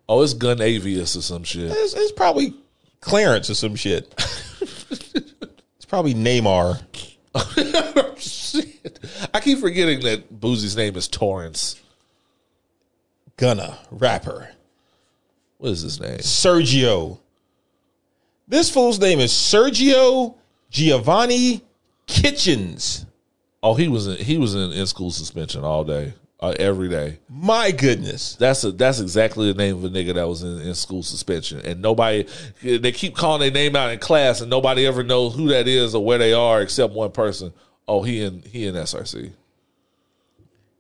Oh, 0.09 0.23
it's 0.23 0.33
Gun 0.33 0.59
Avius 0.59 1.17
or 1.17 1.21
some 1.21 1.45
shit. 1.45 1.71
It's, 1.71 1.93
it's 1.93 2.13
probably 2.13 2.55
Clarence 3.01 3.51
or 3.51 3.55
some 3.55 3.75
shit. 3.77 4.13
it's 4.61 5.85
probably 5.87 6.15
Neymar. 6.15 6.83
shit. 8.19 8.99
I 9.33 9.41
keep 9.41 9.59
forgetting 9.59 10.01
that 10.01 10.41
Boosie's 10.41 10.77
name 10.77 10.97
is 10.97 11.09
Torrence. 11.09 11.81
Gunna, 13.37 13.79
rapper. 13.91 14.51
What 15.59 15.71
is 15.71 15.83
his 15.83 16.01
name? 16.01 16.19
Sergio. 16.19 17.19
This 18.47 18.71
fool's 18.71 18.99
name 18.99 19.21
is 19.21 19.33
Sergio 19.33 20.35
Giovanni 20.71 21.63
Kitchens. 22.07 23.07
Oh, 23.63 23.75
he 23.75 23.89
was 23.89 24.07
in 24.07 24.17
he 24.17 24.39
was 24.39 24.55
in 24.55 24.73
in 24.73 24.87
school 24.87 25.11
suspension 25.11 25.65
all 25.65 25.85
day, 25.85 26.15
uh, 26.41 26.55
every 26.59 26.89
day. 26.89 27.19
My 27.29 27.71
goodness. 27.71 28.37
That's 28.37 28.63
a, 28.65 28.73
that's 28.73 29.01
exactly 29.01 29.53
the 29.53 29.59
name 29.59 29.77
of 29.77 29.85
a 29.85 29.89
nigga 29.89 30.15
that 30.15 30.29
was 30.29 30.43
in, 30.43 30.61
in 30.61 30.75
school 30.75 31.03
suspension, 31.03 31.61
and 31.61 31.83
nobody 31.83 32.27
they 32.63 32.93
keep 32.93 33.17
calling 33.17 33.41
their 33.41 33.51
name 33.51 33.75
out 33.77 33.91
in 33.91 33.99
class, 33.99 34.41
and 34.41 34.51
nobody 34.51 34.87
ever 34.87 35.03
knows 35.03 35.35
who 35.35 35.49
that 35.49 35.67
is 35.67 35.95
or 35.95 36.05
where 36.05 36.19
they 36.19 36.33
are 36.33 36.61
except 36.61 36.93
one 36.93 37.11
person. 37.11 37.53
Oh, 37.87 38.03
he 38.03 38.23
in 38.23 38.43
he 38.43 38.67
in 38.67 38.75
SRC. 38.75 39.33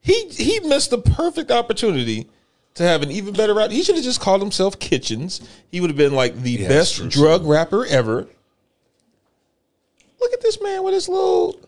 He 0.01 0.29
he 0.29 0.61
missed 0.61 0.91
the 0.91 0.99
perfect 0.99 1.51
opportunity 1.51 2.29
to 2.75 2.85
have 2.85 3.03
an 3.03 3.11
even 3.11 3.35
better 3.35 3.55
rap. 3.55 3.71
He 3.71 3.83
should 3.83 3.97
have 3.97 4.05
just 4.05 4.21
called 4.21 4.41
himself 4.41 4.79
Kitchens. 4.79 5.41
He 5.71 5.81
would 5.81 5.91
have 5.91 5.97
been 5.97 6.15
like 6.15 6.41
the 6.41 6.53
Yeah, 6.53 6.69
best 6.69 7.09
drug 7.09 7.45
rapper 7.45 7.85
ever. 7.87 8.29
Look 10.21 10.33
at 10.33 10.41
this 10.41 10.61
man 10.61 10.83
with 10.85 10.95
his 10.95 11.09
little 11.09 11.59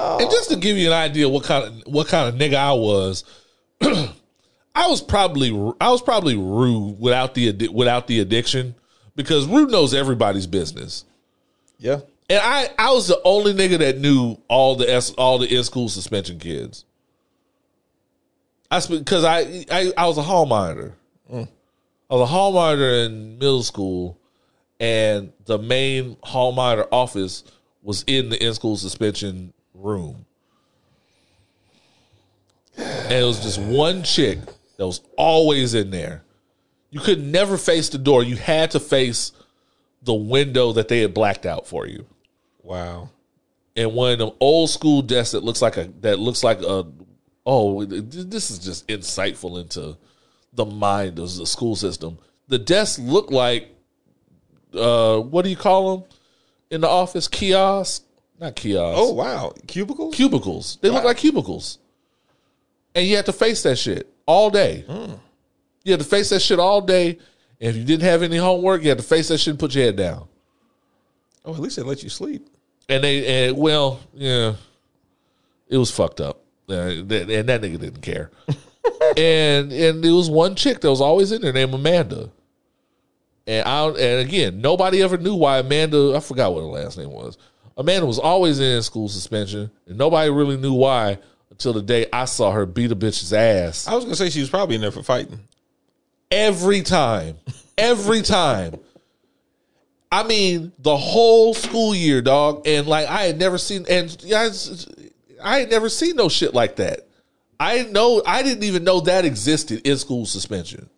And 0.00 0.30
just 0.30 0.50
to 0.50 0.56
give 0.56 0.76
you 0.76 0.88
an 0.88 0.92
idea 0.92 1.28
what 1.28 1.44
kind 1.44 1.64
of 1.64 1.92
what 1.92 2.08
kind 2.08 2.28
of 2.28 2.40
nigga 2.40 2.54
I 2.54 2.72
was, 2.72 3.24
I 3.82 4.88
was 4.88 5.02
probably 5.02 5.50
I 5.80 5.90
was 5.90 6.02
probably 6.02 6.36
rude 6.36 6.98
without 6.98 7.34
the 7.34 7.68
without 7.68 8.06
the 8.06 8.20
addiction 8.20 8.74
because 9.16 9.46
rude 9.46 9.70
knows 9.70 9.94
everybody's 9.94 10.46
business. 10.46 11.04
Yeah. 11.78 12.00
And 12.28 12.40
I, 12.40 12.68
I 12.78 12.92
was 12.92 13.08
the 13.08 13.20
only 13.24 13.52
nigga 13.52 13.78
that 13.78 13.98
knew 13.98 14.36
all 14.46 14.76
the 14.76 14.88
S, 14.88 15.10
all 15.12 15.38
the 15.38 15.52
in 15.52 15.64
school 15.64 15.88
suspension 15.88 16.38
kids. 16.38 16.84
I 18.70 18.80
because 18.86 19.24
I, 19.24 19.64
I 19.70 19.92
I 19.96 20.06
was 20.06 20.16
a 20.16 20.22
hall 20.22 20.46
monitor. 20.46 20.94
Mm. 21.30 21.48
I 22.08 22.14
was 22.14 22.22
a 22.22 22.26
hall 22.26 22.52
monitor 22.52 22.88
in 22.88 23.38
middle 23.38 23.64
school, 23.64 24.16
and 24.78 25.32
the 25.46 25.58
main 25.58 26.16
hall 26.22 26.52
monitor 26.52 26.86
office 26.92 27.42
was 27.82 28.04
in 28.06 28.28
the 28.28 28.44
in 28.44 28.54
school 28.54 28.76
suspension 28.76 29.52
room. 29.80 30.26
And 32.76 33.12
it 33.12 33.24
was 33.24 33.40
just 33.40 33.60
one 33.60 34.02
chick 34.02 34.38
that 34.76 34.86
was 34.86 35.00
always 35.16 35.74
in 35.74 35.90
there. 35.90 36.22
You 36.90 37.00
could 37.00 37.22
never 37.22 37.56
face 37.56 37.88
the 37.88 37.98
door. 37.98 38.22
You 38.22 38.36
had 38.36 38.70
to 38.72 38.80
face 38.80 39.32
the 40.02 40.14
window 40.14 40.72
that 40.72 40.88
they 40.88 41.00
had 41.00 41.14
blacked 41.14 41.46
out 41.46 41.66
for 41.66 41.86
you. 41.86 42.06
Wow. 42.62 43.10
And 43.76 43.94
one 43.94 44.12
of 44.12 44.18
them 44.18 44.30
old 44.40 44.70
school 44.70 45.02
desks 45.02 45.32
that 45.32 45.44
looks 45.44 45.62
like 45.62 45.76
a 45.76 45.84
that 46.00 46.18
looks 46.18 46.42
like 46.42 46.60
a 46.62 46.86
oh 47.46 47.84
this 47.84 48.50
is 48.50 48.58
just 48.58 48.86
insightful 48.88 49.60
into 49.60 49.96
the 50.52 50.64
mind 50.64 51.18
of 51.18 51.34
the 51.36 51.46
school 51.46 51.76
system. 51.76 52.18
The 52.48 52.58
desks 52.58 52.98
look 52.98 53.30
like 53.30 53.68
uh 54.74 55.18
what 55.18 55.42
do 55.42 55.50
you 55.50 55.56
call 55.56 55.96
them 55.96 56.08
in 56.70 56.80
the 56.80 56.88
office? 56.88 57.28
Kiosks, 57.28 58.04
not 58.40 58.56
kiosks. 58.56 58.98
Oh 58.98 59.12
wow. 59.12 59.52
Cubicles? 59.66 60.14
cubicles. 60.14 60.78
They 60.80 60.90
look 60.90 61.04
like 61.04 61.18
cubicles. 61.18 61.78
And 62.94 63.06
you 63.06 63.16
had 63.16 63.26
to 63.26 63.32
face 63.32 63.62
that 63.62 63.76
shit 63.76 64.12
all 64.26 64.50
day. 64.50 64.84
You 65.84 65.92
had 65.92 66.00
to 66.00 66.06
face 66.06 66.30
that 66.30 66.40
shit 66.40 66.58
all 66.58 66.80
day. 66.80 67.18
And 67.60 67.70
if 67.70 67.76
you 67.76 67.84
didn't 67.84 68.04
have 68.04 68.22
any 68.22 68.36
homework, 68.36 68.82
you 68.82 68.88
had 68.88 68.98
to 68.98 69.04
face 69.04 69.28
that 69.28 69.38
shit 69.38 69.52
and 69.52 69.58
put 69.58 69.74
your 69.74 69.84
head 69.84 69.96
down. 69.96 70.26
Oh, 71.44 71.54
at 71.54 71.60
least 71.60 71.76
they 71.76 71.82
let 71.82 72.02
you 72.02 72.08
sleep. 72.08 72.48
And 72.88 73.04
they, 73.04 73.48
and 73.48 73.56
well, 73.56 74.00
yeah, 74.14 74.54
it 75.68 75.76
was 75.76 75.90
fucked 75.90 76.20
up. 76.20 76.42
Uh, 76.68 76.72
and 76.72 77.08
that 77.08 77.60
nigga 77.60 77.78
didn't 77.78 78.00
care. 78.00 78.30
and 79.16 79.72
and 79.72 80.02
there 80.02 80.14
was 80.14 80.30
one 80.30 80.54
chick 80.54 80.80
that 80.80 80.90
was 80.90 81.00
always 81.00 81.32
in 81.32 81.42
there 81.42 81.52
named 81.52 81.74
Amanda. 81.74 82.30
And 83.46 83.66
I 83.66 83.86
and 83.86 84.28
again, 84.28 84.60
nobody 84.60 85.02
ever 85.02 85.16
knew 85.16 85.34
why 85.34 85.58
Amanda. 85.58 86.14
I 86.16 86.20
forgot 86.20 86.52
what 86.52 86.60
her 86.60 86.66
last 86.66 86.98
name 86.98 87.10
was. 87.10 87.36
Amanda 87.80 88.04
was 88.04 88.18
always 88.18 88.60
in 88.60 88.82
school 88.82 89.08
suspension, 89.08 89.70
and 89.86 89.96
nobody 89.96 90.30
really 90.30 90.58
knew 90.58 90.74
why 90.74 91.18
until 91.50 91.72
the 91.72 91.80
day 91.80 92.04
I 92.12 92.26
saw 92.26 92.50
her 92.50 92.66
beat 92.66 92.92
a 92.92 92.96
bitch's 92.96 93.32
ass 93.32 93.88
I 93.88 93.94
was 93.94 94.04
gonna 94.04 94.16
say 94.16 94.28
she 94.28 94.40
was 94.40 94.50
probably 94.50 94.74
in 94.74 94.82
there 94.82 94.90
for 94.90 95.02
fighting. 95.02 95.40
every 96.30 96.82
time. 96.82 97.38
Every 97.78 98.20
time. 98.20 98.78
I 100.12 100.24
mean, 100.24 100.72
the 100.78 100.94
whole 100.94 101.54
school 101.54 101.94
year, 101.94 102.20
dog. 102.20 102.66
And 102.66 102.86
like 102.86 103.08
I 103.08 103.22
had 103.22 103.38
never 103.38 103.56
seen 103.56 103.86
and 103.88 104.10
it's- 104.10 104.86
I 105.42 105.60
had 105.60 105.70
never 105.70 105.88
seen 105.88 106.16
no 106.16 106.28
shit 106.28 106.52
like 106.52 106.76
that. 106.76 107.06
I 107.58 107.84
know 107.84 108.22
I 108.26 108.42
didn't 108.42 108.64
even 108.64 108.84
know 108.84 109.00
that 109.00 109.24
existed 109.24 109.86
in 109.86 109.96
school 109.96 110.26
suspension 110.26 110.90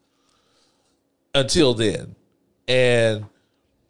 until 1.33 1.75
then. 1.75 2.17
And 2.67 3.27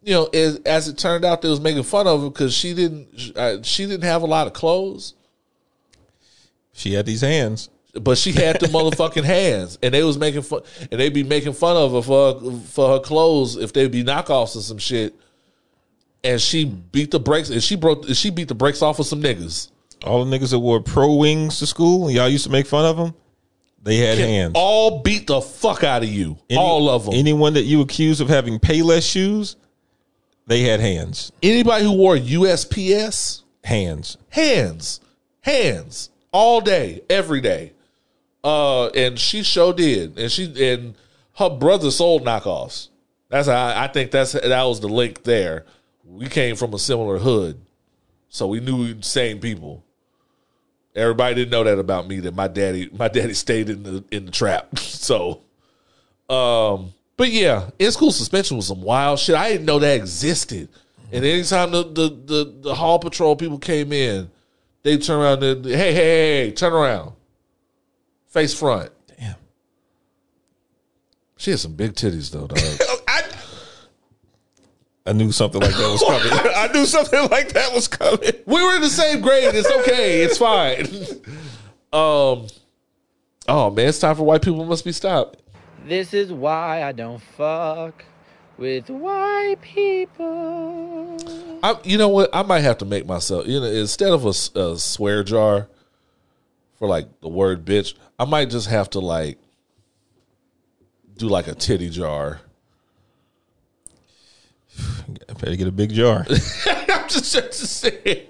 you 0.03 0.13
know, 0.13 0.25
as, 0.25 0.57
as 0.65 0.87
it 0.87 0.97
turned 0.97 1.23
out, 1.25 1.41
they 1.41 1.49
was 1.49 1.61
making 1.61 1.83
fun 1.83 2.07
of 2.07 2.21
her 2.23 2.29
because 2.29 2.53
she 2.53 2.73
didn't 2.73 3.07
uh, 3.37 3.61
she 3.63 3.85
didn't 3.85 4.03
have 4.03 4.21
a 4.21 4.25
lot 4.25 4.47
of 4.47 4.53
clothes 4.53 5.13
She 6.73 6.93
had 6.93 7.05
these 7.05 7.21
hands. 7.21 7.69
but 8.01 8.17
she 8.17 8.31
had 8.31 8.59
the 8.59 8.67
motherfucking 8.75 9.23
hands, 9.23 9.77
and 9.83 9.93
they 9.93 10.03
was 10.03 10.17
making 10.17 10.41
fun, 10.41 10.61
and 10.91 10.99
they 10.99 11.09
be 11.09 11.23
making 11.23 11.53
fun 11.53 11.77
of 11.77 11.91
her 11.93 12.01
for 12.01 12.33
her, 12.51 12.59
for 12.67 12.89
her 12.89 12.99
clothes 12.99 13.55
if 13.55 13.71
they 13.73 13.87
be 13.87 14.03
knockoffs 14.03 14.55
or 14.55 14.61
some 14.61 14.77
shit. 14.79 15.13
And 16.25 16.39
she 16.41 16.63
beat 16.65 17.11
the 17.11 17.19
brakes, 17.19 17.49
and 17.49 17.61
she 17.61 17.75
broke, 17.75 18.05
she 18.09 18.29
beat 18.29 18.47
the 18.47 18.55
brakes 18.55 18.81
off 18.81 18.97
of 18.99 19.05
some 19.05 19.21
niggas. 19.21 19.69
All 20.05 20.23
the 20.25 20.37
niggas 20.37 20.51
that 20.51 20.59
wore 20.59 20.81
pro 20.81 21.13
wings 21.15 21.59
to 21.59 21.65
school, 21.67 22.09
y'all 22.09 22.27
used 22.29 22.45
to 22.45 22.49
make 22.49 22.65
fun 22.65 22.85
of 22.85 22.97
them. 22.97 23.13
They 23.83 23.97
had 23.97 24.17
hands. 24.17 24.53
All 24.55 25.01
beat 25.01 25.27
the 25.27 25.41
fuck 25.41 25.83
out 25.83 26.03
of 26.03 26.09
you, 26.09 26.37
Any- 26.49 26.57
all 26.59 26.89
of 26.89 27.05
them. 27.05 27.13
Anyone 27.13 27.53
that 27.55 27.63
you 27.63 27.81
accused 27.81 28.21
of 28.21 28.29
having 28.29 28.57
Payless 28.57 29.09
shoes, 29.09 29.57
they 30.47 30.61
had 30.63 30.79
hands. 30.79 31.31
Anybody 31.41 31.85
who 31.85 31.93
wore 31.93 32.15
USPS, 32.17 33.41
Hands. 33.63 34.17
hands, 34.29 34.99
hands, 35.41 36.09
all 36.31 36.59
day, 36.61 37.01
every 37.09 37.39
day. 37.41 37.71
Uh, 38.43 38.87
and 38.89 39.17
she 39.17 39.41
sure 39.41 39.71
did, 39.73 40.17
and 40.19 40.29
she 40.29 40.51
and 40.71 40.95
her 41.35 41.49
brother 41.49 41.89
sold 41.91 42.25
knockoffs. 42.25 42.89
That's 43.29 43.47
how 43.47 43.67
I, 43.67 43.85
I 43.85 43.87
think 43.87 44.11
that's 44.11 44.33
that 44.33 44.63
was 44.63 44.81
the 44.81 44.89
link 44.89 45.23
there. 45.23 45.65
We 46.05 46.27
came 46.27 46.57
from 46.57 46.73
a 46.73 46.79
similar 46.79 47.17
hood, 47.19 47.61
so 48.27 48.47
we 48.47 48.59
knew 48.59 48.93
the 48.95 49.03
same 49.03 49.39
people. 49.39 49.83
Everybody 50.93 51.35
didn't 51.35 51.51
know 51.51 51.63
that 51.63 51.79
about 51.79 52.05
me. 52.07 52.19
That 52.19 52.35
my 52.35 52.49
daddy, 52.49 52.89
my 52.91 53.07
daddy 53.07 53.33
stayed 53.45 53.69
in 53.69 53.83
the 53.83 54.03
in 54.11 54.25
the 54.25 54.31
trap. 54.31 54.67
So, 54.77 55.41
um, 56.29 56.93
but 57.17 57.29
yeah, 57.29 57.69
in 57.79 57.91
school 57.91 58.11
suspension 58.11 58.57
was 58.57 58.67
some 58.67 58.81
wild 58.81 59.19
shit. 59.19 59.35
I 59.35 59.51
didn't 59.51 59.65
know 59.65 59.79
that 59.79 59.95
existed. 59.95 60.69
And 61.11 61.23
anytime 61.23 61.71
the 61.71 61.83
the 61.83 62.09
the, 62.09 62.53
the 62.61 62.75
hall 62.75 62.97
patrol 62.97 63.35
people 63.35 63.59
came 63.59 63.93
in, 63.93 64.31
they 64.81 64.97
turn 64.97 65.19
around 65.21 65.43
and 65.43 65.63
hey 65.63 65.71
hey 65.71 65.93
hey, 65.93 66.45
hey 66.45 66.51
turn 66.51 66.73
around, 66.73 67.13
face 68.27 68.57
front. 68.57 68.91
Damn. 69.19 69.35
She 71.37 71.51
had 71.51 71.59
some 71.59 71.73
big 71.73 71.93
titties 71.93 72.31
though, 72.31 72.47
dog. 72.47 72.57
I, 73.07 73.23
I 75.05 75.13
knew 75.13 75.31
something 75.31 75.61
like 75.61 75.75
that 75.75 75.91
was 75.91 76.01
coming. 76.07 76.51
I 76.55 76.67
knew 76.73 76.85
something 76.87 77.29
like 77.29 77.53
that 77.53 77.73
was 77.73 77.87
coming. 77.87 78.31
we 78.47 78.63
were 78.63 78.75
in 78.75 78.81
the 78.81 78.89
same 78.89 79.21
grade. 79.21 79.53
It's 79.53 79.69
okay. 79.69 80.21
It's 80.21 80.39
fine. 80.39 80.87
um. 81.93 82.47
Oh 83.47 83.69
man, 83.69 83.89
it's 83.89 83.99
time 83.99 84.15
for 84.15 84.23
white 84.23 84.41
people 84.41 84.65
must 84.65 84.83
be 84.83 84.93
stopped. 84.93 85.42
This 85.85 86.13
is 86.13 86.31
why 86.31 86.83
I 86.83 86.93
don't 86.93 87.21
fuck 87.21 88.05
with 88.57 88.89
white 88.89 89.57
people. 89.61 91.17
I, 91.61 91.77
you 91.83 91.97
know 91.97 92.07
what? 92.07 92.29
I 92.33 92.41
might 92.43 92.61
have 92.61 92.77
to 92.79 92.85
make 92.85 93.05
myself, 93.05 93.47
you 93.47 93.59
know, 93.59 93.65
instead 93.65 94.13
of 94.13 94.25
a, 94.25 94.59
a 94.59 94.77
swear 94.77 95.23
jar 95.23 95.67
for 96.79 96.87
like 96.87 97.07
the 97.19 97.27
word 97.27 97.65
bitch, 97.65 97.95
I 98.17 98.25
might 98.25 98.49
just 98.49 98.67
have 98.67 98.89
to 98.91 98.99
like 98.99 99.37
do 101.17 101.27
like 101.27 101.47
a 101.47 101.55
titty 101.55 101.89
jar. 101.89 102.39
I 105.29 105.33
better 105.39 105.55
get 105.57 105.67
a 105.67 105.71
big 105.71 105.91
jar. 105.91 106.25
I'm 106.65 107.09
just, 107.09 107.33
just 107.33 107.77
saying. 107.77 108.29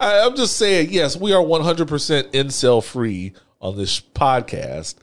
I, 0.00 0.20
I'm 0.20 0.36
just 0.36 0.56
saying, 0.56 0.88
yes, 0.90 1.16
we 1.16 1.32
are 1.32 1.42
100% 1.42 1.86
incel 2.32 2.82
free 2.82 3.34
on 3.60 3.76
this 3.76 4.00
podcast, 4.00 4.94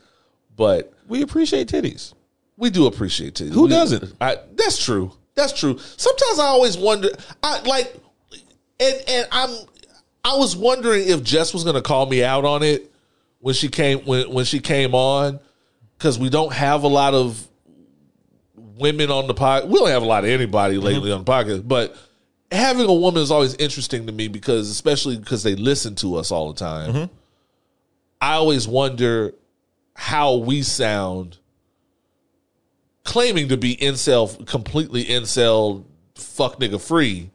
but 0.55 0.93
we 1.09 1.21
appreciate 1.21 1.67
titties. 1.67 2.13
we 2.55 2.69
do 2.69 2.85
appreciate 2.87 3.33
titties. 3.35 3.53
Who 3.53 3.63
We- 3.63 3.69
doesn't? 3.69 4.13
I, 4.21 4.37
that's 4.55 4.83
true. 4.83 5.11
That's 5.35 5.53
true. 5.53 5.77
Sometimes 5.97 6.39
I 6.39 6.45
always 6.47 6.77
wonder, 6.77 7.09
I 7.41 7.61
like, 7.61 7.95
and 8.79 9.03
and 9.07 9.27
I'm, 9.31 9.49
I 10.23 10.35
was 10.35 10.55
wondering 10.55 11.07
if 11.07 11.23
Jess 11.23 11.53
was 11.53 11.63
going 11.63 11.75
to 11.75 11.81
call 11.81 12.05
me 12.05 12.23
out 12.23 12.43
on 12.43 12.61
it 12.61 12.91
when 13.39 13.55
she 13.55 13.69
came 13.69 13.99
when 13.99 14.29
when 14.33 14.43
she 14.43 14.59
came 14.59 14.93
on 14.93 15.39
because 15.97 16.19
we 16.19 16.29
don't 16.29 16.51
have 16.51 16.83
a 16.83 16.87
lot 16.89 17.13
of 17.13 17.47
women 18.55 19.11
on 19.11 19.27
the 19.27 19.33
pod. 19.33 19.69
We 19.69 19.79
don't 19.79 19.89
have 19.89 20.03
a 20.03 20.05
lot 20.05 20.25
of 20.25 20.29
anybody 20.29 20.75
mm-hmm. 20.75 20.85
lately 20.85 21.11
on 21.13 21.23
the 21.23 21.31
podcast, 21.31 21.65
but 21.65 21.95
having 22.51 22.87
a 22.87 22.93
woman 22.93 23.21
is 23.21 23.31
always 23.31 23.55
interesting 23.55 24.07
to 24.07 24.11
me 24.11 24.27
because 24.27 24.69
especially 24.69 25.15
because 25.17 25.43
they 25.43 25.55
listen 25.55 25.95
to 25.95 26.15
us 26.15 26.31
all 26.31 26.51
the 26.51 26.59
time. 26.59 26.93
Mm-hmm. 26.93 27.13
I 28.19 28.33
always 28.33 28.67
wonder 28.67 29.33
how 30.01 30.35
we 30.35 30.61
sound 30.61 31.37
claiming 33.03 33.49
to 33.49 33.57
be 33.57 33.75
incel 33.75 34.45
completely 34.47 35.03
incel 35.03 35.83
fuck 36.15 36.57
nigga 36.59 36.79
free 36.79 37.29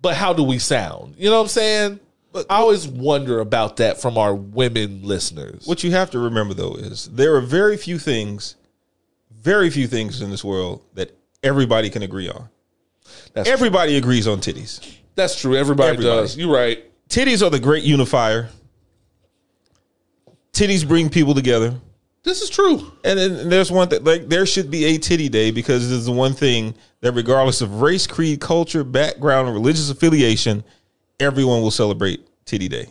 but 0.00 0.14
how 0.16 0.32
do 0.32 0.42
we 0.42 0.58
sound 0.58 1.14
you 1.18 1.28
know 1.28 1.36
what 1.36 1.42
i'm 1.42 1.48
saying 1.48 2.00
but 2.32 2.46
i 2.48 2.56
always 2.56 2.88
wonder 2.88 3.40
about 3.40 3.76
that 3.76 4.00
from 4.00 4.16
our 4.16 4.34
women 4.34 5.00
listeners 5.02 5.66
What 5.66 5.84
you 5.84 5.90
have 5.90 6.10
to 6.12 6.18
remember 6.18 6.54
though 6.54 6.74
is 6.76 7.06
there 7.10 7.34
are 7.34 7.40
very 7.42 7.76
few 7.76 7.98
things, 7.98 8.56
very 9.30 9.68
few 9.68 9.86
things 9.86 10.22
in 10.22 10.30
this 10.30 10.42
world 10.42 10.82
that 10.94 11.14
everybody 11.42 11.90
can 11.90 12.02
agree 12.02 12.28
on. 12.30 12.48
that's, 13.34 13.48
Everybody 13.48 13.98
agrees 13.98 14.26
on 14.26 14.38
titties. 14.40 14.80
that's 15.14 15.38
true 15.38 15.54
everybody, 15.54 15.90
Everybody. 15.98 16.20
does 16.22 16.36
you're 16.38 16.52
right 16.54 16.82
Titties 17.10 17.40
are 17.46 17.50
the 17.50 17.60
great 17.60 17.84
unifier. 17.84 18.48
Titties 20.56 20.88
bring 20.88 21.10
people 21.10 21.34
together. 21.34 21.74
this 22.22 22.40
is 22.40 22.48
true 22.48 22.90
And 23.04 23.18
then 23.18 23.48
there's 23.50 23.70
one 23.70 23.88
that 23.90 24.04
like 24.04 24.28
there 24.28 24.46
should 24.46 24.70
be 24.70 24.86
a 24.86 24.98
titty 24.98 25.28
day 25.28 25.50
because 25.50 25.90
it 25.90 25.94
is 25.94 26.06
the 26.06 26.12
one 26.12 26.32
thing 26.32 26.74
that 27.02 27.12
regardless 27.12 27.60
of 27.60 27.82
race, 27.82 28.06
creed, 28.06 28.40
culture, 28.40 28.82
background, 28.82 29.52
religious 29.52 29.90
affiliation, 29.90 30.64
everyone 31.20 31.60
will 31.60 31.70
celebrate 31.70 32.26
titty 32.46 32.68
day. 32.68 32.86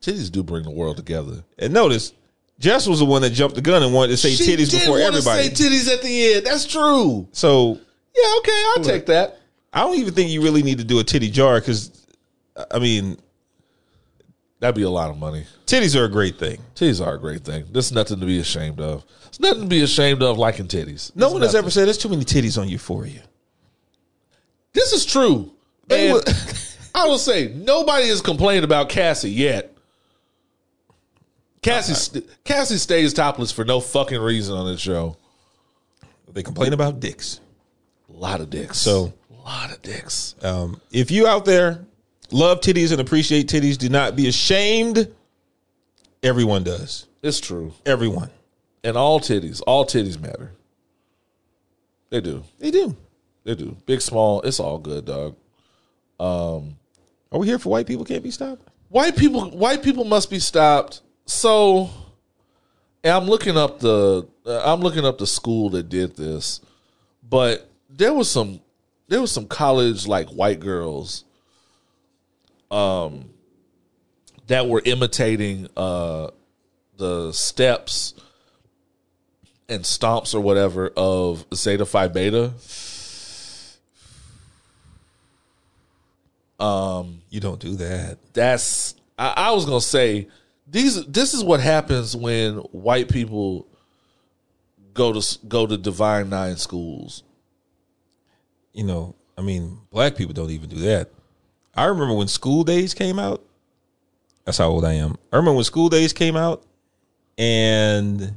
titties 0.00 0.30
do 0.30 0.42
bring 0.44 0.62
the 0.62 0.70
world 0.70 0.96
together 0.96 1.42
And 1.58 1.72
notice, 1.72 2.12
Jess 2.60 2.86
was 2.86 3.00
the 3.00 3.04
one 3.04 3.22
that 3.22 3.30
jumped 3.30 3.56
the 3.56 3.60
gun 3.62 3.82
and 3.82 3.92
wanted 3.92 4.12
to 4.12 4.16
say 4.16 4.30
titties 4.30 4.70
did 4.70 4.80
before 4.80 5.00
everybody. 5.00 5.48
say 5.48 5.50
titties 5.50 5.92
at 5.92 6.00
the 6.02 6.34
end 6.34 6.46
that's 6.46 6.64
true 6.64 7.26
so 7.32 7.80
yeah 8.16 8.34
okay 8.38 8.64
i'll 8.76 8.84
take 8.84 9.06
that 9.06 9.40
I 9.72 9.80
don't 9.80 9.96
even 9.98 10.14
think 10.14 10.30
you 10.30 10.40
really 10.40 10.62
need 10.62 10.78
to 10.78 10.84
do 10.84 11.00
a 11.00 11.04
titty 11.04 11.28
jar 11.30 11.58
because, 11.58 12.06
I 12.70 12.78
mean, 12.78 13.16
That'd 14.64 14.76
be 14.76 14.82
a 14.84 14.88
lot 14.88 15.10
of 15.10 15.18
money. 15.18 15.44
titties 15.66 15.94
are 15.94 16.04
a 16.06 16.08
great 16.08 16.38
thing. 16.38 16.58
Titties 16.74 17.06
are 17.06 17.16
a 17.16 17.18
great 17.18 17.44
thing. 17.44 17.66
There's 17.70 17.92
nothing 17.92 18.18
to 18.18 18.24
be 18.24 18.38
ashamed 18.38 18.80
of. 18.80 19.04
It's 19.26 19.38
nothing 19.38 19.60
to 19.64 19.68
be 19.68 19.82
ashamed 19.82 20.22
of 20.22 20.38
liking 20.38 20.68
titties. 20.68 21.14
No 21.14 21.30
one 21.30 21.42
has 21.42 21.48
nothing. 21.52 21.58
ever 21.66 21.70
said 21.70 21.84
there's 21.86 21.98
too 21.98 22.08
many 22.08 22.24
titties 22.24 22.58
on 22.58 22.66
Euphoria. 22.66 23.20
This 24.72 24.94
is 24.94 25.04
true. 25.04 25.52
And 25.90 26.18
I 26.94 27.06
will 27.06 27.18
say 27.18 27.52
nobody 27.54 28.08
has 28.08 28.22
complained 28.22 28.64
about 28.64 28.88
Cassie 28.88 29.30
yet. 29.30 29.76
Cassie 31.60 31.92
st- 31.92 32.26
Cassie 32.44 32.78
stays 32.78 33.12
topless 33.12 33.52
for 33.52 33.66
no 33.66 33.80
fucking 33.80 34.18
reason 34.18 34.56
on 34.56 34.66
this 34.66 34.80
show. 34.80 35.18
They 36.32 36.42
complain 36.42 36.72
about 36.72 37.00
dicks. 37.00 37.38
A 38.08 38.12
lot 38.14 38.40
of 38.40 38.48
dicks. 38.48 38.78
So- 38.78 39.12
a 39.30 39.34
lot 39.44 39.70
of 39.70 39.82
dicks. 39.82 40.36
Um, 40.42 40.80
if 40.90 41.10
you 41.10 41.26
out 41.26 41.44
there 41.44 41.84
love 42.30 42.60
titties 42.60 42.92
and 42.92 43.00
appreciate 43.00 43.48
titties, 43.48 43.78
do 43.78 43.88
not 43.88 44.16
be 44.16 44.28
ashamed. 44.28 45.12
Everyone 46.22 46.64
does. 46.64 47.06
It's 47.22 47.40
true. 47.40 47.72
Everyone. 47.86 48.30
And 48.82 48.96
all 48.96 49.20
titties, 49.20 49.62
all 49.66 49.84
titties 49.84 50.20
matter. 50.20 50.52
They 52.10 52.20
do. 52.20 52.44
They 52.58 52.70
do. 52.70 52.96
They 53.44 53.54
do. 53.54 53.76
Big, 53.86 54.00
small, 54.00 54.40
it's 54.42 54.60
all 54.60 54.78
good, 54.78 55.06
dog. 55.06 55.36
Are 56.18 57.38
we 57.38 57.46
here 57.46 57.58
for 57.58 57.70
white 57.70 57.86
people 57.86 58.04
can't 58.04 58.22
be 58.22 58.30
stopped? 58.30 58.68
white 58.94 59.16
people 59.16 59.50
white 59.50 59.82
people 59.82 60.04
must 60.04 60.30
be 60.30 60.38
stopped 60.38 61.02
so 61.26 61.90
i'm 63.02 63.24
looking 63.24 63.56
up 63.56 63.80
the 63.80 64.24
uh, 64.46 64.72
i'm 64.72 64.80
looking 64.80 65.04
up 65.04 65.18
the 65.18 65.26
school 65.26 65.68
that 65.70 65.88
did 65.88 66.14
this 66.16 66.60
but 67.28 67.68
there 67.90 68.14
was 68.14 68.30
some 68.30 68.60
there 69.08 69.20
was 69.20 69.32
some 69.32 69.48
college 69.48 70.06
like 70.06 70.28
white 70.28 70.60
girls 70.60 71.24
um 72.74 73.30
that 74.48 74.66
were 74.68 74.82
imitating 74.84 75.68
uh 75.76 76.28
the 76.96 77.32
steps 77.32 78.14
and 79.68 79.82
stomps 79.84 80.34
or 80.34 80.40
whatever 80.40 80.90
of 80.96 81.44
zeta 81.54 81.86
phi 81.86 82.08
beta 82.08 82.52
Um, 86.60 87.20
You 87.30 87.40
don't 87.40 87.60
do 87.60 87.74
that. 87.76 88.18
that's 88.32 88.94
I, 89.18 89.32
I 89.36 89.50
was 89.52 89.64
gonna 89.66 89.80
say 89.80 90.28
these 90.66 91.04
this 91.06 91.34
is 91.34 91.42
what 91.42 91.60
happens 91.60 92.16
when 92.16 92.56
white 92.72 93.08
people 93.08 93.66
go 94.94 95.12
to 95.12 95.38
go 95.48 95.66
to 95.66 95.76
divine 95.76 96.30
nine 96.30 96.56
schools 96.56 97.22
You 98.72 98.84
know, 98.84 99.14
I 99.36 99.42
mean, 99.42 99.78
black 99.90 100.14
people 100.16 100.32
don't 100.32 100.50
even 100.50 100.68
do 100.70 100.76
that. 100.80 101.10
I 101.76 101.84
remember 101.86 102.14
when 102.14 102.28
School 102.28 102.64
Daze 102.64 102.94
came 102.94 103.18
out. 103.18 103.42
That's 104.44 104.58
how 104.58 104.68
old 104.68 104.84
I 104.84 104.94
am. 104.94 105.16
I 105.32 105.36
remember 105.36 105.54
when 105.56 105.64
School 105.64 105.88
Daze 105.88 106.12
came 106.12 106.36
out, 106.36 106.62
and 107.38 108.36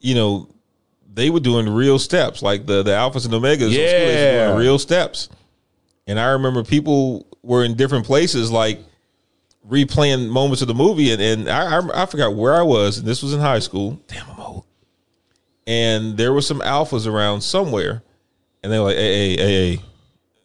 you 0.00 0.14
know, 0.14 0.48
they 1.12 1.30
were 1.30 1.40
doing 1.40 1.68
real 1.68 1.98
steps, 1.98 2.42
like 2.42 2.66
the 2.66 2.82
the 2.82 2.90
alphas 2.92 3.24
and 3.24 3.34
omegas. 3.34 3.66
of 3.66 3.72
School 3.72 3.72
Daze 3.72 4.16
were 4.16 4.32
Yeah. 4.32 4.46
doing 4.48 4.58
real 4.58 4.78
steps. 4.78 5.28
And 6.06 6.18
I 6.18 6.30
remember 6.30 6.64
people 6.64 7.26
were 7.42 7.62
in 7.64 7.74
different 7.76 8.06
places, 8.06 8.50
like 8.50 8.80
replaying 9.68 10.28
moments 10.28 10.62
of 10.62 10.68
the 10.68 10.74
movie, 10.74 11.12
and, 11.12 11.20
and 11.22 11.48
I, 11.48 11.78
I 11.78 12.02
I 12.02 12.06
forgot 12.06 12.34
where 12.34 12.54
I 12.54 12.62
was, 12.62 12.98
and 12.98 13.06
this 13.06 13.22
was 13.22 13.32
in 13.32 13.40
high 13.40 13.58
school. 13.60 14.00
Damn, 14.08 14.28
I'm 14.30 14.40
old. 14.40 14.64
And 15.66 16.16
there 16.16 16.32
were 16.32 16.42
some 16.42 16.60
alphas 16.60 17.06
around 17.06 17.42
somewhere, 17.42 18.02
and 18.62 18.72
they 18.72 18.78
were 18.78 18.86
like, 18.86 18.96
"Hey, 18.96 19.36
hey, 19.36 19.36
hey, 19.36 19.76
hey, 19.76 19.82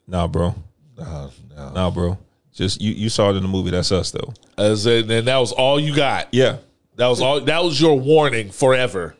nah, 0.07 0.27
bro, 0.27 0.53
uh, 0.99 1.29
no. 1.55 1.69
nah, 1.71 1.89
bro. 1.89 2.17
Just 2.53 2.81
you, 2.81 2.93
you 2.93 3.09
saw 3.09 3.31
it 3.31 3.35
in 3.35 3.43
the 3.43 3.49
movie. 3.49 3.71
That's 3.71 3.91
us, 3.91 4.11
though. 4.11 4.33
As 4.57 4.85
in, 4.85 5.09
and 5.11 5.27
that 5.27 5.37
was 5.37 5.51
all 5.51 5.79
you 5.79 5.95
got 5.95 6.33
Yeah, 6.33 6.57
that 6.95 7.07
was 7.07 7.21
all 7.21 7.41
that 7.41 7.63
was 7.63 7.79
your 7.79 7.99
warning 7.99 8.51
forever 8.51 9.15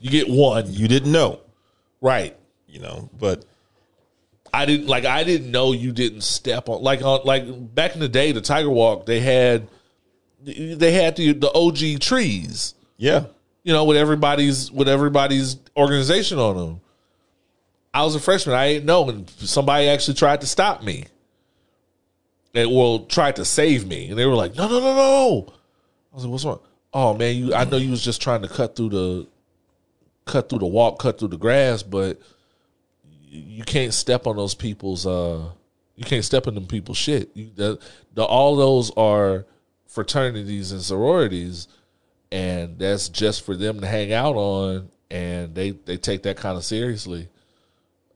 you 0.00 0.10
get 0.10 0.28
one 0.28 0.72
you 0.72 0.86
didn't 0.86 1.10
know, 1.10 1.40
right 2.00 2.36
you 2.68 2.78
know, 2.78 3.08
but 3.18 3.44
I 4.52 4.66
didn't 4.66 4.86
like 4.86 5.06
I 5.06 5.24
didn't 5.24 5.50
know 5.50 5.72
you 5.72 5.92
didn't 5.92 6.20
step 6.20 6.68
on 6.68 6.82
like 6.82 7.02
on 7.02 7.20
like 7.24 7.74
back 7.74 7.94
in 7.94 8.00
the 8.00 8.08
day 8.08 8.32
the 8.32 8.42
Tiger 8.42 8.68
Walk 8.68 9.06
they 9.06 9.20
had 9.20 9.66
they 10.44 10.92
had 10.92 11.16
the 11.16 11.32
the 11.32 11.50
OG 11.52 12.00
trees 12.00 12.74
yeah, 12.96 13.24
you 13.62 13.72
know, 13.72 13.84
with 13.84 13.96
everybody's 13.96 14.70
with 14.70 14.88
everybody's 14.88 15.56
organization 15.76 16.38
on 16.38 16.56
them. 16.56 16.80
I 17.92 18.02
was 18.02 18.14
a 18.14 18.20
freshman. 18.20 18.54
I 18.54 18.74
didn't 18.74 18.86
know, 18.86 19.08
and 19.08 19.28
somebody 19.30 19.88
actually 19.88 20.14
tried 20.14 20.40
to 20.42 20.46
stop 20.46 20.82
me. 20.82 21.04
And 22.54 22.70
well, 22.70 23.00
tried 23.00 23.36
to 23.36 23.44
save 23.44 23.86
me, 23.86 24.08
and 24.08 24.18
they 24.18 24.26
were 24.26 24.34
like, 24.34 24.54
"No, 24.54 24.68
no, 24.68 24.80
no, 24.80 24.94
no!" 24.94 25.46
I 26.12 26.14
was 26.14 26.24
like, 26.24 26.32
"What's 26.32 26.44
wrong?" 26.44 26.60
Oh 26.92 27.14
man, 27.14 27.34
you! 27.36 27.54
I 27.54 27.64
know 27.64 27.76
you 27.76 27.90
was 27.90 28.04
just 28.04 28.22
trying 28.22 28.42
to 28.42 28.48
cut 28.48 28.76
through 28.76 28.90
the, 28.90 29.26
cut 30.24 30.48
through 30.48 30.60
the 30.60 30.66
walk, 30.66 31.00
cut 31.00 31.18
through 31.18 31.28
the 31.28 31.36
grass, 31.36 31.82
but 31.82 32.20
you, 33.04 33.40
you 33.40 33.64
can't 33.64 33.92
step 33.92 34.26
on 34.26 34.36
those 34.36 34.54
people's. 34.54 35.06
uh 35.06 35.48
You 35.96 36.04
can't 36.04 36.24
step 36.24 36.46
on 36.46 36.54
them 36.54 36.66
people's 36.66 36.98
shit. 36.98 37.30
You, 37.34 37.50
the, 37.54 37.78
the 38.14 38.24
all 38.24 38.54
those 38.56 38.92
are 38.96 39.46
fraternities 39.86 40.72
and 40.72 40.82
sororities 40.82 41.68
and 42.32 42.80
that's 42.80 43.08
just 43.08 43.46
for 43.46 43.54
them 43.54 43.80
to 43.80 43.86
hang 43.86 44.12
out 44.12 44.34
on 44.34 44.90
and 45.08 45.54
they 45.54 45.70
they 45.70 45.96
take 45.96 46.24
that 46.24 46.36
kind 46.36 46.56
of 46.56 46.64
seriously 46.64 47.28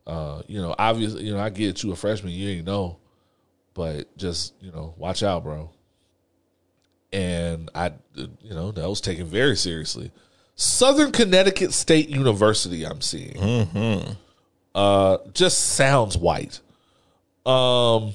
uh 0.08 0.42
you 0.48 0.60
know 0.60 0.74
obviously 0.76 1.22
you 1.22 1.32
know 1.32 1.38
i 1.38 1.48
get 1.48 1.84
you 1.84 1.92
a 1.92 1.96
freshman 1.96 2.32
you 2.32 2.48
ain't 2.48 2.66
know 2.66 2.96
but 3.78 4.14
just 4.16 4.54
you 4.60 4.72
know 4.72 4.92
watch 4.98 5.22
out 5.22 5.44
bro. 5.44 5.70
And 7.12 7.70
i 7.76 7.92
you 8.16 8.28
know 8.50 8.72
that 8.72 8.88
was 8.88 9.00
taken 9.00 9.24
very 9.24 9.56
seriously. 9.56 10.10
Southern 10.56 11.12
connecticut 11.12 11.72
state 11.72 12.08
university 12.08 12.84
i'm 12.84 13.00
seeing. 13.00 13.36
Uh 14.74 15.18
just 15.32 15.60
sounds 15.60 16.18
white. 16.18 16.60
Um 17.46 18.14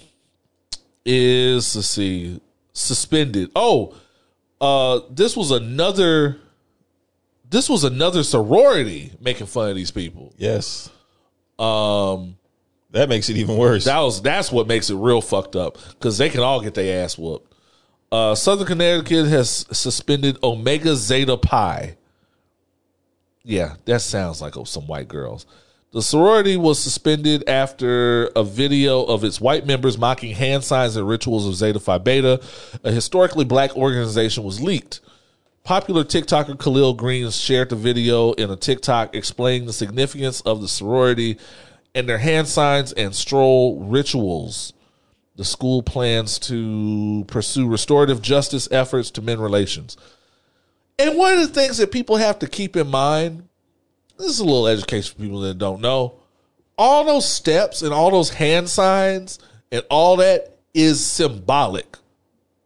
is 1.05 1.75
let's 1.77 1.87
see 1.89 2.41
suspended. 2.73 3.49
Oh 3.55 3.95
uh 4.59 4.99
this 5.09 5.37
was 5.37 5.51
another 5.51 6.39
this 7.49 7.69
was 7.69 7.85
another 7.85 8.23
sorority 8.23 9.13
making 9.21 9.47
fun 9.47 9.69
of 9.69 9.75
these 9.77 9.91
people. 9.91 10.33
Yes, 10.37 10.89
um 11.57 12.35
that 12.93 13.09
makes 13.09 13.29
it 13.29 13.35
even 13.37 13.57
worse. 13.57 13.85
that 13.85 13.99
was 13.99 14.21
that's 14.21 14.51
what 14.51 14.67
makes 14.67 14.89
it 14.89 14.95
real 14.95 15.21
fucked 15.21 15.55
up 15.55 15.77
because 15.89 16.17
they 16.17 16.29
can 16.29 16.39
all 16.39 16.61
get 16.61 16.73
their 16.73 17.03
ass 17.03 17.17
whooped 17.17 17.53
uh 18.11 18.33
southern 18.33 18.65
connecticut 18.65 19.27
has 19.27 19.65
suspended 19.71 20.37
omega 20.41 20.95
zeta 20.95 21.35
pi 21.35 21.97
yeah 23.43 23.75
that 23.85 24.01
sounds 24.01 24.41
like 24.41 24.53
some 24.65 24.87
white 24.87 25.07
girls 25.09 25.45
the 25.93 26.01
sorority 26.01 26.57
was 26.57 26.79
suspended 26.79 27.47
after 27.47 28.25
a 28.35 28.43
video 28.43 29.03
of 29.03 29.23
its 29.23 29.39
white 29.39 29.67
members 29.67 29.95
mocking 29.95 30.33
hand 30.33 30.63
signs 30.63 30.95
and 30.95 31.07
rituals 31.07 31.47
of 31.47 31.53
Zeta 31.53 31.79
Phi 31.79 31.99
Beta, 31.99 32.41
a 32.83 32.91
historically 32.91 33.45
black 33.45 33.77
organization, 33.77 34.43
was 34.43 34.59
leaked. 34.59 35.01
Popular 35.63 36.03
TikToker 36.03 36.59
Khalil 36.59 36.95
Greene 36.95 37.29
shared 37.29 37.69
the 37.69 37.75
video 37.75 38.31
in 38.33 38.49
a 38.49 38.55
TikTok 38.55 39.15
explaining 39.15 39.67
the 39.67 39.71
significance 39.71 40.41
of 40.41 40.61
the 40.61 40.67
sorority 40.67 41.37
and 41.95 42.07
their 42.07 42.17
hand 42.17 42.47
signs 42.47 42.91
and 42.93 43.15
stroll 43.15 43.79
rituals. 43.83 44.73
The 45.35 45.45
school 45.45 45.81
plans 45.81 46.37
to 46.39 47.25
pursue 47.27 47.67
restorative 47.67 48.21
justice 48.21 48.67
efforts 48.71 49.09
to 49.11 49.21
men 49.21 49.39
relations. 49.39 49.97
And 50.99 51.17
one 51.17 51.33
of 51.33 51.39
the 51.39 51.47
things 51.47 51.77
that 51.77 51.91
people 51.91 52.17
have 52.17 52.37
to 52.39 52.47
keep 52.47 52.75
in 52.75 52.87
mind 52.87 53.47
this 54.17 54.27
is 54.27 54.39
a 54.39 54.45
little 54.45 54.67
education 54.67 55.15
for 55.15 55.21
people 55.21 55.39
that 55.41 55.57
don't 55.57 55.81
know. 55.81 56.13
All 56.77 57.03
those 57.03 57.29
steps 57.29 57.81
and 57.81 57.93
all 57.93 58.11
those 58.11 58.29
hand 58.29 58.69
signs 58.69 59.39
and 59.71 59.83
all 59.89 60.17
that 60.17 60.57
is 60.73 61.03
symbolic. 61.03 61.97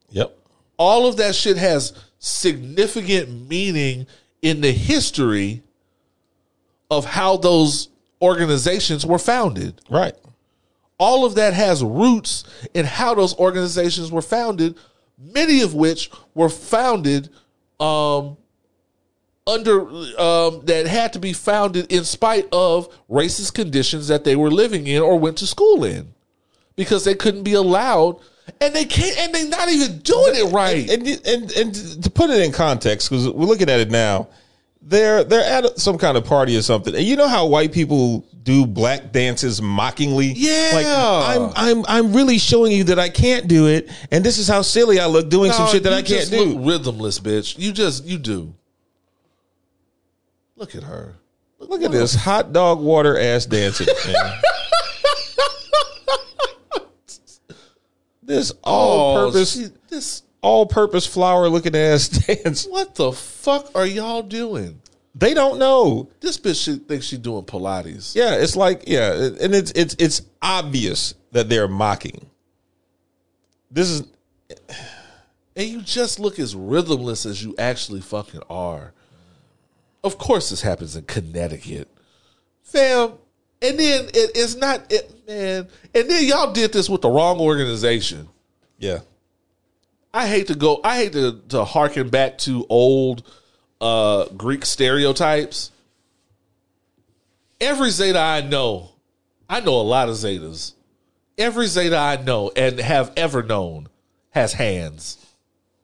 yep, 0.09 0.37
All 0.77 1.07
of 1.07 1.17
that 1.17 1.35
shit 1.35 1.57
has 1.57 1.93
significant 2.19 3.47
meaning 3.49 4.07
in 4.41 4.61
the 4.61 4.71
history 4.71 5.63
of 6.89 7.05
how 7.05 7.37
those 7.37 7.89
organizations 8.21 9.05
were 9.05 9.19
founded. 9.19 9.81
right. 9.89 10.15
All 10.99 11.25
of 11.25 11.35
that 11.35 11.53
has 11.53 11.83
roots 11.83 12.43
in 12.73 12.85
how 12.85 13.13
those 13.13 13.37
organizations 13.37 14.11
were 14.11 14.21
founded, 14.23 14.75
many 15.17 15.61
of 15.61 15.75
which 15.75 16.09
were 16.33 16.49
founded 16.49 17.29
um, 17.79 18.35
under 19.45 19.81
um, 20.19 20.61
that 20.65 20.87
had 20.87 21.13
to 21.13 21.19
be 21.19 21.33
founded 21.33 21.91
in 21.91 22.03
spite 22.03 22.47
of 22.51 22.89
racist 23.09 23.53
conditions 23.53 24.07
that 24.07 24.23
they 24.23 24.35
were 24.35 24.49
living 24.49 24.87
in 24.87 25.01
or 25.01 25.19
went 25.19 25.37
to 25.37 25.47
school 25.47 25.83
in 25.83 26.13
because 26.75 27.05
they 27.05 27.15
couldn't 27.15 27.43
be 27.43 27.53
allowed 27.53 28.19
and 28.59 28.73
they 28.73 28.85
can't 28.85 29.17
and 29.19 29.35
they're 29.35 29.47
not 29.49 29.69
even 29.69 29.99
doing 29.99 30.33
it 30.35 30.51
right 30.51 30.89
And, 30.89 31.07
and 31.27 31.51
and 31.51 32.03
to 32.03 32.09
put 32.09 32.29
it 32.29 32.41
in 32.41 32.51
context, 32.51 33.09
because 33.09 33.29
we're 33.29 33.45
looking 33.45 33.69
at 33.69 33.79
it 33.79 33.91
now, 33.91 34.27
they're 34.89 35.23
they're 35.23 35.43
at 35.43 35.77
some 35.79 35.97
kind 35.97 36.15
of 36.17 36.23
party 36.25 36.55
or 36.57 36.61
something, 36.61 36.95
and 36.95 37.03
you 37.03 37.15
know 37.17 37.27
how 37.27 37.45
white 37.45 37.71
people 37.73 38.25
do 38.43 38.65
black 38.65 39.11
dances 39.11 39.61
mockingly. 39.61 40.27
Yeah. 40.35 40.71
like 40.73 40.85
I'm 40.87 41.51
I'm 41.55 41.85
I'm 41.87 42.13
really 42.13 42.37
showing 42.37 42.71
you 42.71 42.85
that 42.85 42.97
I 42.97 43.09
can't 43.09 43.47
do 43.49 43.67
it, 43.67 43.89
and 44.11 44.23
this 44.23 44.37
is 44.37 44.47
how 44.47 44.61
silly 44.61 44.99
I 44.99 45.07
look 45.07 45.29
doing 45.29 45.51
some 45.51 45.67
shit 45.67 45.83
that 45.83 45.91
I 45.93 46.01
can't 46.01 46.29
do. 46.29 46.45
look 46.45 46.81
rhythmless, 46.81 47.19
bitch. 47.19 47.59
You 47.59 47.73
just 47.73 48.05
you 48.05 48.17
do. 48.17 48.53
Look 50.55 50.73
at 50.75 50.83
her. 50.83 51.15
Look 51.59 51.81
at 51.83 51.91
this 51.91 52.15
hot 52.15 52.53
dog 52.53 52.79
water 52.79 53.19
ass 53.19 53.45
dancing. 53.45 53.87
this 58.23 58.51
all 58.63 59.17
Oh, 59.17 59.27
purpose 59.31 59.53
she- 59.53 59.67
this. 59.89 60.23
All 60.47 60.65
purpose 60.65 61.05
flour 61.05 61.49
looking 61.49 61.75
ass 61.75 62.07
dance. 62.27 62.65
What 62.67 62.95
the 62.95 63.11
fuck 63.11 63.69
are 63.75 63.85
y'all 63.85 64.21
doing? 64.23 64.81
They 65.13 65.33
don't 65.33 65.59
know. 65.59 66.09
This 66.21 66.37
bitch 66.37 66.63
should 66.63 66.87
think 66.87 67.03
she 67.03 67.17
doing 67.17 67.43
Pilates. 67.43 68.15
Yeah, 68.15 68.35
it's 68.35 68.55
like 68.55 68.83
yeah, 68.87 69.11
and 69.41 69.53
it's 69.53 69.71
it's 69.71 69.95
it's 69.99 70.21
obvious 70.41 71.15
that 71.33 71.49
they're 71.49 71.67
mocking. 71.67 72.29
This 73.69 73.89
is 73.89 74.03
And 75.57 75.67
you 75.67 75.81
just 75.81 76.19
look 76.19 76.39
as 76.39 76.55
rhythmless 76.55 77.25
as 77.25 77.43
you 77.43 77.55
actually 77.57 77.99
fucking 77.99 78.43
are. 78.49 78.93
Of 80.03 80.17
course, 80.17 80.51
this 80.51 80.61
happens 80.61 80.95
in 80.95 81.03
Connecticut, 81.03 81.89
fam. 82.61 83.13
And 83.59 83.79
then 83.79 84.05
it, 84.13 84.31
it's 84.35 84.55
not, 84.55 84.89
it, 84.93 85.11
man. 85.27 85.67
And 85.93 86.09
then 86.09 86.25
y'all 86.25 86.53
did 86.53 86.71
this 86.71 86.87
with 86.89 87.01
the 87.01 87.09
wrong 87.09 87.39
organization. 87.39 88.29
yeah. 88.77 88.99
I 90.17 90.25
hate 90.25 90.47
to 90.47 90.55
go. 90.55 90.81
I 90.83 90.97
hate 90.97 91.13
to 91.13 91.39
to 91.49 91.63
harken 91.63 92.09
back 92.09 92.39
to 92.39 92.65
old 92.69 93.21
uh 93.79 94.25
Greek 94.29 94.65
stereotypes. 94.65 95.69
Every 97.61 97.91
Zeta 97.91 98.17
I 98.19 98.41
know, 98.41 98.89
I 99.47 99.59
know 99.59 99.79
a 99.79 99.83
lot 99.83 100.09
of 100.09 100.15
Zetas. 100.15 100.73
Every 101.37 101.67
Zeta 101.67 101.97
I 101.97 102.15
know 102.15 102.51
and 102.55 102.79
have 102.79 103.13
ever 103.15 103.43
known 103.43 103.89
has 104.31 104.53
hands. 104.53 105.23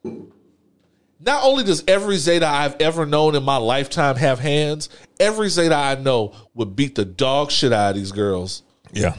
Not 0.04 1.44
only 1.44 1.64
does 1.64 1.84
every 1.88 2.18
Zeta 2.18 2.48
I've 2.48 2.76
ever 2.82 3.06
known 3.06 3.36
in 3.36 3.44
my 3.44 3.58
lifetime 3.58 4.16
have 4.16 4.40
hands, 4.40 4.90
every 5.20 5.50
Zeta 5.50 5.76
I 5.76 5.94
know 5.94 6.34
would 6.56 6.76
beat 6.76 6.96
the 6.96 7.06
dog 7.06 7.52
shit 7.52 7.72
out 7.72 7.92
of 7.92 7.96
these 7.98 8.12
girls. 8.12 8.64
Yeah. 8.92 9.16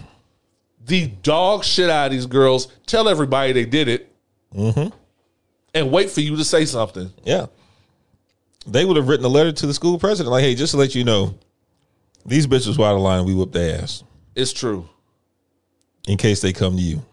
The 0.84 1.06
dog 1.06 1.62
shit 1.62 1.88
out 1.88 2.06
of 2.06 2.12
these 2.12 2.26
girls. 2.26 2.66
Tell 2.86 3.08
everybody 3.08 3.52
they 3.52 3.64
did 3.64 3.86
it. 3.86 4.10
And 5.74 5.90
wait 5.90 6.10
for 6.10 6.20
you 6.20 6.36
to 6.36 6.44
say 6.44 6.64
something. 6.64 7.12
Yeah. 7.24 7.46
They 8.66 8.84
would 8.84 8.96
have 8.96 9.08
written 9.08 9.26
a 9.26 9.28
letter 9.28 9.52
to 9.52 9.66
the 9.66 9.74
school 9.74 9.98
president 9.98 10.30
like, 10.30 10.42
"Hey, 10.42 10.54
just 10.54 10.70
to 10.70 10.76
let 10.76 10.94
you 10.94 11.04
know, 11.04 11.34
these 12.24 12.46
bitches 12.46 12.78
were 12.78 12.86
out 12.86 12.94
of 12.94 13.02
line. 13.02 13.24
We 13.24 13.34
whooped 13.34 13.52
their 13.52 13.82
ass 13.82 14.02
It's 14.34 14.52
true. 14.52 14.88
in 16.06 16.16
case 16.16 16.40
they 16.40 16.52
come 16.52 16.76
to 16.76 16.82
you." 16.82 17.04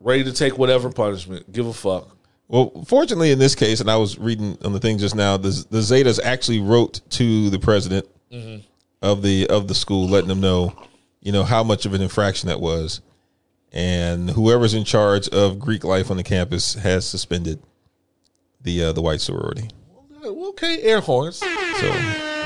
Ready 0.00 0.24
to 0.24 0.32
take 0.32 0.58
whatever 0.58 0.90
punishment. 0.90 1.50
Give 1.52 1.66
a 1.66 1.72
fuck. 1.72 2.14
Well, 2.48 2.84
fortunately, 2.86 3.30
in 3.30 3.38
this 3.38 3.54
case, 3.54 3.80
and 3.80 3.90
I 3.90 3.96
was 3.96 4.18
reading 4.18 4.58
on 4.64 4.72
the 4.72 4.80
thing 4.80 4.98
just 4.98 5.14
now, 5.14 5.36
the, 5.36 5.64
the 5.70 5.78
Zetas 5.78 6.20
actually 6.22 6.60
wrote 6.60 7.00
to 7.10 7.48
the 7.50 7.58
president 7.58 8.06
mm-hmm. 8.30 8.60
of 9.00 9.22
the 9.22 9.46
of 9.48 9.68
the 9.68 9.74
school, 9.74 10.08
letting 10.08 10.28
them 10.28 10.40
know, 10.40 10.76
you 11.22 11.32
know, 11.32 11.42
how 11.42 11.62
much 11.62 11.86
of 11.86 11.94
an 11.94 12.02
infraction 12.02 12.48
that 12.48 12.60
was, 12.60 13.00
and 13.74 14.30
whoever's 14.30 14.72
in 14.72 14.84
charge 14.84 15.28
of 15.28 15.58
Greek 15.58 15.82
life 15.84 16.10
on 16.10 16.16
the 16.16 16.22
campus 16.22 16.74
has 16.74 17.04
suspended 17.06 17.60
the 18.62 18.84
uh, 18.84 18.92
the 18.92 19.02
white 19.02 19.20
sorority. 19.20 19.68
Okay, 20.24 20.80
air 20.82 21.00
horns 21.00 21.36
So, 21.36 21.92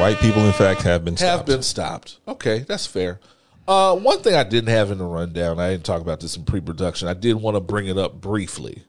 white 0.02 0.16
people, 0.18 0.44
in 0.44 0.52
fact, 0.52 0.82
have 0.82 1.04
been 1.04 1.14
have 1.16 1.18
stopped. 1.40 1.46
been 1.46 1.62
stopped. 1.62 2.18
Okay, 2.26 2.60
that's 2.60 2.86
fair. 2.86 3.20
Uh, 3.68 3.94
one 3.94 4.20
thing 4.20 4.34
I 4.34 4.44
didn't 4.44 4.70
have 4.70 4.90
in 4.90 4.96
the 4.98 5.04
rundown, 5.04 5.60
I 5.60 5.70
didn't 5.70 5.84
talk 5.84 6.00
about 6.00 6.20
this 6.20 6.36
in 6.36 6.44
pre-production. 6.44 7.06
I 7.06 7.12
did 7.14 7.34
want 7.34 7.54
to 7.54 7.60
bring 7.60 7.86
it 7.86 7.98
up 7.98 8.18
briefly. 8.18 8.82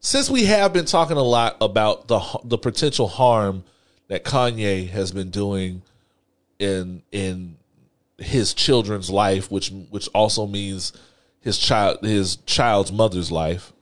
Since 0.00 0.28
we 0.30 0.44
have 0.44 0.72
been 0.74 0.84
talking 0.84 1.16
a 1.16 1.22
lot 1.22 1.56
about 1.60 2.06
the 2.08 2.20
the 2.44 2.58
potential 2.58 3.08
harm 3.08 3.64
that 4.08 4.24
Kanye 4.24 4.88
has 4.90 5.10
been 5.10 5.30
doing 5.30 5.82
in 6.58 7.02
in 7.10 7.56
his 8.20 8.54
children's 8.54 9.10
life, 9.10 9.50
which 9.50 9.70
which 9.90 10.08
also 10.14 10.46
means 10.46 10.92
his 11.40 11.58
child 11.58 11.98
his 12.02 12.36
child's 12.36 12.92
mother's 12.92 13.32
life. 13.32 13.72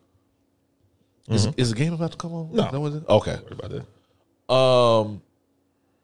Is, 1.28 1.46
is 1.58 1.70
the 1.70 1.76
game 1.76 1.92
about 1.92 2.12
to 2.12 2.16
come 2.16 2.32
on? 2.32 2.54
No. 2.54 2.86
it? 2.86 3.08
Okay. 3.08 3.38
About 3.50 3.70
that? 3.70 4.54
um 4.54 5.20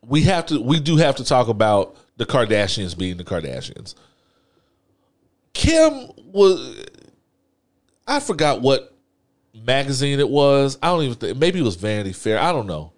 we 0.06 0.23
have 0.23 0.47
to 0.47 0.61
we 0.61 0.81
do 0.81 0.97
have 0.97 1.16
to 1.16 1.24
talk 1.24 1.48
about 1.48 1.97
the 2.19 2.27
Kardashians 2.27 2.97
being 2.97 3.16
the 3.16 3.24
Kardashians. 3.24 3.94
Kim 5.55 6.11
was 6.27 6.85
I 8.06 8.20
forgot 8.20 8.61
what 8.61 8.94
magazine 9.55 10.20
it 10.20 10.28
was. 10.28 10.77
I 10.82 10.89
don't 10.89 11.05
even 11.05 11.16
think 11.16 11.39
maybe 11.39 11.61
it 11.61 11.62
was 11.62 11.77
Vanity 11.77 12.12
Fair. 12.12 12.39
I 12.39 12.52
don't 12.52 12.66
know. 12.66 12.93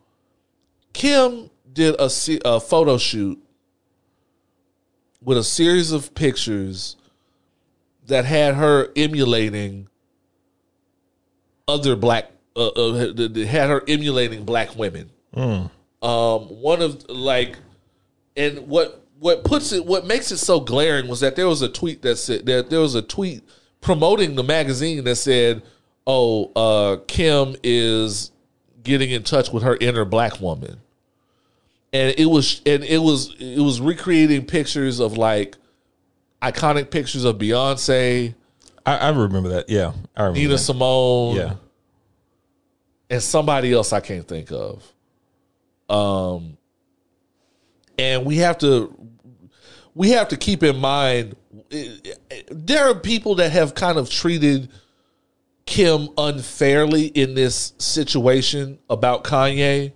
Kim 0.92 1.50
did 1.72 1.94
a, 2.00 2.10
a 2.44 2.58
photo 2.58 2.98
shoot 2.98 3.38
with 5.22 5.38
a 5.38 5.44
series 5.44 5.92
of 5.92 6.14
pictures 6.14 6.96
that 8.06 8.24
had 8.24 8.54
her 8.54 8.88
emulating 8.96 9.88
other 11.68 11.96
black 11.96 12.30
uh, 12.54 12.68
uh, 12.68 13.14
had 13.46 13.68
her 13.68 13.82
emulating 13.88 14.44
black 14.44 14.76
women. 14.76 15.10
Um 16.02 16.42
one 16.62 16.82
of 16.82 17.08
like 17.08 17.58
and 18.36 18.68
what 18.68 19.04
what 19.18 19.44
puts 19.44 19.72
it 19.72 19.84
what 19.84 20.06
makes 20.06 20.30
it 20.30 20.36
so 20.38 20.60
glaring 20.60 21.08
was 21.08 21.20
that 21.20 21.36
there 21.36 21.48
was 21.48 21.62
a 21.62 21.68
tweet 21.68 22.02
that 22.02 22.16
said 22.16 22.46
that 22.46 22.70
there 22.70 22.80
was 22.80 22.94
a 22.94 23.02
tweet 23.02 23.42
promoting 23.80 24.34
the 24.36 24.44
magazine 24.44 25.02
that 25.04 25.16
said 25.16 25.62
oh 26.06 26.52
uh 26.54 26.98
kim 27.06 27.56
is 27.62 28.30
getting 28.82 29.10
in 29.10 29.22
touch 29.22 29.50
with 29.52 29.62
her 29.62 29.76
inner 29.80 30.04
black 30.04 30.40
woman 30.40 30.78
and 31.96 32.14
it 32.18 32.26
was 32.26 32.60
and 32.66 32.84
it 32.84 32.98
was 32.98 33.34
it 33.38 33.60
was 33.60 33.80
recreating 33.80 34.44
pictures 34.44 35.00
of 35.00 35.16
like 35.16 35.56
iconic 36.42 36.90
pictures 36.90 37.24
of 37.24 37.38
beyonce 37.38 38.34
I, 38.84 38.98
I 38.98 39.08
remember 39.08 39.48
that. 39.50 39.68
Yeah, 39.68 39.92
I 40.16 40.22
remember. 40.22 40.38
nina 40.38 40.52
that. 40.52 40.58
simone 40.58 41.36
Yeah, 41.36 41.54
and 43.10 43.22
somebody 43.22 43.72
else 43.72 43.92
I 43.92 44.00
can't 44.00 44.26
think 44.26 44.52
of. 44.52 44.92
Um, 45.88 46.56
and 47.98 48.24
we 48.24 48.36
have 48.36 48.58
to 48.58 48.96
we 49.94 50.10
have 50.10 50.28
to 50.28 50.36
keep 50.36 50.62
in 50.62 50.76
mind 50.76 51.36
there 52.50 52.88
are 52.88 52.94
people 52.94 53.36
that 53.36 53.50
have 53.50 53.74
kind 53.74 53.98
of 53.98 54.08
treated 54.08 54.70
Kim 55.64 56.08
unfairly 56.16 57.06
in 57.06 57.34
this 57.34 57.72
situation 57.78 58.78
about 58.88 59.24
Kanye 59.24 59.92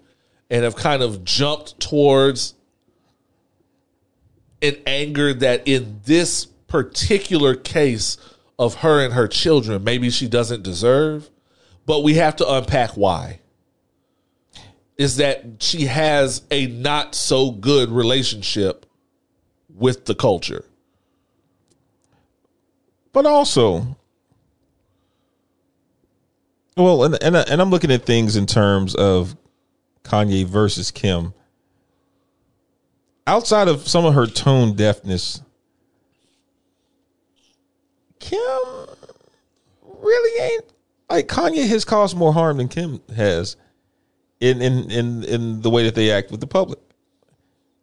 and 0.51 0.65
have 0.65 0.77
kind 0.77 1.03
of 1.03 1.25
jumped 1.25 1.79
towards 1.81 2.55
an 4.61 4.77
anger 4.87 5.33
that 5.33 5.67
in 5.67 6.01
this 6.05 6.47
particular 6.67 7.55
case 7.55 8.17
of 8.59 8.77
her 8.77 9.03
and 9.03 9.15
her 9.15 9.27
children 9.27 9.83
maybe 9.83 10.11
she 10.11 10.29
doesn't 10.29 10.63
deserve 10.63 11.31
but 11.91 12.05
we 12.05 12.15
have 12.15 12.37
to 12.37 12.49
unpack 12.49 12.93
why. 12.93 13.41
Is 14.97 15.17
that 15.17 15.45
she 15.59 15.87
has 15.87 16.43
a 16.49 16.67
not 16.69 17.17
so 17.17 17.51
good 17.51 17.91
relationship 17.91 18.87
with 19.75 20.05
the 20.05 20.15
culture. 20.15 20.65
But 23.13 23.27
also, 23.27 23.97
well, 26.77 27.03
and 27.03 27.21
and 27.21 27.35
and 27.35 27.61
I'm 27.61 27.71
looking 27.71 27.91
at 27.91 28.07
things 28.07 28.37
in 28.37 28.47
terms 28.47 28.95
of 28.95 29.35
Kanye 30.11 30.45
versus 30.45 30.91
Kim. 30.91 31.33
Outside 33.27 33.69
of 33.69 33.87
some 33.87 34.05
of 34.05 34.15
her 34.15 34.27
tone 34.27 34.75
deafness, 34.75 35.41
Kim 38.19 38.39
really 40.03 40.53
ain't 40.53 40.65
like 41.09 41.29
Kanye 41.29 41.69
has 41.69 41.85
caused 41.85 42.17
more 42.17 42.33
harm 42.33 42.57
than 42.57 42.69
Kim 42.69 43.01
has 43.15 43.57
in 44.41 44.61
in 44.61 44.91
in 44.91 45.25
in 45.25 45.63
the 45.63 45.71
way 45.71 45.85
that 45.85 45.95
they 45.95 46.11
act 46.11 46.31
with 46.31 46.41
the 46.41 46.47
public. 46.47 46.79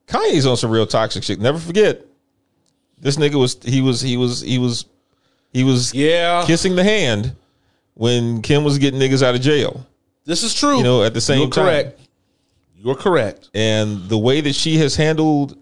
Kanye's 0.08 0.46
on 0.46 0.58
some 0.58 0.72
real 0.72 0.88
toxic 0.88 1.24
shit. 1.24 1.40
Never 1.40 1.60
forget, 1.60 2.06
this 2.98 3.18
nigga 3.18 3.36
was 3.36 3.58
he 3.64 3.82
was 3.82 4.02
he 4.02 4.18
was 4.18 4.42
he 4.42 4.58
was 4.58 4.86
he 5.54 5.64
was 5.64 5.94
yeah 5.94 6.44
kissing 6.46 6.76
the 6.76 6.84
hand 6.84 7.36
when 7.94 8.42
Kim 8.42 8.64
was 8.64 8.78
getting 8.78 9.00
niggas 9.00 9.24
out 9.24 9.34
of 9.36 9.42
jail. 9.42 9.86
this 10.26 10.44
is 10.44 10.54
true 10.54 10.78
You 10.78 10.84
know, 10.84 11.04
at 11.04 11.14
the 11.14 11.22
same 11.22 11.40
you're 11.40 11.50
time. 11.50 11.66
correct 11.66 12.02
you're 12.78 12.96
correct 12.96 13.50
And 13.54 14.08
the 14.10 14.18
way 14.18 14.42
that 14.42 14.54
she 14.54 14.78
has 14.78 14.96
handled 14.96 15.58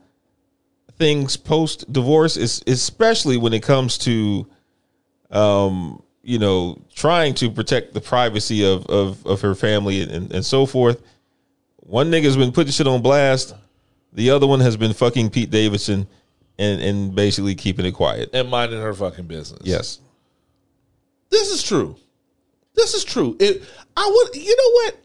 things 0.97 1.35
post 1.37 1.91
divorce 1.91 2.37
is 2.37 2.61
especially 2.67 3.37
when 3.37 3.53
it 3.53 3.63
comes 3.63 3.97
to 3.99 4.47
um 5.31 6.01
you 6.23 6.39
know 6.39 6.79
trying 6.93 7.33
to 7.35 7.49
protect 7.51 7.93
the 7.93 8.01
privacy 8.01 8.65
of 8.65 8.85
of, 8.87 9.25
of 9.25 9.41
her 9.41 9.55
family 9.55 10.01
and, 10.01 10.31
and 10.31 10.45
so 10.45 10.65
forth 10.65 11.01
one 11.77 12.09
nigga's 12.11 12.37
been 12.37 12.51
putting 12.51 12.71
shit 12.71 12.87
on 12.87 13.01
blast 13.01 13.53
The 14.13 14.29
other 14.31 14.47
one 14.47 14.61
has 14.61 14.77
been 14.77 14.93
fucking 14.93 15.29
Pete 15.31 15.51
Davidson 15.51 16.07
and 16.57 16.81
and 16.81 17.13
basically 17.13 17.53
keeping 17.55 17.85
it 17.85 17.91
quiet. 17.93 18.29
and 18.33 18.49
minding 18.49 18.79
her 18.81 18.93
fucking 18.93 19.25
business. 19.27 19.59
Yes. 19.63 19.99
This 21.29 21.49
is 21.51 21.61
true. 21.61 21.97
This 22.75 22.93
is 22.93 23.03
true. 23.03 23.35
It, 23.39 23.61
I 23.97 24.09
would, 24.13 24.35
you 24.35 24.55
know 24.55 24.71
what? 24.71 25.04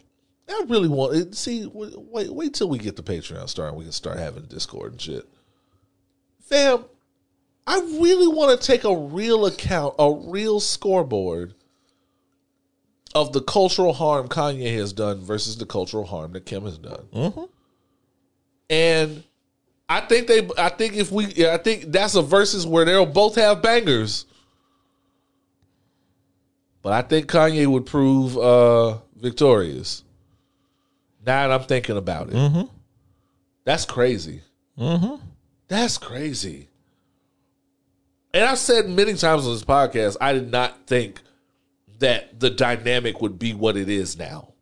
I 0.51 0.65
really 0.69 0.89
want 0.89 1.17
it. 1.17 1.35
See, 1.35 1.71
wait, 1.73 2.33
wait, 2.33 2.55
till 2.55 2.69
we 2.69 2.79
get 2.79 2.97
the 2.97 3.03
Patreon 3.03 3.49
started. 3.49 3.75
We 3.75 3.85
can 3.85 3.93
start 3.93 4.19
having 4.19 4.45
Discord 4.45 4.93
and 4.93 5.01
shit. 5.01 5.29
Fam, 6.41 6.85
I 7.67 7.79
really 7.79 8.27
want 8.27 8.61
to 8.61 8.67
take 8.67 8.85
a 8.85 8.95
real 8.97 9.47
account, 9.47 9.95
a 9.99 10.11
real 10.13 10.59
scoreboard 10.59 11.55
of 13.15 13.33
the 13.33 13.41
cultural 13.43 13.93
harm 13.93 14.29
Kanye 14.29 14.75
has 14.77 14.93
done 14.93 15.21
versus 15.21 15.57
the 15.57 15.67
cultural 15.67 16.05
harm 16.05 16.33
that 16.33 16.47
Kim 16.47 16.65
has 16.65 16.79
done. 16.79 17.07
And 18.69 19.25
I 19.89 20.01
think 20.01 20.27
they, 20.29 20.49
I 20.59 20.69
think 20.69 20.95
if 20.95 21.11
we, 21.13 21.27
yeah, 21.27 21.55
I 21.55 21.59
think 21.59 21.93
that's 21.93 22.15
a 22.15 22.23
versus 22.23 22.67
where 22.67 22.85
they'll 22.85 23.07
both 23.07 23.37
have 23.37 23.63
bangers. 23.63 24.27
But 26.83 26.93
I 26.93 27.03
think 27.03 27.27
Kanye 27.27 27.67
would 27.67 27.87
prove 27.87 28.39
uh, 28.39 28.99
victorious. 29.17 30.03
Now 31.25 31.49
that 31.49 31.61
I'm 31.61 31.67
thinking 31.67 31.97
about 31.97 32.29
it, 32.29 32.35
mm-hmm. 32.35 32.63
that's 33.65 33.85
crazy. 33.85 34.43
Mm-hmm. 34.79 35.17
That's 35.69 35.99
crazy. 35.99 36.69
And 38.33 38.45
I've 38.45 38.59
said 38.59 38.89
many 38.89 39.15
times 39.15 39.47
on 39.47 39.53
this 39.53 39.65
podcast, 39.65 40.17
I 40.21 40.33
did 40.33 40.51
not 40.51 40.87
think 40.87 41.21
that 41.99 42.41
the 42.41 42.51
dynamic 42.51 43.21
would 43.21 43.39
be 43.39 43.55
what 43.55 43.77
it 43.77 43.89
is 43.89 44.19
now. 44.19 44.55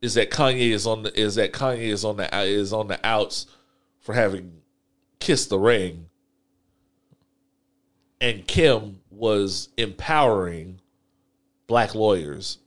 Is 0.00 0.14
that 0.14 0.30
Kanye 0.30 0.70
is 0.70 0.86
on 0.86 1.04
the 1.04 1.18
is 1.18 1.36
that 1.36 1.52
Kanye 1.52 1.88
is 1.88 2.04
on 2.04 2.16
the 2.16 2.28
is 2.42 2.72
on 2.72 2.88
the 2.88 2.98
outs 3.06 3.46
for 4.00 4.14
having 4.14 4.62
kissed 5.20 5.48
the 5.48 5.58
ring, 5.58 6.06
and 8.20 8.46
Kim 8.46 9.00
was 9.10 9.68
empowering 9.76 10.80
black 11.68 11.94
lawyers, 11.94 12.58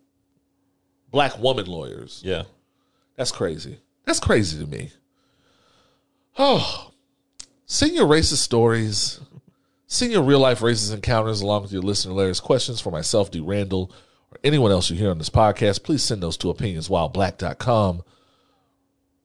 black 1.16 1.40
woman 1.40 1.66
lawyers. 1.66 2.22
Yeah. 2.26 2.44
That's 3.16 3.32
crazy. 3.32 3.80
That's 4.04 4.20
crazy 4.20 4.60
to 4.60 4.70
me. 4.70 4.92
Oh, 6.38 6.92
send 7.66 7.94
your 7.94 8.06
racist 8.06 8.40
stories. 8.40 9.22
Send 9.88 10.12
your 10.12 10.24
real 10.24 10.40
life 10.40 10.60
racist 10.60 10.94
encounters 10.94 11.40
along 11.40 11.62
with 11.62 11.72
your 11.72 11.84
listener 11.84 12.12
letters, 12.14 12.42
questions 12.42 12.82
for 12.82 12.92
myself, 12.92 13.32
D. 13.32 13.40
Randle, 13.40 13.94
or 14.30 14.38
anyone 14.44 14.72
else 14.72 14.90
you 14.90 14.98
hear 14.98 15.10
on 15.10 15.18
this 15.18 15.30
podcast. 15.30 15.84
Please 15.84 16.04
send 16.04 16.22
those 16.22 16.36
to 16.36 16.54
opinionswhileblack.com. 16.54 18.04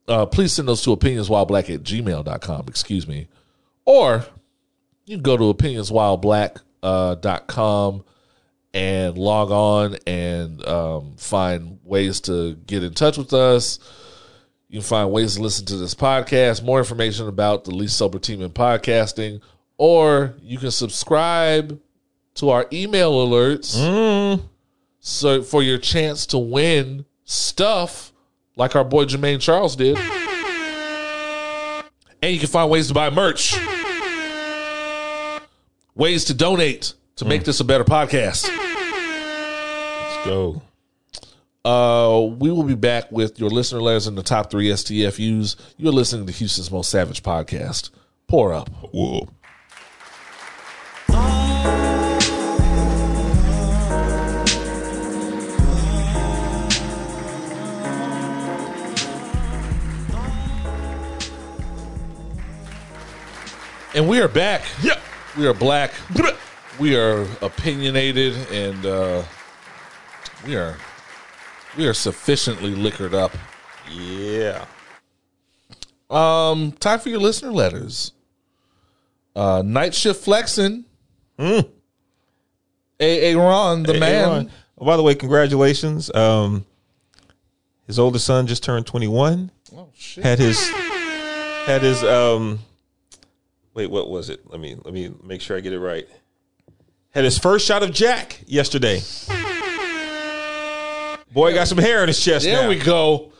Uh, 0.06 0.26
please 0.26 0.52
send 0.52 0.68
those 0.68 0.82
to 0.82 0.96
opinionswhileblack 0.96 1.74
at 1.74 1.82
gmail.com, 1.82 2.64
excuse 2.68 3.08
me. 3.08 3.26
Or 3.84 4.24
you 5.06 5.16
can 5.16 5.22
go 5.22 5.36
to 5.36 5.52
opinionswhileblack.com 5.52 6.62
uh, 6.82 7.14
dot 7.16 7.46
com 7.46 8.04
and 8.72 9.18
log 9.18 9.50
on 9.50 9.96
and 10.06 10.64
um, 10.66 11.14
find 11.16 11.78
ways 11.84 12.20
to 12.22 12.54
get 12.66 12.84
in 12.84 12.94
touch 12.94 13.18
with 13.18 13.32
us. 13.32 13.78
You 14.68 14.78
can 14.78 14.86
find 14.86 15.10
ways 15.10 15.34
to 15.34 15.42
listen 15.42 15.66
to 15.66 15.76
this 15.76 15.94
podcast, 15.94 16.62
more 16.62 16.78
information 16.78 17.26
about 17.26 17.64
the 17.64 17.72
Least 17.72 17.96
Sober 17.96 18.20
Team 18.20 18.40
in 18.40 18.50
Podcasting, 18.50 19.40
or 19.76 20.34
you 20.40 20.58
can 20.58 20.70
subscribe 20.70 21.80
to 22.34 22.50
our 22.50 22.66
email 22.72 23.26
alerts 23.26 24.40
so 25.00 25.42
for 25.42 25.62
your 25.62 25.78
chance 25.78 26.26
to 26.26 26.38
win 26.38 27.04
stuff 27.24 28.12
like 28.54 28.76
our 28.76 28.84
boy 28.84 29.06
Jermaine 29.06 29.40
Charles 29.40 29.74
did. 29.74 29.98
And 32.22 32.32
you 32.32 32.38
can 32.38 32.48
find 32.48 32.70
ways 32.70 32.88
to 32.88 32.94
buy 32.94 33.08
merch, 33.08 33.56
ways 35.94 36.26
to 36.26 36.34
donate 36.34 36.94
to 37.20 37.26
make 37.26 37.44
this 37.44 37.60
a 37.60 37.64
better 37.64 37.84
podcast. 37.84 38.48
Let's 38.48 40.26
go. 40.26 40.62
Uh, 41.62 42.34
we 42.38 42.50
will 42.50 42.62
be 42.62 42.74
back 42.74 43.12
with 43.12 43.38
your 43.38 43.50
listener 43.50 43.82
letters 43.82 44.06
in 44.06 44.14
the 44.14 44.22
top 44.22 44.50
three 44.50 44.68
STFUs. 44.68 45.56
You're 45.76 45.92
listening 45.92 46.24
to 46.26 46.32
Houston's 46.32 46.70
most 46.70 46.88
savage 46.88 47.22
podcast. 47.22 47.90
Pour 48.26 48.54
up. 48.54 48.70
Whoa. 48.94 49.28
And 63.94 64.08
we 64.08 64.22
are 64.22 64.28
back. 64.28 64.62
Yeah. 64.82 64.98
We 65.36 65.46
are 65.46 65.52
black. 65.52 65.92
We 66.80 66.96
are 66.96 67.26
opinionated 67.42 68.34
and 68.50 68.86
uh, 68.86 69.22
we 70.46 70.56
are 70.56 70.78
we 71.76 71.86
are 71.86 71.92
sufficiently 71.92 72.74
liquored 72.74 73.12
up. 73.12 73.32
Yeah. 73.92 74.64
Um, 76.08 76.72
time 76.72 76.98
for 76.98 77.10
your 77.10 77.20
listener 77.20 77.52
letters. 77.52 78.12
Uh, 79.36 79.62
night 79.64 79.94
shift 79.94 80.24
flexing. 80.24 80.86
AA 81.38 81.60
Ron, 82.98 83.82
the 83.82 83.92
Hey, 83.92 84.00
man. 84.00 84.30
Aaron. 84.30 84.50
Oh, 84.78 84.86
by 84.86 84.96
the 84.96 85.02
way, 85.02 85.14
congratulations. 85.14 86.10
Um, 86.14 86.64
his 87.86 87.98
oldest 87.98 88.24
son 88.24 88.46
just 88.46 88.62
turned 88.62 88.86
21. 88.86 89.50
Oh 89.76 89.88
shit. 89.94 90.24
Had 90.24 90.38
his 90.38 90.58
had 91.66 91.82
his 91.82 92.02
um 92.02 92.60
wait, 93.74 93.90
what 93.90 94.08
was 94.08 94.30
it? 94.30 94.50
Let 94.50 94.60
me 94.60 94.76
let 94.82 94.94
me 94.94 95.12
make 95.22 95.42
sure 95.42 95.58
I 95.58 95.60
get 95.60 95.74
it 95.74 95.78
right. 95.78 96.08
Had 97.12 97.24
his 97.24 97.38
first 97.38 97.66
shot 97.66 97.82
of 97.82 97.92
Jack 97.92 98.40
yesterday. 98.46 99.00
Boy 101.32 101.54
got 101.54 101.68
some 101.68 101.78
hair 101.78 102.02
in 102.02 102.08
his 102.08 102.22
chest 102.22 102.44
There 102.44 102.62
now. 102.62 102.68
we 102.68 102.78
go. 102.78 103.32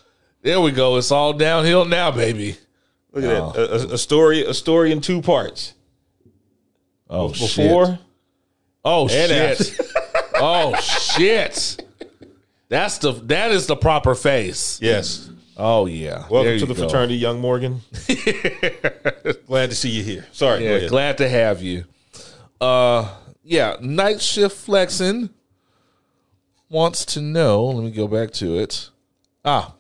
There 0.42 0.60
we 0.60 0.70
go. 0.70 0.96
It's 0.96 1.10
all 1.10 1.32
downhill 1.32 1.84
now, 1.84 2.10
baby. 2.10 2.56
Look 3.12 3.24
at 3.24 3.28
that. 3.54 3.60
A, 3.60 3.72
a- 3.90 3.94
a 3.94 3.98
story 3.98 4.44
a 4.44 4.54
story 4.54 4.92
in 4.92 5.00
two 5.00 5.20
parts. 5.22 5.74
Oh 7.08 7.28
Before 7.28 7.86
shit. 7.86 7.98
Oh 8.84 9.08
shit. 9.08 9.80
oh 10.36 10.74
shit. 10.80 11.84
That's 12.68 12.98
the 12.98 13.12
that 13.12 13.50
is 13.50 13.66
the 13.66 13.76
proper 13.76 14.14
face. 14.14 14.78
Yes. 14.80 15.28
Oh 15.56 15.86
yeah. 15.86 16.26
Welcome 16.30 16.44
There 16.44 16.58
to 16.60 16.66
the 16.66 16.74
go. 16.74 16.82
fraternity, 16.82 17.16
young 17.16 17.40
Morgan. 17.40 17.80
Glad 19.46 19.70
to 19.70 19.74
see 19.76 19.90
you 19.90 20.02
here. 20.04 20.26
Sorry, 20.32 20.64
Yeah, 20.64 20.88
glad 20.88 21.18
to 21.18 21.28
have 21.28 21.60
you. 21.62 21.84
Uh 22.60 23.12
yeah, 23.42 23.76
night 23.80 24.20
shift 24.20 24.56
flexing 24.56 25.30
wants 26.68 27.04
to 27.04 27.20
know, 27.20 27.64
let 27.64 27.84
me 27.84 27.90
go 27.90 28.06
back 28.06 28.30
to 28.32 28.58
it. 28.58 28.90
Ah. 29.44 29.74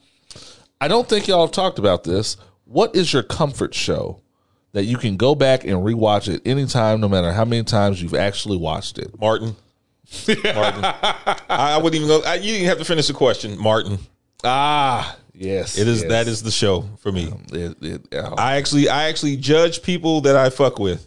I 0.80 0.88
don't 0.88 1.08
think 1.08 1.28
y'all 1.28 1.46
have 1.46 1.52
talked 1.52 1.78
about 1.78 2.04
this. 2.04 2.36
What 2.64 2.96
is 2.96 3.12
your 3.12 3.22
comfort 3.22 3.74
show 3.74 4.22
that 4.72 4.84
you 4.84 4.96
can 4.96 5.16
go 5.16 5.34
back 5.34 5.64
and 5.64 5.74
rewatch 5.74 6.32
it 6.32 6.42
anytime, 6.46 7.00
no 7.00 7.08
matter 7.08 7.32
how 7.32 7.44
many 7.44 7.64
times 7.64 8.02
you've 8.02 8.14
actually 8.14 8.56
watched 8.56 8.98
it? 8.98 9.18
Martin. 9.20 9.56
Martin. 10.26 10.84
I, 11.48 11.78
wouldn't 11.82 12.02
even 12.02 12.08
go. 12.08 12.22
I, 12.24 12.36
you 12.36 12.52
didn't 12.52 12.68
have 12.68 12.78
to 12.78 12.84
finish 12.84 13.08
the 13.08 13.12
question, 13.12 13.58
Martin. 13.58 13.98
Ah, 14.42 15.16
yes. 15.34 15.78
It 15.78 15.86
is 15.86 16.00
yes. 16.00 16.08
that 16.10 16.28
is 16.28 16.42
the 16.42 16.50
show 16.50 16.88
for 17.00 17.12
me. 17.12 17.32
It, 17.52 17.76
it, 17.82 18.08
oh. 18.14 18.34
I 18.36 18.56
actually 18.56 18.88
I 18.88 19.08
actually 19.08 19.36
judge 19.36 19.82
people 19.82 20.22
that 20.22 20.34
I 20.34 20.48
fuck 20.50 20.78
with 20.78 21.06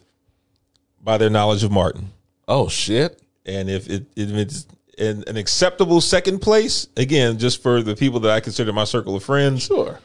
by 1.01 1.17
their 1.17 1.29
knowledge 1.29 1.63
of 1.63 1.71
Martin. 1.71 2.11
Oh 2.47 2.67
shit. 2.67 3.19
And 3.45 3.69
if 3.69 3.89
it 3.89 4.05
if 4.15 4.31
it's 4.31 4.67
in 4.97 5.23
an 5.27 5.37
acceptable 5.37 6.01
second 6.01 6.39
place, 6.39 6.87
again, 6.97 7.37
just 7.39 7.61
for 7.61 7.81
the 7.81 7.95
people 7.95 8.19
that 8.21 8.31
I 8.31 8.39
consider 8.39 8.71
my 8.71 8.83
circle 8.85 9.15
of 9.15 9.23
friends, 9.23 9.63
Sure. 9.63 9.99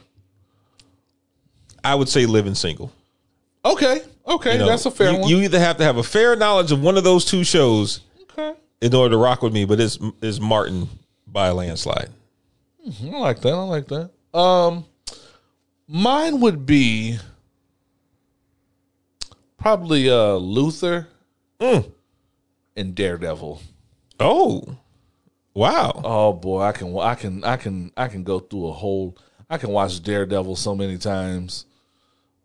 I 1.83 1.95
would 1.95 2.09
say 2.09 2.25
living 2.25 2.55
single. 2.55 2.91
Okay. 3.63 4.01
Okay. 4.27 4.53
You 4.53 4.59
know, 4.59 4.67
That's 4.67 4.85
a 4.85 4.91
fair 4.91 5.11
you, 5.11 5.19
one. 5.19 5.29
You 5.29 5.37
either 5.41 5.59
have 5.59 5.77
to 5.77 5.83
have 5.83 5.97
a 5.97 6.03
fair 6.03 6.35
knowledge 6.35 6.71
of 6.71 6.81
one 6.81 6.97
of 6.97 7.03
those 7.03 7.25
two 7.25 7.43
shows 7.43 8.01
okay. 8.31 8.53
in 8.81 8.93
order 8.93 9.13
to 9.13 9.17
rock 9.17 9.41
with 9.41 9.53
me, 9.53 9.65
but 9.65 9.79
it's 9.79 9.97
is 10.21 10.41
Martin 10.41 10.89
by 11.27 11.47
a 11.47 11.53
landslide. 11.53 12.09
I 12.85 13.17
like 13.17 13.41
that. 13.41 13.53
I 13.53 13.63
like 13.63 13.87
that. 13.87 14.09
Um, 14.37 14.85
mine 15.87 16.39
would 16.41 16.65
be 16.65 17.19
probably 19.57 20.09
uh 20.09 20.33
Luther 20.35 21.07
Mm. 21.59 21.91
And 22.79 22.95
Daredevil. 22.95 23.61
Oh, 24.19 24.77
wow! 25.53 26.01
Oh 26.03 26.33
boy, 26.33 26.61
I 26.61 26.71
can 26.71 26.97
I 26.97 27.15
can 27.15 27.43
I 27.43 27.57
can 27.57 27.91
I 27.95 28.07
can 28.07 28.23
go 28.23 28.39
through 28.39 28.67
a 28.67 28.71
whole. 28.71 29.17
I 29.49 29.57
can 29.57 29.71
watch 29.71 30.01
Daredevil 30.01 30.55
so 30.55 30.75
many 30.75 30.97
times. 30.97 31.65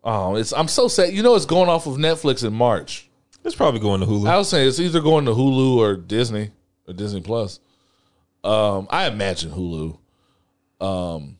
Oh, 0.03 0.35
it's 0.35 0.53
I'm 0.53 0.67
so 0.67 0.87
sad. 0.87 1.13
You 1.13 1.23
know, 1.23 1.35
it's 1.35 1.45
going 1.45 1.69
off 1.69 1.87
of 1.87 1.95
Netflix 1.95 2.45
in 2.45 2.53
March. 2.53 3.09
It's 3.43 3.55
probably 3.55 3.79
going 3.79 4.01
to 4.01 4.07
Hulu. 4.07 4.27
I 4.27 4.37
was 4.37 4.49
saying 4.49 4.67
it's 4.67 4.79
either 4.79 5.01
going 5.01 5.25
to 5.25 5.31
Hulu 5.31 5.77
or 5.77 5.95
Disney 5.95 6.51
or 6.87 6.93
Disney 6.93 7.21
Plus. 7.21 7.59
Um, 8.43 8.87
I 8.89 9.07
imagine 9.07 9.51
Hulu. 9.51 9.97
Um, 10.81 11.37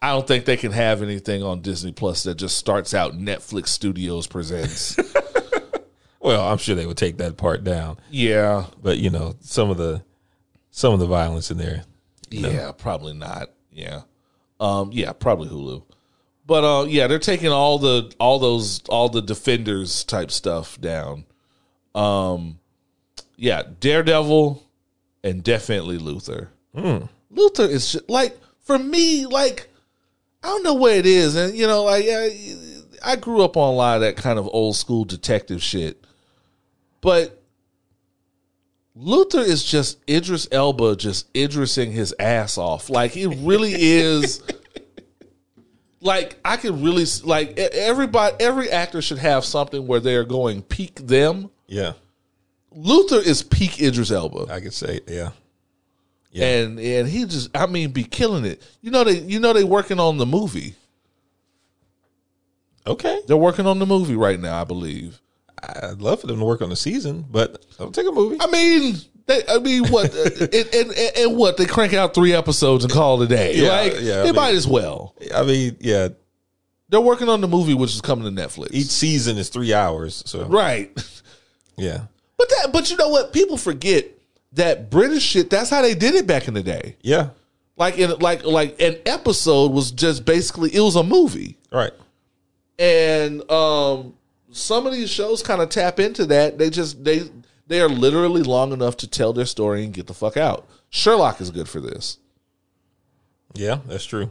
I 0.00 0.10
don't 0.10 0.26
think 0.26 0.44
they 0.44 0.56
can 0.56 0.72
have 0.72 1.00
anything 1.00 1.42
on 1.44 1.62
Disney 1.62 1.92
Plus 1.92 2.24
that 2.24 2.34
just 2.34 2.56
starts 2.58 2.92
out 2.92 3.16
Netflix 3.16 3.68
Studios 3.68 4.26
presents. 4.26 4.98
Well, 6.22 6.46
I'm 6.46 6.58
sure 6.58 6.74
they 6.74 6.86
would 6.86 6.96
take 6.96 7.18
that 7.18 7.36
part 7.36 7.64
down, 7.64 7.98
yeah, 8.10 8.66
but 8.80 8.98
you 8.98 9.10
know, 9.10 9.34
some 9.40 9.70
of 9.70 9.76
the 9.76 10.04
some 10.70 10.92
of 10.94 11.00
the 11.00 11.06
violence 11.06 11.50
in 11.50 11.58
there. 11.58 11.84
yeah, 12.30 12.72
probably 12.72 13.12
not. 13.12 13.50
Yeah, 13.72 14.02
um, 14.60 14.90
yeah, 14.92 15.12
probably 15.12 15.48
Hulu. 15.48 15.82
But 16.46 16.64
uh, 16.64 16.84
yeah, 16.86 17.06
they're 17.06 17.18
taking 17.18 17.50
all 17.50 17.78
the 17.78 18.12
all 18.18 18.38
those 18.38 18.82
all 18.88 19.08
the 19.08 19.22
defenders 19.22 20.04
type 20.04 20.30
stuff 20.30 20.80
down. 20.80 21.24
Um, 21.94 22.58
yeah, 23.36 23.62
Daredevil 23.80 24.62
and 25.24 25.42
definitely 25.42 25.98
Luther. 25.98 26.50
Luther 26.74 27.64
is 27.64 27.92
just, 27.92 28.08
like 28.08 28.38
for 28.60 28.78
me, 28.78 29.26
like 29.26 29.68
I 30.42 30.48
don't 30.48 30.64
know 30.64 30.74
what 30.74 30.92
it 30.92 31.06
is, 31.06 31.36
and 31.36 31.54
you 31.56 31.66
know, 31.66 31.84
like 31.84 32.04
I, 32.08 32.36
I 33.04 33.16
grew 33.16 33.42
up 33.42 33.56
on 33.56 33.72
a 33.72 33.76
lot 33.76 33.96
of 33.96 34.00
that 34.02 34.16
kind 34.16 34.38
of 34.38 34.48
old 34.52 34.76
school 34.76 35.04
detective 35.04 35.62
shit, 35.62 36.01
but 37.02 37.38
Luther 38.94 39.40
is 39.40 39.62
just 39.64 39.98
Idris 40.08 40.48
Elba 40.50 40.96
just 40.96 41.30
Idrising 41.34 41.92
his 41.92 42.14
ass 42.18 42.56
off. 42.56 42.88
Like 42.88 43.10
he 43.12 43.26
really 43.26 43.72
is. 43.74 44.42
like 46.00 46.36
I 46.44 46.56
can 46.56 46.82
really 46.82 47.04
like 47.24 47.58
everybody. 47.58 48.36
Every 48.40 48.70
actor 48.70 49.00
should 49.02 49.18
have 49.18 49.44
something 49.44 49.86
where 49.86 50.00
they're 50.00 50.24
going 50.24 50.62
peak 50.62 50.96
them. 51.06 51.50
Yeah, 51.66 51.92
Luther 52.70 53.16
is 53.16 53.42
peak 53.42 53.80
Idris 53.80 54.10
Elba. 54.10 54.52
I 54.52 54.60
could 54.60 54.74
say, 54.74 55.00
yeah, 55.08 55.30
Yeah. 56.32 56.44
and 56.46 56.78
and 56.78 57.08
he 57.08 57.24
just 57.24 57.48
I 57.56 57.64
mean 57.66 57.92
be 57.92 58.04
killing 58.04 58.44
it. 58.44 58.62
You 58.82 58.90
know 58.90 59.04
they 59.04 59.20
you 59.20 59.40
know 59.40 59.54
they 59.54 59.64
working 59.64 59.98
on 60.00 60.18
the 60.18 60.26
movie. 60.26 60.74
okay. 62.86 63.22
They're 63.26 63.36
working 63.38 63.66
on 63.66 63.78
the 63.78 63.86
movie 63.86 64.16
right 64.16 64.38
now, 64.38 64.60
I 64.60 64.64
believe. 64.64 65.21
I'd 65.62 66.00
love 66.00 66.20
for 66.20 66.26
them 66.26 66.38
to 66.40 66.44
work 66.44 66.60
on 66.62 66.70
the 66.70 66.76
season, 66.76 67.24
but 67.30 67.64
I'll 67.78 67.90
take 67.90 68.06
a 68.06 68.12
movie. 68.12 68.36
I 68.40 68.46
mean, 68.48 68.96
they, 69.26 69.42
I 69.48 69.58
mean, 69.58 69.86
what 69.88 70.12
and, 70.14 70.42
and, 70.52 70.74
and, 70.74 71.16
and 71.16 71.36
what 71.36 71.56
they 71.56 71.66
crank 71.66 71.94
out 71.94 72.14
three 72.14 72.32
episodes 72.32 72.84
and 72.84 72.92
call 72.92 73.22
it 73.22 73.26
a 73.26 73.28
day. 73.28 73.54
Yeah, 73.56 73.68
like 73.70 73.92
yeah, 74.00 74.14
I 74.14 74.16
they 74.18 74.24
mean- 74.24 74.34
might 74.36 74.54
as 74.54 74.66
well. 74.66 75.14
I 75.34 75.44
mean, 75.44 75.76
yeah, 75.80 76.08
They're 76.88 77.00
working 77.00 77.28
on 77.28 77.40
the 77.40 77.48
movie, 77.48 77.74
which 77.74 77.94
is 77.94 78.00
coming 78.00 78.24
to 78.34 78.42
Netflix. 78.42 78.68
each 78.72 78.88
season 78.88 79.38
is 79.38 79.48
three 79.50 79.72
hours, 79.72 80.22
so 80.26 80.44
right, 80.46 80.90
yeah, 81.76 82.02
but 82.36 82.48
that 82.48 82.70
but 82.72 82.90
you 82.90 82.96
know 82.96 83.08
what? 83.10 83.32
People 83.32 83.56
forget 83.56 84.06
that 84.54 84.90
British 84.90 85.22
shit. 85.22 85.48
That's 85.48 85.70
how 85.70 85.80
they 85.82 85.94
did 85.94 86.14
it 86.16 86.26
back 86.26 86.48
in 86.48 86.54
the 86.54 86.62
day. 86.62 86.96
yeah, 87.02 87.30
Like 87.76 87.98
in 87.98 88.10
like 88.18 88.44
like 88.44 88.80
an 88.82 88.96
episode 89.06 89.70
was 89.70 89.92
just 89.92 90.24
basically 90.24 90.74
it 90.74 90.80
was 90.80 90.96
a 90.96 91.02
movie. 91.04 91.56
right. 91.70 91.92
and 92.78 93.48
um 93.50 94.14
some 94.52 94.86
of 94.86 94.92
these 94.92 95.10
shows 95.10 95.42
kind 95.42 95.60
of 95.62 95.68
tap 95.68 95.98
into 96.00 96.26
that. 96.26 96.58
They 96.58 96.70
just 96.70 97.04
they 97.04 97.22
they 97.66 97.80
are 97.80 97.88
literally 97.88 98.42
long 98.42 98.72
enough 98.72 98.96
to 98.98 99.08
tell 99.08 99.32
their 99.32 99.46
story 99.46 99.84
and 99.84 99.92
get 99.94 100.06
the 100.06 100.14
fuck 100.14 100.36
out. 100.36 100.66
Sherlock 100.90 101.40
is 101.40 101.50
good 101.50 101.68
for 101.68 101.80
this. 101.80 102.18
Yeah, 103.54 103.78
that's 103.86 104.04
true. 104.04 104.30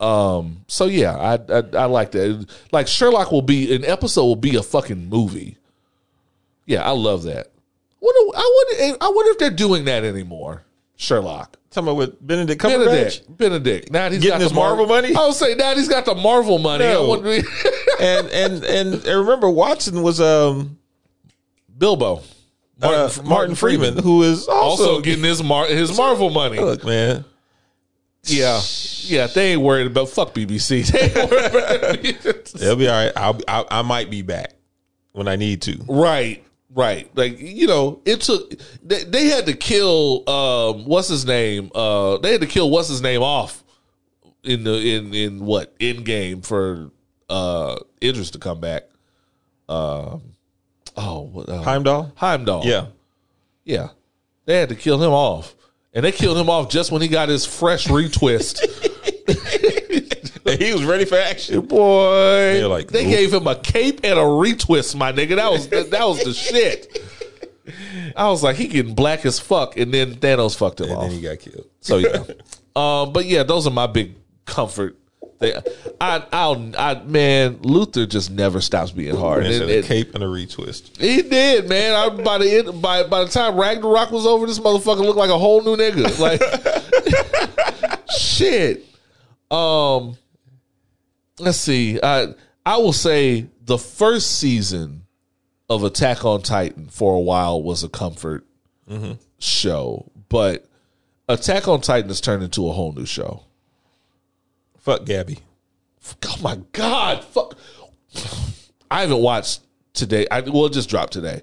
um 0.00 0.64
so 0.68 0.84
yeah 0.86 1.16
i 1.16 1.34
i, 1.52 1.62
I 1.82 1.84
like 1.86 2.10
that. 2.12 2.46
Like 2.72 2.86
sherlock 2.88 3.32
will 3.32 3.42
be 3.42 3.74
an 3.74 3.84
episode 3.84 4.24
will 4.24 4.36
be 4.36 4.56
a 4.56 4.62
fucking 4.62 5.08
movie. 5.08 5.56
Yeah 6.66 6.82
i 6.84 6.90
love 6.90 7.22
that. 7.24 7.50
Wonder, 8.00 8.36
i 8.36 8.66
wonder 8.80 8.98
i 9.00 9.08
wonder 9.08 9.30
if 9.32 9.38
they're 9.38 9.50
doing 9.50 9.84
that 9.86 10.04
anymore 10.04 10.64
sherlock 10.96 11.56
Talking 11.76 11.88
about 11.88 11.96
with 11.98 12.26
Benedict 12.26 12.62
Cumberbatch. 12.62 12.86
Benedict, 12.86 13.36
Benedict. 13.36 13.92
Now 13.92 14.08
he's 14.08 14.22
Getting 14.22 14.30
got 14.30 14.40
his 14.40 14.48
the 14.48 14.54
Mar- 14.54 14.68
Marvel 14.70 14.86
money? 14.86 15.14
I 15.14 15.26
would 15.26 15.34
say 15.34 15.54
now 15.56 15.74
he's 15.74 15.88
got 15.88 16.06
the 16.06 16.14
Marvel 16.14 16.58
money. 16.58 16.84
No. 16.84 17.12
and 18.00 18.28
and 18.30 18.64
and 18.64 19.06
I 19.06 19.12
remember 19.12 19.50
Watson 19.50 20.02
was 20.02 20.22
um 20.22 20.78
Bilbo, 21.76 22.22
uh, 22.80 23.10
Martin, 23.24 23.54
Freeman, 23.54 23.98
who 23.98 24.22
is 24.22 24.48
also, 24.48 24.84
also 24.84 25.00
getting 25.02 25.22
his 25.22 25.42
Mar- 25.42 25.66
his 25.66 25.94
Marvel 25.94 26.30
money. 26.30 26.58
look 26.58 26.82
man. 26.82 27.26
Yeah, 28.22 28.58
yeah. 29.02 29.26
They 29.26 29.52
ain't 29.52 29.60
worried 29.60 29.86
about 29.88 30.08
fuck 30.08 30.32
BBC. 30.32 30.90
They 30.92 31.00
ain't 31.00 31.30
worried 31.30 32.16
about 32.24 32.54
It'll 32.54 32.76
be 32.76 32.88
all 32.88 33.04
right. 33.04 33.12
I'll, 33.14 33.38
I 33.46 33.64
I 33.70 33.82
might 33.82 34.08
be 34.08 34.22
back 34.22 34.54
when 35.12 35.28
I 35.28 35.36
need 35.36 35.60
to. 35.62 35.78
right, 35.88 36.42
right. 36.76 37.10
Like 37.16 37.40
you 37.40 37.66
know, 37.66 38.00
it 38.04 38.20
took. 38.20 38.52
They, 38.84 39.02
they 39.02 39.24
had 39.26 39.46
to 39.46 39.54
kill. 39.54 40.28
Um, 40.28 40.84
what's 40.84 41.08
his 41.08 41.26
name? 41.26 41.72
Uh, 41.74 42.18
they 42.18 42.30
had 42.30 42.40
to 42.42 42.46
kill 42.46 42.70
what's 42.70 42.88
his 42.88 43.02
name 43.02 43.22
off 43.22 43.64
in 44.44 44.62
the 44.62 44.74
in 44.74 45.12
in 45.12 45.44
what 45.44 45.74
in 45.80 46.04
game 46.04 46.42
for 46.42 46.92
uh 47.28 47.76
Idris 48.00 48.30
to 48.30 48.38
come 48.38 48.60
back. 48.60 48.84
Um, 49.68 50.22
oh, 50.96 51.44
uh, 51.48 51.62
Heimdall. 51.62 52.12
Heimdall. 52.14 52.64
Yeah, 52.64 52.86
Yeah. 53.64 53.88
They 54.44 54.58
had 54.58 54.68
to 54.68 54.76
kill 54.76 55.02
him 55.02 55.10
off. 55.10 55.56
And 55.92 56.04
they 56.04 56.12
killed 56.12 56.38
him 56.38 56.48
off 56.48 56.68
just 56.70 56.92
when 56.92 57.02
he 57.02 57.08
got 57.08 57.28
his 57.28 57.44
fresh 57.44 57.88
retwist. 57.88 58.60
he 60.58 60.72
was 60.72 60.84
ready 60.84 61.04
for 61.04 61.16
action. 61.16 61.60
Boy. 61.62 62.58
You're 62.58 62.68
like, 62.68 62.88
they 62.88 63.04
"Oop." 63.04 63.10
gave 63.10 63.32
him 63.34 63.46
a 63.46 63.56
cape 63.56 64.00
and 64.04 64.18
a 64.18 64.22
retwist, 64.22 64.96
my 64.96 65.12
nigga. 65.12 65.36
That 65.36 65.50
was 65.50 65.68
that, 65.68 65.90
was 66.06 66.22
the 66.24 66.32
shit. 66.34 66.98
I 68.14 68.28
was 68.28 68.42
like, 68.42 68.56
he 68.56 68.68
getting 68.68 68.94
black 68.94 69.26
as 69.26 69.38
fuck, 69.40 69.76
and 69.76 69.92
then 69.92 70.14
Thanos 70.14 70.56
fucked 70.56 70.80
him 70.80 70.88
And 70.88 70.96
off. 70.96 71.02
then 71.02 71.10
he 71.12 71.20
got 71.20 71.38
killed. 71.40 71.66
So 71.80 71.96
yeah. 71.98 72.22
um, 72.76 73.12
but 73.12 73.24
yeah, 73.26 73.42
those 73.42 73.66
are 73.66 73.70
my 73.72 73.86
big 73.88 74.14
comfort. 74.44 74.96
They, 75.38 75.54
I, 76.00 76.24
I'll, 76.32 76.72
I, 76.78 76.94
man, 77.02 77.58
Luther 77.60 78.06
just 78.06 78.30
never 78.30 78.62
stops 78.62 78.90
being 78.92 79.14
hard. 79.16 79.44
And 79.44 79.68
It- 79.68 79.84
a 79.84 79.86
cape 79.88 80.14
and 80.14 80.24
a 80.24 80.26
retwist. 80.26 80.96
He 80.98 81.20
did, 81.20 81.68
man. 81.68 81.92
I, 81.94 82.08
by 82.08 82.38
the 82.38 82.50
end, 82.50 82.80
by 82.80 83.02
by 83.02 83.24
the 83.24 83.30
time 83.30 83.56
Ragnarok 83.58 84.12
was 84.12 84.24
over, 84.24 84.46
this 84.46 84.58
motherfucker 84.60 85.00
looked 85.00 85.18
like 85.18 85.28
a 85.30 85.36
whole 85.36 85.62
new 85.62 85.76
nigga. 85.76 86.18
Like, 86.18 86.40
shit. 88.18 88.84
Um, 89.50 90.16
let's 91.38 91.58
see. 91.58 92.00
I 92.02 92.34
I 92.64 92.78
will 92.78 92.92
say 92.92 93.46
the 93.62 93.78
first 93.78 94.38
season 94.38 95.02
of 95.68 95.84
Attack 95.84 96.24
on 96.24 96.42
Titan 96.42 96.88
for 96.88 97.14
a 97.14 97.20
while 97.20 97.62
was 97.62 97.82
a 97.82 97.88
comfort 97.88 98.46
mm-hmm. 98.88 99.12
show, 99.38 100.10
but 100.28 100.66
Attack 101.28 101.68
on 101.68 101.80
Titan 101.80 102.08
has 102.08 102.20
turned 102.20 102.42
into 102.42 102.68
a 102.68 102.72
whole 102.72 102.92
new 102.92 103.06
show. 103.06 103.42
Fuck 104.78 105.04
Gabby. 105.04 105.38
Oh 106.24 106.36
my 106.40 106.60
god! 106.72 107.24
Fuck. 107.24 107.58
I 108.90 109.00
haven't 109.00 109.20
watched 109.20 109.62
today. 109.92 110.26
I 110.30 110.40
will 110.40 110.68
just 110.68 110.88
drop 110.88 111.10
today. 111.10 111.42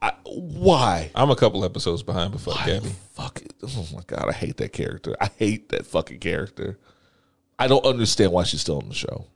I, 0.00 0.12
why? 0.24 1.10
I'm 1.14 1.30
a 1.30 1.36
couple 1.36 1.62
episodes 1.64 2.02
behind, 2.02 2.32
but 2.32 2.40
fuck 2.40 2.64
Gabby. 2.64 2.88
Fuck 3.12 3.42
it. 3.42 3.52
Oh 3.62 3.86
my 3.94 4.00
god, 4.06 4.26
I 4.28 4.32
hate 4.32 4.56
that 4.56 4.72
character. 4.72 5.14
I 5.20 5.28
hate 5.36 5.68
that 5.70 5.84
fucking 5.84 6.20
character. 6.20 6.78
I 7.60 7.68
don't 7.68 7.84
understand 7.84 8.32
why 8.32 8.44
she's 8.44 8.62
still 8.62 8.78
on 8.78 8.88
the 8.88 8.94
show. 8.94 9.26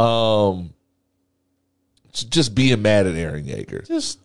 Um, 0.00 0.72
just 2.12 2.54
being 2.54 2.80
mad 2.80 3.08
at 3.08 3.14
Eren 3.14 3.44
Yeager. 3.44 3.86
Just 3.86 4.20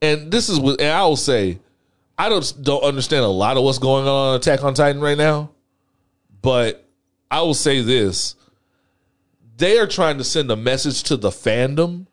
And 0.00 0.30
this 0.30 0.48
is 0.48 0.60
what 0.60 0.80
and 0.80 0.90
I 0.90 1.04
will 1.04 1.16
say, 1.16 1.58
I 2.16 2.28
don't 2.28 2.54
don't 2.62 2.84
understand 2.84 3.24
a 3.24 3.28
lot 3.28 3.56
of 3.56 3.64
what's 3.64 3.78
going 3.78 4.06
on 4.06 4.28
on 4.28 4.36
Attack 4.36 4.62
on 4.62 4.74
Titan 4.74 5.02
right 5.02 5.18
now, 5.18 5.50
but 6.40 6.86
I 7.30 7.42
will 7.42 7.52
say 7.52 7.80
this: 7.80 8.36
they 9.56 9.78
are 9.78 9.88
trying 9.88 10.18
to 10.18 10.24
send 10.24 10.48
a 10.50 10.56
message 10.56 11.02
to 11.04 11.16
the 11.16 11.30
fandom 11.30 12.06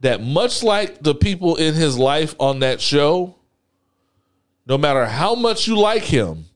that 0.00 0.22
much 0.22 0.62
like 0.62 1.02
the 1.02 1.14
people 1.14 1.56
in 1.56 1.74
his 1.74 1.98
life 1.98 2.34
on 2.38 2.60
that 2.60 2.80
show, 2.80 3.34
no 4.66 4.78
matter 4.78 5.04
how 5.04 5.34
much 5.34 5.68
you 5.68 5.78
like 5.78 6.02
him, 6.02 6.46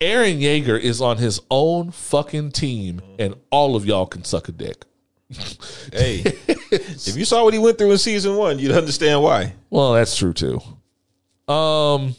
Eren 0.00 0.40
Yeager 0.40 0.80
is 0.80 1.00
on 1.00 1.18
his 1.18 1.40
own 1.50 1.90
fucking 1.90 2.52
team, 2.52 3.00
and 3.18 3.34
all 3.50 3.76
of 3.76 3.84
y'all 3.84 4.06
can 4.06 4.24
suck 4.24 4.48
a 4.48 4.52
dick. 4.52 4.84
hey, 5.92 6.22
if 6.24 7.16
you 7.16 7.24
saw 7.24 7.44
what 7.44 7.52
he 7.52 7.60
went 7.60 7.78
through 7.78 7.92
in 7.92 7.98
season 7.98 8.36
one, 8.36 8.58
you'd 8.58 8.72
understand 8.72 9.22
why. 9.22 9.54
Well, 9.68 9.92
that's 9.92 10.16
true 10.16 10.32
too. 10.32 10.60
Um, 11.52 12.16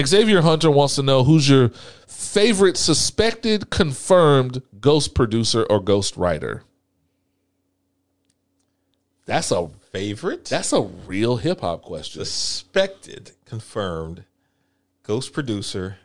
Xavier 0.00 0.42
Hunter 0.42 0.70
wants 0.70 0.94
to 0.94 1.02
know 1.02 1.24
who's 1.24 1.48
your 1.48 1.70
favorite 2.06 2.76
suspected, 2.76 3.68
confirmed 3.68 4.62
ghost 4.80 5.14
producer 5.14 5.64
or 5.64 5.80
ghost 5.80 6.16
writer. 6.16 6.62
That's 9.26 9.50
a 9.50 9.68
Favorite? 9.92 10.46
that's 10.46 10.72
a 10.72 10.80
real 10.80 11.36
hip 11.36 11.60
hop 11.60 11.82
question. 11.82 12.24
suspected, 12.24 13.32
confirmed, 13.44 14.24
ghost 15.02 15.34
producer, 15.34 15.98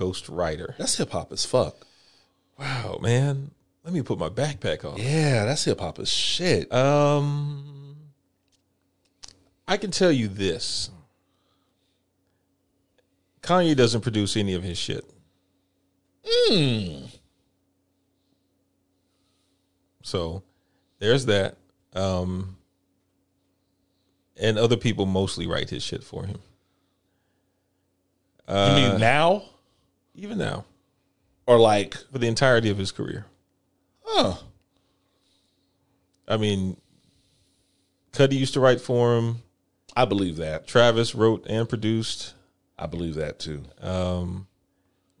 ghost 0.00 0.30
writer. 0.30 0.74
That's 0.78 0.96
hip 0.96 1.10
hop 1.10 1.30
as 1.30 1.44
fuck. 1.44 1.86
Wow, 2.58 2.98
man. 3.02 3.50
Let 3.84 3.92
me 3.92 4.00
put 4.02 4.18
my 4.18 4.30
backpack 4.30 4.84
on. 4.84 4.98
Yeah, 4.98 5.44
that's 5.44 5.64
hip 5.64 5.78
hop 5.78 5.98
as 5.98 6.10
shit. 6.10 6.72
Um, 6.72 7.96
I 9.68 9.76
can 9.76 9.90
tell 9.90 10.10
you 10.10 10.26
this: 10.26 10.90
Kanye 13.42 13.76
doesn't 13.76 14.00
produce 14.00 14.36
any 14.36 14.54
of 14.54 14.62
his 14.62 14.78
shit. 14.78 15.04
So 20.02 20.42
there's 20.98 21.26
that. 21.26 21.56
Um, 21.92 22.56
and 24.36 24.58
other 24.58 24.76
people 24.76 25.04
mostly 25.06 25.46
write 25.46 25.68
his 25.70 25.82
shit 25.82 26.02
for 26.02 26.24
him. 26.24 26.38
you 28.48 28.54
Uh, 28.54 28.74
mean 28.74 29.00
now 29.00 29.44
Even 30.14 30.38
now, 30.38 30.64
or 31.46 31.58
like? 31.58 31.96
for 32.12 32.18
the 32.18 32.28
entirety 32.28 32.70
of 32.70 32.78
his 32.78 32.92
career. 32.92 33.26
Huh. 34.04 34.34
I 36.28 36.36
mean, 36.36 36.76
Cudi 38.12 38.38
used 38.38 38.54
to 38.54 38.60
write 38.60 38.80
for 38.80 39.16
him. 39.16 39.42
I 39.96 40.04
believe 40.04 40.36
that. 40.36 40.66
Travis 40.66 41.14
wrote 41.14 41.46
and 41.48 41.68
produced. 41.68 42.34
I 42.78 42.86
believe 42.86 43.16
that 43.16 43.38
too. 43.38 43.62
Um, 43.80 44.46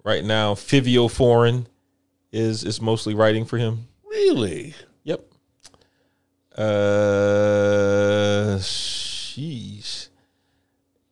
right 0.04 0.24
now, 0.24 0.54
Fivio 0.54 1.10
Foreign 1.10 1.66
is 2.32 2.64
is 2.64 2.80
mostly 2.80 3.14
writing 3.14 3.44
for 3.44 3.58
him. 3.58 3.88
Really? 4.08 4.74
Yep. 5.04 5.24
Uh, 6.56 8.58
sheesh. 8.60 10.08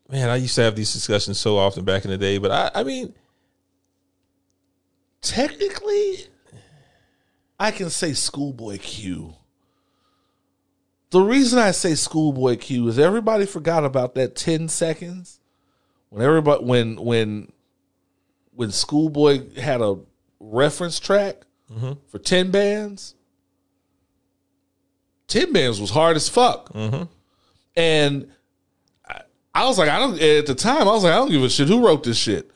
Man, 0.08 0.30
I 0.30 0.36
used 0.36 0.54
to 0.54 0.62
have 0.62 0.74
these 0.74 0.92
discussions 0.92 1.38
so 1.38 1.58
often 1.58 1.84
back 1.84 2.04
in 2.04 2.10
the 2.10 2.16
day, 2.16 2.38
but 2.38 2.50
I, 2.50 2.80
I 2.80 2.84
mean, 2.84 3.14
Technically, 5.20 6.26
I 7.58 7.70
can 7.70 7.90
say 7.90 8.12
Schoolboy 8.12 8.78
Q. 8.78 9.34
The 11.10 11.20
reason 11.20 11.58
I 11.58 11.70
say 11.70 11.94
Schoolboy 11.94 12.56
Q 12.56 12.88
is 12.88 12.98
everybody 12.98 13.46
forgot 13.46 13.84
about 13.84 14.14
that 14.14 14.36
ten 14.36 14.68
seconds 14.68 15.40
when 16.10 16.22
everybody 16.22 16.64
when 16.64 16.96
when 16.96 17.52
when 18.54 18.70
Schoolboy 18.70 19.54
had 19.54 19.80
a 19.80 19.96
reference 20.40 21.00
track 21.00 21.42
mm-hmm. 21.72 21.92
for 22.06 22.18
ten 22.18 22.50
bands. 22.50 23.14
Ten 25.26 25.52
bands 25.52 25.80
was 25.80 25.90
hard 25.90 26.16
as 26.16 26.28
fuck, 26.28 26.72
mm-hmm. 26.72 27.02
and 27.76 28.30
I, 29.06 29.20
I 29.54 29.66
was 29.66 29.78
like, 29.78 29.90
I 29.90 29.98
don't. 29.98 30.18
At 30.20 30.46
the 30.46 30.54
time, 30.54 30.82
I 30.88 30.92
was 30.92 31.04
like, 31.04 31.12
I 31.12 31.16
don't 31.16 31.30
give 31.30 31.42
a 31.42 31.50
shit 31.50 31.68
who 31.68 31.86
wrote 31.86 32.02
this 32.04 32.16
shit. 32.16 32.50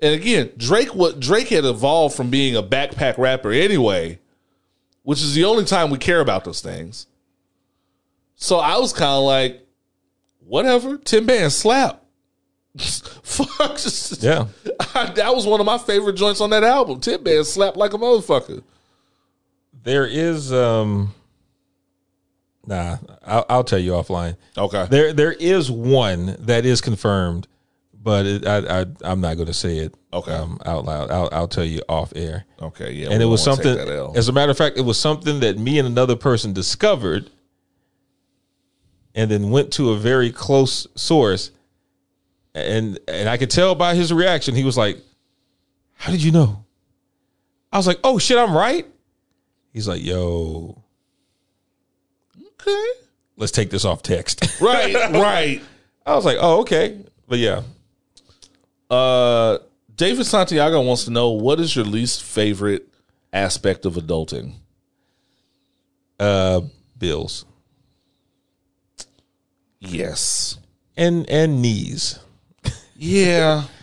And 0.00 0.14
again, 0.14 0.52
Drake 0.56 0.94
what 0.94 1.20
Drake 1.20 1.48
had 1.48 1.64
evolved 1.64 2.16
from 2.16 2.30
being 2.30 2.54
a 2.54 2.62
backpack 2.62 3.16
rapper 3.18 3.50
anyway, 3.50 4.18
which 5.02 5.22
is 5.22 5.34
the 5.34 5.44
only 5.44 5.64
time 5.64 5.90
we 5.90 5.98
care 5.98 6.20
about 6.20 6.44
those 6.44 6.60
things. 6.60 7.06
So 8.36 8.58
I 8.58 8.78
was 8.78 8.92
kind 8.92 9.12
of 9.12 9.24
like, 9.24 9.66
whatever, 10.40 10.98
Tim 10.98 11.24
Band 11.26 11.52
slap. 11.52 12.02
Fuck, 12.76 13.78
yeah. 14.20 14.46
that 15.14 15.34
was 15.34 15.46
one 15.46 15.60
of 15.60 15.66
my 15.66 15.78
favorite 15.78 16.16
joints 16.16 16.42
on 16.42 16.50
that 16.50 16.62
album. 16.62 17.00
Tim 17.00 17.22
Band 17.22 17.46
slapped 17.46 17.78
like 17.78 17.94
a 17.94 17.98
motherfucker. 17.98 18.62
There 19.82 20.06
is 20.06 20.52
um 20.52 21.14
Nah, 22.66 22.96
I'll, 23.24 23.46
I'll 23.48 23.64
tell 23.64 23.78
you 23.78 23.92
offline. 23.92 24.36
Okay, 24.58 24.86
There 24.90 25.12
there 25.12 25.32
is 25.32 25.70
one 25.70 26.36
that 26.40 26.66
is 26.66 26.80
confirmed, 26.80 27.46
but 28.06 28.24
it, 28.24 28.46
I, 28.46 28.82
I 28.82 28.86
I'm 29.02 29.20
not 29.20 29.34
going 29.34 29.48
to 29.48 29.52
say 29.52 29.78
it 29.78 29.92
Okay. 30.12 30.32
um, 30.32 30.60
out 30.64 30.84
loud. 30.84 31.10
I'll 31.10 31.28
I'll 31.32 31.48
tell 31.48 31.64
you 31.64 31.82
off 31.88 32.12
air. 32.14 32.44
okay, 32.62 32.92
yeah. 32.92 33.10
and 33.10 33.20
it 33.20 33.26
was 33.26 33.42
something 33.42 33.76
take 33.76 33.84
that 33.88 33.92
L. 33.92 34.12
as 34.16 34.28
a 34.28 34.32
matter 34.32 34.52
of 34.52 34.56
fact, 34.56 34.78
it 34.78 34.82
was 34.82 34.96
something 34.98 35.40
that 35.40 35.58
me 35.58 35.80
and 35.80 35.88
another 35.88 36.14
person 36.14 36.52
discovered 36.52 37.28
and 39.16 39.28
then 39.28 39.50
went 39.50 39.72
to 39.72 39.90
a 39.90 39.96
very 39.98 40.30
close 40.30 40.86
source 40.94 41.50
and 42.54 42.98
and 43.08 43.28
I 43.28 43.36
could 43.38 43.50
tell 43.50 43.74
by 43.74 43.96
his 43.96 44.12
reaction, 44.12 44.54
he 44.54 44.62
was 44.62 44.76
like, 44.78 44.98
How 45.94 46.12
did 46.12 46.22
you 46.22 46.30
know? 46.30 46.64
I 47.72 47.76
was 47.76 47.88
like, 47.88 47.98
Oh 48.04 48.18
shit, 48.18 48.38
I'm 48.38 48.56
right. 48.56 48.86
He's 49.72 49.88
like, 49.88 50.02
Yo, 50.02 50.80
okay. 52.60 52.86
let's 53.36 53.50
take 53.52 53.70
this 53.70 53.84
off 53.84 54.00
text. 54.02 54.60
Right, 54.60 54.94
right. 55.10 55.60
I 56.06 56.14
was 56.14 56.24
like, 56.24 56.38
Oh, 56.40 56.60
okay. 56.60 57.00
But 57.28 57.40
yeah. 57.40 57.62
Uh, 58.90 59.58
David 59.94 60.26
Santiago 60.26 60.80
wants 60.82 61.04
to 61.04 61.10
know 61.10 61.30
what 61.30 61.58
is 61.60 61.74
your 61.74 61.84
least 61.84 62.22
favorite 62.22 62.88
aspect 63.32 63.84
of 63.86 63.94
adulting? 63.94 64.54
Uh 66.18 66.62
bills. 66.98 67.44
Yes. 69.80 70.58
And 70.96 71.28
and 71.28 71.60
knees. 71.62 72.18
Yeah. 72.96 73.64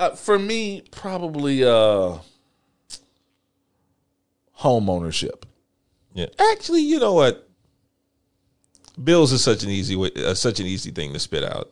Uh, 0.00 0.16
for 0.16 0.38
me, 0.38 0.80
probably 0.90 1.62
uh, 1.62 2.16
home 4.52 4.88
ownership. 4.88 5.44
Yeah. 6.14 6.24
Actually, 6.52 6.80
you 6.80 6.98
know 6.98 7.12
what? 7.12 7.46
Bills 9.04 9.30
is 9.30 9.44
such 9.44 9.62
an 9.62 9.68
easy 9.68 9.96
way, 9.96 10.10
uh, 10.16 10.32
such 10.32 10.58
an 10.58 10.64
easy 10.64 10.90
thing 10.90 11.12
to 11.12 11.18
spit 11.18 11.44
out. 11.44 11.70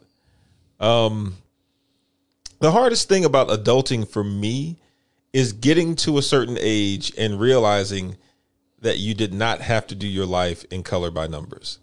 Um, 0.79 1.39
the 2.61 2.73
hardest 2.73 3.09
thing 3.09 3.25
about 3.25 3.49
adulting 3.49 4.09
for 4.09 4.25
me 4.25 4.77
is 5.33 5.53
getting 5.53 5.95
to 5.97 6.19
a 6.19 6.23
certain 6.23 6.57
age 6.61 7.13
and 7.19 7.39
realizing 7.41 8.17
that 8.81 8.99
you 8.99 9.15
did 9.15 9.33
not 9.35 9.61
have 9.61 9.87
to 9.89 9.95
do 9.95 10.07
your 10.07 10.27
life 10.27 10.65
in 10.71 10.83
color 10.83 11.11
by 11.11 11.27
numbers. 11.27 11.79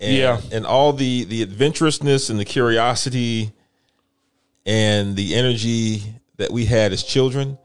And, 0.00 0.16
Yeah. 0.16 0.40
and 0.50 0.66
all 0.66 0.92
the 0.92 1.24
the 1.24 1.42
adventurousness 1.42 2.30
and 2.30 2.38
the 2.40 2.44
curiosity 2.44 3.52
and 4.66 5.16
the 5.16 5.34
energy 5.34 6.02
that 6.36 6.50
we 6.50 6.64
had 6.66 6.92
as 6.92 7.02
children, 7.02 7.58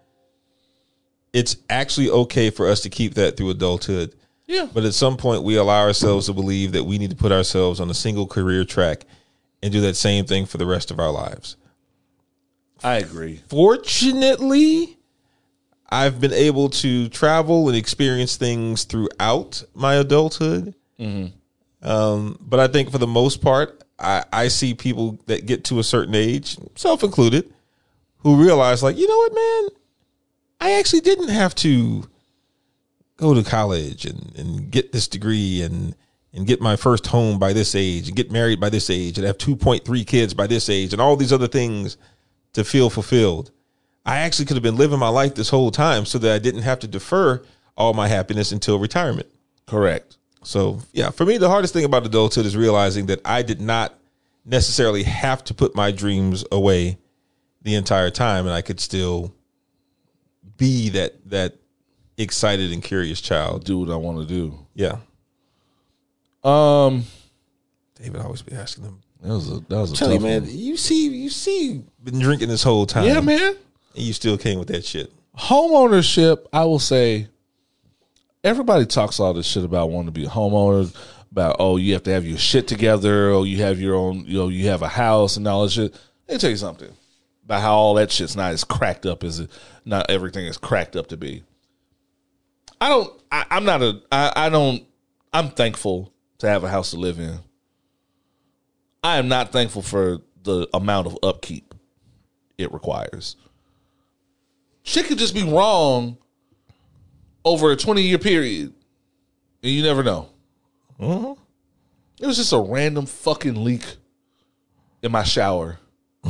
it's 1.34 1.56
actually 1.70 2.10
okay 2.10 2.50
for 2.50 2.68
us 2.68 2.82
to 2.82 2.90
keep 2.90 3.14
that 3.16 3.38
through 3.38 3.50
adulthood. 3.50 4.14
Yeah. 4.46 4.68
But 4.74 4.86
at 4.86 4.94
some 4.94 5.18
point, 5.18 5.44
we 5.44 5.56
allow 5.56 5.82
ourselves 5.82 6.28
to 6.28 6.34
believe 6.34 6.72
that 6.72 6.86
we 6.86 6.98
need 6.98 7.10
to 7.10 7.16
put 7.16 7.32
ourselves 7.32 7.80
on 7.80 7.90
a 7.90 7.94
single 7.94 8.28
career 8.28 8.64
track 8.66 9.06
and 9.62 9.72
do 9.74 9.82
that 9.82 9.96
same 9.96 10.26
thing 10.26 10.46
for 10.46 10.58
the 10.58 10.66
rest 10.66 10.90
of 10.92 11.00
our 11.00 11.12
lives. 11.12 11.56
I 12.84 12.98
agree. 12.98 13.42
Fortunately, 13.50 14.98
I've 15.90 16.20
been 16.20 16.34
able 16.34 16.70
to 16.70 17.10
travel 17.10 17.68
and 17.70 17.78
experience 17.78 18.36
things 18.36 18.84
throughout 18.84 19.64
my 19.74 19.96
adulthood. 19.96 20.74
Um, 21.82 22.38
but 22.42 22.60
I 22.60 22.68
think 22.68 22.92
for 22.92 22.98
the 22.98 23.08
most 23.08 23.42
part, 23.42 23.84
I, 24.00 24.24
I 24.32 24.48
see 24.50 24.74
people 24.74 25.20
that 25.28 25.46
get 25.46 25.64
to 25.66 25.80
a 25.80 25.84
certain 25.84 26.16
age, 26.16 26.58
self 26.76 27.04
included, 27.04 27.54
who 28.20 28.36
realize, 28.36 28.84
like, 28.84 28.98
you 28.98 29.08
know 29.08 29.18
what, 29.18 29.34
man, 29.34 29.70
I 30.60 30.80
actually 30.80 31.02
didn't 31.02 31.30
have 31.30 31.56
to 31.56 32.10
go 33.18 33.34
to 33.34 33.44
college 33.44 34.06
and, 34.06 34.34
and 34.38 34.72
get 34.72 34.92
this 34.92 35.08
degree 35.08 35.62
and 35.62 35.96
and 36.34 36.46
get 36.46 36.62
my 36.62 36.76
first 36.76 37.08
home 37.08 37.40
by 37.40 37.52
this 37.52 37.74
age 37.74 38.08
and 38.08 38.16
get 38.16 38.32
married 38.32 38.60
by 38.60 38.70
this 38.70 38.90
age 38.92 39.18
and 39.18 39.26
have 39.26 39.38
2.3 39.40 40.06
kids 40.06 40.34
by 40.36 40.46
this 40.46 40.70
age 40.70 40.94
and 40.94 41.02
all 41.02 41.16
these 41.16 41.34
other 41.34 41.48
things 41.48 41.98
to 42.58 42.64
feel 42.64 42.90
fulfilled. 42.90 43.52
I 44.04 44.18
actually 44.18 44.46
could 44.46 44.56
have 44.56 44.64
been 44.64 44.78
living 44.78 44.98
my 44.98 45.10
life 45.10 45.36
this 45.36 45.50
whole 45.50 45.70
time 45.70 46.06
so 46.06 46.18
that 46.18 46.34
I 46.34 46.40
didn't 46.40 46.64
have 46.64 46.80
to 46.80 46.88
defer 46.88 47.44
all 47.78 47.94
my 47.94 48.08
happiness 48.08 48.52
until 48.52 48.80
retirement. 48.80 49.28
Correct. 49.68 50.18
So, 50.42 50.80
yeah, 50.92 51.12
for 51.12 51.24
me, 51.24 51.38
the 51.38 51.50
hardest 51.50 51.74
thing 51.74 51.86
about 51.86 52.04
adulthood 52.04 52.48
is 52.48 52.58
realizing 52.58 53.06
that 53.08 53.22
I 53.24 53.44
did 53.44 53.62
not 53.62 53.94
necessarily 54.44 55.04
have 55.04 55.44
to 55.44 55.54
put 55.54 55.76
my 55.76 55.92
dreams 55.92 56.44
away 56.52 56.98
the 57.62 57.76
entire 57.76 58.10
time 58.10 58.48
and 58.48 58.56
I 58.56 58.64
could 58.64 58.80
still 58.80 59.36
be 60.58 60.90
that 60.90 61.30
that 61.30 61.58
excited 62.18 62.72
and 62.72 62.82
curious 62.82 63.22
child. 63.22 63.66
Do 63.66 63.78
what 63.78 63.92
I 63.92 63.98
want 63.98 64.18
to 64.18 64.26
do. 64.26 64.58
Yeah. 64.74 64.98
Um, 66.44 67.04
David 68.02 68.20
always 68.22 68.42
be 68.42 68.56
asking 68.56 68.86
them. 68.86 69.02
That 69.22 69.30
was 69.30 69.50
a 69.50 69.60
that 69.62 69.78
was 69.78 69.92
a 69.92 69.96
Tell 69.96 70.14
you, 70.14 70.20
man, 70.20 70.44
one. 70.44 70.58
you 70.58 70.78
see, 70.78 71.10
you 71.10 71.30
see, 71.30 71.84
been 72.04 72.20
drinking 72.20 72.50
this 72.50 72.64
whole 72.64 72.86
time. 72.86 73.06
Yeah, 73.06 73.22
man. 73.22 73.56
And 73.96 74.04
you 74.04 74.14
still 74.14 74.38
came 74.38 74.60
with 74.60 74.68
that 74.70 74.86
shit. 74.86 75.12
Homeownership, 75.38 76.46
I 76.54 76.66
will 76.66 76.80
say, 76.80 77.28
everybody 78.44 78.86
talks 78.86 79.20
all 79.20 79.34
this 79.34 79.46
shit 79.46 79.64
about 79.64 79.90
wanting 79.90 80.14
to 80.14 80.20
be 80.20 80.26
a 80.26 80.30
homeowner, 80.30 80.96
about 81.32 81.58
oh 81.60 81.78
you 81.78 81.94
have 81.94 82.04
to 82.04 82.12
have 82.12 82.26
your 82.26 82.38
shit 82.38 82.68
together, 82.68 83.30
oh 83.30 83.44
you 83.44 83.64
have 83.64 83.80
your 83.80 83.96
own, 83.96 84.26
you 84.26 84.38
know, 84.38 84.48
you 84.50 84.68
have 84.68 84.82
a 84.82 84.88
house 84.88 85.38
and 85.38 85.48
all 85.48 85.64
that 85.64 85.72
shit. 85.72 85.94
Let 86.28 86.36
me 86.36 86.40
tell 86.40 86.50
you 86.50 86.58
something 86.58 86.92
about 87.46 87.62
how 87.62 87.76
all 87.76 87.94
that 87.96 88.12
shit's 88.12 88.36
not 88.36 88.52
as 88.52 88.64
cracked 88.64 89.06
up 89.06 89.24
as 89.24 89.40
it, 89.40 89.52
not 89.86 90.10
everything 90.10 90.46
is 90.46 90.58
cracked 90.58 90.96
up 90.96 91.08
to 91.08 91.18
be. 91.18 91.44
I 92.80 92.90
don't. 92.90 93.22
I, 93.32 93.46
I'm 93.50 93.66
not 93.66 93.82
a. 93.82 94.02
I, 94.12 94.34
I 94.36 94.50
don't. 94.50 94.84
I'm 95.34 95.50
thankful 95.50 96.14
to 96.40 96.48
have 96.48 96.64
a 96.64 96.70
house 96.70 96.92
to 96.92 96.98
live 96.98 97.20
in. 97.20 97.40
I 99.08 99.18
am 99.18 99.28
not 99.28 99.52
thankful 99.52 99.82
for 99.82 100.20
the 100.44 100.68
amount 100.74 101.08
of 101.08 101.18
upkeep 101.24 101.74
it 102.58 102.74
requires 102.74 103.36
shit 104.84 105.06
could 105.06 105.18
just 105.18 105.36
be 105.36 105.44
wrong 105.44 106.18
over 107.46 107.72
a 107.72 107.76
20 107.76 108.02
year 108.02 108.18
period 108.18 108.74
and 109.62 109.72
you 109.72 109.84
never 109.84 110.04
know 110.04 110.30
mm-hmm. 111.00 111.42
it 112.22 112.28
was 112.28 112.38
just 112.38 112.54
a 112.54 112.60
random 112.60 113.06
fucking 113.06 113.64
leak 113.64 113.84
in 115.02 115.12
my 115.12 115.24
shower 115.24 115.80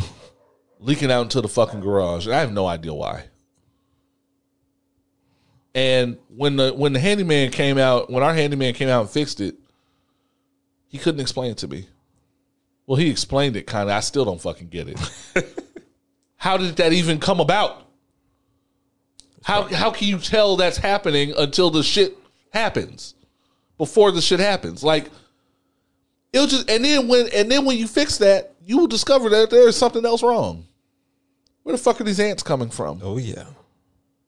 leaking 0.79 1.11
out 1.11 1.23
into 1.23 1.41
the 1.41 1.47
fucking 1.47 1.81
garage. 1.81 2.25
And 2.25 2.35
I 2.35 2.39
have 2.39 2.53
no 2.53 2.65
idea 2.65 2.93
why. 2.93 3.25
And 5.73 6.17
when 6.29 6.55
the 6.55 6.73
when 6.73 6.93
the 6.93 6.99
handyman 6.99 7.51
came 7.51 7.77
out, 7.77 8.09
when 8.09 8.23
our 8.23 8.33
handyman 8.33 8.73
came 8.73 8.89
out 8.89 9.01
and 9.01 9.09
fixed 9.09 9.39
it, 9.39 9.55
he 10.87 10.97
couldn't 10.97 11.21
explain 11.21 11.51
it 11.51 11.57
to 11.59 11.67
me. 11.67 11.87
Well, 12.87 12.95
he 12.95 13.09
explained 13.09 13.57
it 13.57 13.67
kind 13.67 13.89
of. 13.89 13.95
I 13.95 13.99
still 13.99 14.25
don't 14.25 14.41
fucking 14.41 14.69
get 14.69 14.87
it. 14.87 14.99
how 16.37 16.57
did 16.57 16.77
that 16.77 16.93
even 16.93 17.19
come 17.19 17.41
about? 17.41 17.83
How 19.43 19.63
how 19.63 19.91
can 19.91 20.07
you 20.07 20.17
tell 20.17 20.55
that's 20.55 20.77
happening 20.77 21.33
until 21.37 21.69
the 21.69 21.83
shit 21.83 22.17
happens? 22.51 23.13
Before 23.77 24.11
the 24.11 24.21
shit 24.21 24.39
happens, 24.39 24.83
like 24.83 25.09
it'll 26.33 26.47
just 26.47 26.69
and 26.69 26.83
then 26.83 27.07
when 27.07 27.29
and 27.33 27.51
then 27.51 27.65
when 27.65 27.77
you 27.77 27.87
fix 27.87 28.17
that, 28.17 28.53
you 28.65 28.77
will 28.77 28.87
discover 28.87 29.29
that 29.29 29.49
there 29.49 29.67
is 29.67 29.75
something 29.75 30.05
else 30.05 30.23
wrong. 30.23 30.65
Where 31.63 31.75
the 31.75 31.81
fuck 31.81 31.99
are 32.01 32.05
these 32.05 32.19
ants 32.19 32.41
coming 32.41 32.69
from? 32.69 33.01
Oh 33.03 33.17
yeah. 33.17 33.45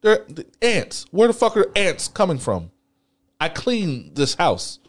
They're 0.02 0.26
the 0.28 0.46
ants. 0.62 1.06
Where 1.12 1.28
the 1.28 1.34
fuck 1.34 1.58
are 1.58 1.72
ants 1.76 2.08
coming 2.08 2.38
from? 2.38 2.72
I 3.40 3.50
clean 3.50 4.14
this 4.14 4.36
house. 4.36 4.80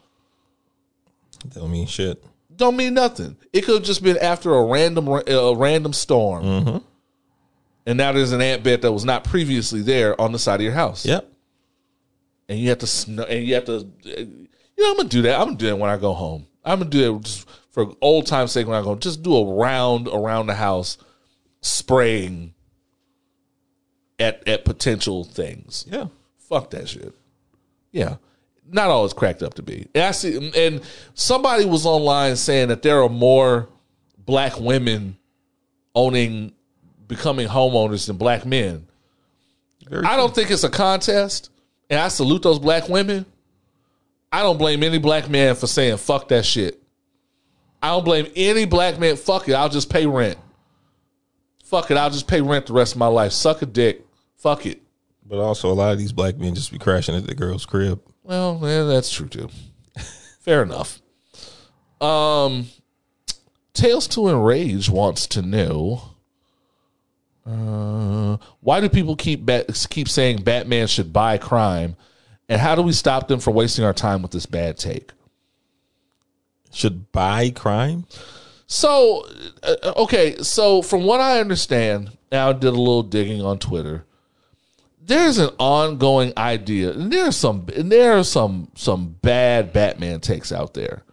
Don't 1.49 1.71
mean 1.71 1.87
shit. 1.87 2.23
Don't 2.61 2.77
mean 2.77 2.93
nothing. 2.93 3.37
It 3.51 3.61
could 3.61 3.73
have 3.73 3.83
just 3.83 4.03
been 4.03 4.19
after 4.19 4.53
a 4.53 4.63
random 4.63 5.07
a 5.07 5.55
random 5.55 5.93
storm, 5.93 6.43
mm-hmm. 6.43 6.77
and 7.87 7.97
now 7.97 8.11
there's 8.11 8.33
an 8.33 8.41
ant 8.41 8.61
bed 8.61 8.83
that 8.83 8.91
was 8.91 9.03
not 9.03 9.23
previously 9.23 9.81
there 9.81 10.19
on 10.21 10.31
the 10.31 10.37
side 10.37 10.59
of 10.59 10.61
your 10.61 10.73
house. 10.73 11.03
Yep. 11.03 11.27
and 12.47 12.59
you 12.59 12.69
have 12.69 12.77
to 12.77 12.85
snow, 12.85 13.23
and 13.23 13.43
you 13.43 13.55
have 13.55 13.65
to. 13.65 13.87
You 14.05 14.47
know, 14.77 14.91
I'm 14.91 14.97
gonna 14.97 15.09
do 15.09 15.23
that. 15.23 15.39
I'm 15.39 15.47
gonna 15.47 15.57
do 15.57 15.65
that 15.69 15.77
when 15.77 15.89
I 15.89 15.97
go 15.97 16.13
home. 16.13 16.45
I'm 16.63 16.77
gonna 16.77 16.91
do 16.91 17.15
it 17.15 17.23
just 17.23 17.49
for 17.71 17.95
old 17.99 18.27
time's 18.27 18.51
sake 18.51 18.67
when 18.67 18.77
I 18.77 18.83
go. 18.83 18.93
Just 18.93 19.23
do 19.23 19.35
a 19.35 19.55
round 19.55 20.07
around 20.07 20.45
the 20.45 20.53
house, 20.53 20.99
spraying 21.61 22.53
at 24.19 24.47
at 24.47 24.65
potential 24.65 25.23
things. 25.23 25.87
Yeah. 25.89 26.09
Fuck 26.37 26.69
that 26.69 26.87
shit. 26.87 27.15
Yeah. 27.91 28.17
Not 28.71 28.89
all 28.89 29.03
it's 29.03 29.13
cracked 29.13 29.43
up 29.43 29.55
to 29.55 29.63
be. 29.63 29.87
And 29.93 30.03
I 30.05 30.11
see 30.11 30.51
and 30.55 30.81
somebody 31.13 31.65
was 31.65 31.85
online 31.85 32.35
saying 32.37 32.69
that 32.69 32.81
there 32.81 33.03
are 33.03 33.09
more 33.09 33.67
black 34.25 34.59
women 34.59 35.17
owning 35.93 36.53
becoming 37.07 37.47
homeowners 37.47 38.07
than 38.07 38.17
black 38.17 38.45
men. 38.45 38.87
Very 39.89 40.05
I 40.05 40.15
don't 40.15 40.33
think 40.33 40.51
it's 40.51 40.63
a 40.63 40.69
contest, 40.69 41.49
and 41.89 41.99
I 41.99 42.07
salute 42.07 42.43
those 42.43 42.59
black 42.59 42.87
women. 42.87 43.25
I 44.31 44.43
don't 44.43 44.57
blame 44.57 44.83
any 44.83 44.97
black 44.97 45.29
man 45.29 45.55
for 45.55 45.67
saying 45.67 45.97
fuck 45.97 46.29
that 46.29 46.45
shit. 46.45 46.81
I 47.83 47.89
don't 47.89 48.05
blame 48.05 48.27
any 48.35 48.65
black 48.65 48.99
man. 48.99 49.17
Fuck 49.17 49.49
it, 49.49 49.53
I'll 49.53 49.69
just 49.69 49.89
pay 49.89 50.05
rent. 50.05 50.37
Fuck 51.65 51.91
it, 51.91 51.97
I'll 51.97 52.09
just 52.09 52.27
pay 52.27 52.41
rent 52.41 52.67
the 52.67 52.73
rest 52.73 52.93
of 52.93 52.99
my 52.99 53.07
life. 53.07 53.33
Suck 53.33 53.61
a 53.61 53.65
dick. 53.65 54.05
Fuck 54.37 54.65
it. 54.65 54.81
But 55.25 55.39
also, 55.39 55.71
a 55.71 55.73
lot 55.73 55.91
of 55.91 55.97
these 55.97 56.11
black 56.11 56.37
men 56.37 56.55
just 56.55 56.71
be 56.71 56.77
crashing 56.79 57.15
at 57.15 57.25
the 57.25 57.35
girl's 57.35 57.65
crib. 57.65 58.01
Well, 58.23 58.59
yeah, 58.61 58.83
that's 58.83 59.11
true 59.11 59.27
too. 59.27 59.49
Fair 60.39 60.63
enough. 60.63 61.01
Um, 61.99 62.67
Tales 63.73 64.07
to 64.09 64.27
Enrage 64.27 64.89
wants 64.89 65.27
to 65.27 65.41
know. 65.41 66.03
Uh, 67.45 68.37
why 68.59 68.79
do 68.79 68.89
people 68.89 69.15
keep 69.15 69.45
bat- 69.45 69.87
keep 69.89 70.07
saying 70.07 70.43
Batman 70.43 70.87
should 70.87 71.11
buy 71.11 71.37
crime, 71.37 71.95
and 72.47 72.61
how 72.61 72.75
do 72.75 72.81
we 72.81 72.93
stop 72.93 73.27
them 73.27 73.39
from 73.39 73.55
wasting 73.55 73.83
our 73.83 73.93
time 73.93 74.21
with 74.21 74.31
this 74.31 74.45
bad 74.45 74.77
take? 74.77 75.11
Should 76.71 77.11
buy 77.11 77.49
crime? 77.49 78.05
So, 78.67 79.25
uh, 79.63 79.93
okay, 79.97 80.37
so 80.37 80.81
from 80.81 81.03
what 81.03 81.19
I 81.19 81.39
understand, 81.39 82.17
now 82.31 82.49
I 82.49 82.53
did 82.53 82.67
a 82.67 82.71
little 82.71 83.03
digging 83.03 83.41
on 83.41 83.59
Twitter. 83.59 84.05
There's 85.11 85.39
an 85.39 85.49
ongoing 85.59 86.31
idea, 86.37 86.91
and 86.91 87.11
there's 87.11 87.35
some, 87.35 87.67
and 87.75 87.91
there 87.91 88.17
are 88.17 88.23
some 88.23 88.69
some 88.75 89.17
bad 89.21 89.73
Batman 89.73 90.21
takes 90.21 90.53
out 90.53 90.73
there. 90.73 91.03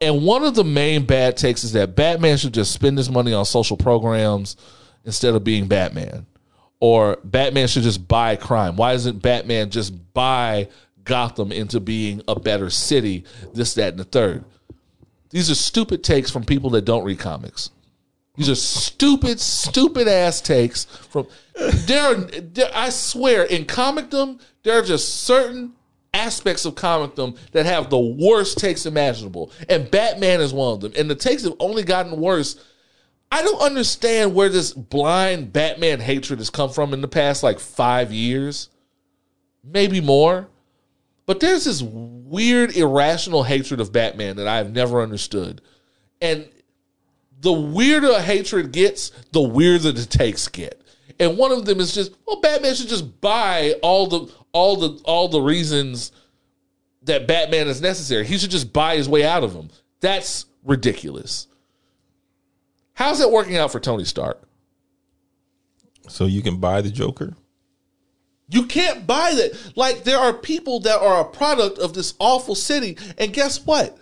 And 0.00 0.24
one 0.24 0.42
of 0.42 0.54
the 0.54 0.64
main 0.64 1.04
bad 1.04 1.36
takes 1.36 1.64
is 1.64 1.72
that 1.72 1.94
Batman 1.94 2.38
should 2.38 2.54
just 2.54 2.72
spend 2.72 2.96
his 2.96 3.10
money 3.10 3.34
on 3.34 3.44
social 3.44 3.76
programs 3.76 4.56
instead 5.04 5.34
of 5.34 5.44
being 5.44 5.68
Batman, 5.68 6.24
or 6.80 7.18
Batman 7.24 7.68
should 7.68 7.82
just 7.82 8.08
buy 8.08 8.36
crime. 8.36 8.76
Why 8.76 8.92
doesn't 8.92 9.20
Batman 9.20 9.68
just 9.68 9.92
buy 10.14 10.68
Gotham 11.04 11.52
into 11.52 11.80
being 11.80 12.22
a 12.26 12.40
better 12.40 12.70
city? 12.70 13.24
This, 13.52 13.74
that, 13.74 13.90
and 13.90 14.00
the 14.00 14.04
third. 14.04 14.46
These 15.28 15.50
are 15.50 15.54
stupid 15.54 16.02
takes 16.02 16.30
from 16.30 16.42
people 16.42 16.70
that 16.70 16.86
don't 16.86 17.04
read 17.04 17.18
comics. 17.18 17.68
These 18.38 18.48
are 18.48 18.54
stupid, 18.54 19.40
stupid 19.40 20.06
ass 20.06 20.40
takes 20.40 20.84
from. 20.84 21.26
There 21.56 22.16
I 22.72 22.88
swear, 22.90 23.42
in 23.42 23.64
comicdom, 23.64 24.40
there 24.62 24.78
are 24.78 24.82
just 24.82 25.24
certain 25.24 25.72
aspects 26.14 26.64
of 26.64 26.76
comicdom 26.76 27.36
that 27.50 27.66
have 27.66 27.90
the 27.90 27.98
worst 27.98 28.56
takes 28.58 28.86
imaginable, 28.86 29.50
and 29.68 29.90
Batman 29.90 30.40
is 30.40 30.52
one 30.52 30.74
of 30.74 30.80
them. 30.80 30.92
And 30.96 31.10
the 31.10 31.16
takes 31.16 31.42
have 31.42 31.56
only 31.58 31.82
gotten 31.82 32.20
worse. 32.20 32.64
I 33.32 33.42
don't 33.42 33.60
understand 33.60 34.36
where 34.36 34.48
this 34.48 34.72
blind 34.72 35.52
Batman 35.52 35.98
hatred 35.98 36.38
has 36.38 36.48
come 36.48 36.70
from 36.70 36.94
in 36.94 37.00
the 37.00 37.08
past 37.08 37.42
like 37.42 37.58
five 37.58 38.12
years, 38.12 38.68
maybe 39.64 40.00
more. 40.00 40.48
But 41.26 41.40
there's 41.40 41.64
this 41.64 41.82
weird, 41.82 42.76
irrational 42.76 43.42
hatred 43.42 43.80
of 43.80 43.92
Batman 43.92 44.36
that 44.36 44.46
I've 44.46 44.72
never 44.72 45.02
understood. 45.02 45.60
And 46.22 46.48
the 47.40 47.52
weirder 47.52 48.20
hatred 48.20 48.72
gets, 48.72 49.10
the 49.32 49.40
weirder 49.40 49.92
the 49.92 50.04
takes 50.04 50.48
get. 50.48 50.80
And 51.20 51.36
one 51.36 51.52
of 51.52 51.64
them 51.64 51.80
is 51.80 51.94
just, 51.94 52.12
well, 52.26 52.40
Batman 52.40 52.74
should 52.74 52.88
just 52.88 53.20
buy 53.20 53.74
all 53.82 54.06
the 54.06 54.32
all 54.52 54.76
the 54.76 55.00
all 55.04 55.28
the 55.28 55.40
reasons 55.40 56.12
that 57.02 57.26
Batman 57.26 57.68
is 57.68 57.80
necessary. 57.80 58.26
He 58.26 58.38
should 58.38 58.50
just 58.50 58.72
buy 58.72 58.96
his 58.96 59.08
way 59.08 59.24
out 59.24 59.42
of 59.42 59.52
them. 59.52 59.70
That's 60.00 60.46
ridiculous. 60.64 61.48
How's 62.94 63.18
that 63.20 63.30
working 63.30 63.56
out 63.56 63.72
for 63.72 63.80
Tony 63.80 64.04
Stark? 64.04 64.42
So 66.08 66.24
you 66.24 66.42
can 66.42 66.58
buy 66.58 66.80
the 66.80 66.90
Joker? 66.90 67.34
You 68.48 68.66
can't 68.66 69.06
buy 69.06 69.34
that. 69.34 69.72
Like 69.76 70.04
there 70.04 70.18
are 70.18 70.32
people 70.32 70.80
that 70.80 71.00
are 71.00 71.20
a 71.20 71.24
product 71.24 71.78
of 71.78 71.94
this 71.94 72.14
awful 72.18 72.54
city, 72.54 72.96
and 73.18 73.32
guess 73.32 73.64
what? 73.64 73.98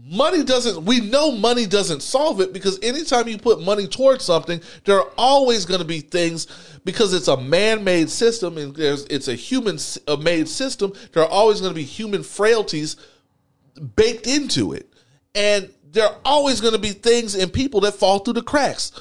Money 0.00 0.42
doesn't. 0.42 0.84
We 0.84 1.00
know 1.00 1.32
money 1.32 1.66
doesn't 1.66 2.02
solve 2.02 2.40
it 2.40 2.52
because 2.52 2.78
anytime 2.82 3.28
you 3.28 3.36
put 3.36 3.60
money 3.60 3.86
towards 3.86 4.24
something, 4.24 4.60
there 4.84 4.96
are 4.98 5.10
always 5.18 5.64
going 5.64 5.80
to 5.80 5.86
be 5.86 6.00
things 6.00 6.46
because 6.84 7.12
it's 7.12 7.28
a 7.28 7.36
man-made 7.36 8.08
system 8.08 8.56
and 8.56 8.74
there's 8.74 9.04
it's 9.06 9.28
a 9.28 9.34
human-made 9.34 10.48
system. 10.48 10.92
There 11.12 11.22
are 11.22 11.28
always 11.28 11.60
going 11.60 11.72
to 11.72 11.78
be 11.78 11.84
human 11.84 12.22
frailties 12.22 12.96
baked 13.96 14.26
into 14.26 14.72
it, 14.72 14.92
and 15.34 15.68
there 15.90 16.06
are 16.06 16.16
always 16.24 16.60
going 16.60 16.74
to 16.74 16.80
be 16.80 16.90
things 16.90 17.34
and 17.34 17.52
people 17.52 17.80
that 17.80 17.94
fall 17.94 18.20
through 18.20 18.34
the 18.34 18.42
cracks 18.42 18.92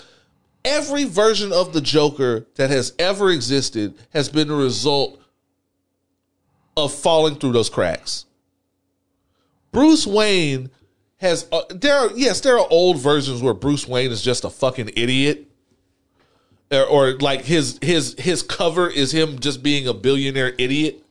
every 0.68 1.06
version 1.06 1.53
of 1.53 1.74
the 1.74 1.82
Joker 1.82 2.45
that 2.56 2.69
has 2.69 2.94
ever 2.99 3.32
existed 3.32 3.95
has 4.11 4.28
been 4.28 4.52
a 4.52 4.56
result 4.56 5.19
of 6.76 6.94
falling 6.94 7.36
through 7.36 7.53
those 7.53 7.69
cracks. 7.69 8.26
Bruce 9.72 10.06
Wayne 10.06 10.69
has 11.18 11.48
uh, 11.52 11.61
there 11.69 11.95
are 11.95 12.11
yes 12.15 12.41
there 12.41 12.57
are 12.57 12.68
old 12.69 12.99
versions 12.99 13.41
where 13.41 13.53
Bruce 13.53 13.88
Wayne 13.88 14.11
is 14.11 14.22
just 14.22 14.44
a 14.44 14.49
fucking 14.49 14.91
idiot. 14.95 15.45
Or, 16.69 16.84
or 16.84 17.11
like 17.14 17.45
his 17.45 17.80
his 17.81 18.15
his 18.19 18.44
cover 18.44 18.89
is 18.89 19.14
him 19.14 19.39
just 19.39 19.64
being 19.64 19.88
a 19.88 19.94
billionaire 19.94 20.53
idiot. 20.57 21.03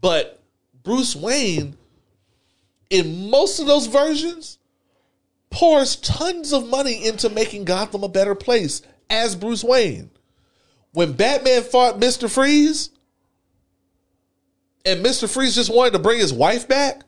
But 0.00 0.40
Bruce 0.82 1.16
Wayne 1.16 1.76
in 2.88 3.30
most 3.30 3.58
of 3.58 3.66
those 3.66 3.86
versions 3.86 4.58
pours 5.50 5.96
tons 5.96 6.52
of 6.52 6.68
money 6.68 7.06
into 7.06 7.28
making 7.28 7.64
Gotham 7.64 8.04
a 8.04 8.08
better 8.08 8.34
place 8.34 8.82
as 9.10 9.34
Bruce 9.34 9.64
Wayne. 9.64 10.10
When 10.92 11.12
Batman 11.12 11.62
fought 11.62 12.00
Mr. 12.00 12.30
Freeze 12.30 12.90
and 14.84 15.04
Mr. 15.04 15.28
Freeze 15.32 15.54
just 15.54 15.74
wanted 15.74 15.92
to 15.92 15.98
bring 15.98 16.18
his 16.18 16.32
wife 16.32 16.68
back, 16.68 17.02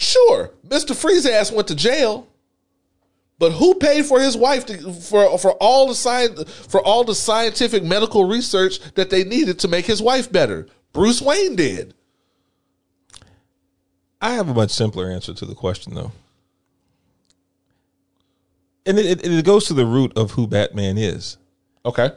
sure, 0.00 0.50
Mr. 0.66 0.96
Freeze 0.96 1.26
ass 1.26 1.52
went 1.52 1.68
to 1.68 1.74
jail. 1.74 2.26
But 3.38 3.52
who 3.52 3.74
paid 3.74 4.04
for 4.04 4.20
his 4.20 4.36
wife 4.36 4.66
to, 4.66 4.92
for 4.92 5.38
for 5.38 5.52
all 5.52 5.88
the 5.88 5.94
science 5.94 6.42
for 6.68 6.82
all 6.82 7.04
the 7.04 7.14
scientific 7.14 7.82
medical 7.82 8.24
research 8.24 8.80
that 8.96 9.08
they 9.08 9.24
needed 9.24 9.58
to 9.60 9.68
make 9.68 9.86
his 9.86 10.02
wife 10.02 10.30
better? 10.30 10.66
Bruce 10.92 11.22
Wayne 11.22 11.56
did. 11.56 11.94
I 14.20 14.32
have 14.32 14.48
a 14.48 14.54
much 14.54 14.70
simpler 14.70 15.10
answer 15.10 15.32
to 15.32 15.46
the 15.46 15.54
question, 15.54 15.94
though. 15.94 16.12
And 18.84 18.98
it, 18.98 19.06
it, 19.06 19.26
it 19.26 19.44
goes 19.44 19.66
to 19.66 19.74
the 19.74 19.86
root 19.86 20.12
of 20.16 20.32
who 20.32 20.46
Batman 20.46 20.98
is. 20.98 21.38
Okay. 21.86 22.10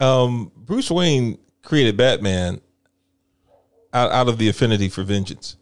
Um, 0.00 0.50
Bruce 0.56 0.90
Wayne 0.90 1.38
created 1.62 1.96
Batman 1.96 2.60
out, 3.92 4.10
out 4.12 4.28
of 4.28 4.38
the 4.38 4.48
affinity 4.48 4.88
for 4.88 5.02
vengeance. 5.02 5.56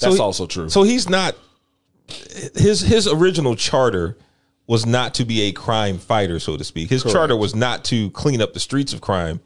That's 0.00 0.16
he- 0.16 0.20
also 0.20 0.46
true. 0.46 0.68
So 0.68 0.82
he's 0.82 1.08
not 1.08 1.36
his 2.54 2.80
his 2.80 3.06
original 3.06 3.56
charter 3.56 4.16
was 4.66 4.86
not 4.86 5.14
to 5.14 5.24
be 5.24 5.42
a 5.42 5.52
crime 5.52 5.98
fighter, 5.98 6.38
so 6.38 6.56
to 6.56 6.62
speak. 6.62 6.90
His 6.90 7.02
charter 7.02 7.36
was 7.36 7.54
not 7.56 7.84
to 7.86 8.10
clean 8.10 8.40
up 8.40 8.54
the 8.54 8.60
streets 8.60 8.92
of 8.92 9.00
crime. 9.00 9.40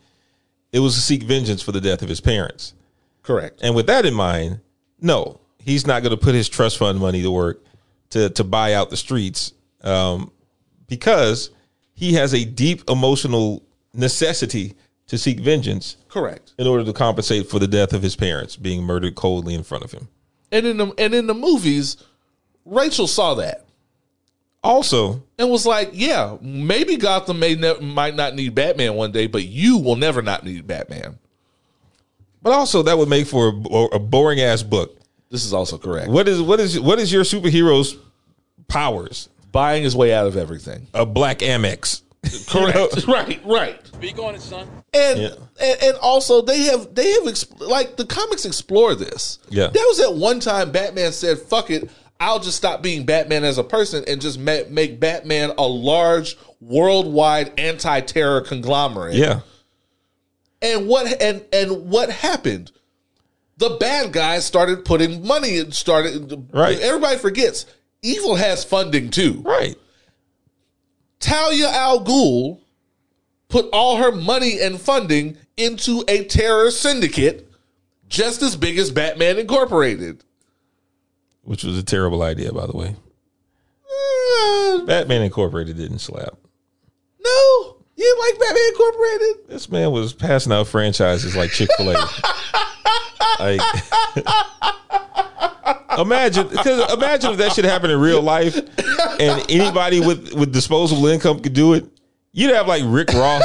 It 0.70 0.80
was 0.80 0.94
to 0.96 1.00
seek 1.00 1.22
vengeance 1.22 1.62
for 1.62 1.72
the 1.72 1.80
death 1.80 2.02
of 2.02 2.08
his 2.08 2.20
parents. 2.20 2.74
Correct. 3.22 3.60
And 3.62 3.74
with 3.74 3.86
that 3.86 4.04
in 4.04 4.12
mind, 4.12 4.60
no, 5.00 5.40
he's 5.58 5.86
not 5.86 6.02
going 6.02 6.10
to 6.10 6.22
put 6.22 6.34
his 6.34 6.48
trust 6.48 6.76
fund 6.76 6.98
money 6.98 7.22
to 7.22 7.30
work 7.30 7.64
to 8.10 8.28
to 8.30 8.44
buy 8.44 8.74
out 8.74 8.90
the 8.90 8.96
streets 8.96 9.52
um, 9.82 10.30
because 10.88 11.50
he 11.94 12.14
has 12.14 12.34
a 12.34 12.44
deep 12.44 12.88
emotional 12.90 13.62
necessity 13.94 14.74
to 15.06 15.18
seek 15.18 15.40
vengeance 15.40 15.96
Correct. 16.08 16.52
in 16.58 16.66
order 16.66 16.84
to 16.84 16.92
compensate 16.92 17.48
for 17.48 17.58
the 17.58 17.68
death 17.68 17.92
of 17.92 18.02
his 18.02 18.16
parents 18.16 18.56
being 18.56 18.82
murdered 18.82 19.14
coldly 19.14 19.54
in 19.54 19.62
front 19.62 19.84
of 19.84 19.92
him. 19.92 20.08
And 20.54 20.66
in 20.66 20.76
the 20.76 20.86
and 20.98 21.14
in 21.14 21.26
the 21.26 21.34
movies, 21.34 21.96
Rachel 22.64 23.06
saw 23.06 23.34
that 23.34 23.66
Also, 24.62 25.22
and 25.38 25.50
was 25.50 25.66
like, 25.66 25.90
"Yeah, 25.92 26.38
maybe 26.40 26.96
Gotham 26.96 27.40
may 27.40 27.54
ne- 27.54 27.80
might 27.80 28.14
not 28.14 28.34
need 28.34 28.54
Batman 28.54 28.94
one 28.94 29.12
day, 29.12 29.26
but 29.26 29.44
you 29.44 29.78
will 29.78 29.96
never 29.96 30.22
not 30.22 30.44
need 30.44 30.66
Batman." 30.66 31.18
but 32.44 32.52
also 32.52 32.82
that 32.82 32.96
would 32.98 33.08
make 33.08 33.26
for 33.26 33.48
a, 33.48 33.96
a 33.96 33.98
boring 33.98 34.40
ass 34.40 34.62
book. 34.62 34.96
This 35.30 35.44
is 35.44 35.52
also 35.52 35.78
correct. 35.78 36.08
What 36.10 36.28
is 36.28 36.40
what 36.40 36.60
is 36.60 36.78
what 36.78 37.00
is 37.00 37.10
your 37.10 37.24
superhero's 37.24 37.96
powers? 38.68 39.28
Buying 39.50 39.82
his 39.82 39.96
way 39.96 40.12
out 40.12 40.26
of 40.26 40.36
everything. 40.36 40.86
A 40.94 41.06
black 41.06 41.38
Amex. 41.38 42.02
Correct. 42.48 43.06
right. 43.08 43.40
Right. 43.44 43.86
Speak 43.86 44.18
on 44.18 44.34
it, 44.34 44.40
son. 44.42 44.68
And, 44.92 45.18
Yeah. 45.20 45.28
and 45.60 45.82
and 45.82 45.96
also 45.98 46.42
they 46.42 46.62
have 46.64 46.94
they 46.94 47.10
have 47.12 47.24
exp- 47.24 47.60
like 47.60 47.96
the 47.96 48.04
comics 48.06 48.44
explore 48.44 48.94
this. 48.94 49.38
Yeah. 49.48 49.68
That 49.68 49.84
was 49.88 50.00
at 50.00 50.14
one 50.14 50.40
time 50.40 50.70
Batman 50.72 51.12
said, 51.12 51.38
"Fuck 51.38 51.70
it, 51.70 51.90
I'll 52.20 52.40
just 52.40 52.56
stop 52.56 52.82
being 52.82 53.04
Batman 53.04 53.44
as 53.44 53.58
a 53.58 53.64
person 53.64 54.04
and 54.06 54.20
just 54.20 54.38
ma- 54.38 54.68
make 54.68 55.00
Batman 55.00 55.52
a 55.58 55.66
large 55.66 56.36
worldwide 56.60 57.52
anti-terror 57.58 58.40
conglomerate." 58.42 59.14
Yeah. 59.14 59.40
And 60.62 60.88
what 60.88 61.20
and 61.20 61.44
and 61.52 61.90
what 61.90 62.10
happened? 62.10 62.72
The 63.58 63.70
bad 63.78 64.12
guys 64.12 64.44
started 64.44 64.84
putting 64.84 65.24
money 65.26 65.58
and 65.58 65.72
started 65.74 66.48
Right. 66.52 66.78
Everybody 66.80 67.18
forgets 67.18 67.66
evil 68.02 68.34
has 68.36 68.64
funding 68.64 69.10
too. 69.10 69.42
Right. 69.44 69.76
Talia 71.20 71.68
Al 71.68 72.04
Ghul 72.04 72.60
put 73.48 73.66
all 73.72 73.96
her 73.96 74.12
money 74.12 74.60
and 74.60 74.80
funding 74.80 75.36
into 75.56 76.04
a 76.08 76.24
terror 76.24 76.70
syndicate 76.70 77.48
just 78.08 78.42
as 78.42 78.56
big 78.56 78.78
as 78.78 78.90
Batman 78.90 79.38
Incorporated. 79.38 80.24
Which 81.42 81.64
was 81.64 81.78
a 81.78 81.82
terrible 81.82 82.22
idea, 82.22 82.52
by 82.52 82.66
the 82.66 82.76
way. 82.76 82.96
Uh, 83.84 84.84
Batman 84.84 85.22
Incorporated 85.22 85.76
didn't 85.76 85.98
slap. 86.00 86.34
no, 87.24 87.76
you 87.96 88.04
didn't 88.04 88.18
like 88.18 88.40
Batman 88.40 88.68
Incorporated? 88.68 89.48
This 89.48 89.70
man 89.70 89.92
was 89.92 90.12
passing 90.12 90.52
out 90.52 90.66
franchises 90.66 91.36
like 91.36 91.50
Chick 91.50 91.68
Fil 91.76 91.90
A. 91.90 91.94
like, 93.40 93.60
imagine, 95.98 96.48
because 96.48 96.92
imagine 96.92 97.32
if 97.32 97.38
that 97.38 97.52
should 97.52 97.64
happen 97.64 97.90
in 97.90 98.00
real 98.00 98.22
life, 98.22 98.56
and 98.56 99.44
anybody 99.50 100.00
with 100.00 100.32
with 100.34 100.52
disposable 100.52 101.06
income 101.06 101.40
could 101.40 101.54
do 101.54 101.74
it. 101.74 101.86
You'd 102.32 102.54
have 102.54 102.66
like 102.66 102.82
Rick 102.86 103.12
Ross. 103.12 103.44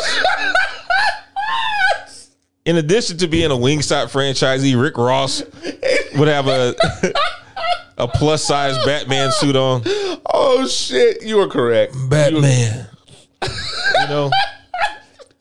In 2.65 2.77
addition 2.77 3.17
to 3.17 3.27
being 3.27 3.51
a 3.51 3.55
Wingstop 3.55 4.11
franchisee, 4.11 4.79
Rick 4.79 4.97
Ross 4.97 5.43
would 6.15 6.27
have 6.27 6.47
a 6.47 6.75
a 7.97 8.07
plus 8.07 8.43
size 8.45 8.77
Batman 8.85 9.31
suit 9.31 9.55
on. 9.55 9.83
Oh 10.25 10.67
shit, 10.67 11.23
you 11.23 11.37
were 11.37 11.47
correct. 11.47 11.95
Batman. 12.09 12.87
You 13.43 14.07
know, 14.07 14.31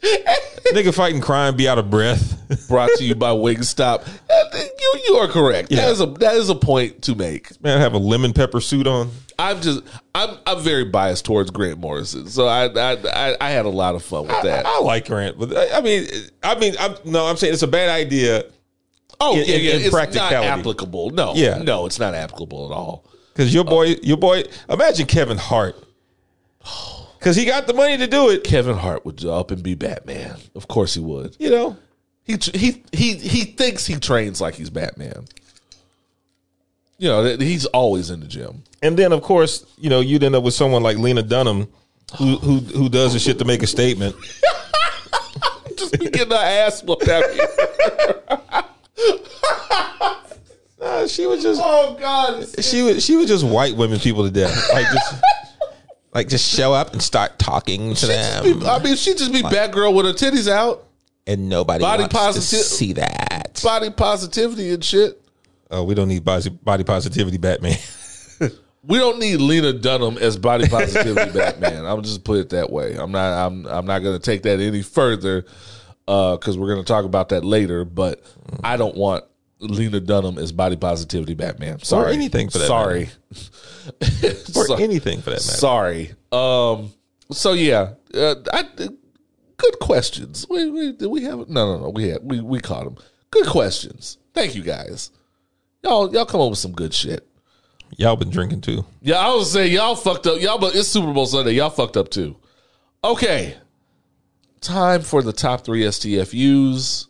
nigga 0.73 0.95
fighting 0.95 1.21
crime, 1.21 1.57
be 1.57 1.69
out 1.69 1.79
of 1.79 1.91
breath. 1.91 2.35
Brought 2.69 2.91
to 2.97 3.05
you 3.05 3.15
by 3.15 3.31
Wingstop. 3.31 4.07
Uh, 4.31 4.59
You 4.81 5.01
you 5.09 5.15
are 5.17 5.29
correct. 5.29 5.71
Yeah. 5.71 5.83
That 5.83 5.91
is 5.91 6.01
a 6.01 6.07
that 6.07 6.35
is 6.37 6.49
a 6.51 6.55
point 6.55 7.03
to 7.03 7.15
make. 7.15 7.61
Man, 7.63 7.79
have 7.81 7.95
a 7.95 7.99
lemon 7.99 8.33
pepper 8.33 8.61
suit 8.61 8.87
on. 8.87 9.11
I'm 9.39 9.61
just 9.61 9.81
I'm 10.15 10.37
I'm 10.47 10.61
very 10.61 10.85
biased 10.85 11.25
towards 11.25 11.51
Grant 11.51 11.79
Morrison, 11.79 12.29
so 12.29 12.47
I 12.47 12.67
I 12.67 12.93
I, 12.93 13.37
I 13.41 13.51
had 13.51 13.67
a 13.67 13.71
lot 13.71 13.95
of 13.95 14.03
fun 14.05 14.23
with 14.29 14.43
that. 14.43 14.67
I, 14.67 14.79
I 14.79 14.81
like 14.81 15.07
Grant, 15.07 15.39
but 15.39 15.57
I, 15.57 15.79
I 15.79 15.81
mean, 15.81 16.07
I 16.43 16.59
mean, 16.59 16.75
I'm 16.81 16.95
no, 17.05 17.27
I'm 17.27 17.37
saying 17.37 17.53
it's 17.53 17.63
a 17.63 17.67
bad 17.69 17.89
idea 17.91 18.45
oh 19.21 19.33
in- 19.39 19.47
yeah, 19.49 19.57
yeah, 19.57 19.75
in 19.75 19.83
it's 19.83 19.93
not 20.15 20.33
applicable. 20.33 21.11
No, 21.11 21.35
Yeah. 21.35 21.59
no, 21.59 21.87
it's 21.87 21.99
not 21.99 22.15
applicable 22.15 22.67
at 22.71 22.75
all. 22.75 23.05
because 23.33 23.53
your 23.53 23.65
boy, 23.65 23.97
your 24.03 24.17
boy. 24.17 24.45
Imagine 24.69 25.07
Kevin 25.07 25.39
Hart, 25.39 25.77
because 27.19 27.37
he 27.37 27.45
got 27.45 27.67
the 27.67 27.75
money 27.75 27.97
to 27.99 28.07
do 28.07 28.31
it. 28.31 28.45
Kevin 28.45 28.77
Hart 28.77 29.05
would 29.05 29.25
up 29.25 29.51
and 29.51 29.63
be 29.63 29.75
Batman. 29.75 30.37
Of 30.55 30.69
course 30.69 30.95
he 30.95 31.01
would. 31.01 31.37
You 31.39 31.51
know, 31.51 31.77
He 32.25 32.37
he 32.55 32.83
he 32.93 33.15
he 33.15 33.45
thinks 33.45 33.87
he 33.87 33.97
trains 33.97 34.41
like 34.41 34.55
he's 34.55 34.71
Batman. 34.71 35.27
You 36.99 37.09
know, 37.09 37.37
he's 37.37 37.67
always 37.67 38.11
in 38.11 38.21
the 38.21 38.27
gym. 38.27 38.63
and 38.83 38.97
then 38.99 39.13
of 39.13 39.23
course, 39.23 39.65
you 39.79 39.89
know, 39.91 40.01
you'd 40.01 40.25
end 40.25 40.35
up 40.35 40.43
with 40.43 40.55
someone 40.55 40.83
like 40.83 40.97
Lena 40.99 41.23
Dunham, 41.23 41.69
who 42.17 42.37
who 42.39 42.59
who 42.59 42.89
does 42.89 43.13
the 43.13 43.19
shit 43.19 43.39
to 43.39 43.45
make 43.45 43.63
a 43.63 43.67
statement. 43.69 44.17
Just 45.77 45.93
be 45.99 46.11
getting 46.11 46.31
her 46.31 46.37
ass 46.37 46.83
whooped 46.83 47.09
out 47.09 47.23
here. 47.31 47.47
Nah, 50.81 51.07
she 51.07 51.27
was 51.27 51.43
just 51.43 51.61
Oh 51.63 51.97
God. 52.01 52.47
she 52.65 52.83
would 52.83 53.03
she 53.03 53.17
would 53.17 53.27
just 53.29 53.45
white 53.45 53.77
women 53.77 53.99
people 53.99 54.25
to 54.25 54.31
death. 54.31 54.57
Like 54.73 54.87
just 54.87 55.15
like 56.19 56.29
just 56.29 56.53
show 56.53 56.73
up 56.73 56.93
and 56.93 57.01
start 57.01 57.39
talking 57.39 57.95
to 57.95 58.07
them, 58.07 58.63
I 58.67 58.81
mean, 58.83 58.97
she 58.97 59.15
just 59.15 59.33
be 59.33 59.41
Batgirl 59.43 59.95
with 59.95 60.05
her 60.07 60.13
titties 60.13 60.51
out, 60.51 60.85
and 61.29 61.49
nobody 61.49 61.81
Body 61.81 62.03
wants 62.03 62.15
positive- 62.15 62.59
to 62.59 62.65
see 62.65 62.93
that. 62.95 63.61
body 63.63 63.91
positivity 63.91 64.71
and 64.71 64.85
shit. 64.85 65.21
Oh, 65.71 65.85
we 65.85 65.95
don't 65.95 66.09
need 66.09 66.25
body, 66.25 66.49
body 66.51 66.83
positivity, 66.83 67.39
Batman. 67.39 67.79
We 68.85 68.97
don't 68.97 69.19
need 69.19 69.37
Lena 69.37 69.73
Dunham 69.75 70.17
as 70.19 70.37
body 70.39 70.67
positivity 70.67 71.31
Batman. 71.39 71.85
I'm 71.85 72.03
just 72.03 72.25
put 72.25 72.39
it 72.39 72.51
that 72.51 72.71
way. 72.71 72.95
I'm 72.95 73.13
not. 73.13 73.47
I'm. 73.47 73.67
I'm 73.67 73.85
not 73.87 73.99
going 73.99 74.17
to 74.19 74.23
take 74.25 74.43
that 74.45 74.61
any 74.61 74.83
further 74.83 75.45
uh, 76.07 76.37
because 76.37 76.57
we're 76.57 76.69
going 76.73 76.83
to 76.85 76.87
talk 76.87 77.05
about 77.05 77.29
that 77.31 77.45
later. 77.45 77.85
But 77.85 78.23
I 78.65 78.77
don't 78.77 78.97
want 78.97 79.25
Lena 79.61 80.01
Dunham 80.01 80.39
as 80.39 80.53
body 80.53 80.77
positivity 80.77 81.35
Batman. 81.35 81.81
Sorry, 81.81 82.13
anything 82.15 82.49
for 82.49 82.59
that 82.59 82.67
Sorry, 82.67 83.09
or 84.57 84.67
So- 84.67 84.75
anything 84.77 85.19
for 85.21 85.31
that 85.31 85.45
matter. 85.45 85.59
Sorry. 85.59 86.15
Um. 86.33 86.93
So 87.31 87.53
yeah, 87.53 87.95
uh, 88.15 88.37
I, 88.53 88.65
good 88.77 89.79
questions. 89.81 90.47
We, 90.49 90.71
we 90.71 90.93
did 90.93 91.09
we 91.09 91.25
have 91.25 91.49
no 91.49 91.77
no 91.77 91.79
no 91.83 91.89
we 91.91 92.09
had 92.09 92.21
we 92.23 92.41
we 92.41 92.61
caught 92.61 92.85
them. 92.85 92.97
Good 93.31 93.47
questions. 93.47 94.17
Thank 94.33 94.55
you 94.55 94.63
guys. 94.63 95.11
Y'all 95.83 96.13
y'all 96.13 96.25
come 96.25 96.41
up 96.41 96.51
with 96.51 96.59
some 96.59 96.73
good 96.73 96.95
shit. 96.95 97.27
Y'all 97.97 98.17
been 98.17 98.31
drinking 98.31 98.61
too. 98.61 98.85
Yeah, 99.03 99.17
I 99.19 99.35
was 99.35 99.51
saying 99.53 99.73
y'all 99.73 99.95
fucked 99.97 100.27
up. 100.27 100.41
Y'all, 100.41 100.59
but 100.59 100.75
it's 100.77 100.89
Super 100.89 101.13
Bowl 101.13 101.27
Sunday. 101.27 101.53
Y'all 101.53 101.71
fucked 101.71 101.97
up 101.97 102.11
too. 102.11 102.37
Okay, 103.05 103.57
time 104.61 105.03
for 105.03 105.23
the 105.23 105.33
top 105.33 105.65
three 105.65 105.83
STFUs. 105.83 107.08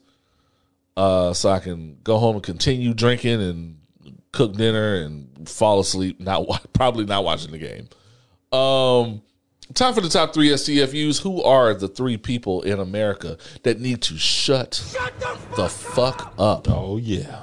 Uh, 0.99 1.33
so 1.33 1.49
I 1.49 1.61
can 1.61 1.97
go 2.03 2.19
home 2.19 2.35
and 2.35 2.43
continue 2.43 2.93
drinking 2.93 3.41
and 3.41 3.79
cook 4.33 4.55
dinner 4.55 4.97
and 4.97 5.49
fall 5.49 5.79
asleep. 5.79 6.19
Not 6.19 6.45
probably 6.73 7.05
not 7.05 7.23
watching 7.23 7.53
the 7.53 7.59
game. 7.59 7.89
Um, 8.53 9.23
time 9.75 9.95
for 9.95 10.01
the 10.01 10.09
top 10.09 10.35
three 10.35 10.49
STFUs. 10.49 11.23
Who 11.23 11.41
are 11.45 11.73
the 11.73 11.87
three 11.87 12.17
people 12.17 12.63
in 12.63 12.81
America 12.81 13.39
that 13.63 13.79
need 13.79 14.03
to 14.03 14.19
shut, 14.19 14.83
the 15.55 15.69
fuck 15.69 16.35
up? 16.37 16.69
Oh 16.69 16.97
yeah. 16.97 17.43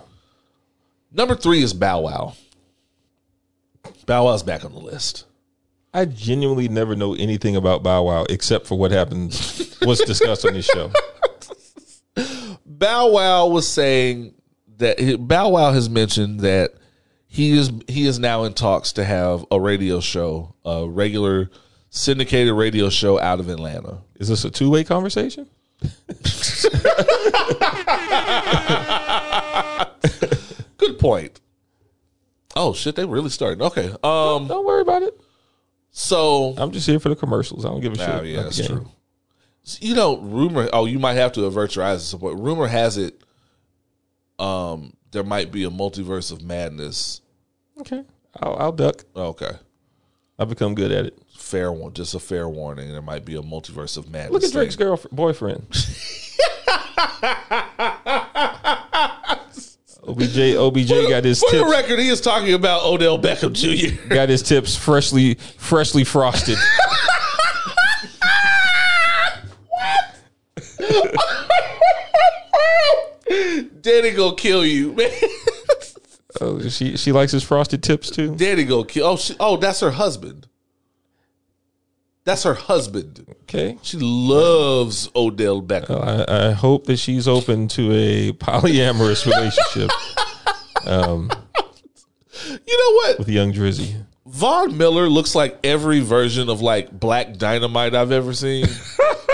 Number 1.13 1.33
three 1.33 1.63
is 1.63 1.73
Bow 1.73 2.01
Wow. 2.01 2.33
Bow 4.05 4.25
Wow's 4.25 4.43
back 4.43 4.65
on 4.65 4.73
the 4.73 4.79
list. 4.79 5.23
I 5.93 6.03
genuinely 6.03 6.67
never 6.67 6.93
know 6.93 7.13
anything 7.13 7.55
about 7.55 7.83
Bow 7.83 8.03
Wow 8.03 8.25
except 8.29 8.67
for 8.67 8.77
what 8.77 8.91
happens, 8.91 9.77
what's 9.81 10.03
discussed 10.03 10.45
on 10.45 10.55
this 10.55 10.65
show. 10.65 10.91
Bow 12.77 13.09
Wow 13.11 13.47
was 13.47 13.67
saying 13.67 14.33
that 14.77 14.97
Bow 15.27 15.49
Wow 15.49 15.71
has 15.71 15.89
mentioned 15.89 16.41
that 16.41 16.71
he 17.27 17.57
is 17.57 17.71
he 17.87 18.05
is 18.07 18.19
now 18.19 18.43
in 18.43 18.53
talks 18.53 18.93
to 18.93 19.03
have 19.03 19.45
a 19.51 19.59
radio 19.59 19.99
show, 19.99 20.55
a 20.65 20.87
regular 20.87 21.49
syndicated 21.89 22.53
radio 22.53 22.89
show 22.89 23.19
out 23.19 23.39
of 23.39 23.49
Atlanta. 23.49 23.99
Is 24.19 24.27
this 24.29 24.43
a 24.45 24.49
two 24.51 24.69
way 24.69 24.83
conversation? 24.83 25.47
Good 30.77 30.99
point. 30.99 31.39
Oh 32.55 32.73
shit, 32.73 32.95
they 32.95 33.05
really 33.05 33.29
started. 33.29 33.61
Okay. 33.61 33.87
Um 34.03 34.47
Don't 34.47 34.65
worry 34.65 34.81
about 34.81 35.03
it. 35.03 35.19
so 35.91 36.53
I'm 36.57 36.71
just 36.71 36.87
here 36.87 36.99
for 36.99 37.09
the 37.09 37.15
commercials. 37.15 37.65
I 37.65 37.69
don't 37.69 37.81
give 37.81 37.93
a 37.93 37.97
Nah, 37.97 38.19
shit. 38.19 38.25
yeah, 38.27 38.43
that's 38.43 38.59
game. 38.59 38.67
true. 38.67 38.89
You 39.79 39.95
know, 39.95 40.17
rumor. 40.17 40.69
Oh, 40.71 40.85
you 40.85 40.99
might 40.99 41.15
have 41.15 41.31
to 41.33 41.45
avert 41.45 41.75
your 41.75 41.85
eyes 41.85 42.01
at 42.01 42.01
some 42.01 42.19
point. 42.19 42.39
Rumor 42.39 42.67
has 42.67 42.97
it, 42.97 43.21
um, 44.37 44.93
there 45.11 45.23
might 45.23 45.51
be 45.51 45.63
a 45.63 45.69
multiverse 45.69 46.31
of 46.31 46.43
madness. 46.43 47.21
Okay. 47.79 48.03
I'll, 48.41 48.55
I'll 48.57 48.71
duck. 48.71 49.03
Okay, 49.15 49.51
I've 50.37 50.49
become 50.49 50.75
good 50.75 50.91
at 50.91 51.05
it. 51.05 51.17
fair 51.35 51.71
one, 51.71 51.93
just 51.93 52.13
a 52.13 52.19
fair 52.19 52.47
warning. 52.47 52.91
There 52.91 53.01
might 53.01 53.25
be 53.25 53.35
a 53.35 53.41
multiverse 53.41 53.97
of 53.97 54.09
madness. 54.09 54.33
Look 54.33 54.43
at. 54.43 54.51
Drake's 54.51 54.75
girlfriend, 54.75 55.15
boyfriend. 55.15 55.65
OBJ, 60.07 60.55
OBJ 60.55 60.89
got 61.09 61.23
his 61.23 61.41
For 61.41 61.55
the 61.57 61.65
record, 61.65 61.97
he 61.99 62.09
is 62.09 62.21
talking 62.21 62.53
about 62.53 62.83
Odell 62.83 63.17
Beckham 63.17 63.53
Jr. 63.53 64.07
got 64.13 64.29
his 64.29 64.43
tips 64.43 64.75
freshly, 64.75 65.35
freshly 65.35 66.03
frosted. 66.03 66.57
Daddy 73.81 74.11
gonna 74.11 74.35
kill 74.35 74.65
you, 74.65 74.93
man. 74.93 75.11
Oh, 76.41 76.59
she 76.67 76.97
she 76.97 77.11
likes 77.11 77.31
his 77.31 77.43
frosted 77.43 77.81
tips 77.81 78.09
too. 78.09 78.35
Daddy 78.35 78.65
gonna 78.65 78.85
kill. 78.85 79.05
Oh, 79.07 79.15
she, 79.17 79.35
oh, 79.39 79.57
that's 79.57 79.79
her 79.79 79.91
husband. 79.91 80.47
That's 82.25 82.43
her 82.43 82.55
husband. 82.55 83.25
Okay. 83.43 83.77
She 83.83 83.97
loves 83.99 85.09
Odell 85.15 85.61
Beckham. 85.61 86.03
I, 86.03 86.49
I 86.49 86.51
hope 86.51 86.87
that 86.87 86.97
she's 86.97 87.27
open 87.27 87.67
to 87.69 87.91
a 87.93 88.31
polyamorous 88.33 89.25
relationship 89.25 89.91
um, 90.87 91.29
You 92.49 92.77
know 92.77 92.95
what? 92.95 93.19
with 93.19 93.29
young 93.29 93.53
Drizzy. 93.53 94.03
Von 94.25 94.75
Miller 94.75 95.07
looks 95.07 95.35
like 95.35 95.59
every 95.63 95.99
version 95.99 96.49
of 96.49 96.61
like 96.61 96.91
Black 96.91 97.37
Dynamite 97.37 97.93
I've 97.93 98.11
ever 98.11 98.33
seen. 98.33 98.65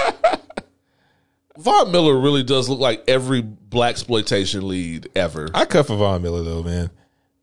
Von 1.61 1.91
Miller 1.91 2.19
really 2.19 2.43
does 2.43 2.69
look 2.69 2.79
like 2.79 3.03
every 3.07 3.41
black 3.41 3.91
exploitation 3.91 4.67
lead 4.67 5.09
ever. 5.15 5.49
I 5.53 5.65
cut 5.65 5.87
for 5.87 5.95
Von 5.95 6.21
Miller 6.21 6.43
though, 6.43 6.63
man, 6.63 6.89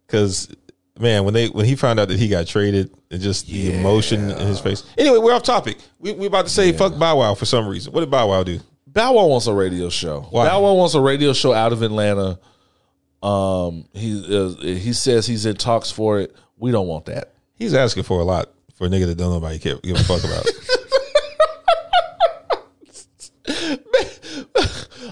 because 0.07 0.55
man, 0.99 1.24
when 1.24 1.35
they 1.35 1.49
when 1.49 1.66
he 1.66 1.77
found 1.77 2.01
out 2.01 2.09
that 2.09 2.19
he 2.19 2.28
got 2.28 2.47
traded, 2.47 2.95
and 3.11 3.23
just 3.23 3.47
the 3.47 3.74
emotion 3.74 4.31
in 4.31 4.47
his 4.47 4.61
face. 4.61 4.85
Anyway, 4.99 5.19
we're 5.19 5.32
off 5.32 5.43
topic. 5.43 5.78
We 5.99 6.12
we 6.12 6.27
about 6.27 6.47
to 6.47 6.51
say 6.51 6.73
fuck 6.73 6.99
Bow 6.99 7.19
Wow 7.19 7.35
for 7.35 7.47
some 7.47 7.66
reason. 7.66 7.93
What 7.93 8.01
did 8.01 8.11
Bow 8.11 8.28
Wow 8.28 8.43
do? 8.43 8.61
Bow 8.86 9.15
Wow 9.15 9.27
wants 9.27 9.47
a 9.47 9.55
radio 9.55 9.89
show. 9.89 10.27
Why? 10.31 10.47
Bow 10.47 10.62
Wow 10.62 10.74
wants 10.74 10.95
a 10.95 11.01
radio 11.01 11.32
show 11.32 11.53
out 11.53 11.73
of 11.73 11.82
Atlanta. 11.82 12.39
Um, 13.23 13.86
he 13.93 14.36
uh, 14.36 14.51
he 14.61 14.93
says 14.93 15.27
he's 15.27 15.47
in 15.47 15.57
talks 15.57 15.90
for 15.90 16.20
it. 16.20 16.35
We 16.57 16.70
don't 16.70 16.86
want 16.86 17.07
that. 17.07 17.32
He's 17.55 17.74
asking 17.74 18.05
for 18.05 18.20
a 18.20 18.24
lot 18.24 18.53
for 18.74 18.86
a 18.86 18.90
nigga 18.90 19.07
that 19.07 19.16
don't 19.16 19.32
nobody 19.32 19.59
care, 19.59 19.77
give 19.77 19.97
a 19.97 20.05
fuck 20.05 20.23
about. 20.24 20.47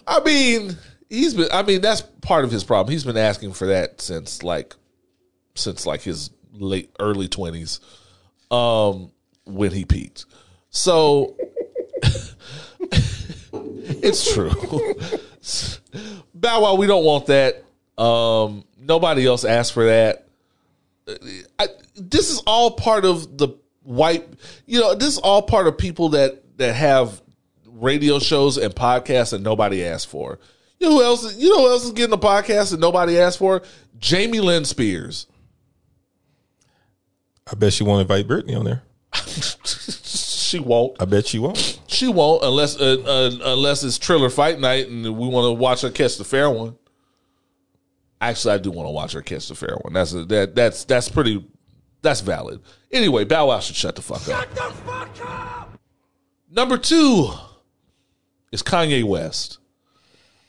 I 0.08 0.15
mean, 0.26 0.76
he's 1.08 1.34
been. 1.34 1.48
I 1.52 1.62
mean, 1.62 1.80
that's 1.80 2.02
part 2.02 2.44
of 2.44 2.50
his 2.50 2.64
problem. 2.64 2.92
He's 2.92 3.04
been 3.04 3.16
asking 3.16 3.52
for 3.52 3.68
that 3.68 4.00
since 4.00 4.42
like, 4.42 4.74
since 5.54 5.86
like 5.86 6.02
his 6.02 6.30
late 6.52 6.90
early 7.00 7.28
twenties, 7.28 7.80
um, 8.50 9.10
when 9.44 9.72
he 9.72 9.84
peaked. 9.84 10.26
So 10.70 11.36
it's 13.52 14.34
true. 14.34 14.50
Bow 16.34 16.62
Wow, 16.62 16.74
we 16.74 16.86
don't 16.86 17.04
want 17.04 17.26
that. 17.26 17.64
Um, 17.96 18.64
nobody 18.78 19.26
else 19.26 19.44
asked 19.44 19.72
for 19.72 19.86
that. 19.86 20.26
I, 21.58 21.68
this 21.94 22.30
is 22.30 22.42
all 22.46 22.72
part 22.72 23.04
of 23.04 23.38
the 23.38 23.48
white. 23.82 24.28
You 24.66 24.80
know, 24.80 24.94
this 24.94 25.08
is 25.08 25.18
all 25.18 25.42
part 25.42 25.66
of 25.66 25.78
people 25.78 26.10
that 26.10 26.58
that 26.58 26.74
have 26.74 27.22
radio 27.76 28.18
shows 28.18 28.56
and 28.56 28.74
podcasts 28.74 29.30
that 29.30 29.40
nobody 29.42 29.84
asked 29.84 30.08
for. 30.08 30.38
You 30.78 30.88
know 30.88 30.96
who 30.96 31.02
else? 31.02 31.36
You 31.36 31.48
know 31.48 31.62
who 31.62 31.70
else 31.70 31.84
is 31.84 31.92
getting 31.92 32.12
a 32.12 32.18
podcast 32.18 32.70
that 32.70 32.80
nobody 32.80 33.18
asked 33.18 33.38
for? 33.38 33.62
Jamie 33.98 34.40
Lynn 34.40 34.64
Spears. 34.64 35.26
I 37.50 37.54
bet 37.54 37.72
she 37.72 37.84
won't 37.84 38.02
invite 38.02 38.26
Britney 38.26 38.58
on 38.58 38.64
there. 38.64 38.82
she 39.14 40.58
won't. 40.58 41.00
I 41.00 41.04
bet 41.04 41.26
she 41.26 41.38
won't. 41.38 41.80
She 41.86 42.08
won't 42.08 42.42
unless 42.42 42.78
uh, 42.78 42.96
uh, 43.06 43.52
unless 43.52 43.82
it's 43.84 43.98
Triller 43.98 44.30
Fight 44.30 44.58
Night 44.58 44.88
and 44.88 45.04
we 45.04 45.28
want 45.28 45.46
to 45.46 45.52
watch 45.52 45.82
her 45.82 45.90
catch 45.90 46.16
the 46.16 46.24
fair 46.24 46.50
one. 46.50 46.76
Actually, 48.20 48.54
I 48.54 48.58
do 48.58 48.70
want 48.70 48.86
to 48.86 48.90
watch 48.90 49.12
her 49.12 49.22
catch 49.22 49.48
the 49.48 49.54
fair 49.54 49.76
one. 49.82 49.92
That's 49.92 50.12
a, 50.12 50.24
that 50.24 50.54
that's 50.54 50.84
that's 50.84 51.08
pretty 51.08 51.46
that's 52.02 52.20
valid. 52.20 52.60
Anyway, 52.90 53.24
Bow 53.24 53.48
Wow 53.48 53.60
should 53.60 53.76
shut 53.76 53.96
the 53.96 54.02
fuck 54.02 54.22
up. 54.22 54.24
Shut 54.24 54.50
the 54.50 54.74
fuck 54.84 55.10
up. 55.22 55.78
Number 56.50 56.76
two 56.78 57.30
is 58.52 58.62
Kanye 58.62 59.04
West. 59.04 59.58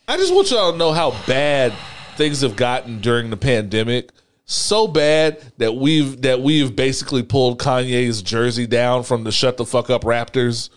I 0.07 0.17
just 0.17 0.33
want 0.33 0.51
y'all 0.51 0.71
to 0.71 0.77
know 0.77 0.93
how 0.93 1.11
bad 1.25 1.73
things 2.15 2.41
have 2.41 2.55
gotten 2.55 3.01
during 3.01 3.29
the 3.29 3.37
pandemic. 3.37 4.11
So 4.45 4.87
bad 4.87 5.41
that 5.57 5.75
we've 5.75 6.21
that 6.21 6.39
we've 6.39 6.73
basically 6.75 7.23
pulled 7.23 7.59
Kanye's 7.59 8.21
jersey 8.21 8.65
down 8.65 9.03
from 9.03 9.23
the 9.25 9.31
shut 9.31 9.57
the 9.57 9.65
fuck 9.65 9.89
up 9.89 10.03
Raptors 10.03 10.69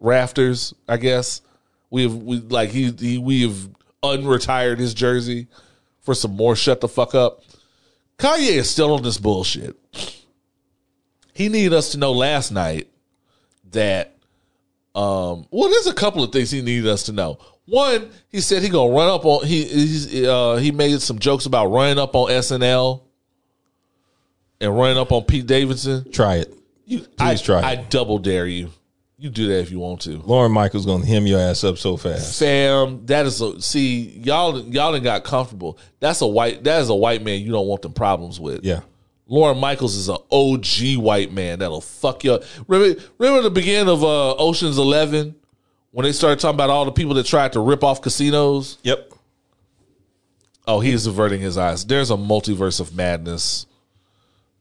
rafters, 0.00 0.74
I 0.88 0.98
guess. 0.98 1.40
We've 1.90 2.14
we 2.14 2.38
like 2.40 2.70
he, 2.70 2.92
he 2.92 3.18
we've 3.18 3.68
unretired 4.02 4.78
his 4.78 4.94
jersey 4.94 5.48
for 6.00 6.14
some 6.14 6.36
more 6.36 6.56
shut 6.56 6.80
the 6.80 6.88
fuck 6.88 7.14
up. 7.14 7.42
Kanye 8.18 8.56
is 8.56 8.70
still 8.70 8.94
on 8.94 9.02
this 9.02 9.18
bullshit. 9.18 9.76
He 11.32 11.48
needed 11.48 11.72
us 11.72 11.92
to 11.92 11.98
know 11.98 12.12
last 12.12 12.52
night 12.52 12.88
that 13.72 14.13
um 14.94 15.46
well 15.50 15.68
there's 15.70 15.86
a 15.86 15.94
couple 15.94 16.22
of 16.22 16.30
things 16.32 16.50
he 16.50 16.62
needed 16.62 16.86
us 16.88 17.04
to 17.04 17.12
know. 17.12 17.38
One, 17.66 18.10
he 18.28 18.40
said 18.40 18.62
he 18.62 18.68
gonna 18.68 18.92
run 18.92 19.08
up 19.08 19.24
on 19.24 19.44
he 19.46 19.64
he's, 19.64 20.24
uh 20.24 20.56
he 20.56 20.70
made 20.70 21.00
some 21.00 21.18
jokes 21.18 21.46
about 21.46 21.66
running 21.66 21.98
up 21.98 22.14
on 22.14 22.30
SNL 22.30 23.02
and 24.60 24.76
running 24.76 24.98
up 24.98 25.12
on 25.12 25.24
Pete 25.24 25.46
Davidson. 25.46 26.10
Try 26.12 26.36
it. 26.36 26.54
You, 26.86 27.00
Please 27.00 27.40
I, 27.40 27.44
try 27.44 27.58
it. 27.58 27.64
I 27.64 27.76
double 27.84 28.18
dare 28.18 28.46
you. 28.46 28.70
You 29.16 29.30
do 29.30 29.46
that 29.48 29.60
if 29.60 29.70
you 29.70 29.78
want 29.78 30.02
to. 30.02 30.18
Lorne 30.18 30.52
Michaels 30.52 30.84
gonna 30.84 31.06
hem 31.06 31.26
your 31.26 31.40
ass 31.40 31.64
up 31.64 31.78
so 31.78 31.96
fast. 31.96 32.38
Fam, 32.38 33.06
that 33.06 33.24
is 33.24 33.40
a 33.40 33.60
see 33.62 34.18
y'all 34.22 34.60
y'all 34.60 34.92
done 34.92 35.02
got 35.02 35.24
comfortable. 35.24 35.78
That's 36.00 36.20
a 36.20 36.26
white 36.26 36.62
that 36.64 36.82
is 36.82 36.88
a 36.90 36.94
white 36.94 37.22
man 37.22 37.40
you 37.40 37.50
don't 37.50 37.66
want 37.66 37.82
them 37.82 37.92
problems 37.94 38.38
with. 38.38 38.64
Yeah. 38.64 38.80
Lorne 39.26 39.58
Michaels 39.58 39.94
is 39.94 40.08
an 40.08 40.18
OG 40.30 40.96
white 41.02 41.32
man 41.32 41.60
that'll 41.60 41.80
fuck 41.80 42.24
you 42.24 42.34
up. 42.34 42.42
Remember, 42.68 43.00
remember 43.18 43.42
the 43.42 43.50
beginning 43.50 43.88
of 43.92 44.04
uh, 44.04 44.34
Ocean's 44.34 44.76
Eleven 44.78 45.34
when 45.92 46.04
they 46.04 46.12
started 46.12 46.40
talking 46.40 46.56
about 46.56 46.70
all 46.70 46.84
the 46.84 46.92
people 46.92 47.14
that 47.14 47.24
tried 47.26 47.52
to 47.54 47.60
rip 47.60 47.82
off 47.82 48.02
casinos. 48.02 48.78
Yep. 48.82 49.12
Oh, 50.66 50.80
he 50.80 50.90
is 50.92 51.06
averting 51.06 51.40
his 51.40 51.56
eyes. 51.58 51.84
There's 51.84 52.10
a 52.10 52.16
multiverse 52.16 52.80
of 52.80 52.94
madness 52.94 53.66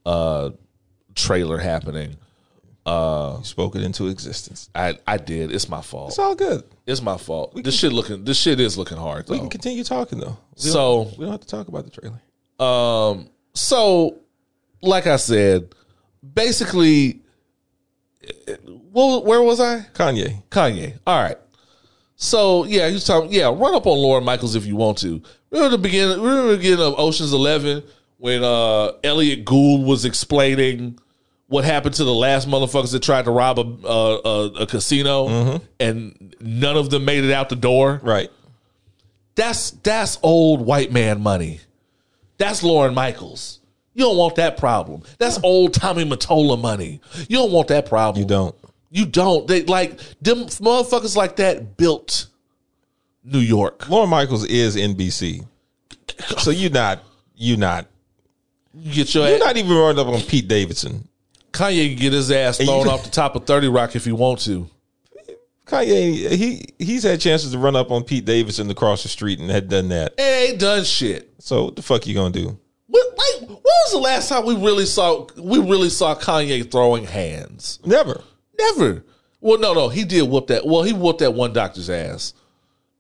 uh 0.06 0.50
trailer 1.16 1.58
happening. 1.58 2.18
You 2.86 3.40
spoke 3.44 3.76
it 3.78 3.84
into 3.84 4.08
existence. 4.08 4.70
I 4.76 4.98
I 5.08 5.16
did. 5.18 5.54
It's 5.54 5.70
my 5.70 5.82
fault. 5.82 6.10
It's 6.10 6.20
all 6.20 6.36
good. 6.36 6.64
It's 6.86 7.02
my 7.02 7.16
fault. 7.18 7.64
This 7.64 7.80
shit 7.80 7.94
looking. 7.94 8.26
This 8.26 8.38
shit 8.38 8.60
is 8.60 8.78
looking 8.78 8.98
hard. 8.98 9.28
Though. 9.28 9.34
We 9.34 9.40
can 9.40 9.50
continue 9.50 9.84
talking 9.86 10.20
though. 10.20 10.38
We 10.56 10.62
So- 10.62 11.06
don't, 11.06 11.18
we 11.18 11.26
don't 11.26 11.32
have 11.32 11.42
to 11.42 11.48
talk 11.48 11.68
about 11.70 11.86
the 11.86 11.92
trailer. 11.92 12.22
Um. 12.60 13.30
So, 13.56 14.18
like 14.84 15.08
I 15.08 15.16
said, 15.16 15.74
basically, 16.34 17.22
well, 18.92 19.24
where 19.24 19.42
was 19.42 19.60
I? 19.60 19.88
Kanye. 19.94 20.44
Kanye. 20.50 21.00
All 21.08 21.22
right. 21.22 21.38
So 22.16 22.64
yeah, 22.66 22.90
he's 22.90 23.06
talking. 23.06 23.34
Yeah, 23.34 23.46
run 23.48 23.74
up 23.74 23.88
on 23.88 23.98
Lorne 23.98 24.24
Michaels 24.24 24.56
if 24.56 24.66
you 24.66 24.76
want 24.76 24.98
to. 25.00 25.22
Remember 25.50 25.76
the 25.76 25.82
beginning. 25.82 26.22
Remember 26.22 26.52
the 26.52 26.58
beginning 26.58 26.86
of 26.86 27.00
Ocean's 27.00 27.34
Eleven 27.34 27.84
when 28.18 28.44
uh 28.44 28.92
Elliott 29.04 29.46
Gould 29.46 29.86
was 29.86 30.06
explaining 30.06 31.00
what 31.48 31.66
happened 31.66 31.96
to 31.96 32.04
the 32.04 32.14
last 32.14 32.48
motherfuckers 32.48 32.92
that 32.94 33.04
tried 33.04 33.26
to 33.26 33.32
rob 33.32 33.60
a 33.60 33.88
a, 33.88 34.20
a, 34.24 34.46
a 34.62 34.68
casino, 34.68 35.60
and 35.80 36.36
none 36.40 36.78
of 36.78 36.90
them 36.90 37.06
made 37.06 37.24
it 37.24 37.32
out 37.32 37.50
the 37.50 37.56
door. 37.56 38.00
Right. 38.04 38.30
That's 39.36 39.72
that's 39.72 40.18
old 40.24 40.62
white 40.62 40.92
man 40.92 41.22
money. 41.22 41.60
That's 42.38 42.64
Lorne 42.64 42.94
Michaels. 42.94 43.60
You 43.94 44.06
don't 44.06 44.18
want 44.18 44.36
that 44.36 44.58
problem. 44.58 45.04
That's 45.20 45.40
old 45.44 45.74
Tommy 45.74 46.04
Mottola 46.04 46.60
money. 46.60 47.00
You 47.30 47.38
don't 47.38 47.52
want 47.52 47.68
that 47.68 47.86
problem. 47.86 48.22
You 48.22 48.28
don't. 48.28 48.56
You 48.90 49.06
don't. 49.06 49.48
They 49.48 49.64
like 49.64 49.98
them 50.22 50.46
motherfuckers 50.46 51.16
like 51.16 51.38
that 51.38 51.78
built 51.78 52.28
New 53.24 53.40
York. 53.40 53.90
Lorne 53.90 54.10
Michaels 54.10 54.46
is 54.46 54.76
NBC. 54.76 55.46
So 56.38 56.52
you 56.52 56.70
not 56.70 57.04
you 57.36 57.58
not 57.58 57.88
You 58.74 58.94
get 58.94 59.14
your 59.14 59.26
you're 59.26 59.36
ass, 59.36 59.42
not 59.42 59.58
even 59.58 59.76
running 59.76 60.00
up 60.00 60.08
on 60.08 60.22
Pete 60.22 60.48
Davidson. 60.48 61.08
Kanye 61.52 61.90
can 61.90 61.98
get 61.98 62.14
his 62.14 62.32
ass 62.32 62.58
thrown 62.58 62.88
off 62.88 63.04
the 63.04 63.10
top 63.10 63.36
of 63.36 63.46
Thirty 63.46 63.68
Rock 63.68 63.96
if 63.96 64.06
he 64.06 64.12
want 64.12 64.40
to. 64.42 64.70
Kanye 65.66 66.32
he 66.32 66.66
he's 66.78 67.04
had 67.04 67.20
chances 67.22 67.52
to 67.52 67.58
run 67.58 67.76
up 67.76 67.90
on 67.92 68.04
Pete 68.04 68.26
Davidson 68.26 68.70
across 68.70 69.04
the 69.04 69.10
street 69.10 69.40
and 69.40 69.50
had 69.50 69.70
done 69.70 69.90
that. 69.90 70.14
It 70.18 70.50
ain't 70.50 70.60
done 70.60 70.84
shit. 70.84 71.32
So 71.40 71.66
what 71.66 71.76
the 71.76 71.82
fuck 71.82 72.06
you 72.06 72.14
gonna 72.14 72.32
do? 72.32 72.60
Like, 72.94 73.50
when 73.50 73.60
was 73.60 73.92
the 73.92 73.98
last 73.98 74.30
time 74.30 74.46
we 74.46 74.56
really 74.56 74.86
saw 74.86 75.26
we 75.38 75.60
really 75.60 75.90
saw 75.90 76.16
Kanye 76.16 76.70
throwing 76.70 77.06
hands? 77.06 77.80
Never. 77.84 78.24
Never. 78.58 79.04
Well, 79.42 79.60
no, 79.60 79.74
no, 79.74 79.90
he 79.90 80.06
did 80.06 80.30
whoop 80.30 80.48
that. 80.48 80.66
Well, 80.66 80.84
he 80.84 80.94
whooped 80.94 81.20
that 81.20 81.34
one 81.34 81.54
doctor's 81.54 81.90
ass 81.90 82.34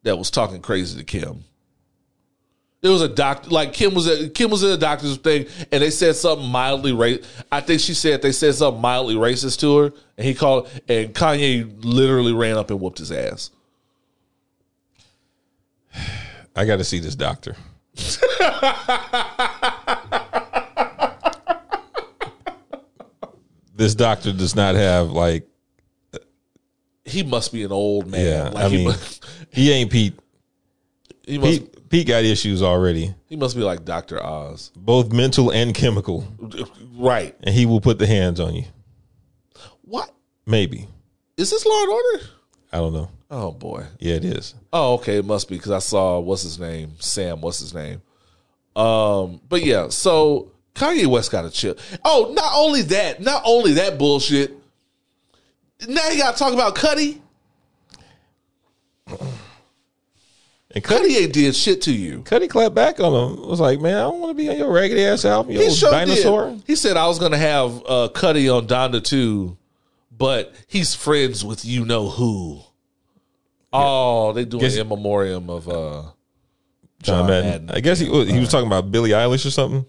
that 0.03 0.17
was 0.17 0.29
talking 0.29 0.61
crazy 0.61 0.97
to 0.97 1.05
Kim. 1.05 1.45
It 2.81 2.89
was 2.89 3.01
a 3.01 3.07
doctor, 3.07 3.49
like 3.49 3.71
Kim 3.71 3.93
was 3.93 4.07
at 4.07 4.33
Kim 4.33 4.51
was 4.51 4.61
in 4.61 4.71
a 4.71 4.77
doctor's 4.77 5.15
thing, 5.15 5.45
and 5.71 5.81
they 5.81 5.89
said 5.89 6.17
something 6.17 6.49
mildly 6.49 6.91
racist. 6.91 7.25
I 7.49 7.61
think 7.61 7.79
she 7.79 7.93
said 7.93 8.21
they 8.21 8.33
said 8.33 8.55
something 8.55 8.81
mildly 8.81 9.15
racist 9.15 9.59
to 9.61 9.77
her, 9.77 9.93
and 10.17 10.27
he 10.27 10.33
called, 10.33 10.69
and 10.89 11.13
Kanye 11.13 11.85
literally 11.85 12.33
ran 12.33 12.57
up 12.57 12.71
and 12.71 12.81
whooped 12.81 12.97
his 12.97 13.11
ass. 13.11 13.51
I 16.55 16.65
got 16.65 16.77
to 16.77 16.83
see 16.83 16.99
this 16.99 17.15
doctor. 17.15 17.55
this 23.75 23.95
doctor 23.95 24.31
does 24.31 24.55
not 24.55 24.75
have 24.75 25.11
like 25.11 25.47
He 27.05 27.23
must 27.23 27.51
be 27.51 27.63
an 27.63 27.71
old 27.71 28.07
man. 28.07 28.25
yeah. 28.25 28.43
like 28.49 28.65
I 28.65 28.69
he, 28.69 28.75
mean, 28.77 28.87
must, 28.87 29.25
he 29.51 29.71
ain't 29.71 29.91
Pete. 29.91 30.17
he 31.25 31.37
must 31.37 31.61
Pete, 31.71 31.89
Pete 31.89 32.07
got 32.07 32.23
issues 32.23 32.61
already, 32.61 33.13
he 33.27 33.35
must 33.35 33.55
be 33.55 33.61
like 33.61 33.85
Doctor 33.85 34.23
Oz, 34.23 34.71
both 34.75 35.11
mental 35.11 35.51
and 35.51 35.73
chemical, 35.73 36.27
right? 36.97 37.35
and 37.43 37.53
he 37.53 37.65
will 37.65 37.81
put 37.81 37.99
the 37.99 38.07
hands 38.07 38.39
on 38.39 38.55
you. 38.55 38.65
What 39.81 40.13
Maybe 40.45 40.87
is 41.37 41.49
this 41.51 41.65
Law 41.65 41.81
and 41.83 41.91
Order? 41.91 42.25
I 42.73 42.77
don't 42.77 42.91
know. 42.93 43.09
Oh 43.31 43.51
boy. 43.51 43.85
Yeah, 43.99 44.15
it 44.15 44.25
is. 44.25 44.55
Oh, 44.73 44.95
okay, 44.95 45.17
it 45.17 45.25
must 45.25 45.47
be 45.47 45.55
because 45.55 45.71
I 45.71 45.79
saw 45.79 46.19
what's 46.19 46.41
his 46.41 46.59
name, 46.59 46.93
Sam. 46.99 47.39
What's 47.39 47.59
his 47.59 47.73
name? 47.73 48.01
Um, 48.75 49.39
but 49.47 49.63
yeah, 49.63 49.89
so 49.89 50.51
Kanye 50.73 51.05
West 51.05 51.31
got 51.31 51.45
a 51.45 51.51
chip. 51.51 51.79
Oh, 52.03 52.31
not 52.35 52.51
only 52.55 52.81
that, 52.81 53.21
not 53.21 53.43
only 53.45 53.73
that 53.73 53.97
bullshit. 53.99 54.57
Now 55.87 56.09
you 56.09 56.17
got 56.17 56.33
to 56.33 56.39
talk 56.39 56.53
about 56.53 56.75
Cudi. 56.75 57.19
And 60.75 60.83
Cudi, 60.83 61.21
ain't 61.21 61.33
did 61.33 61.55
shit 61.55 61.83
to 61.83 61.91
you. 61.93 62.21
Cudi 62.21 62.49
clapped 62.49 62.73
back 62.73 62.99
on 62.99 63.13
him. 63.37 63.47
Was 63.47 63.59
like, 63.59 63.79
man, 63.79 63.95
I 63.95 64.01
don't 64.01 64.19
want 64.19 64.31
to 64.31 64.43
be 64.43 64.49
on 64.49 64.57
your 64.57 64.71
raggedy 64.71 65.05
ass 65.05 65.23
album. 65.25 65.51
You 65.51 65.59
He 65.59 65.65
old 65.67 65.75
sure 65.77 65.91
dinosaur. 65.91 66.49
did. 66.51 66.63
He 66.65 66.75
said 66.75 66.97
I 66.97 67.05
was 67.07 67.19
gonna 67.19 67.37
have 67.37 67.71
uh, 67.85 68.09
Cudi 68.13 68.51
on 68.55 68.65
Donda 68.65 69.03
too, 69.03 69.55
but 70.23 70.55
he's 70.67 70.95
friends 70.95 71.43
with 71.43 71.65
you 71.65 71.83
know 71.83 72.07
who. 72.07 72.61
Oh, 73.73 74.31
they 74.31 74.45
doing 74.45 74.61
Guess- 74.61 74.77
in 74.77 74.87
memoriam 74.87 75.49
of 75.49 75.67
uh 75.67 76.03
John 77.01 77.27
Madden. 77.27 77.69
I 77.69 77.81
guess 77.81 77.99
he 77.99 78.05
he 78.05 78.39
was 78.39 78.47
talking 78.47 78.67
about 78.67 78.89
Billie 78.89 79.09
Eilish 79.09 79.45
or 79.45 79.51
something. 79.51 79.85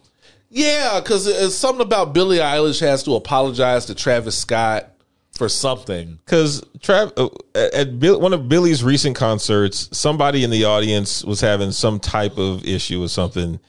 Yeah, 0.50 0.98
because 0.98 1.28
it's 1.28 1.54
something 1.54 1.86
about 1.86 2.14
Billie 2.14 2.38
Eilish 2.38 2.80
has 2.80 3.04
to 3.04 3.14
apologize 3.14 3.86
to 3.86 3.94
Travis 3.94 4.36
Scott 4.36 4.90
for 5.34 5.48
something. 5.48 6.18
Because 6.24 6.62
Trav 6.80 7.12
uh, 7.16 7.28
at, 7.54 7.74
at 7.74 8.00
Bill, 8.00 8.20
one 8.20 8.32
of 8.32 8.48
Billie's 8.48 8.82
recent 8.82 9.14
concerts, 9.14 9.88
somebody 9.96 10.42
in 10.42 10.50
the 10.50 10.64
audience 10.64 11.22
was 11.22 11.40
having 11.40 11.70
some 11.70 12.00
type 12.00 12.38
of 12.38 12.64
issue 12.66 13.00
or 13.04 13.08
something, 13.08 13.60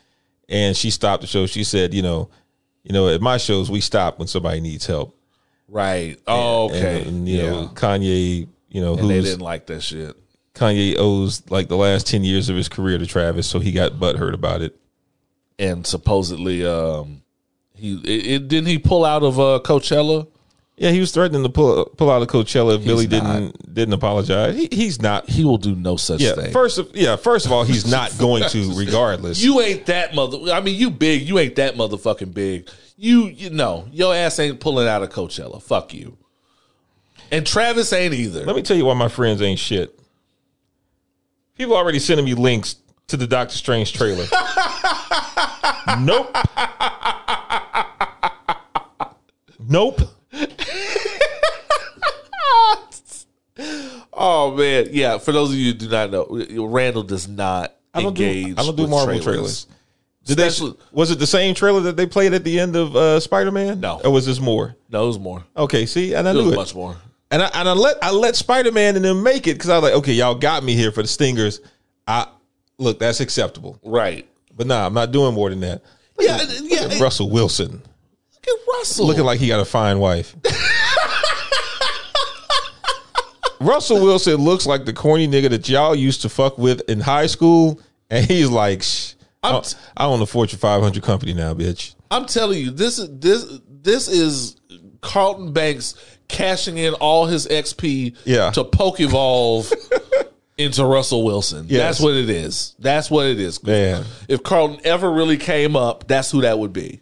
and 0.49 0.75
she 0.75 0.89
stopped 0.89 1.21
the 1.21 1.27
show. 1.27 1.45
She 1.45 1.63
said, 1.63 1.93
"You 1.93 2.01
know, 2.01 2.29
you 2.83 2.91
know, 2.91 3.07
at 3.09 3.21
my 3.21 3.37
shows 3.37 3.69
we 3.69 3.81
stop 3.81 4.17
when 4.17 4.27
somebody 4.27 4.61
needs 4.61 4.87
help." 4.87 5.15
Right. 5.67 6.19
Oh, 6.27 6.69
okay. 6.69 6.99
And, 6.99 7.07
and, 7.07 7.29
you 7.29 7.37
yeah. 7.37 7.49
know, 7.49 7.71
Kanye, 7.73 8.47
you 8.69 8.81
know, 8.81 8.97
and 8.97 9.09
they 9.09 9.21
didn't 9.21 9.41
like 9.41 9.65
that 9.67 9.81
shit. 9.81 10.15
Kanye 10.53 10.95
owes 10.97 11.43
like 11.49 11.67
the 11.67 11.77
last 11.77 12.07
ten 12.07 12.23
years 12.23 12.49
of 12.49 12.55
his 12.55 12.69
career 12.69 12.97
to 12.97 13.05
Travis, 13.05 13.47
so 13.47 13.59
he 13.59 13.71
got 13.71 13.93
butthurt 13.93 14.33
about 14.33 14.61
it. 14.61 14.75
And 15.59 15.85
supposedly, 15.85 16.65
um, 16.65 17.23
he 17.73 17.95
it, 17.95 18.27
it 18.27 18.47
didn't 18.47 18.67
he 18.67 18.77
pull 18.77 19.05
out 19.05 19.23
of 19.23 19.39
uh, 19.39 19.59
Coachella. 19.63 20.27
Yeah, 20.77 20.91
he 20.91 20.99
was 20.99 21.11
threatening 21.11 21.43
to 21.43 21.49
pull 21.49 21.85
pull 21.85 22.11
out 22.11 22.21
of 22.21 22.27
Coachella 22.27 22.75
if 22.75 22.81
He's 22.81 22.87
Billie 22.87 23.07
not. 23.07 23.09
didn't 23.33 23.73
didn't 23.73 23.93
apologize. 23.93 24.55
He, 24.57 24.67
he's 24.71 25.01
not. 25.01 25.29
He 25.29 25.45
will 25.45 25.57
do 25.57 25.73
no 25.73 25.95
such 25.95 26.19
Yeah, 26.19 26.33
thing. 26.33 26.51
first 26.51 26.77
of 26.77 26.89
yeah, 26.93 27.15
first 27.15 27.45
of 27.45 27.53
all, 27.53 27.63
he's 27.63 27.89
not 27.89 28.13
going 28.19 28.43
to 28.49 28.73
regardless. 28.75 29.41
you 29.41 29.61
ain't 29.61 29.85
that 29.85 30.13
mother. 30.13 30.51
I 30.51 30.59
mean, 30.59 30.75
you 30.77 30.91
big. 30.91 31.21
You 31.21 31.39
ain't 31.39 31.55
that 31.55 31.75
motherfucking 31.75 32.33
big. 32.33 32.69
You 32.97 33.27
you 33.27 33.49
know 33.51 33.87
your 33.91 34.13
ass 34.13 34.37
ain't 34.39 34.59
pulling 34.59 34.87
out 34.87 35.01
of 35.01 35.09
Coachella. 35.11 35.61
Fuck 35.61 35.93
you. 35.93 36.17
And 37.31 37.47
Travis 37.47 37.91
ain't 37.93 38.13
either. 38.13 38.43
Let 38.45 38.55
me 38.57 38.61
tell 38.61 38.75
you 38.77 38.85
why 38.85 38.93
my 38.95 39.07
friends 39.07 39.41
ain't 39.41 39.59
shit. 39.59 39.97
People 41.57 41.75
already 41.77 41.99
sending 41.99 42.25
me 42.25 42.33
links 42.33 42.75
to 43.07 43.15
the 43.17 43.25
Doctor 43.27 43.55
Strange 43.55 43.93
trailer. 43.93 44.25
nope. 46.01 46.35
nope. 49.59 50.01
Oh 54.27 54.55
man, 54.55 54.87
yeah. 54.91 55.17
For 55.19 55.31
those 55.31 55.51
of 55.51 55.55
you 55.55 55.71
who 55.71 55.77
do 55.77 55.89
not 55.89 56.09
know, 56.11 56.65
Randle 56.67 57.03
does 57.03 57.27
not 57.27 57.75
I 57.93 58.01
don't 58.01 58.09
engage. 58.09 58.55
do. 58.55 58.61
I 58.61 58.63
don't 58.65 58.75
do 58.75 58.83
with 58.83 58.89
Marvel 58.91 59.19
trailers. 59.19 59.67
Did 60.25 60.39
Especially- 60.39 60.71
that, 60.71 60.93
was 60.93 61.11
it 61.11 61.19
the 61.19 61.27
same 61.27 61.53
trailer 61.53 61.81
that 61.81 61.95
they 61.97 62.07
played 62.07 62.33
at 62.33 62.43
the 62.43 62.59
end 62.59 62.75
of 62.75 62.95
uh, 62.95 63.19
Spider 63.19 63.51
Man? 63.51 63.79
No. 63.79 64.01
or 64.03 64.09
was 64.11 64.25
this 64.25 64.39
more? 64.39 64.75
No, 64.89 65.03
it 65.03 65.07
was 65.07 65.19
more. 65.19 65.43
Okay, 65.55 65.85
see, 65.85 66.15
and 66.15 66.27
I 66.27 66.31
It 66.31 66.33
knew 66.33 66.45
was 66.45 66.53
it. 66.53 66.55
much 66.55 66.73
more. 66.75 66.95
And 67.29 67.43
I 67.43 67.49
and 67.53 67.69
I 67.69 67.73
let 67.73 68.03
I 68.03 68.09
let 68.11 68.35
Spider 68.35 68.71
Man 68.71 68.95
and 68.95 69.05
them 69.05 69.21
make 69.21 69.45
it 69.47 69.53
because 69.53 69.69
I 69.69 69.75
was 69.77 69.83
like, 69.83 69.93
okay, 69.99 70.13
y'all 70.13 70.33
got 70.35 70.63
me 70.63 70.73
here 70.73 70.91
for 70.91 71.03
the 71.03 71.07
stingers. 71.07 71.61
I 72.07 72.27
look, 72.79 72.97
that's 72.99 73.19
acceptable, 73.19 73.79
Right. 73.83 74.27
but 74.55 74.65
nah, 74.65 74.85
I'm 74.87 74.93
not 74.95 75.11
doing 75.11 75.35
more 75.35 75.49
than 75.51 75.59
that. 75.59 75.83
Yeah, 76.19 76.37
yeah. 76.63 76.81
Look 76.81 76.91
at 76.93 76.99
Russell 76.99 77.29
Wilson 77.29 77.71
Look 78.33 78.47
at 78.47 78.67
Russell. 78.79 79.05
looking 79.05 79.23
like 79.25 79.39
he 79.39 79.47
got 79.47 79.59
a 79.59 79.65
fine 79.65 79.99
wife. 79.99 80.35
Russell 83.59 84.01
Wilson 84.01 84.35
looks 84.35 84.65
like 84.65 84.85
the 84.85 84.93
corny 84.93 85.27
nigga 85.27 85.49
that 85.49 85.67
y'all 85.69 85.95
used 85.95 86.21
to 86.23 86.29
fuck 86.29 86.57
with 86.57 86.81
in 86.89 86.99
high 86.99 87.27
school, 87.27 87.79
and 88.09 88.25
he's 88.25 88.49
like, 88.49 88.83
Shh, 88.83 89.13
I, 89.43 89.55
I'm 89.55 89.61
t- 89.63 89.75
I 89.97 90.05
own 90.05 90.21
a 90.21 90.25
Fortune 90.25 90.59
500 90.59 91.01
company 91.03 91.33
now, 91.33 91.53
bitch. 91.53 91.95
I'm 92.11 92.25
telling 92.25 92.59
you, 92.59 92.71
this 92.71 92.99
is 92.99 93.09
this 93.19 93.59
this 93.69 94.07
is 94.07 94.57
Carlton 95.01 95.53
Banks 95.53 95.95
cashing 96.27 96.77
in 96.77 96.93
all 96.95 97.25
his 97.27 97.47
XP 97.47 98.15
Yeah. 98.25 98.49
to 98.51 98.63
poke 98.63 98.99
evolve 98.99 99.71
into 100.57 100.83
Russell 100.85 101.23
Wilson. 101.23 101.65
Yes. 101.69 101.79
That's 101.81 101.99
what 101.99 102.13
it 102.15 102.29
is. 102.29 102.75
That's 102.79 103.11
what 103.11 103.25
it 103.27 103.39
is. 103.39 103.61
Man. 103.63 104.03
If 104.27 104.41
Carlton 104.43 104.79
ever 104.83 105.11
really 105.11 105.37
came 105.37 105.75
up, 105.75 106.07
that's 106.07 106.31
who 106.31 106.41
that 106.41 106.57
would 106.57 106.73
be. 106.73 107.01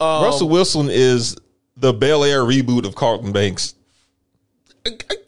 Um, 0.00 0.24
Russell 0.24 0.48
Wilson 0.48 0.88
is 0.90 1.36
the 1.76 1.92
Bel 1.94 2.24
Air 2.24 2.40
reboot 2.42 2.84
of 2.86 2.94
Carlton 2.94 3.32
Banks. 3.32 3.74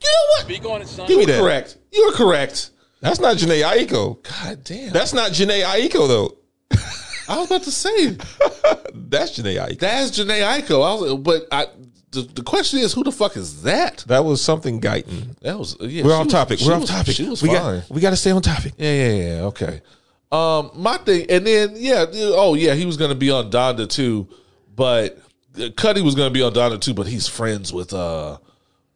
You 0.05 0.11
know 0.11 0.27
what? 0.31 0.41
Speak 0.43 0.65
on 0.67 0.83
it, 0.83 0.89
son. 0.89 1.09
Give 1.09 1.17
me 1.19 1.25
You're 1.25 1.37
that. 1.37 1.41
correct. 1.43 1.79
You're 1.93 2.13
correct. 2.13 2.71
That's 3.01 3.19
not 3.21 3.37
Jhené 3.37 3.63
Aiko. 3.63 4.23
God 4.23 4.65
damn. 4.65 4.93
That's 4.93 5.13
not 5.13 5.33
Jhené 5.33 5.63
Aiko 5.65 6.07
though. 6.09 6.37
I 7.29 7.39
was 7.39 7.47
about 7.47 7.63
to 7.65 7.71
say 7.71 8.09
That's 8.95 9.39
Jhené 9.39 9.57
Aiko. 9.59 9.79
that's 9.79 10.11
Jhené 10.19 10.41
Aiko. 10.43 10.83
I 10.85 11.01
was, 11.01 11.15
but 11.21 11.47
I. 11.53 11.67
The, 12.11 12.23
the 12.23 12.43
question 12.43 12.79
is, 12.79 12.93
who 12.93 13.03
the 13.03 13.11
fuck 13.11 13.37
is 13.37 13.63
that? 13.65 14.05
That 14.07 14.25
was 14.25 14.41
something 14.41 14.81
Guyton. 14.81 15.37
That 15.41 15.59
was 15.59 15.77
yeah. 15.81 16.05
We're 16.05 16.11
she 16.11 16.15
off 16.15 16.25
was- 16.27 16.33
topic. 16.33 16.59
she 16.61 16.69
We're 16.69 16.75
off 16.75 16.81
was- 16.83 16.91
topic. 16.91 17.15
She 17.17 17.29
was 17.29 17.43
we 17.43 17.49
fine. 17.49 17.81
got 17.81 17.91
we 17.91 18.01
got 18.01 18.11
to 18.11 18.17
stay 18.17 18.31
on 18.31 18.41
topic. 18.41 18.75
Yeah, 18.79 18.93
yeah, 18.93 19.13
yeah. 19.37 19.43
Okay. 19.47 19.83
Um, 20.31 20.71
my 20.77 20.97
thing, 20.99 21.27
and 21.29 21.45
then 21.47 21.73
yeah, 21.75 22.07
oh 22.13 22.55
yeah, 22.55 22.75
he 22.75 22.87
was 22.87 22.97
going 22.97 23.09
to 23.11 23.17
be 23.17 23.31
on 23.33 23.51
Donda 23.51 23.89
too, 23.89 24.29
but 24.77 25.19
uh, 25.57 25.71
Cudi 25.75 26.03
was 26.05 26.15
going 26.15 26.29
to 26.29 26.33
be 26.33 26.43
on 26.43 26.53
Donda 26.55 26.81
too, 26.81 26.95
but 26.95 27.07
he's 27.09 27.27
friends 27.29 27.73
with 27.73 27.93
uh, 27.93 28.39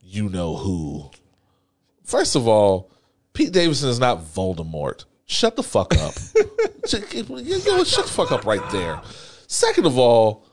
you 0.08 0.28
know 0.28 0.56
who. 0.56 1.10
First 2.02 2.34
of 2.34 2.48
all, 2.48 2.90
Pete 3.34 3.52
Davidson 3.52 3.90
is 3.90 4.00
not 4.00 4.24
Voldemort. 4.24 5.04
Shut 5.26 5.56
the 5.56 5.62
fuck 5.62 5.94
up. 5.98 6.14
Shut- 6.86 7.12
you 7.12 7.24
know? 7.66 7.84
Shut 7.84 8.06
the 8.06 8.12
fuck 8.12 8.32
up 8.32 8.46
right 8.46 8.66
there. 8.70 9.00
Second 9.46 9.84
of 9.86 9.98
all, 9.98 10.46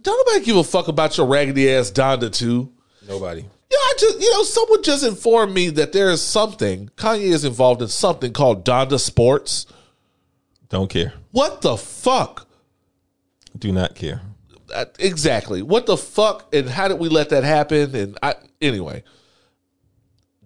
don't 0.00 0.26
nobody 0.26 0.44
give 0.44 0.56
a 0.56 0.64
fuck 0.64 0.88
about 0.88 1.16
your 1.16 1.26
raggedy 1.26 1.70
ass 1.70 1.90
Donda 1.90 2.32
2. 2.32 2.72
Nobody. 3.08 3.40
Yeah, 3.40 3.76
I 3.78 3.94
just 3.98 4.20
you 4.20 4.30
know, 4.32 4.42
someone 4.44 4.82
just 4.82 5.04
informed 5.04 5.52
me 5.52 5.70
that 5.70 5.92
there 5.92 6.10
is 6.10 6.22
something 6.22 6.88
Kanye 6.96 7.32
is 7.32 7.44
involved 7.44 7.82
in 7.82 7.88
something 7.88 8.32
called 8.32 8.64
Donda 8.64 9.00
Sports. 9.00 9.66
Don't 10.68 10.88
care. 10.88 11.14
What 11.32 11.62
the 11.62 11.76
fuck? 11.76 12.48
Do 13.58 13.72
not 13.72 13.94
care. 13.94 14.20
Exactly. 14.98 15.62
What 15.62 15.86
the 15.86 15.96
fuck? 15.96 16.54
And 16.54 16.68
how 16.68 16.88
did 16.88 16.98
we 16.98 17.08
let 17.08 17.28
that 17.30 17.44
happen? 17.44 17.94
And 17.94 18.18
I 18.22 18.34
anyway, 18.60 19.02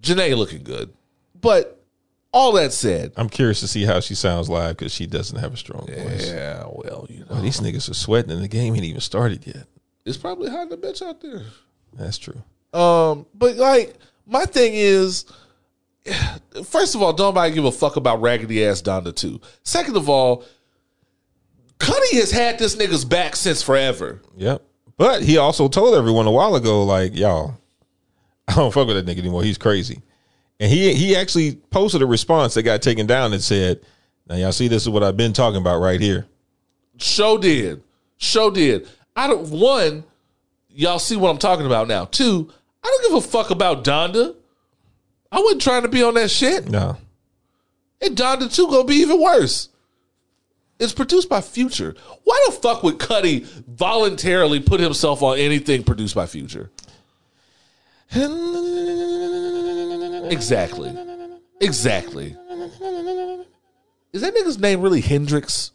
Jhené 0.01 0.37
looking 0.37 0.63
good, 0.63 0.93
but 1.41 1.81
all 2.33 2.53
that 2.53 2.73
said, 2.73 3.13
I'm 3.17 3.29
curious 3.29 3.61
to 3.61 3.69
see 3.69 3.85
how 3.85 4.01
she 4.01 4.15
sounds 4.15 4.49
live 4.51 4.77
because 4.77 4.93
she 4.93 5.07
doesn't 5.07 5.39
have 5.39 5.55
a 5.55 5.57
strong 5.57 5.87
voice. 5.87 6.29
yeah, 6.29 6.65
well, 6.71 7.07
you 7.09 7.21
know, 7.21 7.27
Well, 7.31 7.41
these 7.43 7.61
niggas 7.61 7.91
are 7.91 7.95
sweating 7.95 8.31
and 8.31 8.43
the 8.43 8.49
game 8.49 8.75
ain't 8.75 8.85
even 8.85 9.01
started 9.01 9.47
yet. 9.47 9.67
it's 10.05 10.17
probably 10.19 10.51
hot 10.51 10.63
in 10.65 10.69
the 10.69 10.77
bitch 10.77 11.01
out 11.03 11.21
there. 11.21 11.43
That's 11.95 12.19
true. 12.19 12.43
Um, 12.73 13.25
but 13.35 13.57
like 13.57 13.95
my 14.27 14.45
thing 14.45 14.73
is, 14.75 15.25
first 16.65 16.95
of 16.95 17.03
all, 17.03 17.13
don't 17.13 17.35
nobody 17.35 17.55
give 17.55 17.65
a 17.65 17.73
fuck 17.73 17.97
about 17.97 18.21
raggedy 18.21 18.65
ass 18.67 18.83
Donda 18.83 19.15
two. 19.15 19.41
Second 19.63 19.97
of 19.97 20.09
all, 20.11 20.45
Cudi 21.79 22.19
has 22.19 22.31
had 22.31 22.59
this 22.59 22.77
nigga's 22.77 23.05
back 23.05 23.37
since 23.37 23.63
forever. 23.63 24.23
Yep. 24.37 24.63
But 24.97 25.23
he 25.23 25.37
also 25.37 25.69
told 25.69 25.95
everyone 25.95 26.27
a 26.27 26.31
while 26.31 26.55
ago, 26.55 26.85
like, 26.85 27.15
y'all, 27.15 27.59
I 28.49 28.55
don't 28.55 28.73
fuck 28.73 28.87
with 28.87 28.97
that 28.97 29.07
nigga 29.07 29.19
anymore. 29.21 29.43
He's 29.43 29.59
crazy. 29.59 30.03
And 30.59 30.71
he 30.73 30.95
he 30.95 31.15
actually 31.15 31.57
posted 31.71 32.01
a 32.01 32.07
response 32.07 32.55
that 32.55 32.63
got 32.63 32.81
taken 32.81 33.07
down 33.07 33.33
and 33.33 33.43
said, 33.43 33.81
Now 34.27 34.37
y'all 34.37 34.53
see 34.53 34.69
this 34.69 34.83
is 34.83 34.89
what 34.89 35.03
I've 35.03 35.17
been 35.17 35.35
talking 35.35 35.61
about 35.61 35.81
right 35.81 36.01
here. 36.01 36.27
Show 36.97 37.37
did. 37.37 37.83
Show 38.17 38.51
did. 38.51 38.89
I 39.15 39.27
don't 39.27 39.51
one, 39.51 40.05
y'all 40.71 40.99
see 40.99 41.17
what 41.17 41.31
I'm 41.31 41.39
talking 41.39 41.67
about 41.67 41.89
now. 41.89 42.07
Two, 42.07 42.51
I 42.83 42.87
don't 42.89 43.03
give 43.03 43.25
a 43.25 43.29
fuck 43.29 43.51
about 43.51 43.85
Donda. 43.85 44.35
I 45.31 45.41
wasn't 45.41 45.63
trying 45.63 45.83
to 45.83 45.89
be 45.89 46.03
on 46.03 46.15
that 46.15 46.31
shit. 46.31 46.69
No. 46.69 46.97
And 48.01 48.17
Donda 48.17 48.55
2 48.55 48.69
gonna 48.69 48.85
be 48.85 48.97
even 48.97 49.21
worse. 49.21 49.69
It's 50.79 50.93
produced 50.93 51.29
by 51.29 51.41
Future. 51.41 51.95
Why 52.25 52.45
the 52.47 52.53
fuck 52.53 52.83
would 52.83 52.99
Cudi 52.99 53.45
voluntarily 53.67 54.61
put 54.61 54.81
himself 54.81 55.23
on 55.23 55.39
anything 55.39 55.83
produced 55.85 56.15
by 56.15 56.27
Future? 56.27 56.71
Exactly. 60.31 60.97
Exactly. 61.61 62.37
Is 64.13 64.23
that 64.23 64.35
nigga's 64.35 64.59
name 64.59 64.81
really 64.81 65.01
Hendrix? 65.01 65.73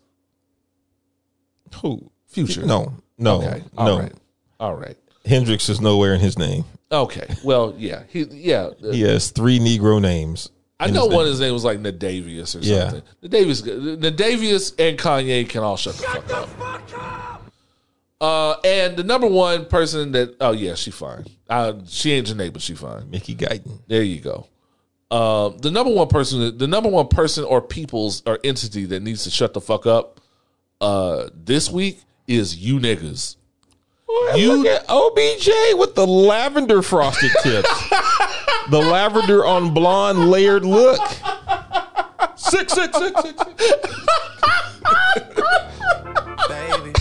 Who? 1.81 2.11
Future. 2.27 2.65
No. 2.65 2.93
No. 3.17 3.41
Okay. 3.41 3.63
All 3.77 3.85
no. 3.87 3.99
right. 3.99 4.13
All 4.59 4.75
right. 4.75 4.97
Hendrix 5.25 5.69
is 5.69 5.81
nowhere 5.81 6.13
in 6.13 6.19
his 6.19 6.37
name. 6.37 6.65
Okay. 6.91 7.27
Well, 7.43 7.73
yeah. 7.77 8.03
He 8.07 8.23
yeah. 8.23 8.69
He 8.79 9.01
has 9.01 9.31
three 9.31 9.59
Negro 9.59 10.01
names. 10.01 10.49
I 10.81 10.89
know 10.89 11.05
his 11.05 11.13
one 11.15 11.25
of 11.25 11.31
his 11.31 11.39
name 11.39 11.53
was 11.53 11.63
like 11.63 11.79
Nayvadius 11.79 12.55
or 12.55 12.59
Yeah. 12.59 12.89
something. 12.89 13.03
Nayvadius, 13.23 13.97
Nayvadius 13.99 14.73
and 14.79 14.97
Kanye 14.97 15.47
can 15.47 15.63
all 15.63 15.77
shut 15.77 15.95
the 15.95 16.03
fuck 16.03 16.31
up. 16.33 17.41
Uh, 18.19 18.55
and 18.63 18.95
the 18.97 19.03
number 19.03 19.25
one 19.27 19.65
person 19.65 20.11
that 20.11 20.35
oh 20.41 20.51
yeah, 20.51 20.75
she 20.75 20.91
fine. 20.91 21.25
Uh, 21.49 21.73
she 21.87 22.11
ain't 22.13 22.27
Jhené, 22.27 22.53
but 22.53 22.61
she 22.61 22.75
fine. 22.75 23.09
Mickey 23.09 23.33
Guyton. 23.35 23.79
There 23.87 24.03
you 24.03 24.19
go. 24.19 24.47
Uh, 25.09 25.49
the 25.59 25.71
number 25.71 25.91
one 25.91 26.07
person, 26.07 26.57
the 26.57 26.67
number 26.67 26.87
one 26.89 27.07
person 27.07 27.43
or 27.43 27.61
people's 27.61 28.21
or 28.27 28.39
entity 28.43 28.85
that 28.85 29.01
needs 29.01 29.23
to 29.23 29.29
shut 29.31 29.53
the 29.53 29.61
fuck 29.61 29.85
up 29.87 30.21
uh, 30.81 31.29
this 31.33 31.69
week 31.71 31.99
is 32.27 32.55
you 32.57 32.79
niggas. 32.79 33.35
You 34.07 34.37
You- 34.37 34.53
look 34.57 34.67
at 34.67 34.85
OBJ 34.87 35.49
with 35.79 35.95
the 35.95 36.05
lavender 36.05 36.81
frosted 36.81 37.31
tips. 37.41 37.69
the 38.71 38.79
lavender 38.79 39.45
on 39.45 39.73
blonde 39.73 40.29
layered 40.31 40.65
look. 40.65 40.99
Six, 42.35 42.73
six, 42.73 42.97
six, 42.97 43.21
six, 43.21 43.41
six. 43.41 44.05
baby. 46.47 46.93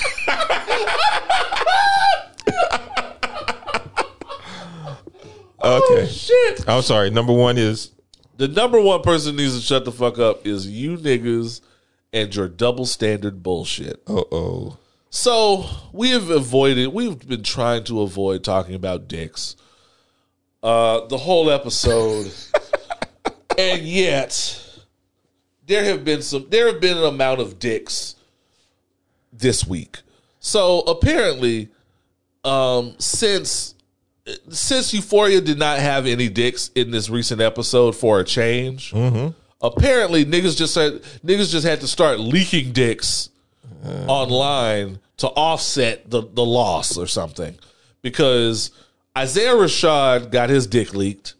Okay. 5.62 6.06
Shit. 6.06 6.68
I'm 6.68 6.82
sorry. 6.82 7.10
Number 7.10 7.32
one 7.32 7.58
is 7.58 7.90
The 8.36 8.48
number 8.48 8.80
one 8.80 9.02
person 9.02 9.36
needs 9.36 9.54
to 9.56 9.62
shut 9.62 9.84
the 9.84 9.92
fuck 9.92 10.18
up 10.18 10.46
is 10.46 10.66
you 10.66 10.96
niggas 10.96 11.60
and 12.12 12.34
your 12.34 12.48
double 12.48 12.86
standard 12.86 13.42
bullshit. 13.42 14.02
uh 14.06 14.22
oh. 14.32 14.78
So 15.10 15.66
we 15.92 16.10
have 16.10 16.30
avoided. 16.30 16.88
We've 16.88 17.18
been 17.28 17.42
trying 17.42 17.84
to 17.84 18.00
avoid 18.02 18.44
talking 18.44 18.74
about 18.74 19.08
dicks, 19.08 19.56
uh, 20.62 21.06
the 21.06 21.16
whole 21.16 21.50
episode, 21.50 22.32
and 23.58 23.82
yet 23.82 24.60
there 25.66 25.84
have 25.84 26.04
been 26.04 26.22
some. 26.22 26.46
There 26.48 26.66
have 26.66 26.80
been 26.80 26.98
an 26.98 27.04
amount 27.04 27.40
of 27.40 27.58
dicks 27.58 28.16
this 29.32 29.66
week. 29.66 29.98
So 30.40 30.80
apparently, 30.80 31.68
um, 32.44 32.94
since 32.98 33.74
since 34.50 34.92
Euphoria 34.94 35.40
did 35.40 35.58
not 35.58 35.78
have 35.78 36.06
any 36.06 36.28
dicks 36.28 36.70
in 36.74 36.90
this 36.90 37.10
recent 37.10 37.40
episode 37.40 37.96
for 37.96 38.20
a 38.20 38.24
change, 38.24 38.92
apparently 39.60 40.24
niggas 40.24 40.56
just 40.56 40.74
said 40.74 41.02
niggas 41.24 41.50
just 41.50 41.66
had 41.66 41.80
to 41.80 41.86
start 41.88 42.20
leaking 42.20 42.72
dicks 42.72 43.30
online 44.08 44.98
to 45.16 45.28
offset 45.28 46.10
the, 46.10 46.22
the 46.22 46.44
loss 46.44 46.96
or 46.96 47.06
something 47.06 47.58
because 48.02 48.70
Isaiah 49.16 49.54
Rashad 49.54 50.30
got 50.30 50.50
his 50.50 50.66
dick 50.66 50.94
leaked. 50.94 51.34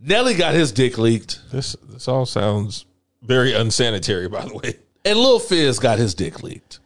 Nelly 0.00 0.34
got 0.34 0.54
his 0.54 0.72
dick 0.72 0.98
leaked. 0.98 1.40
This 1.50 1.76
this 1.88 2.08
all 2.08 2.26
sounds 2.26 2.84
very 3.22 3.52
unsanitary, 3.52 4.28
by 4.28 4.44
the 4.44 4.54
way. 4.54 4.74
And 5.04 5.18
Lil 5.18 5.38
Fizz 5.38 5.78
got 5.78 5.98
his 5.98 6.14
dick 6.14 6.42
leaked. 6.42 6.80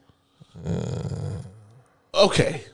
Okay. 2.15 2.65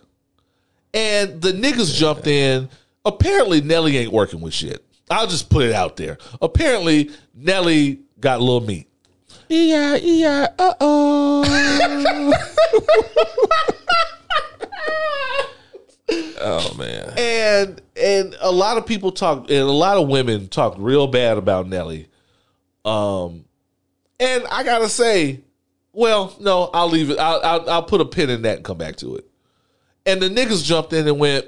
And 0.93 1.41
the 1.41 1.53
niggas 1.53 1.95
jumped 1.95 2.27
in. 2.27 2.69
Apparently, 3.05 3.61
Nelly 3.61 3.97
ain't 3.99 4.13
working 4.13 4.41
with 4.41 4.55
shit. 4.55 4.85
I'll 5.09 5.29
just 5.29 5.49
put 5.51 5.65
it 5.65 5.73
out 5.73 5.97
there. 5.97 6.19
Apparently, 6.43 7.11
Nelly 7.35 8.01
got 8.19 8.41
a 8.41 8.43
little 8.43 8.67
meat. 8.67 8.89
Yeah, 9.49 9.95
yeah, 9.97 10.49
uh 10.59 10.75
oh. 10.81 11.45
oh 16.11 16.75
man. 16.79 17.13
and 17.17 17.83
and 18.01 18.37
a 18.41 18.53
lot 18.53 18.77
of 18.79 18.87
people 18.87 19.13
talk 19.13 19.51
and 19.51 19.59
a 19.59 19.65
lot 19.65 19.97
of 19.97 20.09
women 20.09 20.49
talk 20.49 20.75
real 20.79 21.07
bad 21.07 21.39
about 21.39 21.67
Nelly. 21.69 22.09
Um, 22.85 23.45
and 24.21 24.45
I 24.51 24.63
gotta 24.63 24.89
say, 24.89 25.41
well, 25.93 26.35
no, 26.39 26.71
I'll 26.73 26.89
leave 26.89 27.11
it. 27.11 27.19
I'll, 27.19 27.41
I'll 27.43 27.71
I'll 27.71 27.83
put 27.83 28.01
a 28.01 28.05
pin 28.05 28.31
in 28.31 28.43
that 28.43 28.57
and 28.57 28.65
come 28.65 28.79
back 28.79 28.97
to 28.97 29.17
it. 29.17 29.29
And 30.05 30.23
the 30.23 30.29
niggas 30.29 30.65
jumped 30.65 30.93
in 30.93 31.09
and 31.09 31.19
went, 31.19 31.47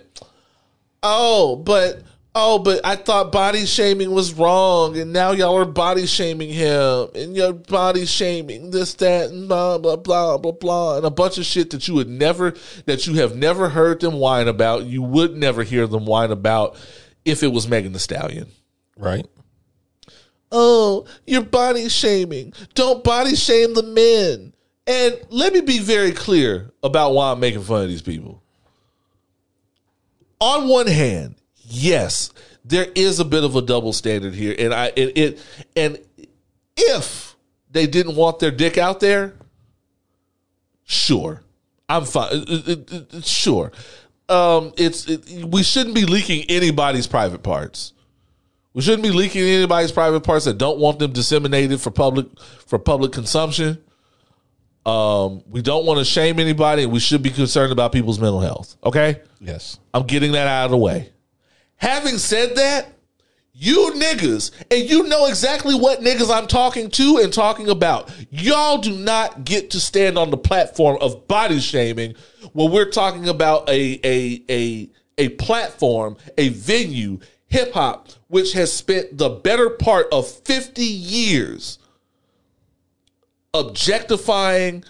"Oh, 1.02 1.56
but 1.56 2.02
oh, 2.38 2.58
but 2.58 2.80
I 2.84 2.96
thought 2.96 3.32
body 3.32 3.66
shaming 3.66 4.10
was 4.12 4.32
wrong, 4.32 4.96
and 4.96 5.12
now 5.12 5.32
y'all 5.32 5.58
are 5.58 5.64
body 5.64 6.06
shaming 6.06 6.50
him, 6.50 7.08
and 7.14 7.36
you're 7.36 7.52
body 7.52 8.06
shaming 8.06 8.70
this, 8.70 8.94
that, 8.94 9.30
and 9.30 9.48
blah 9.48 9.78
blah 9.78 9.96
blah 9.96 10.38
blah 10.38 10.52
blah, 10.52 10.96
and 10.96 11.06
a 11.06 11.10
bunch 11.10 11.38
of 11.38 11.44
shit 11.44 11.70
that 11.70 11.88
you 11.88 11.94
would 11.94 12.08
never, 12.08 12.54
that 12.86 13.06
you 13.06 13.14
have 13.14 13.36
never 13.36 13.68
heard 13.68 14.00
them 14.00 14.14
whine 14.14 14.48
about. 14.48 14.84
You 14.84 15.02
would 15.02 15.36
never 15.36 15.62
hear 15.64 15.86
them 15.86 16.06
whine 16.06 16.30
about 16.30 16.76
if 17.24 17.42
it 17.42 17.48
was 17.48 17.68
Megan 17.68 17.92
Thee 17.92 17.98
Stallion." 17.98 18.48
Right. 18.96 19.26
oh, 20.50 21.06
you're 21.26 21.42
body 21.42 21.88
shaming. 21.88 22.52
Don't 22.74 23.04
body 23.04 23.36
shame 23.36 23.74
the 23.74 23.82
men. 23.82 24.52
And 24.86 25.20
let 25.28 25.52
me 25.52 25.60
be 25.60 25.78
very 25.78 26.12
clear 26.12 26.70
about 26.82 27.12
why 27.12 27.30
I'm 27.30 27.40
making 27.40 27.62
fun 27.62 27.82
of 27.82 27.88
these 27.88 28.02
people. 28.02 28.42
On 30.40 30.68
one 30.68 30.86
hand, 30.86 31.34
yes, 31.68 32.30
there 32.64 32.86
is 32.94 33.20
a 33.20 33.24
bit 33.24 33.44
of 33.44 33.56
a 33.56 33.62
double 33.62 33.92
standard 33.92 34.34
here, 34.34 34.54
and 34.58 34.72
I 34.74 34.86
and 34.96 35.12
it 35.16 35.40
and 35.76 35.98
if 36.76 37.36
they 37.70 37.86
didn't 37.86 38.16
want 38.16 38.38
their 38.38 38.50
dick 38.50 38.78
out 38.78 39.00
there, 39.00 39.34
sure, 40.84 41.42
I'm 41.88 42.04
fine. 42.04 42.30
Uh, 42.32 42.60
uh, 42.68 42.96
uh, 43.16 43.20
Sure, 43.20 43.72
um, 44.28 44.72
it's 44.76 45.08
it, 45.08 45.44
we 45.44 45.62
shouldn't 45.62 45.94
be 45.94 46.04
leaking 46.04 46.44
anybody's 46.48 47.06
private 47.06 47.42
parts. 47.42 47.92
We 48.74 48.82
shouldn't 48.82 49.02
be 49.02 49.10
leaking 49.10 49.42
anybody's 49.42 49.90
private 49.92 50.20
parts 50.20 50.44
that 50.44 50.58
don't 50.58 50.78
want 50.78 50.98
them 50.98 51.12
disseminated 51.12 51.80
for 51.80 51.90
public 51.90 52.26
for 52.66 52.78
public 52.78 53.12
consumption. 53.12 53.82
Um, 54.86 55.42
we 55.46 55.60
don't 55.60 55.84
want 55.84 55.98
to 55.98 56.04
shame 56.04 56.38
anybody. 56.38 56.86
We 56.86 57.00
should 57.00 57.22
be 57.22 57.30
concerned 57.30 57.72
about 57.72 57.92
people's 57.92 58.18
mental 58.18 58.40
health. 58.40 58.76
Okay, 58.82 59.20
Yes. 59.40 59.78
I'm 59.92 60.06
getting 60.06 60.32
that 60.32 60.46
out 60.46 60.66
of 60.66 60.70
the 60.70 60.76
way. 60.78 61.10
Having 61.78 62.18
said 62.18 62.56
that, 62.56 62.92
you 63.52 63.92
niggas, 63.96 64.52
and 64.70 64.88
you 64.88 65.04
know 65.08 65.26
exactly 65.26 65.74
what 65.74 66.00
niggas 66.00 66.32
I'm 66.32 66.46
talking 66.46 66.90
to 66.90 67.18
and 67.18 67.32
talking 67.32 67.68
about. 67.68 68.08
Y'all 68.30 68.78
do 68.78 68.92
not 68.92 69.44
get 69.44 69.70
to 69.70 69.80
stand 69.80 70.16
on 70.16 70.30
the 70.30 70.36
platform 70.36 70.96
of 71.00 71.26
body 71.26 71.58
shaming 71.58 72.14
when 72.52 72.70
we're 72.70 72.90
talking 72.90 73.28
about 73.28 73.68
a 73.68 73.98
a 74.04 74.44
a 74.48 74.90
a 75.18 75.28
platform, 75.30 76.16
a 76.36 76.50
venue, 76.50 77.18
hip 77.48 77.72
hop, 77.72 78.08
which 78.28 78.52
has 78.52 78.72
spent 78.72 79.18
the 79.18 79.28
better 79.28 79.70
part 79.70 80.06
of 80.12 80.28
50 80.28 80.82
years 80.82 81.80
objectifying 83.54 84.84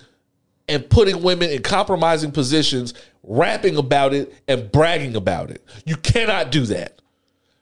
and 0.68 0.88
putting 0.90 1.22
women 1.22 1.48
in 1.48 1.62
compromising 1.62 2.32
positions, 2.32 2.92
rapping 3.28 3.76
about 3.76 4.14
it 4.14 4.32
and 4.48 4.72
bragging 4.72 5.14
about 5.14 5.50
it. 5.50 5.64
You 5.84 5.96
cannot 5.96 6.50
do 6.50 6.66
that. 6.66 7.00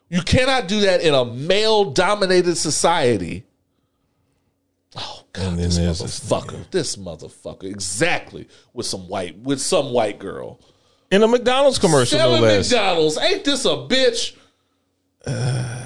You 0.09 0.23
cannot 0.23 0.69
do 0.69 0.81
that 0.81 1.03
in 1.03 1.13
a 1.13 1.25
male 1.25 1.91
dominated 1.91 2.57
society. 2.57 3.45
Oh 4.97 5.25
God, 5.33 5.59
this 5.59 5.77
there's 5.77 5.99
this 5.99 6.21
motherfucker. 6.21 6.71
This 6.71 6.97
motherfucker. 6.97 7.65
Exactly. 7.65 8.49
With 8.73 8.87
some 8.87 9.09
white 9.09 9.39
with 9.39 9.61
some 9.61 9.93
white 9.93 10.19
girl. 10.19 10.61
In 11.11 11.23
a 11.23 11.29
McDonald's 11.29 11.79
commercial, 11.79 12.19
no 12.19 12.25
Selling 12.25 12.43
less. 12.43 12.71
McDonald's. 12.71 13.19
Ain't 13.19 13.45
this 13.45 13.65
a 13.65 13.69
bitch? 13.69 14.37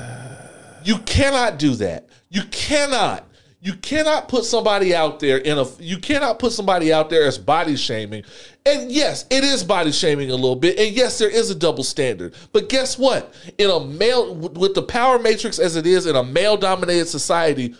You 0.82 0.96
cannot 1.00 1.58
do 1.58 1.74
that. 1.74 2.08
You 2.30 2.42
cannot. 2.50 3.29
You 3.62 3.74
cannot 3.74 4.28
put 4.28 4.46
somebody 4.46 4.94
out 4.94 5.20
there 5.20 5.36
in 5.36 5.58
a. 5.58 5.66
You 5.78 5.98
cannot 5.98 6.38
put 6.38 6.52
somebody 6.52 6.94
out 6.94 7.10
there 7.10 7.26
as 7.26 7.36
body 7.36 7.76
shaming. 7.76 8.24
And 8.64 8.90
yes, 8.90 9.26
it 9.30 9.44
is 9.44 9.62
body 9.62 9.92
shaming 9.92 10.30
a 10.30 10.34
little 10.34 10.56
bit. 10.56 10.78
And 10.78 10.96
yes, 10.96 11.18
there 11.18 11.28
is 11.28 11.50
a 11.50 11.54
double 11.54 11.84
standard. 11.84 12.34
But 12.52 12.70
guess 12.70 12.98
what? 12.98 13.34
In 13.58 13.68
a 13.68 13.78
male, 13.78 14.34
with 14.34 14.74
the 14.74 14.82
power 14.82 15.18
matrix 15.18 15.58
as 15.58 15.76
it 15.76 15.86
is 15.86 16.06
in 16.06 16.16
a 16.16 16.24
male 16.24 16.56
dominated 16.56 17.06
society, 17.06 17.74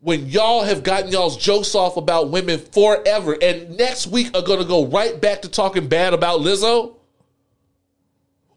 when 0.00 0.26
y'all 0.26 0.64
have 0.64 0.82
gotten 0.82 1.12
y'all's 1.12 1.36
jokes 1.36 1.76
off 1.76 1.96
about 1.96 2.30
women 2.30 2.58
forever 2.58 3.36
and 3.40 3.76
next 3.78 4.08
week 4.08 4.36
are 4.36 4.42
going 4.42 4.58
to 4.58 4.64
go 4.66 4.86
right 4.86 5.20
back 5.20 5.42
to 5.42 5.48
talking 5.48 5.88
bad 5.88 6.12
about 6.12 6.40
Lizzo? 6.40 6.96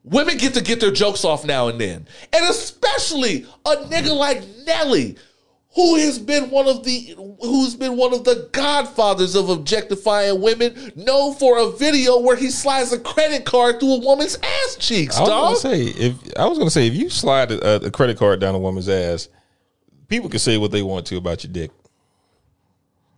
Women 0.03 0.38
get 0.38 0.56
to 0.56 0.61
get 0.61 0.80
their 0.80 0.92
jokes 0.92 1.24
off 1.24 1.45
now 1.45 1.68
and 1.68 1.80
then. 1.80 2.08
And 2.34 2.50
especially 2.50 3.45
a 3.66 3.76
nigga 3.76 4.16
like 4.16 4.42
Nelly, 4.66 5.18
who 5.78 5.96
has 5.98 6.18
been 6.18 6.50
one 6.50 6.68
of 6.68 6.84
the 6.84 7.16
who's 7.40 7.76
been 7.76 7.98
one 7.98 8.12
of 8.12 8.24
the 8.24 8.50
godfathers 8.52 9.36
of 9.36 9.48
objectifying 9.50 10.42
women, 10.42 10.92
known 10.96 11.36
for 11.36 11.60
a 11.60 11.70
video 11.70 12.20
where 12.20 12.36
he 12.36 12.50
slides 12.50 12.92
a 12.92 13.00
credit 13.00 13.46
card 13.46 13.80
through 13.80 13.94
a 13.94 14.00
woman's 14.00 14.40
ass 14.42 14.78
cheeks, 14.80 15.16
I 15.16 15.22
was 15.22 15.30
dog. 15.30 15.44
gonna 15.44 15.76
say 15.76 15.84
if 15.84 16.16
I 16.36 16.48
was 16.48 16.58
gonna 16.58 16.72
say 16.72 16.88
if 16.88 16.96
you 16.96 17.12
slide 17.12 17.52
a, 17.52 17.86
a 17.86 17.92
credit 17.92 18.18
card 18.18 18.40
down 18.40 18.56
a 18.56 18.58
woman's 18.58 18.90
ass, 18.90 19.30
people 20.08 20.30
can 20.30 20.40
say 20.40 20.58
what 20.58 20.72
they 20.72 20.82
want 20.82 21.06
to 21.08 21.18
about 21.18 21.44
your 21.44 21.54
dick. 21.54 21.70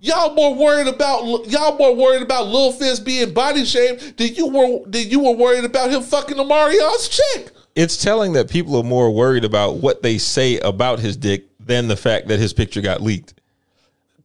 Y'all 0.02 0.34
more 0.34 0.54
worried 0.54 0.88
about 0.88 1.48
y'all 1.50 1.78
more 1.78 1.96
worried 1.96 2.24
about 2.24 2.48
Lil 2.48 2.74
Fizz 2.74 3.00
being 3.00 3.34
body 3.34 3.64
shamed 3.64 4.02
than 4.18 4.36
you 4.36 4.48
were 4.48 4.86
than 4.86 5.10
you 5.10 5.22
were 5.22 5.32
worried 5.32 5.64
about 5.64 5.92
him 5.92 6.02
fucking 6.02 6.36
Omarion's 6.36 7.08
chick. 7.08 7.52
It's 7.74 8.04
telling 8.04 8.34
that 8.34 8.50
people 8.50 8.76
are 8.76 8.84
more 8.84 9.12
worried 9.12 9.46
about 9.46 9.78
what 9.78 10.04
they 10.04 10.18
say 10.18 10.60
about 10.60 11.00
his 11.00 11.16
dick 11.16 11.49
than 11.70 11.88
the 11.88 11.96
fact 11.96 12.28
that 12.28 12.40
his 12.40 12.52
picture 12.52 12.82
got 12.82 13.02
leaked. 13.02 13.36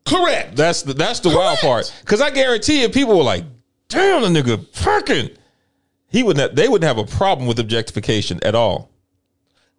Correct. 0.05 0.57
That's 0.57 0.83
the 0.83 0.95
that's 0.95 1.21
the 1.21 1.31
wild 1.31 1.59
part. 1.59 1.95
Because 2.01 2.21
I 2.21 2.31
guarantee 2.31 2.83
you, 2.83 2.89
people 2.89 3.17
were 3.17 3.25
like, 3.25 3.45
"Damn, 3.89 4.23
the 4.23 4.43
nigga 4.43 4.67
fucking." 4.73 5.31
He 6.09 6.23
wouldn't. 6.23 6.49
Have, 6.49 6.57
they 6.57 6.69
wouldn't 6.69 6.87
have 6.87 6.99
a 6.99 7.11
problem 7.11 7.47
with 7.47 7.59
objectification 7.59 8.41
at 8.43 8.55
all. 8.55 8.91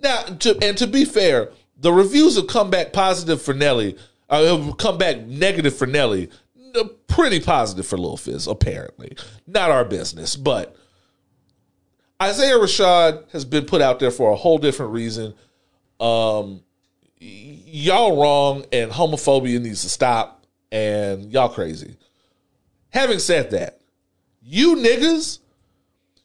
Now, 0.01 0.23
to, 0.23 0.57
and 0.61 0.77
to 0.77 0.87
be 0.87 1.05
fair, 1.05 1.51
the 1.77 1.93
reviews 1.93 2.35
have 2.35 2.47
come 2.47 2.69
back 2.69 2.93
positive 2.93 3.41
for 3.41 3.53
Nelly. 3.53 3.97
Uh, 4.29 4.57
have 4.57 4.77
come 4.77 4.97
back 4.97 5.21
negative 5.21 5.75
for 5.75 5.85
Nelly. 5.85 6.29
Uh, 6.75 6.85
Pretty 7.07 7.39
positive 7.39 7.87
for 7.87 7.97
Lil 7.97 8.17
Fizz, 8.17 8.47
apparently. 8.47 9.15
Not 9.47 9.71
our 9.71 9.85
business, 9.85 10.35
but 10.35 10.75
Isaiah 12.21 12.55
Rashad 12.55 13.29
has 13.31 13.45
been 13.45 13.65
put 13.65 13.81
out 13.81 13.99
there 13.99 14.11
for 14.11 14.31
a 14.31 14.35
whole 14.35 14.57
different 14.57 14.91
reason. 14.91 15.33
Um, 15.99 16.61
y'all 17.19 18.21
wrong, 18.21 18.65
and 18.71 18.91
homophobia 18.91 19.61
needs 19.61 19.81
to 19.81 19.89
stop, 19.89 20.45
and 20.71 21.31
y'all 21.31 21.49
crazy. 21.49 21.95
Having 22.89 23.19
said 23.19 23.51
that, 23.51 23.79
you 24.41 24.75
niggas, 24.75 25.39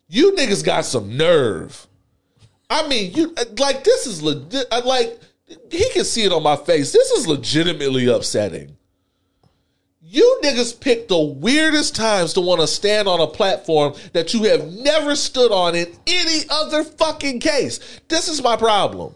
you 0.09 0.33
niggas 0.33 0.65
got 0.65 0.85
some 0.85 1.17
nerve. 1.17 1.87
I 2.69 2.87
mean, 2.87 3.13
you 3.15 3.35
like 3.59 3.83
this 3.83 4.07
is 4.07 4.23
legit. 4.23 4.67
Uh, 4.71 4.83
like 4.85 5.19
he 5.71 5.91
can 5.91 6.05
see 6.05 6.25
it 6.25 6.33
on 6.33 6.43
my 6.43 6.57
face. 6.57 6.93
This 6.93 7.11
is 7.11 7.27
legitimately 7.27 8.07
upsetting. 8.07 8.77
You 10.03 10.41
niggas 10.43 10.79
pick 10.79 11.07
the 11.07 11.21
weirdest 11.21 11.95
times 11.95 12.33
to 12.33 12.41
want 12.41 12.61
to 12.61 12.67
stand 12.67 13.07
on 13.07 13.21
a 13.21 13.27
platform 13.29 13.95
that 14.13 14.35
you 14.35 14.43
have 14.45 14.67
never 14.73 15.15
stood 15.15 15.53
on 15.53 15.77
in 15.77 15.87
any 16.07 16.49
other 16.51 16.83
fucking 16.83 17.39
case. 17.39 18.01
This 18.09 18.29
is 18.29 18.43
my 18.43 18.57
problem. 18.57 19.15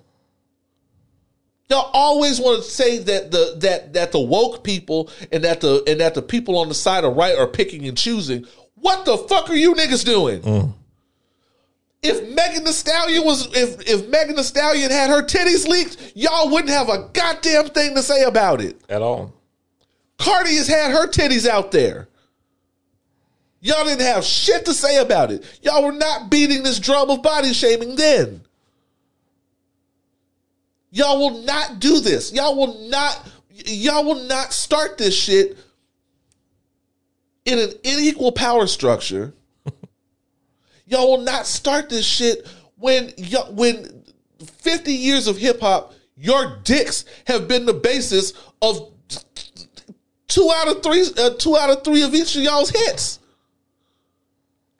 Y'all 1.74 1.90
always 1.92 2.40
want 2.40 2.62
to 2.62 2.70
say 2.70 2.98
that 2.98 3.32
the 3.32 3.56
that 3.58 3.94
that 3.94 4.12
the 4.12 4.20
woke 4.20 4.62
people 4.62 5.10
and 5.32 5.42
that 5.42 5.60
the 5.60 5.82
and 5.88 5.98
that 5.98 6.14
the 6.14 6.22
people 6.22 6.56
on 6.56 6.68
the 6.68 6.74
side 6.74 7.02
of 7.02 7.16
right 7.16 7.36
are 7.36 7.48
picking 7.48 7.88
and 7.88 7.98
choosing. 7.98 8.46
What 8.76 9.04
the 9.04 9.18
fuck 9.18 9.50
are 9.50 9.56
you 9.56 9.74
niggas 9.74 10.04
doing? 10.04 10.40
Mm. 10.42 10.72
if 12.00 12.28
Megan 12.28 12.62
Thee 12.62 12.70
Stallion 12.70 13.24
was 13.24 13.48
if 13.56 13.88
if 13.88 14.06
Megan 14.08 14.36
Thee 14.36 14.44
Stallion 14.44 14.92
had 14.92 15.10
her 15.10 15.20
titties 15.20 15.66
leaked, 15.66 16.12
y'all 16.14 16.48
wouldn't 16.48 16.70
have 16.70 16.88
a 16.88 17.10
goddamn 17.12 17.66
thing 17.70 17.96
to 17.96 18.04
say 18.04 18.22
about 18.22 18.60
it. 18.60 18.80
At 18.88 19.02
all. 19.02 19.32
Cardi 20.16 20.54
has 20.54 20.68
had 20.68 20.92
her 20.92 21.08
titties 21.08 21.48
out 21.48 21.72
there. 21.72 22.06
Y'all 23.60 23.84
didn't 23.84 24.06
have 24.06 24.24
shit 24.24 24.64
to 24.66 24.74
say 24.74 24.98
about 24.98 25.32
it. 25.32 25.58
Y'all 25.62 25.82
were 25.82 25.90
not 25.90 26.30
beating 26.30 26.62
this 26.62 26.78
drum 26.78 27.10
of 27.10 27.20
body 27.20 27.52
shaming 27.52 27.96
then. 27.96 28.42
Y'all 30.94 31.18
will 31.18 31.42
not 31.42 31.80
do 31.80 31.98
this. 31.98 32.32
Y'all 32.32 32.56
will 32.56 32.88
not 32.88 33.28
y'all 33.50 34.04
will 34.04 34.28
not 34.28 34.52
start 34.52 34.96
this 34.96 35.12
shit 35.12 35.58
in 37.44 37.58
an 37.58 37.70
unequal 37.84 38.30
power 38.30 38.68
structure. 38.68 39.34
y'all 40.86 41.10
will 41.10 41.24
not 41.24 41.46
start 41.46 41.90
this 41.90 42.06
shit 42.06 42.46
when 42.76 43.12
when 43.50 44.04
50 44.46 44.92
years 44.92 45.26
of 45.26 45.36
hip 45.36 45.58
hop, 45.60 45.94
your 46.16 46.58
dicks 46.62 47.04
have 47.26 47.48
been 47.48 47.66
the 47.66 47.74
basis 47.74 48.32
of 48.62 48.92
two 50.28 50.48
out 50.54 50.68
of 50.68 50.80
three, 50.84 51.04
uh, 51.18 51.30
two 51.30 51.56
out 51.56 51.70
of 51.70 51.82
three 51.82 52.02
of 52.02 52.14
each 52.14 52.36
of 52.36 52.42
y'all's 52.42 52.70
hits. 52.70 53.18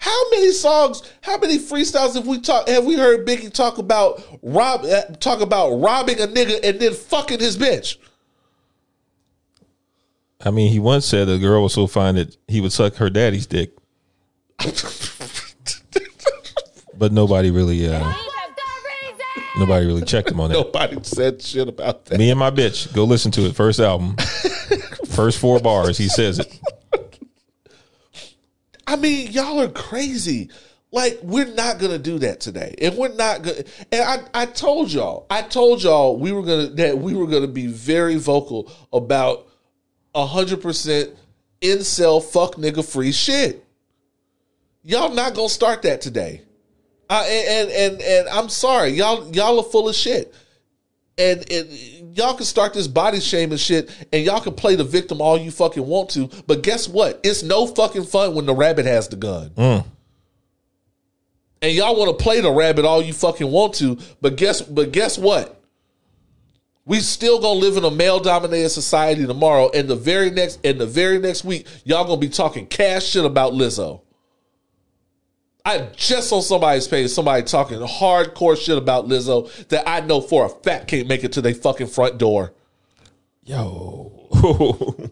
How 0.05 0.31
many 0.33 0.53
songs? 0.53 1.03
How 1.23 1.39
many 1.39 1.59
freestyles 1.59 2.15
have 2.15 2.27
we 2.27 2.39
talk? 2.39 2.69
Have 2.69 2.85
we 2.85 2.95
heard 2.95 3.27
Biggie 3.27 3.51
talk 3.51 3.79
about 3.79 4.23
rob? 4.43 4.85
uh, 4.85 5.01
Talk 5.19 5.41
about 5.41 5.77
robbing 5.77 6.21
a 6.21 6.27
nigga 6.27 6.61
and 6.63 6.79
then 6.79 6.93
fucking 6.93 7.41
his 7.41 7.57
bitch? 7.57 7.97
I 10.45 10.51
mean, 10.51 10.71
he 10.71 10.79
once 10.79 11.07
said 11.07 11.31
a 11.31 11.39
girl 11.39 11.63
was 11.63 11.73
so 11.73 11.87
fine 11.87 12.17
that 12.17 12.37
he 12.49 12.61
would 12.61 12.71
suck 12.73 12.97
her 12.97 13.09
daddy's 13.09 13.47
dick, 13.47 13.71
but 16.99 17.11
nobody 17.11 17.51
really, 17.51 17.89
uh, 17.89 18.13
nobody 19.59 19.87
really 19.87 20.03
checked 20.03 20.31
him 20.31 20.39
on 20.39 20.51
that. 20.51 20.57
Nobody 20.57 20.99
said 21.03 21.41
shit 21.41 21.67
about 21.67 22.05
that. 22.05 22.19
Me 22.19 22.29
and 22.29 22.39
my 22.39 22.51
bitch, 22.51 22.93
go 22.93 23.05
listen 23.05 23.31
to 23.33 23.47
it. 23.47 23.57
First 23.57 23.81
album, 23.81 24.17
first 25.07 25.39
four 25.39 25.61
bars, 25.61 25.97
he 25.97 26.09
says 26.09 26.41
it. 26.41 26.61
I 28.87 28.97
mean, 28.97 29.33
y'all 29.33 29.61
are 29.61 29.69
crazy. 29.69 30.51
Like, 30.93 31.19
we're 31.23 31.47
not 31.47 31.79
gonna 31.79 31.99
do 31.99 32.21
that 32.21 32.41
today, 32.41 32.75
and 32.81 32.97
we're 32.97 33.15
not 33.15 33.43
gonna. 33.43 33.65
And 33.91 34.03
I, 34.03 34.43
I 34.43 34.47
told 34.47 34.93
y'all, 34.93 35.27
I 35.29 35.43
told 35.43 35.83
y'all 35.83 36.17
we 36.17 36.31
were 36.31 36.43
gonna 36.43 36.69
that 36.69 36.99
we 36.99 37.15
were 37.15 37.27
gonna 37.27 37.49
be 37.49 37.67
very 37.67 38.17
vocal 38.17 38.71
about 38.93 39.49
hundred 40.15 40.63
percent 40.63 41.11
incel 41.61 42.23
fuck 42.23 42.55
nigga 42.55 42.85
free 42.85 43.11
shit. 43.11 43.65
Y'all 44.83 45.13
not 45.13 45.35
gonna 45.35 45.49
start 45.49 45.83
that 45.83 46.01
today. 46.01 46.43
And, 47.11 47.49
and 47.49 47.71
and 47.71 48.03
and 48.03 48.29
I'm 48.29 48.49
sorry, 48.49 48.91
y'all 48.91 49.35
y'all 49.35 49.59
are 49.59 49.65
full 49.65 49.89
of 49.89 49.95
shit. 49.95 50.33
And 51.17 51.51
and 51.51 52.17
y'all 52.17 52.35
can 52.35 52.45
start 52.45 52.75
this 52.75 52.89
body 52.89 53.21
shaming 53.21 53.59
shit, 53.59 53.89
and 54.13 54.25
y'all 54.25 54.41
can 54.41 54.55
play 54.55 54.75
the 54.75 54.85
victim 54.85 55.21
all 55.21 55.39
you 55.39 55.51
fucking 55.51 55.87
want 55.87 56.11
to. 56.11 56.29
But 56.47 56.63
guess 56.63 56.89
what? 56.89 57.21
It's 57.23 57.43
no 57.43 57.67
fucking 57.67 58.05
fun 58.05 58.35
when 58.35 58.47
the 58.47 58.55
rabbit 58.55 58.87
has 58.87 59.09
the 59.09 59.17
gun. 59.17 59.51
Mm. 59.51 59.87
And 61.63 61.73
y'all 61.73 61.97
want 61.97 62.19
to 62.19 62.23
play 62.23 62.41
the 62.41 62.51
rabbit 62.51 62.85
all 62.85 63.01
you 63.01 63.13
fucking 63.13 63.51
want 63.51 63.75
to. 63.75 63.97
But 64.21 64.37
guess 64.37 64.61
but 64.61 64.93
guess 64.93 65.17
what? 65.17 65.63
We 66.85 67.01
still 67.01 67.41
gonna 67.41 67.59
live 67.59 67.77
in 67.77 67.85
a 67.85 67.91
male 67.91 68.21
dominated 68.21 68.71
society 68.71 69.27
tomorrow, 69.27 69.71
and 69.73 69.89
the 69.89 69.97
very 69.97 70.31
next 70.31 70.59
and 70.65 70.79
the 70.79 70.87
very 70.87 71.19
next 71.19 71.45
week, 71.45 71.67
y'all 71.85 72.05
gonna 72.05 72.21
be 72.21 72.29
talking 72.29 72.67
cash 72.67 73.07
shit 73.07 73.25
about 73.25 73.53
Lizzo. 73.53 74.03
I 75.67 75.79
just 75.97 76.31
on 76.33 76.43
somebody's 76.43 76.87
page, 76.87 77.11
somebody 77.11 77.43
talking 77.43 77.79
hardcore 77.79 78.57
shit 78.57 78.77
about 78.77 79.09
Lizzo 79.09 79.51
that 79.69 79.89
I 79.89 80.01
know 80.01 80.21
for 80.21 80.45
a 80.45 80.49
fact 80.51 80.89
can't 80.89 81.09
make 81.09 81.25
it 81.25 81.33
to 81.33 81.41
their 81.41 81.55
fucking 81.55 81.87
front 81.87 82.19
door. 82.19 82.53
Yo, 83.45 84.29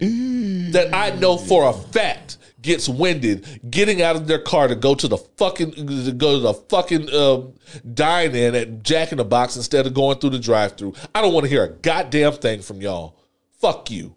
That 0.00 0.90
I 0.94 1.10
know 1.18 1.36
for 1.36 1.68
a 1.68 1.72
fact 1.72 2.38
gets 2.62 2.88
winded 2.88 3.70
getting 3.70 4.02
out 4.02 4.16
of 4.16 4.26
their 4.26 4.38
car 4.38 4.68
to 4.68 4.74
go 4.74 4.94
to 4.94 5.08
the 5.08 5.16
fucking 5.16 5.72
to 5.72 6.12
go 6.12 6.34
to 6.34 6.40
the 6.40 6.54
fucking 6.54 7.12
um, 7.14 7.54
dine 7.94 8.34
in 8.34 8.54
at 8.54 8.82
Jack 8.82 9.12
in 9.12 9.18
the 9.18 9.24
Box 9.24 9.56
instead 9.56 9.86
of 9.86 9.94
going 9.94 10.18
through 10.18 10.30
the 10.30 10.38
drive 10.38 10.76
through. 10.76 10.94
I 11.14 11.22
don't 11.22 11.32
want 11.34 11.44
to 11.44 11.50
hear 11.50 11.64
a 11.64 11.68
goddamn 11.68 12.32
thing 12.34 12.60
from 12.60 12.80
y'all. 12.80 13.16
Fuck 13.58 13.90
you. 13.90 14.16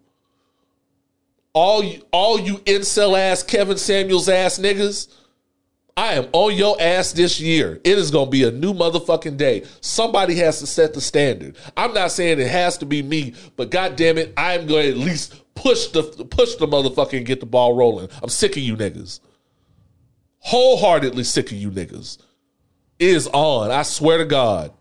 All 1.54 1.82
you 1.82 2.02
all 2.10 2.38
you 2.38 2.58
incel 2.58 3.18
ass 3.18 3.42
Kevin 3.42 3.78
Samuels 3.78 4.28
ass 4.28 4.58
niggas. 4.58 5.08
I 5.96 6.14
am 6.14 6.28
on 6.32 6.56
your 6.56 6.76
ass 6.80 7.12
this 7.12 7.40
year. 7.40 7.80
It 7.84 7.98
is 7.98 8.10
going 8.10 8.26
to 8.26 8.30
be 8.30 8.42
a 8.42 8.50
new 8.50 8.74
motherfucking 8.74 9.36
day. 9.36 9.64
Somebody 9.80 10.34
has 10.36 10.58
to 10.58 10.66
set 10.66 10.92
the 10.92 11.00
standard. 11.00 11.56
I'm 11.76 11.94
not 11.94 12.10
saying 12.10 12.40
it 12.40 12.50
has 12.50 12.76
to 12.78 12.86
be 12.86 13.00
me, 13.00 13.34
but 13.54 13.70
god 13.70 13.94
damn 13.94 14.18
it, 14.18 14.34
I'm 14.36 14.66
going 14.66 14.86
to 14.86 14.90
at 14.90 14.96
least 14.96 15.40
push 15.54 15.86
the 15.88 16.02
push 16.02 16.56
the 16.56 16.66
motherfucker 16.66 17.16
and 17.16 17.24
get 17.24 17.38
the 17.38 17.46
ball 17.46 17.76
rolling. 17.76 18.08
I'm 18.22 18.28
sick 18.28 18.52
of 18.52 18.62
you 18.64 18.76
niggas. 18.76 19.20
Wholeheartedly 20.38 21.24
sick 21.24 21.52
of 21.52 21.58
you 21.58 21.70
niggas. 21.70 22.18
It 22.98 23.08
is 23.08 23.28
on. 23.28 23.70
I 23.70 23.82
swear 23.82 24.18
to 24.18 24.24
God. 24.24 24.72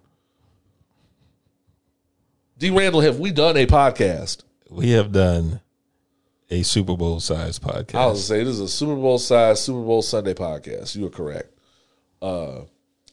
D 2.57 2.71
Randle, 2.71 3.01
have 3.01 3.19
we 3.19 3.31
done 3.31 3.57
a 3.57 3.67
podcast? 3.67 4.43
we 4.69 4.89
have 4.91 5.11
done 5.11 5.61
a 6.53 6.63
Super 6.63 6.95
Bowl 6.95 7.19
sized 7.19 7.61
podcast. 7.63 7.95
I 7.95 8.05
was 8.05 8.25
say 8.25 8.43
this 8.43 8.55
is 8.55 8.59
a 8.59 8.67
Super 8.67 8.95
Bowl 8.95 9.17
size 9.17 9.63
Super 9.63 9.81
Bowl 9.81 10.01
Sunday 10.03 10.35
podcast. 10.35 10.95
You 10.95 11.07
are 11.07 11.09
correct. 11.09 11.49
Uh, 12.21 12.61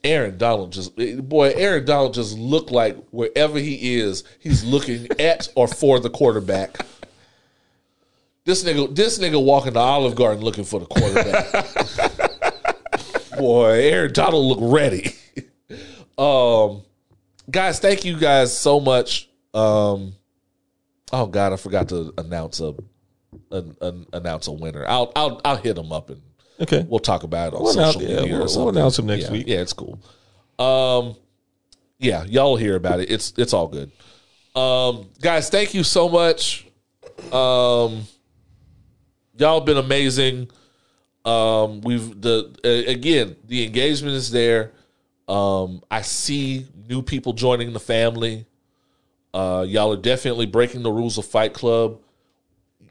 Aaron 0.05 0.36
Donald 0.39 0.73
just 0.73 0.94
boy, 1.28 1.52
Aaron 1.57 1.85
Donald 1.85 2.15
just 2.15 2.36
looked 2.36 2.70
like 2.70 2.97
wherever 3.10 3.59
he 3.59 3.99
is, 3.99 4.25
he's 4.39 4.62
looking 4.62 5.09
at 5.19 5.49
or 5.55 5.67
for 5.67 5.99
the 6.01 6.10
quarterback. 6.10 6.85
This 8.44 8.62
nigga, 8.65 8.94
this 8.94 9.19
nigga 9.19 9.43
walking 9.43 9.73
to 9.75 9.78
Olive 9.78 10.15
Garden 10.15 10.43
looking 10.43 10.65
for 10.65 10.81
the 10.81 10.86
quarterback. 10.86 11.67
boy, 13.39 13.70
Aaron 13.70 14.12
Donald 14.12 14.44
look 14.44 14.59
ready. 14.60 15.15
um, 16.19 16.83
guys, 17.51 17.78
thank 17.78 18.05
you 18.05 18.19
guys 18.19 18.57
so 18.57 18.81
much. 18.81 19.28
Um, 19.55 20.15
oh 21.12 21.27
God, 21.27 21.52
I 21.52 21.57
forgot 21.57 21.89
to 21.91 22.15
announce 22.17 22.60
a, 22.60 22.75
an, 23.50 23.76
an 23.81 24.07
announce 24.12 24.47
a 24.47 24.52
winner. 24.52 24.84
I'll 24.86 25.12
I'll 25.17 25.41
I'll 25.44 25.57
hit 25.57 25.76
him 25.78 25.92
up 25.92 26.10
and 26.10 26.20
Okay. 26.60 26.84
we'll 26.89 26.99
talk 27.00 27.23
about 27.23 27.52
it 27.52 27.57
on 27.57 27.62
We'll 27.62 27.73
social 27.73 28.00
announce- 28.02 28.10
yeah, 28.10 28.20
media. 28.23 28.34
or 28.36 28.39
we'll- 28.44 28.59
we'll 28.59 28.68
announce 28.68 28.99
him 28.99 29.07
next 29.07 29.25
Yeah, 29.26 29.33
week. 29.33 29.44
Yeah, 29.47 29.60
it's 29.60 29.73
cool. 29.73 29.99
Um, 30.59 31.17
yeah, 31.99 32.25
y'all 32.25 32.50
will 32.50 32.57
hear 32.57 32.76
about 32.76 33.00
it. 33.00 33.10
It's 33.10 33.33
it's 33.39 33.52
all 33.55 33.68
good. 33.68 33.91
Um, 34.55 35.09
guys, 35.20 35.49
thank 35.49 35.75
you 35.75 35.84
so 35.84 36.09
much. 36.09 36.67
Um, 37.33 38.02
y'all 39.39 39.60
been 39.60 39.76
amazing. 39.78 40.50
Um, 41.25 41.81
we've 41.83 42.20
the 42.20 42.50
uh, 42.65 42.91
again 42.91 43.36
the 43.47 43.65
engagement 43.65 44.15
is 44.17 44.31
there. 44.31 44.73
Um, 45.28 45.83
I 45.91 46.02
see 46.02 46.67
new 46.89 47.02
people 47.02 47.33
joining 47.33 47.73
the 47.73 47.81
family. 47.81 48.47
Uh, 49.33 49.65
y'all 49.68 49.92
are 49.92 49.97
definitely 49.97 50.47
breaking 50.47 50.83
the 50.83 50.91
rules 50.91 51.17
of 51.18 51.25
Fight 51.25 51.52
Club. 51.55 52.00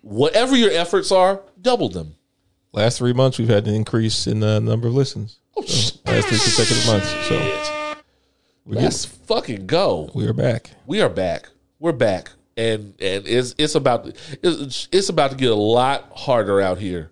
Whatever 0.02 0.56
your 0.56 0.72
efforts 0.72 1.12
are, 1.12 1.42
double 1.62 1.90
them. 1.90 2.16
Last 2.72 3.00
three 3.00 3.14
months, 3.14 3.38
we've 3.40 3.50
had 3.50 3.68
an 3.68 3.74
increase 3.74 4.28
in 4.28 4.40
the 4.40 4.60
number 4.60 4.88
of 4.88 4.94
listens. 4.94 5.40
Oh, 5.58 5.62
So, 5.64 5.98
last 6.06 6.28
three 6.28 6.38
consecutive 6.38 6.86
months. 6.88 7.10
So 7.28 7.96
Let's 8.66 9.06
fucking 9.06 9.66
go. 9.66 10.10
we 10.14 10.28
are 10.28 10.34
back. 10.34 10.72
we 10.86 11.02
are 11.02 11.10
back. 11.10 11.50
We're 11.80 11.92
back, 11.94 12.32
and 12.58 12.94
and 13.02 13.26
it's 13.28 13.56
it's 13.58 13.74
about 13.76 14.08
it's, 14.44 14.88
it's 14.92 15.10
about 15.10 15.32
to 15.32 15.38
get 15.38 15.50
a 15.50 15.56
lot 15.56 16.12
harder 16.16 16.62
out 16.62 16.78
here 16.78 17.10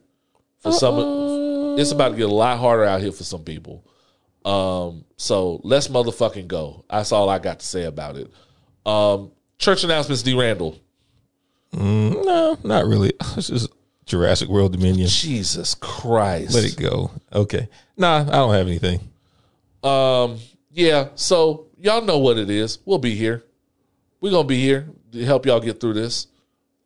for 0.60 0.72
some. 0.72 1.78
It's 1.80 1.92
about 1.92 2.10
to 2.10 2.16
get 2.18 2.30
a 2.30 2.34
lot 2.34 2.60
harder 2.60 2.84
out 2.84 3.02
here 3.02 3.12
for 3.12 3.24
some 3.24 3.44
people. 3.44 3.84
Um, 4.46 5.06
so 5.16 5.60
let's 5.64 5.88
motherfucking 5.88 6.48
go. 6.48 6.86
That's 6.90 7.12
all 7.12 7.30
I 7.30 7.40
got 7.40 7.60
to 7.60 7.66
say 7.66 7.84
about 7.86 8.18
it. 8.18 8.32
Um, 8.86 9.32
church 9.58 9.84
announcements, 9.84 10.22
D. 10.22 10.34
Randle. 10.36 10.78
Mm, 11.74 12.26
no, 12.26 12.58
not 12.64 12.86
really. 12.86 13.14
It's 13.38 13.48
just 13.48 13.70
Jurassic 14.06 14.50
World 14.50 14.72
Dominion. 14.72 15.08
Jesus 15.08 15.76
Christ. 15.76 16.54
Let 16.54 16.64
it 16.64 16.78
go. 16.78 17.12
Okay. 17.32 17.68
Nah, 17.98 18.22
I 18.22 18.24
don't 18.24 18.54
have 18.54 18.68
anything. 18.68 19.02
Um, 19.84 20.40
yeah, 20.72 21.10
so 21.16 21.68
y'all 21.80 22.02
know 22.02 22.20
what 22.20 22.38
it 22.38 22.50
is. 22.50 22.80
We'll 22.86 22.98
be 22.98 23.16
here. 23.16 23.44
We're 24.22 24.32
gonna 24.32 24.48
be 24.48 24.62
here 24.62 24.88
to 25.12 25.26
help 25.26 25.46
y'all 25.46 25.60
get 25.60 25.80
through 25.80 25.94
this. 25.94 26.28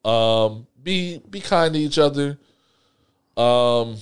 Um, 0.03 0.67
be 0.81 1.21
be 1.29 1.39
kind 1.39 1.73
to 1.73 1.79
each 1.79 1.99
other. 1.99 2.37
Um, 3.37 3.97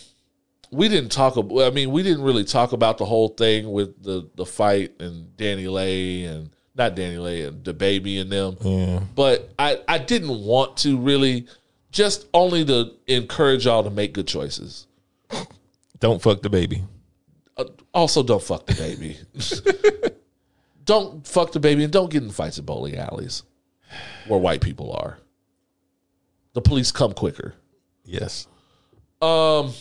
we 0.71 0.87
didn't 0.87 1.11
talk 1.11 1.37
about. 1.37 1.63
I 1.63 1.69
mean, 1.71 1.91
we 1.91 2.03
didn't 2.03 2.23
really 2.23 2.43
talk 2.43 2.71
about 2.71 2.97
the 2.97 3.05
whole 3.05 3.29
thing 3.29 3.71
with 3.71 4.01
the 4.01 4.29
the 4.35 4.45
fight 4.45 4.93
and 4.99 5.35
DaniLeigh 5.37 6.27
and 6.29 6.49
not 6.79 6.95
DaniLeigh 6.95 7.47
and 7.47 7.63
DaBaby 7.63 8.21
and 8.21 8.31
them. 8.31 8.57
Yeah. 8.61 9.01
But 9.13 9.53
I 9.59 9.79
I 9.87 9.99
didn't 9.99 10.43
want 10.43 10.77
to 10.77 10.97
really 10.97 11.45
just 11.91 12.25
only 12.33 12.65
to 12.65 12.93
encourage 13.05 13.65
y'all 13.65 13.83
to 13.83 13.91
make 13.91 14.13
good 14.13 14.27
choices. 14.27 14.87
Don't 15.99 16.21
fuck 16.21 16.41
the 16.41 16.49
baby. 16.49 16.83
Uh, 17.57 17.65
also, 17.93 18.23
don't 18.23 18.41
fuck 18.41 18.65
the 18.65 18.75
baby. 18.75 19.17
don't 20.85 21.27
fuck 21.27 21.51
the 21.51 21.59
baby 21.59 21.83
and 21.83 21.91
don't 21.91 22.09
get 22.09 22.23
in 22.23 22.31
fights 22.31 22.57
at 22.57 22.65
bowling 22.65 22.95
alleys 22.95 23.43
where 24.27 24.39
white 24.39 24.61
people 24.61 24.93
are. 24.93 25.19
The 26.53 26.61
police 26.61 26.91
come 26.91 27.13
quicker. 27.13 27.53
Yes. 28.05 28.47
Um, 29.21 29.73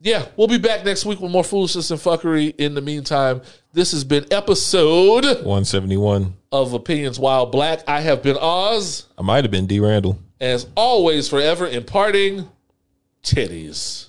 yeah, 0.00 0.26
we'll 0.36 0.48
be 0.48 0.58
back 0.58 0.84
next 0.84 1.04
week 1.04 1.20
with 1.20 1.30
more 1.30 1.44
foolishness 1.44 1.90
and 1.90 2.00
fuckery. 2.00 2.54
In 2.58 2.74
the 2.74 2.80
meantime, 2.80 3.42
this 3.72 3.92
has 3.92 4.04
been 4.04 4.26
episode 4.30 5.24
171. 5.24 6.34
of 6.52 6.72
Opinions 6.72 7.18
While 7.18 7.46
Black. 7.46 7.80
I 7.88 8.00
have 8.00 8.22
been 8.22 8.36
Oz, 8.40 9.06
I 9.16 9.22
might 9.22 9.44
have 9.44 9.50
been 9.50 9.66
D. 9.66 9.80
Randle. 9.80 10.18
as 10.40 10.66
always, 10.76 11.28
forever 11.28 11.66
imparting 11.66 12.48
titties. 13.22 14.07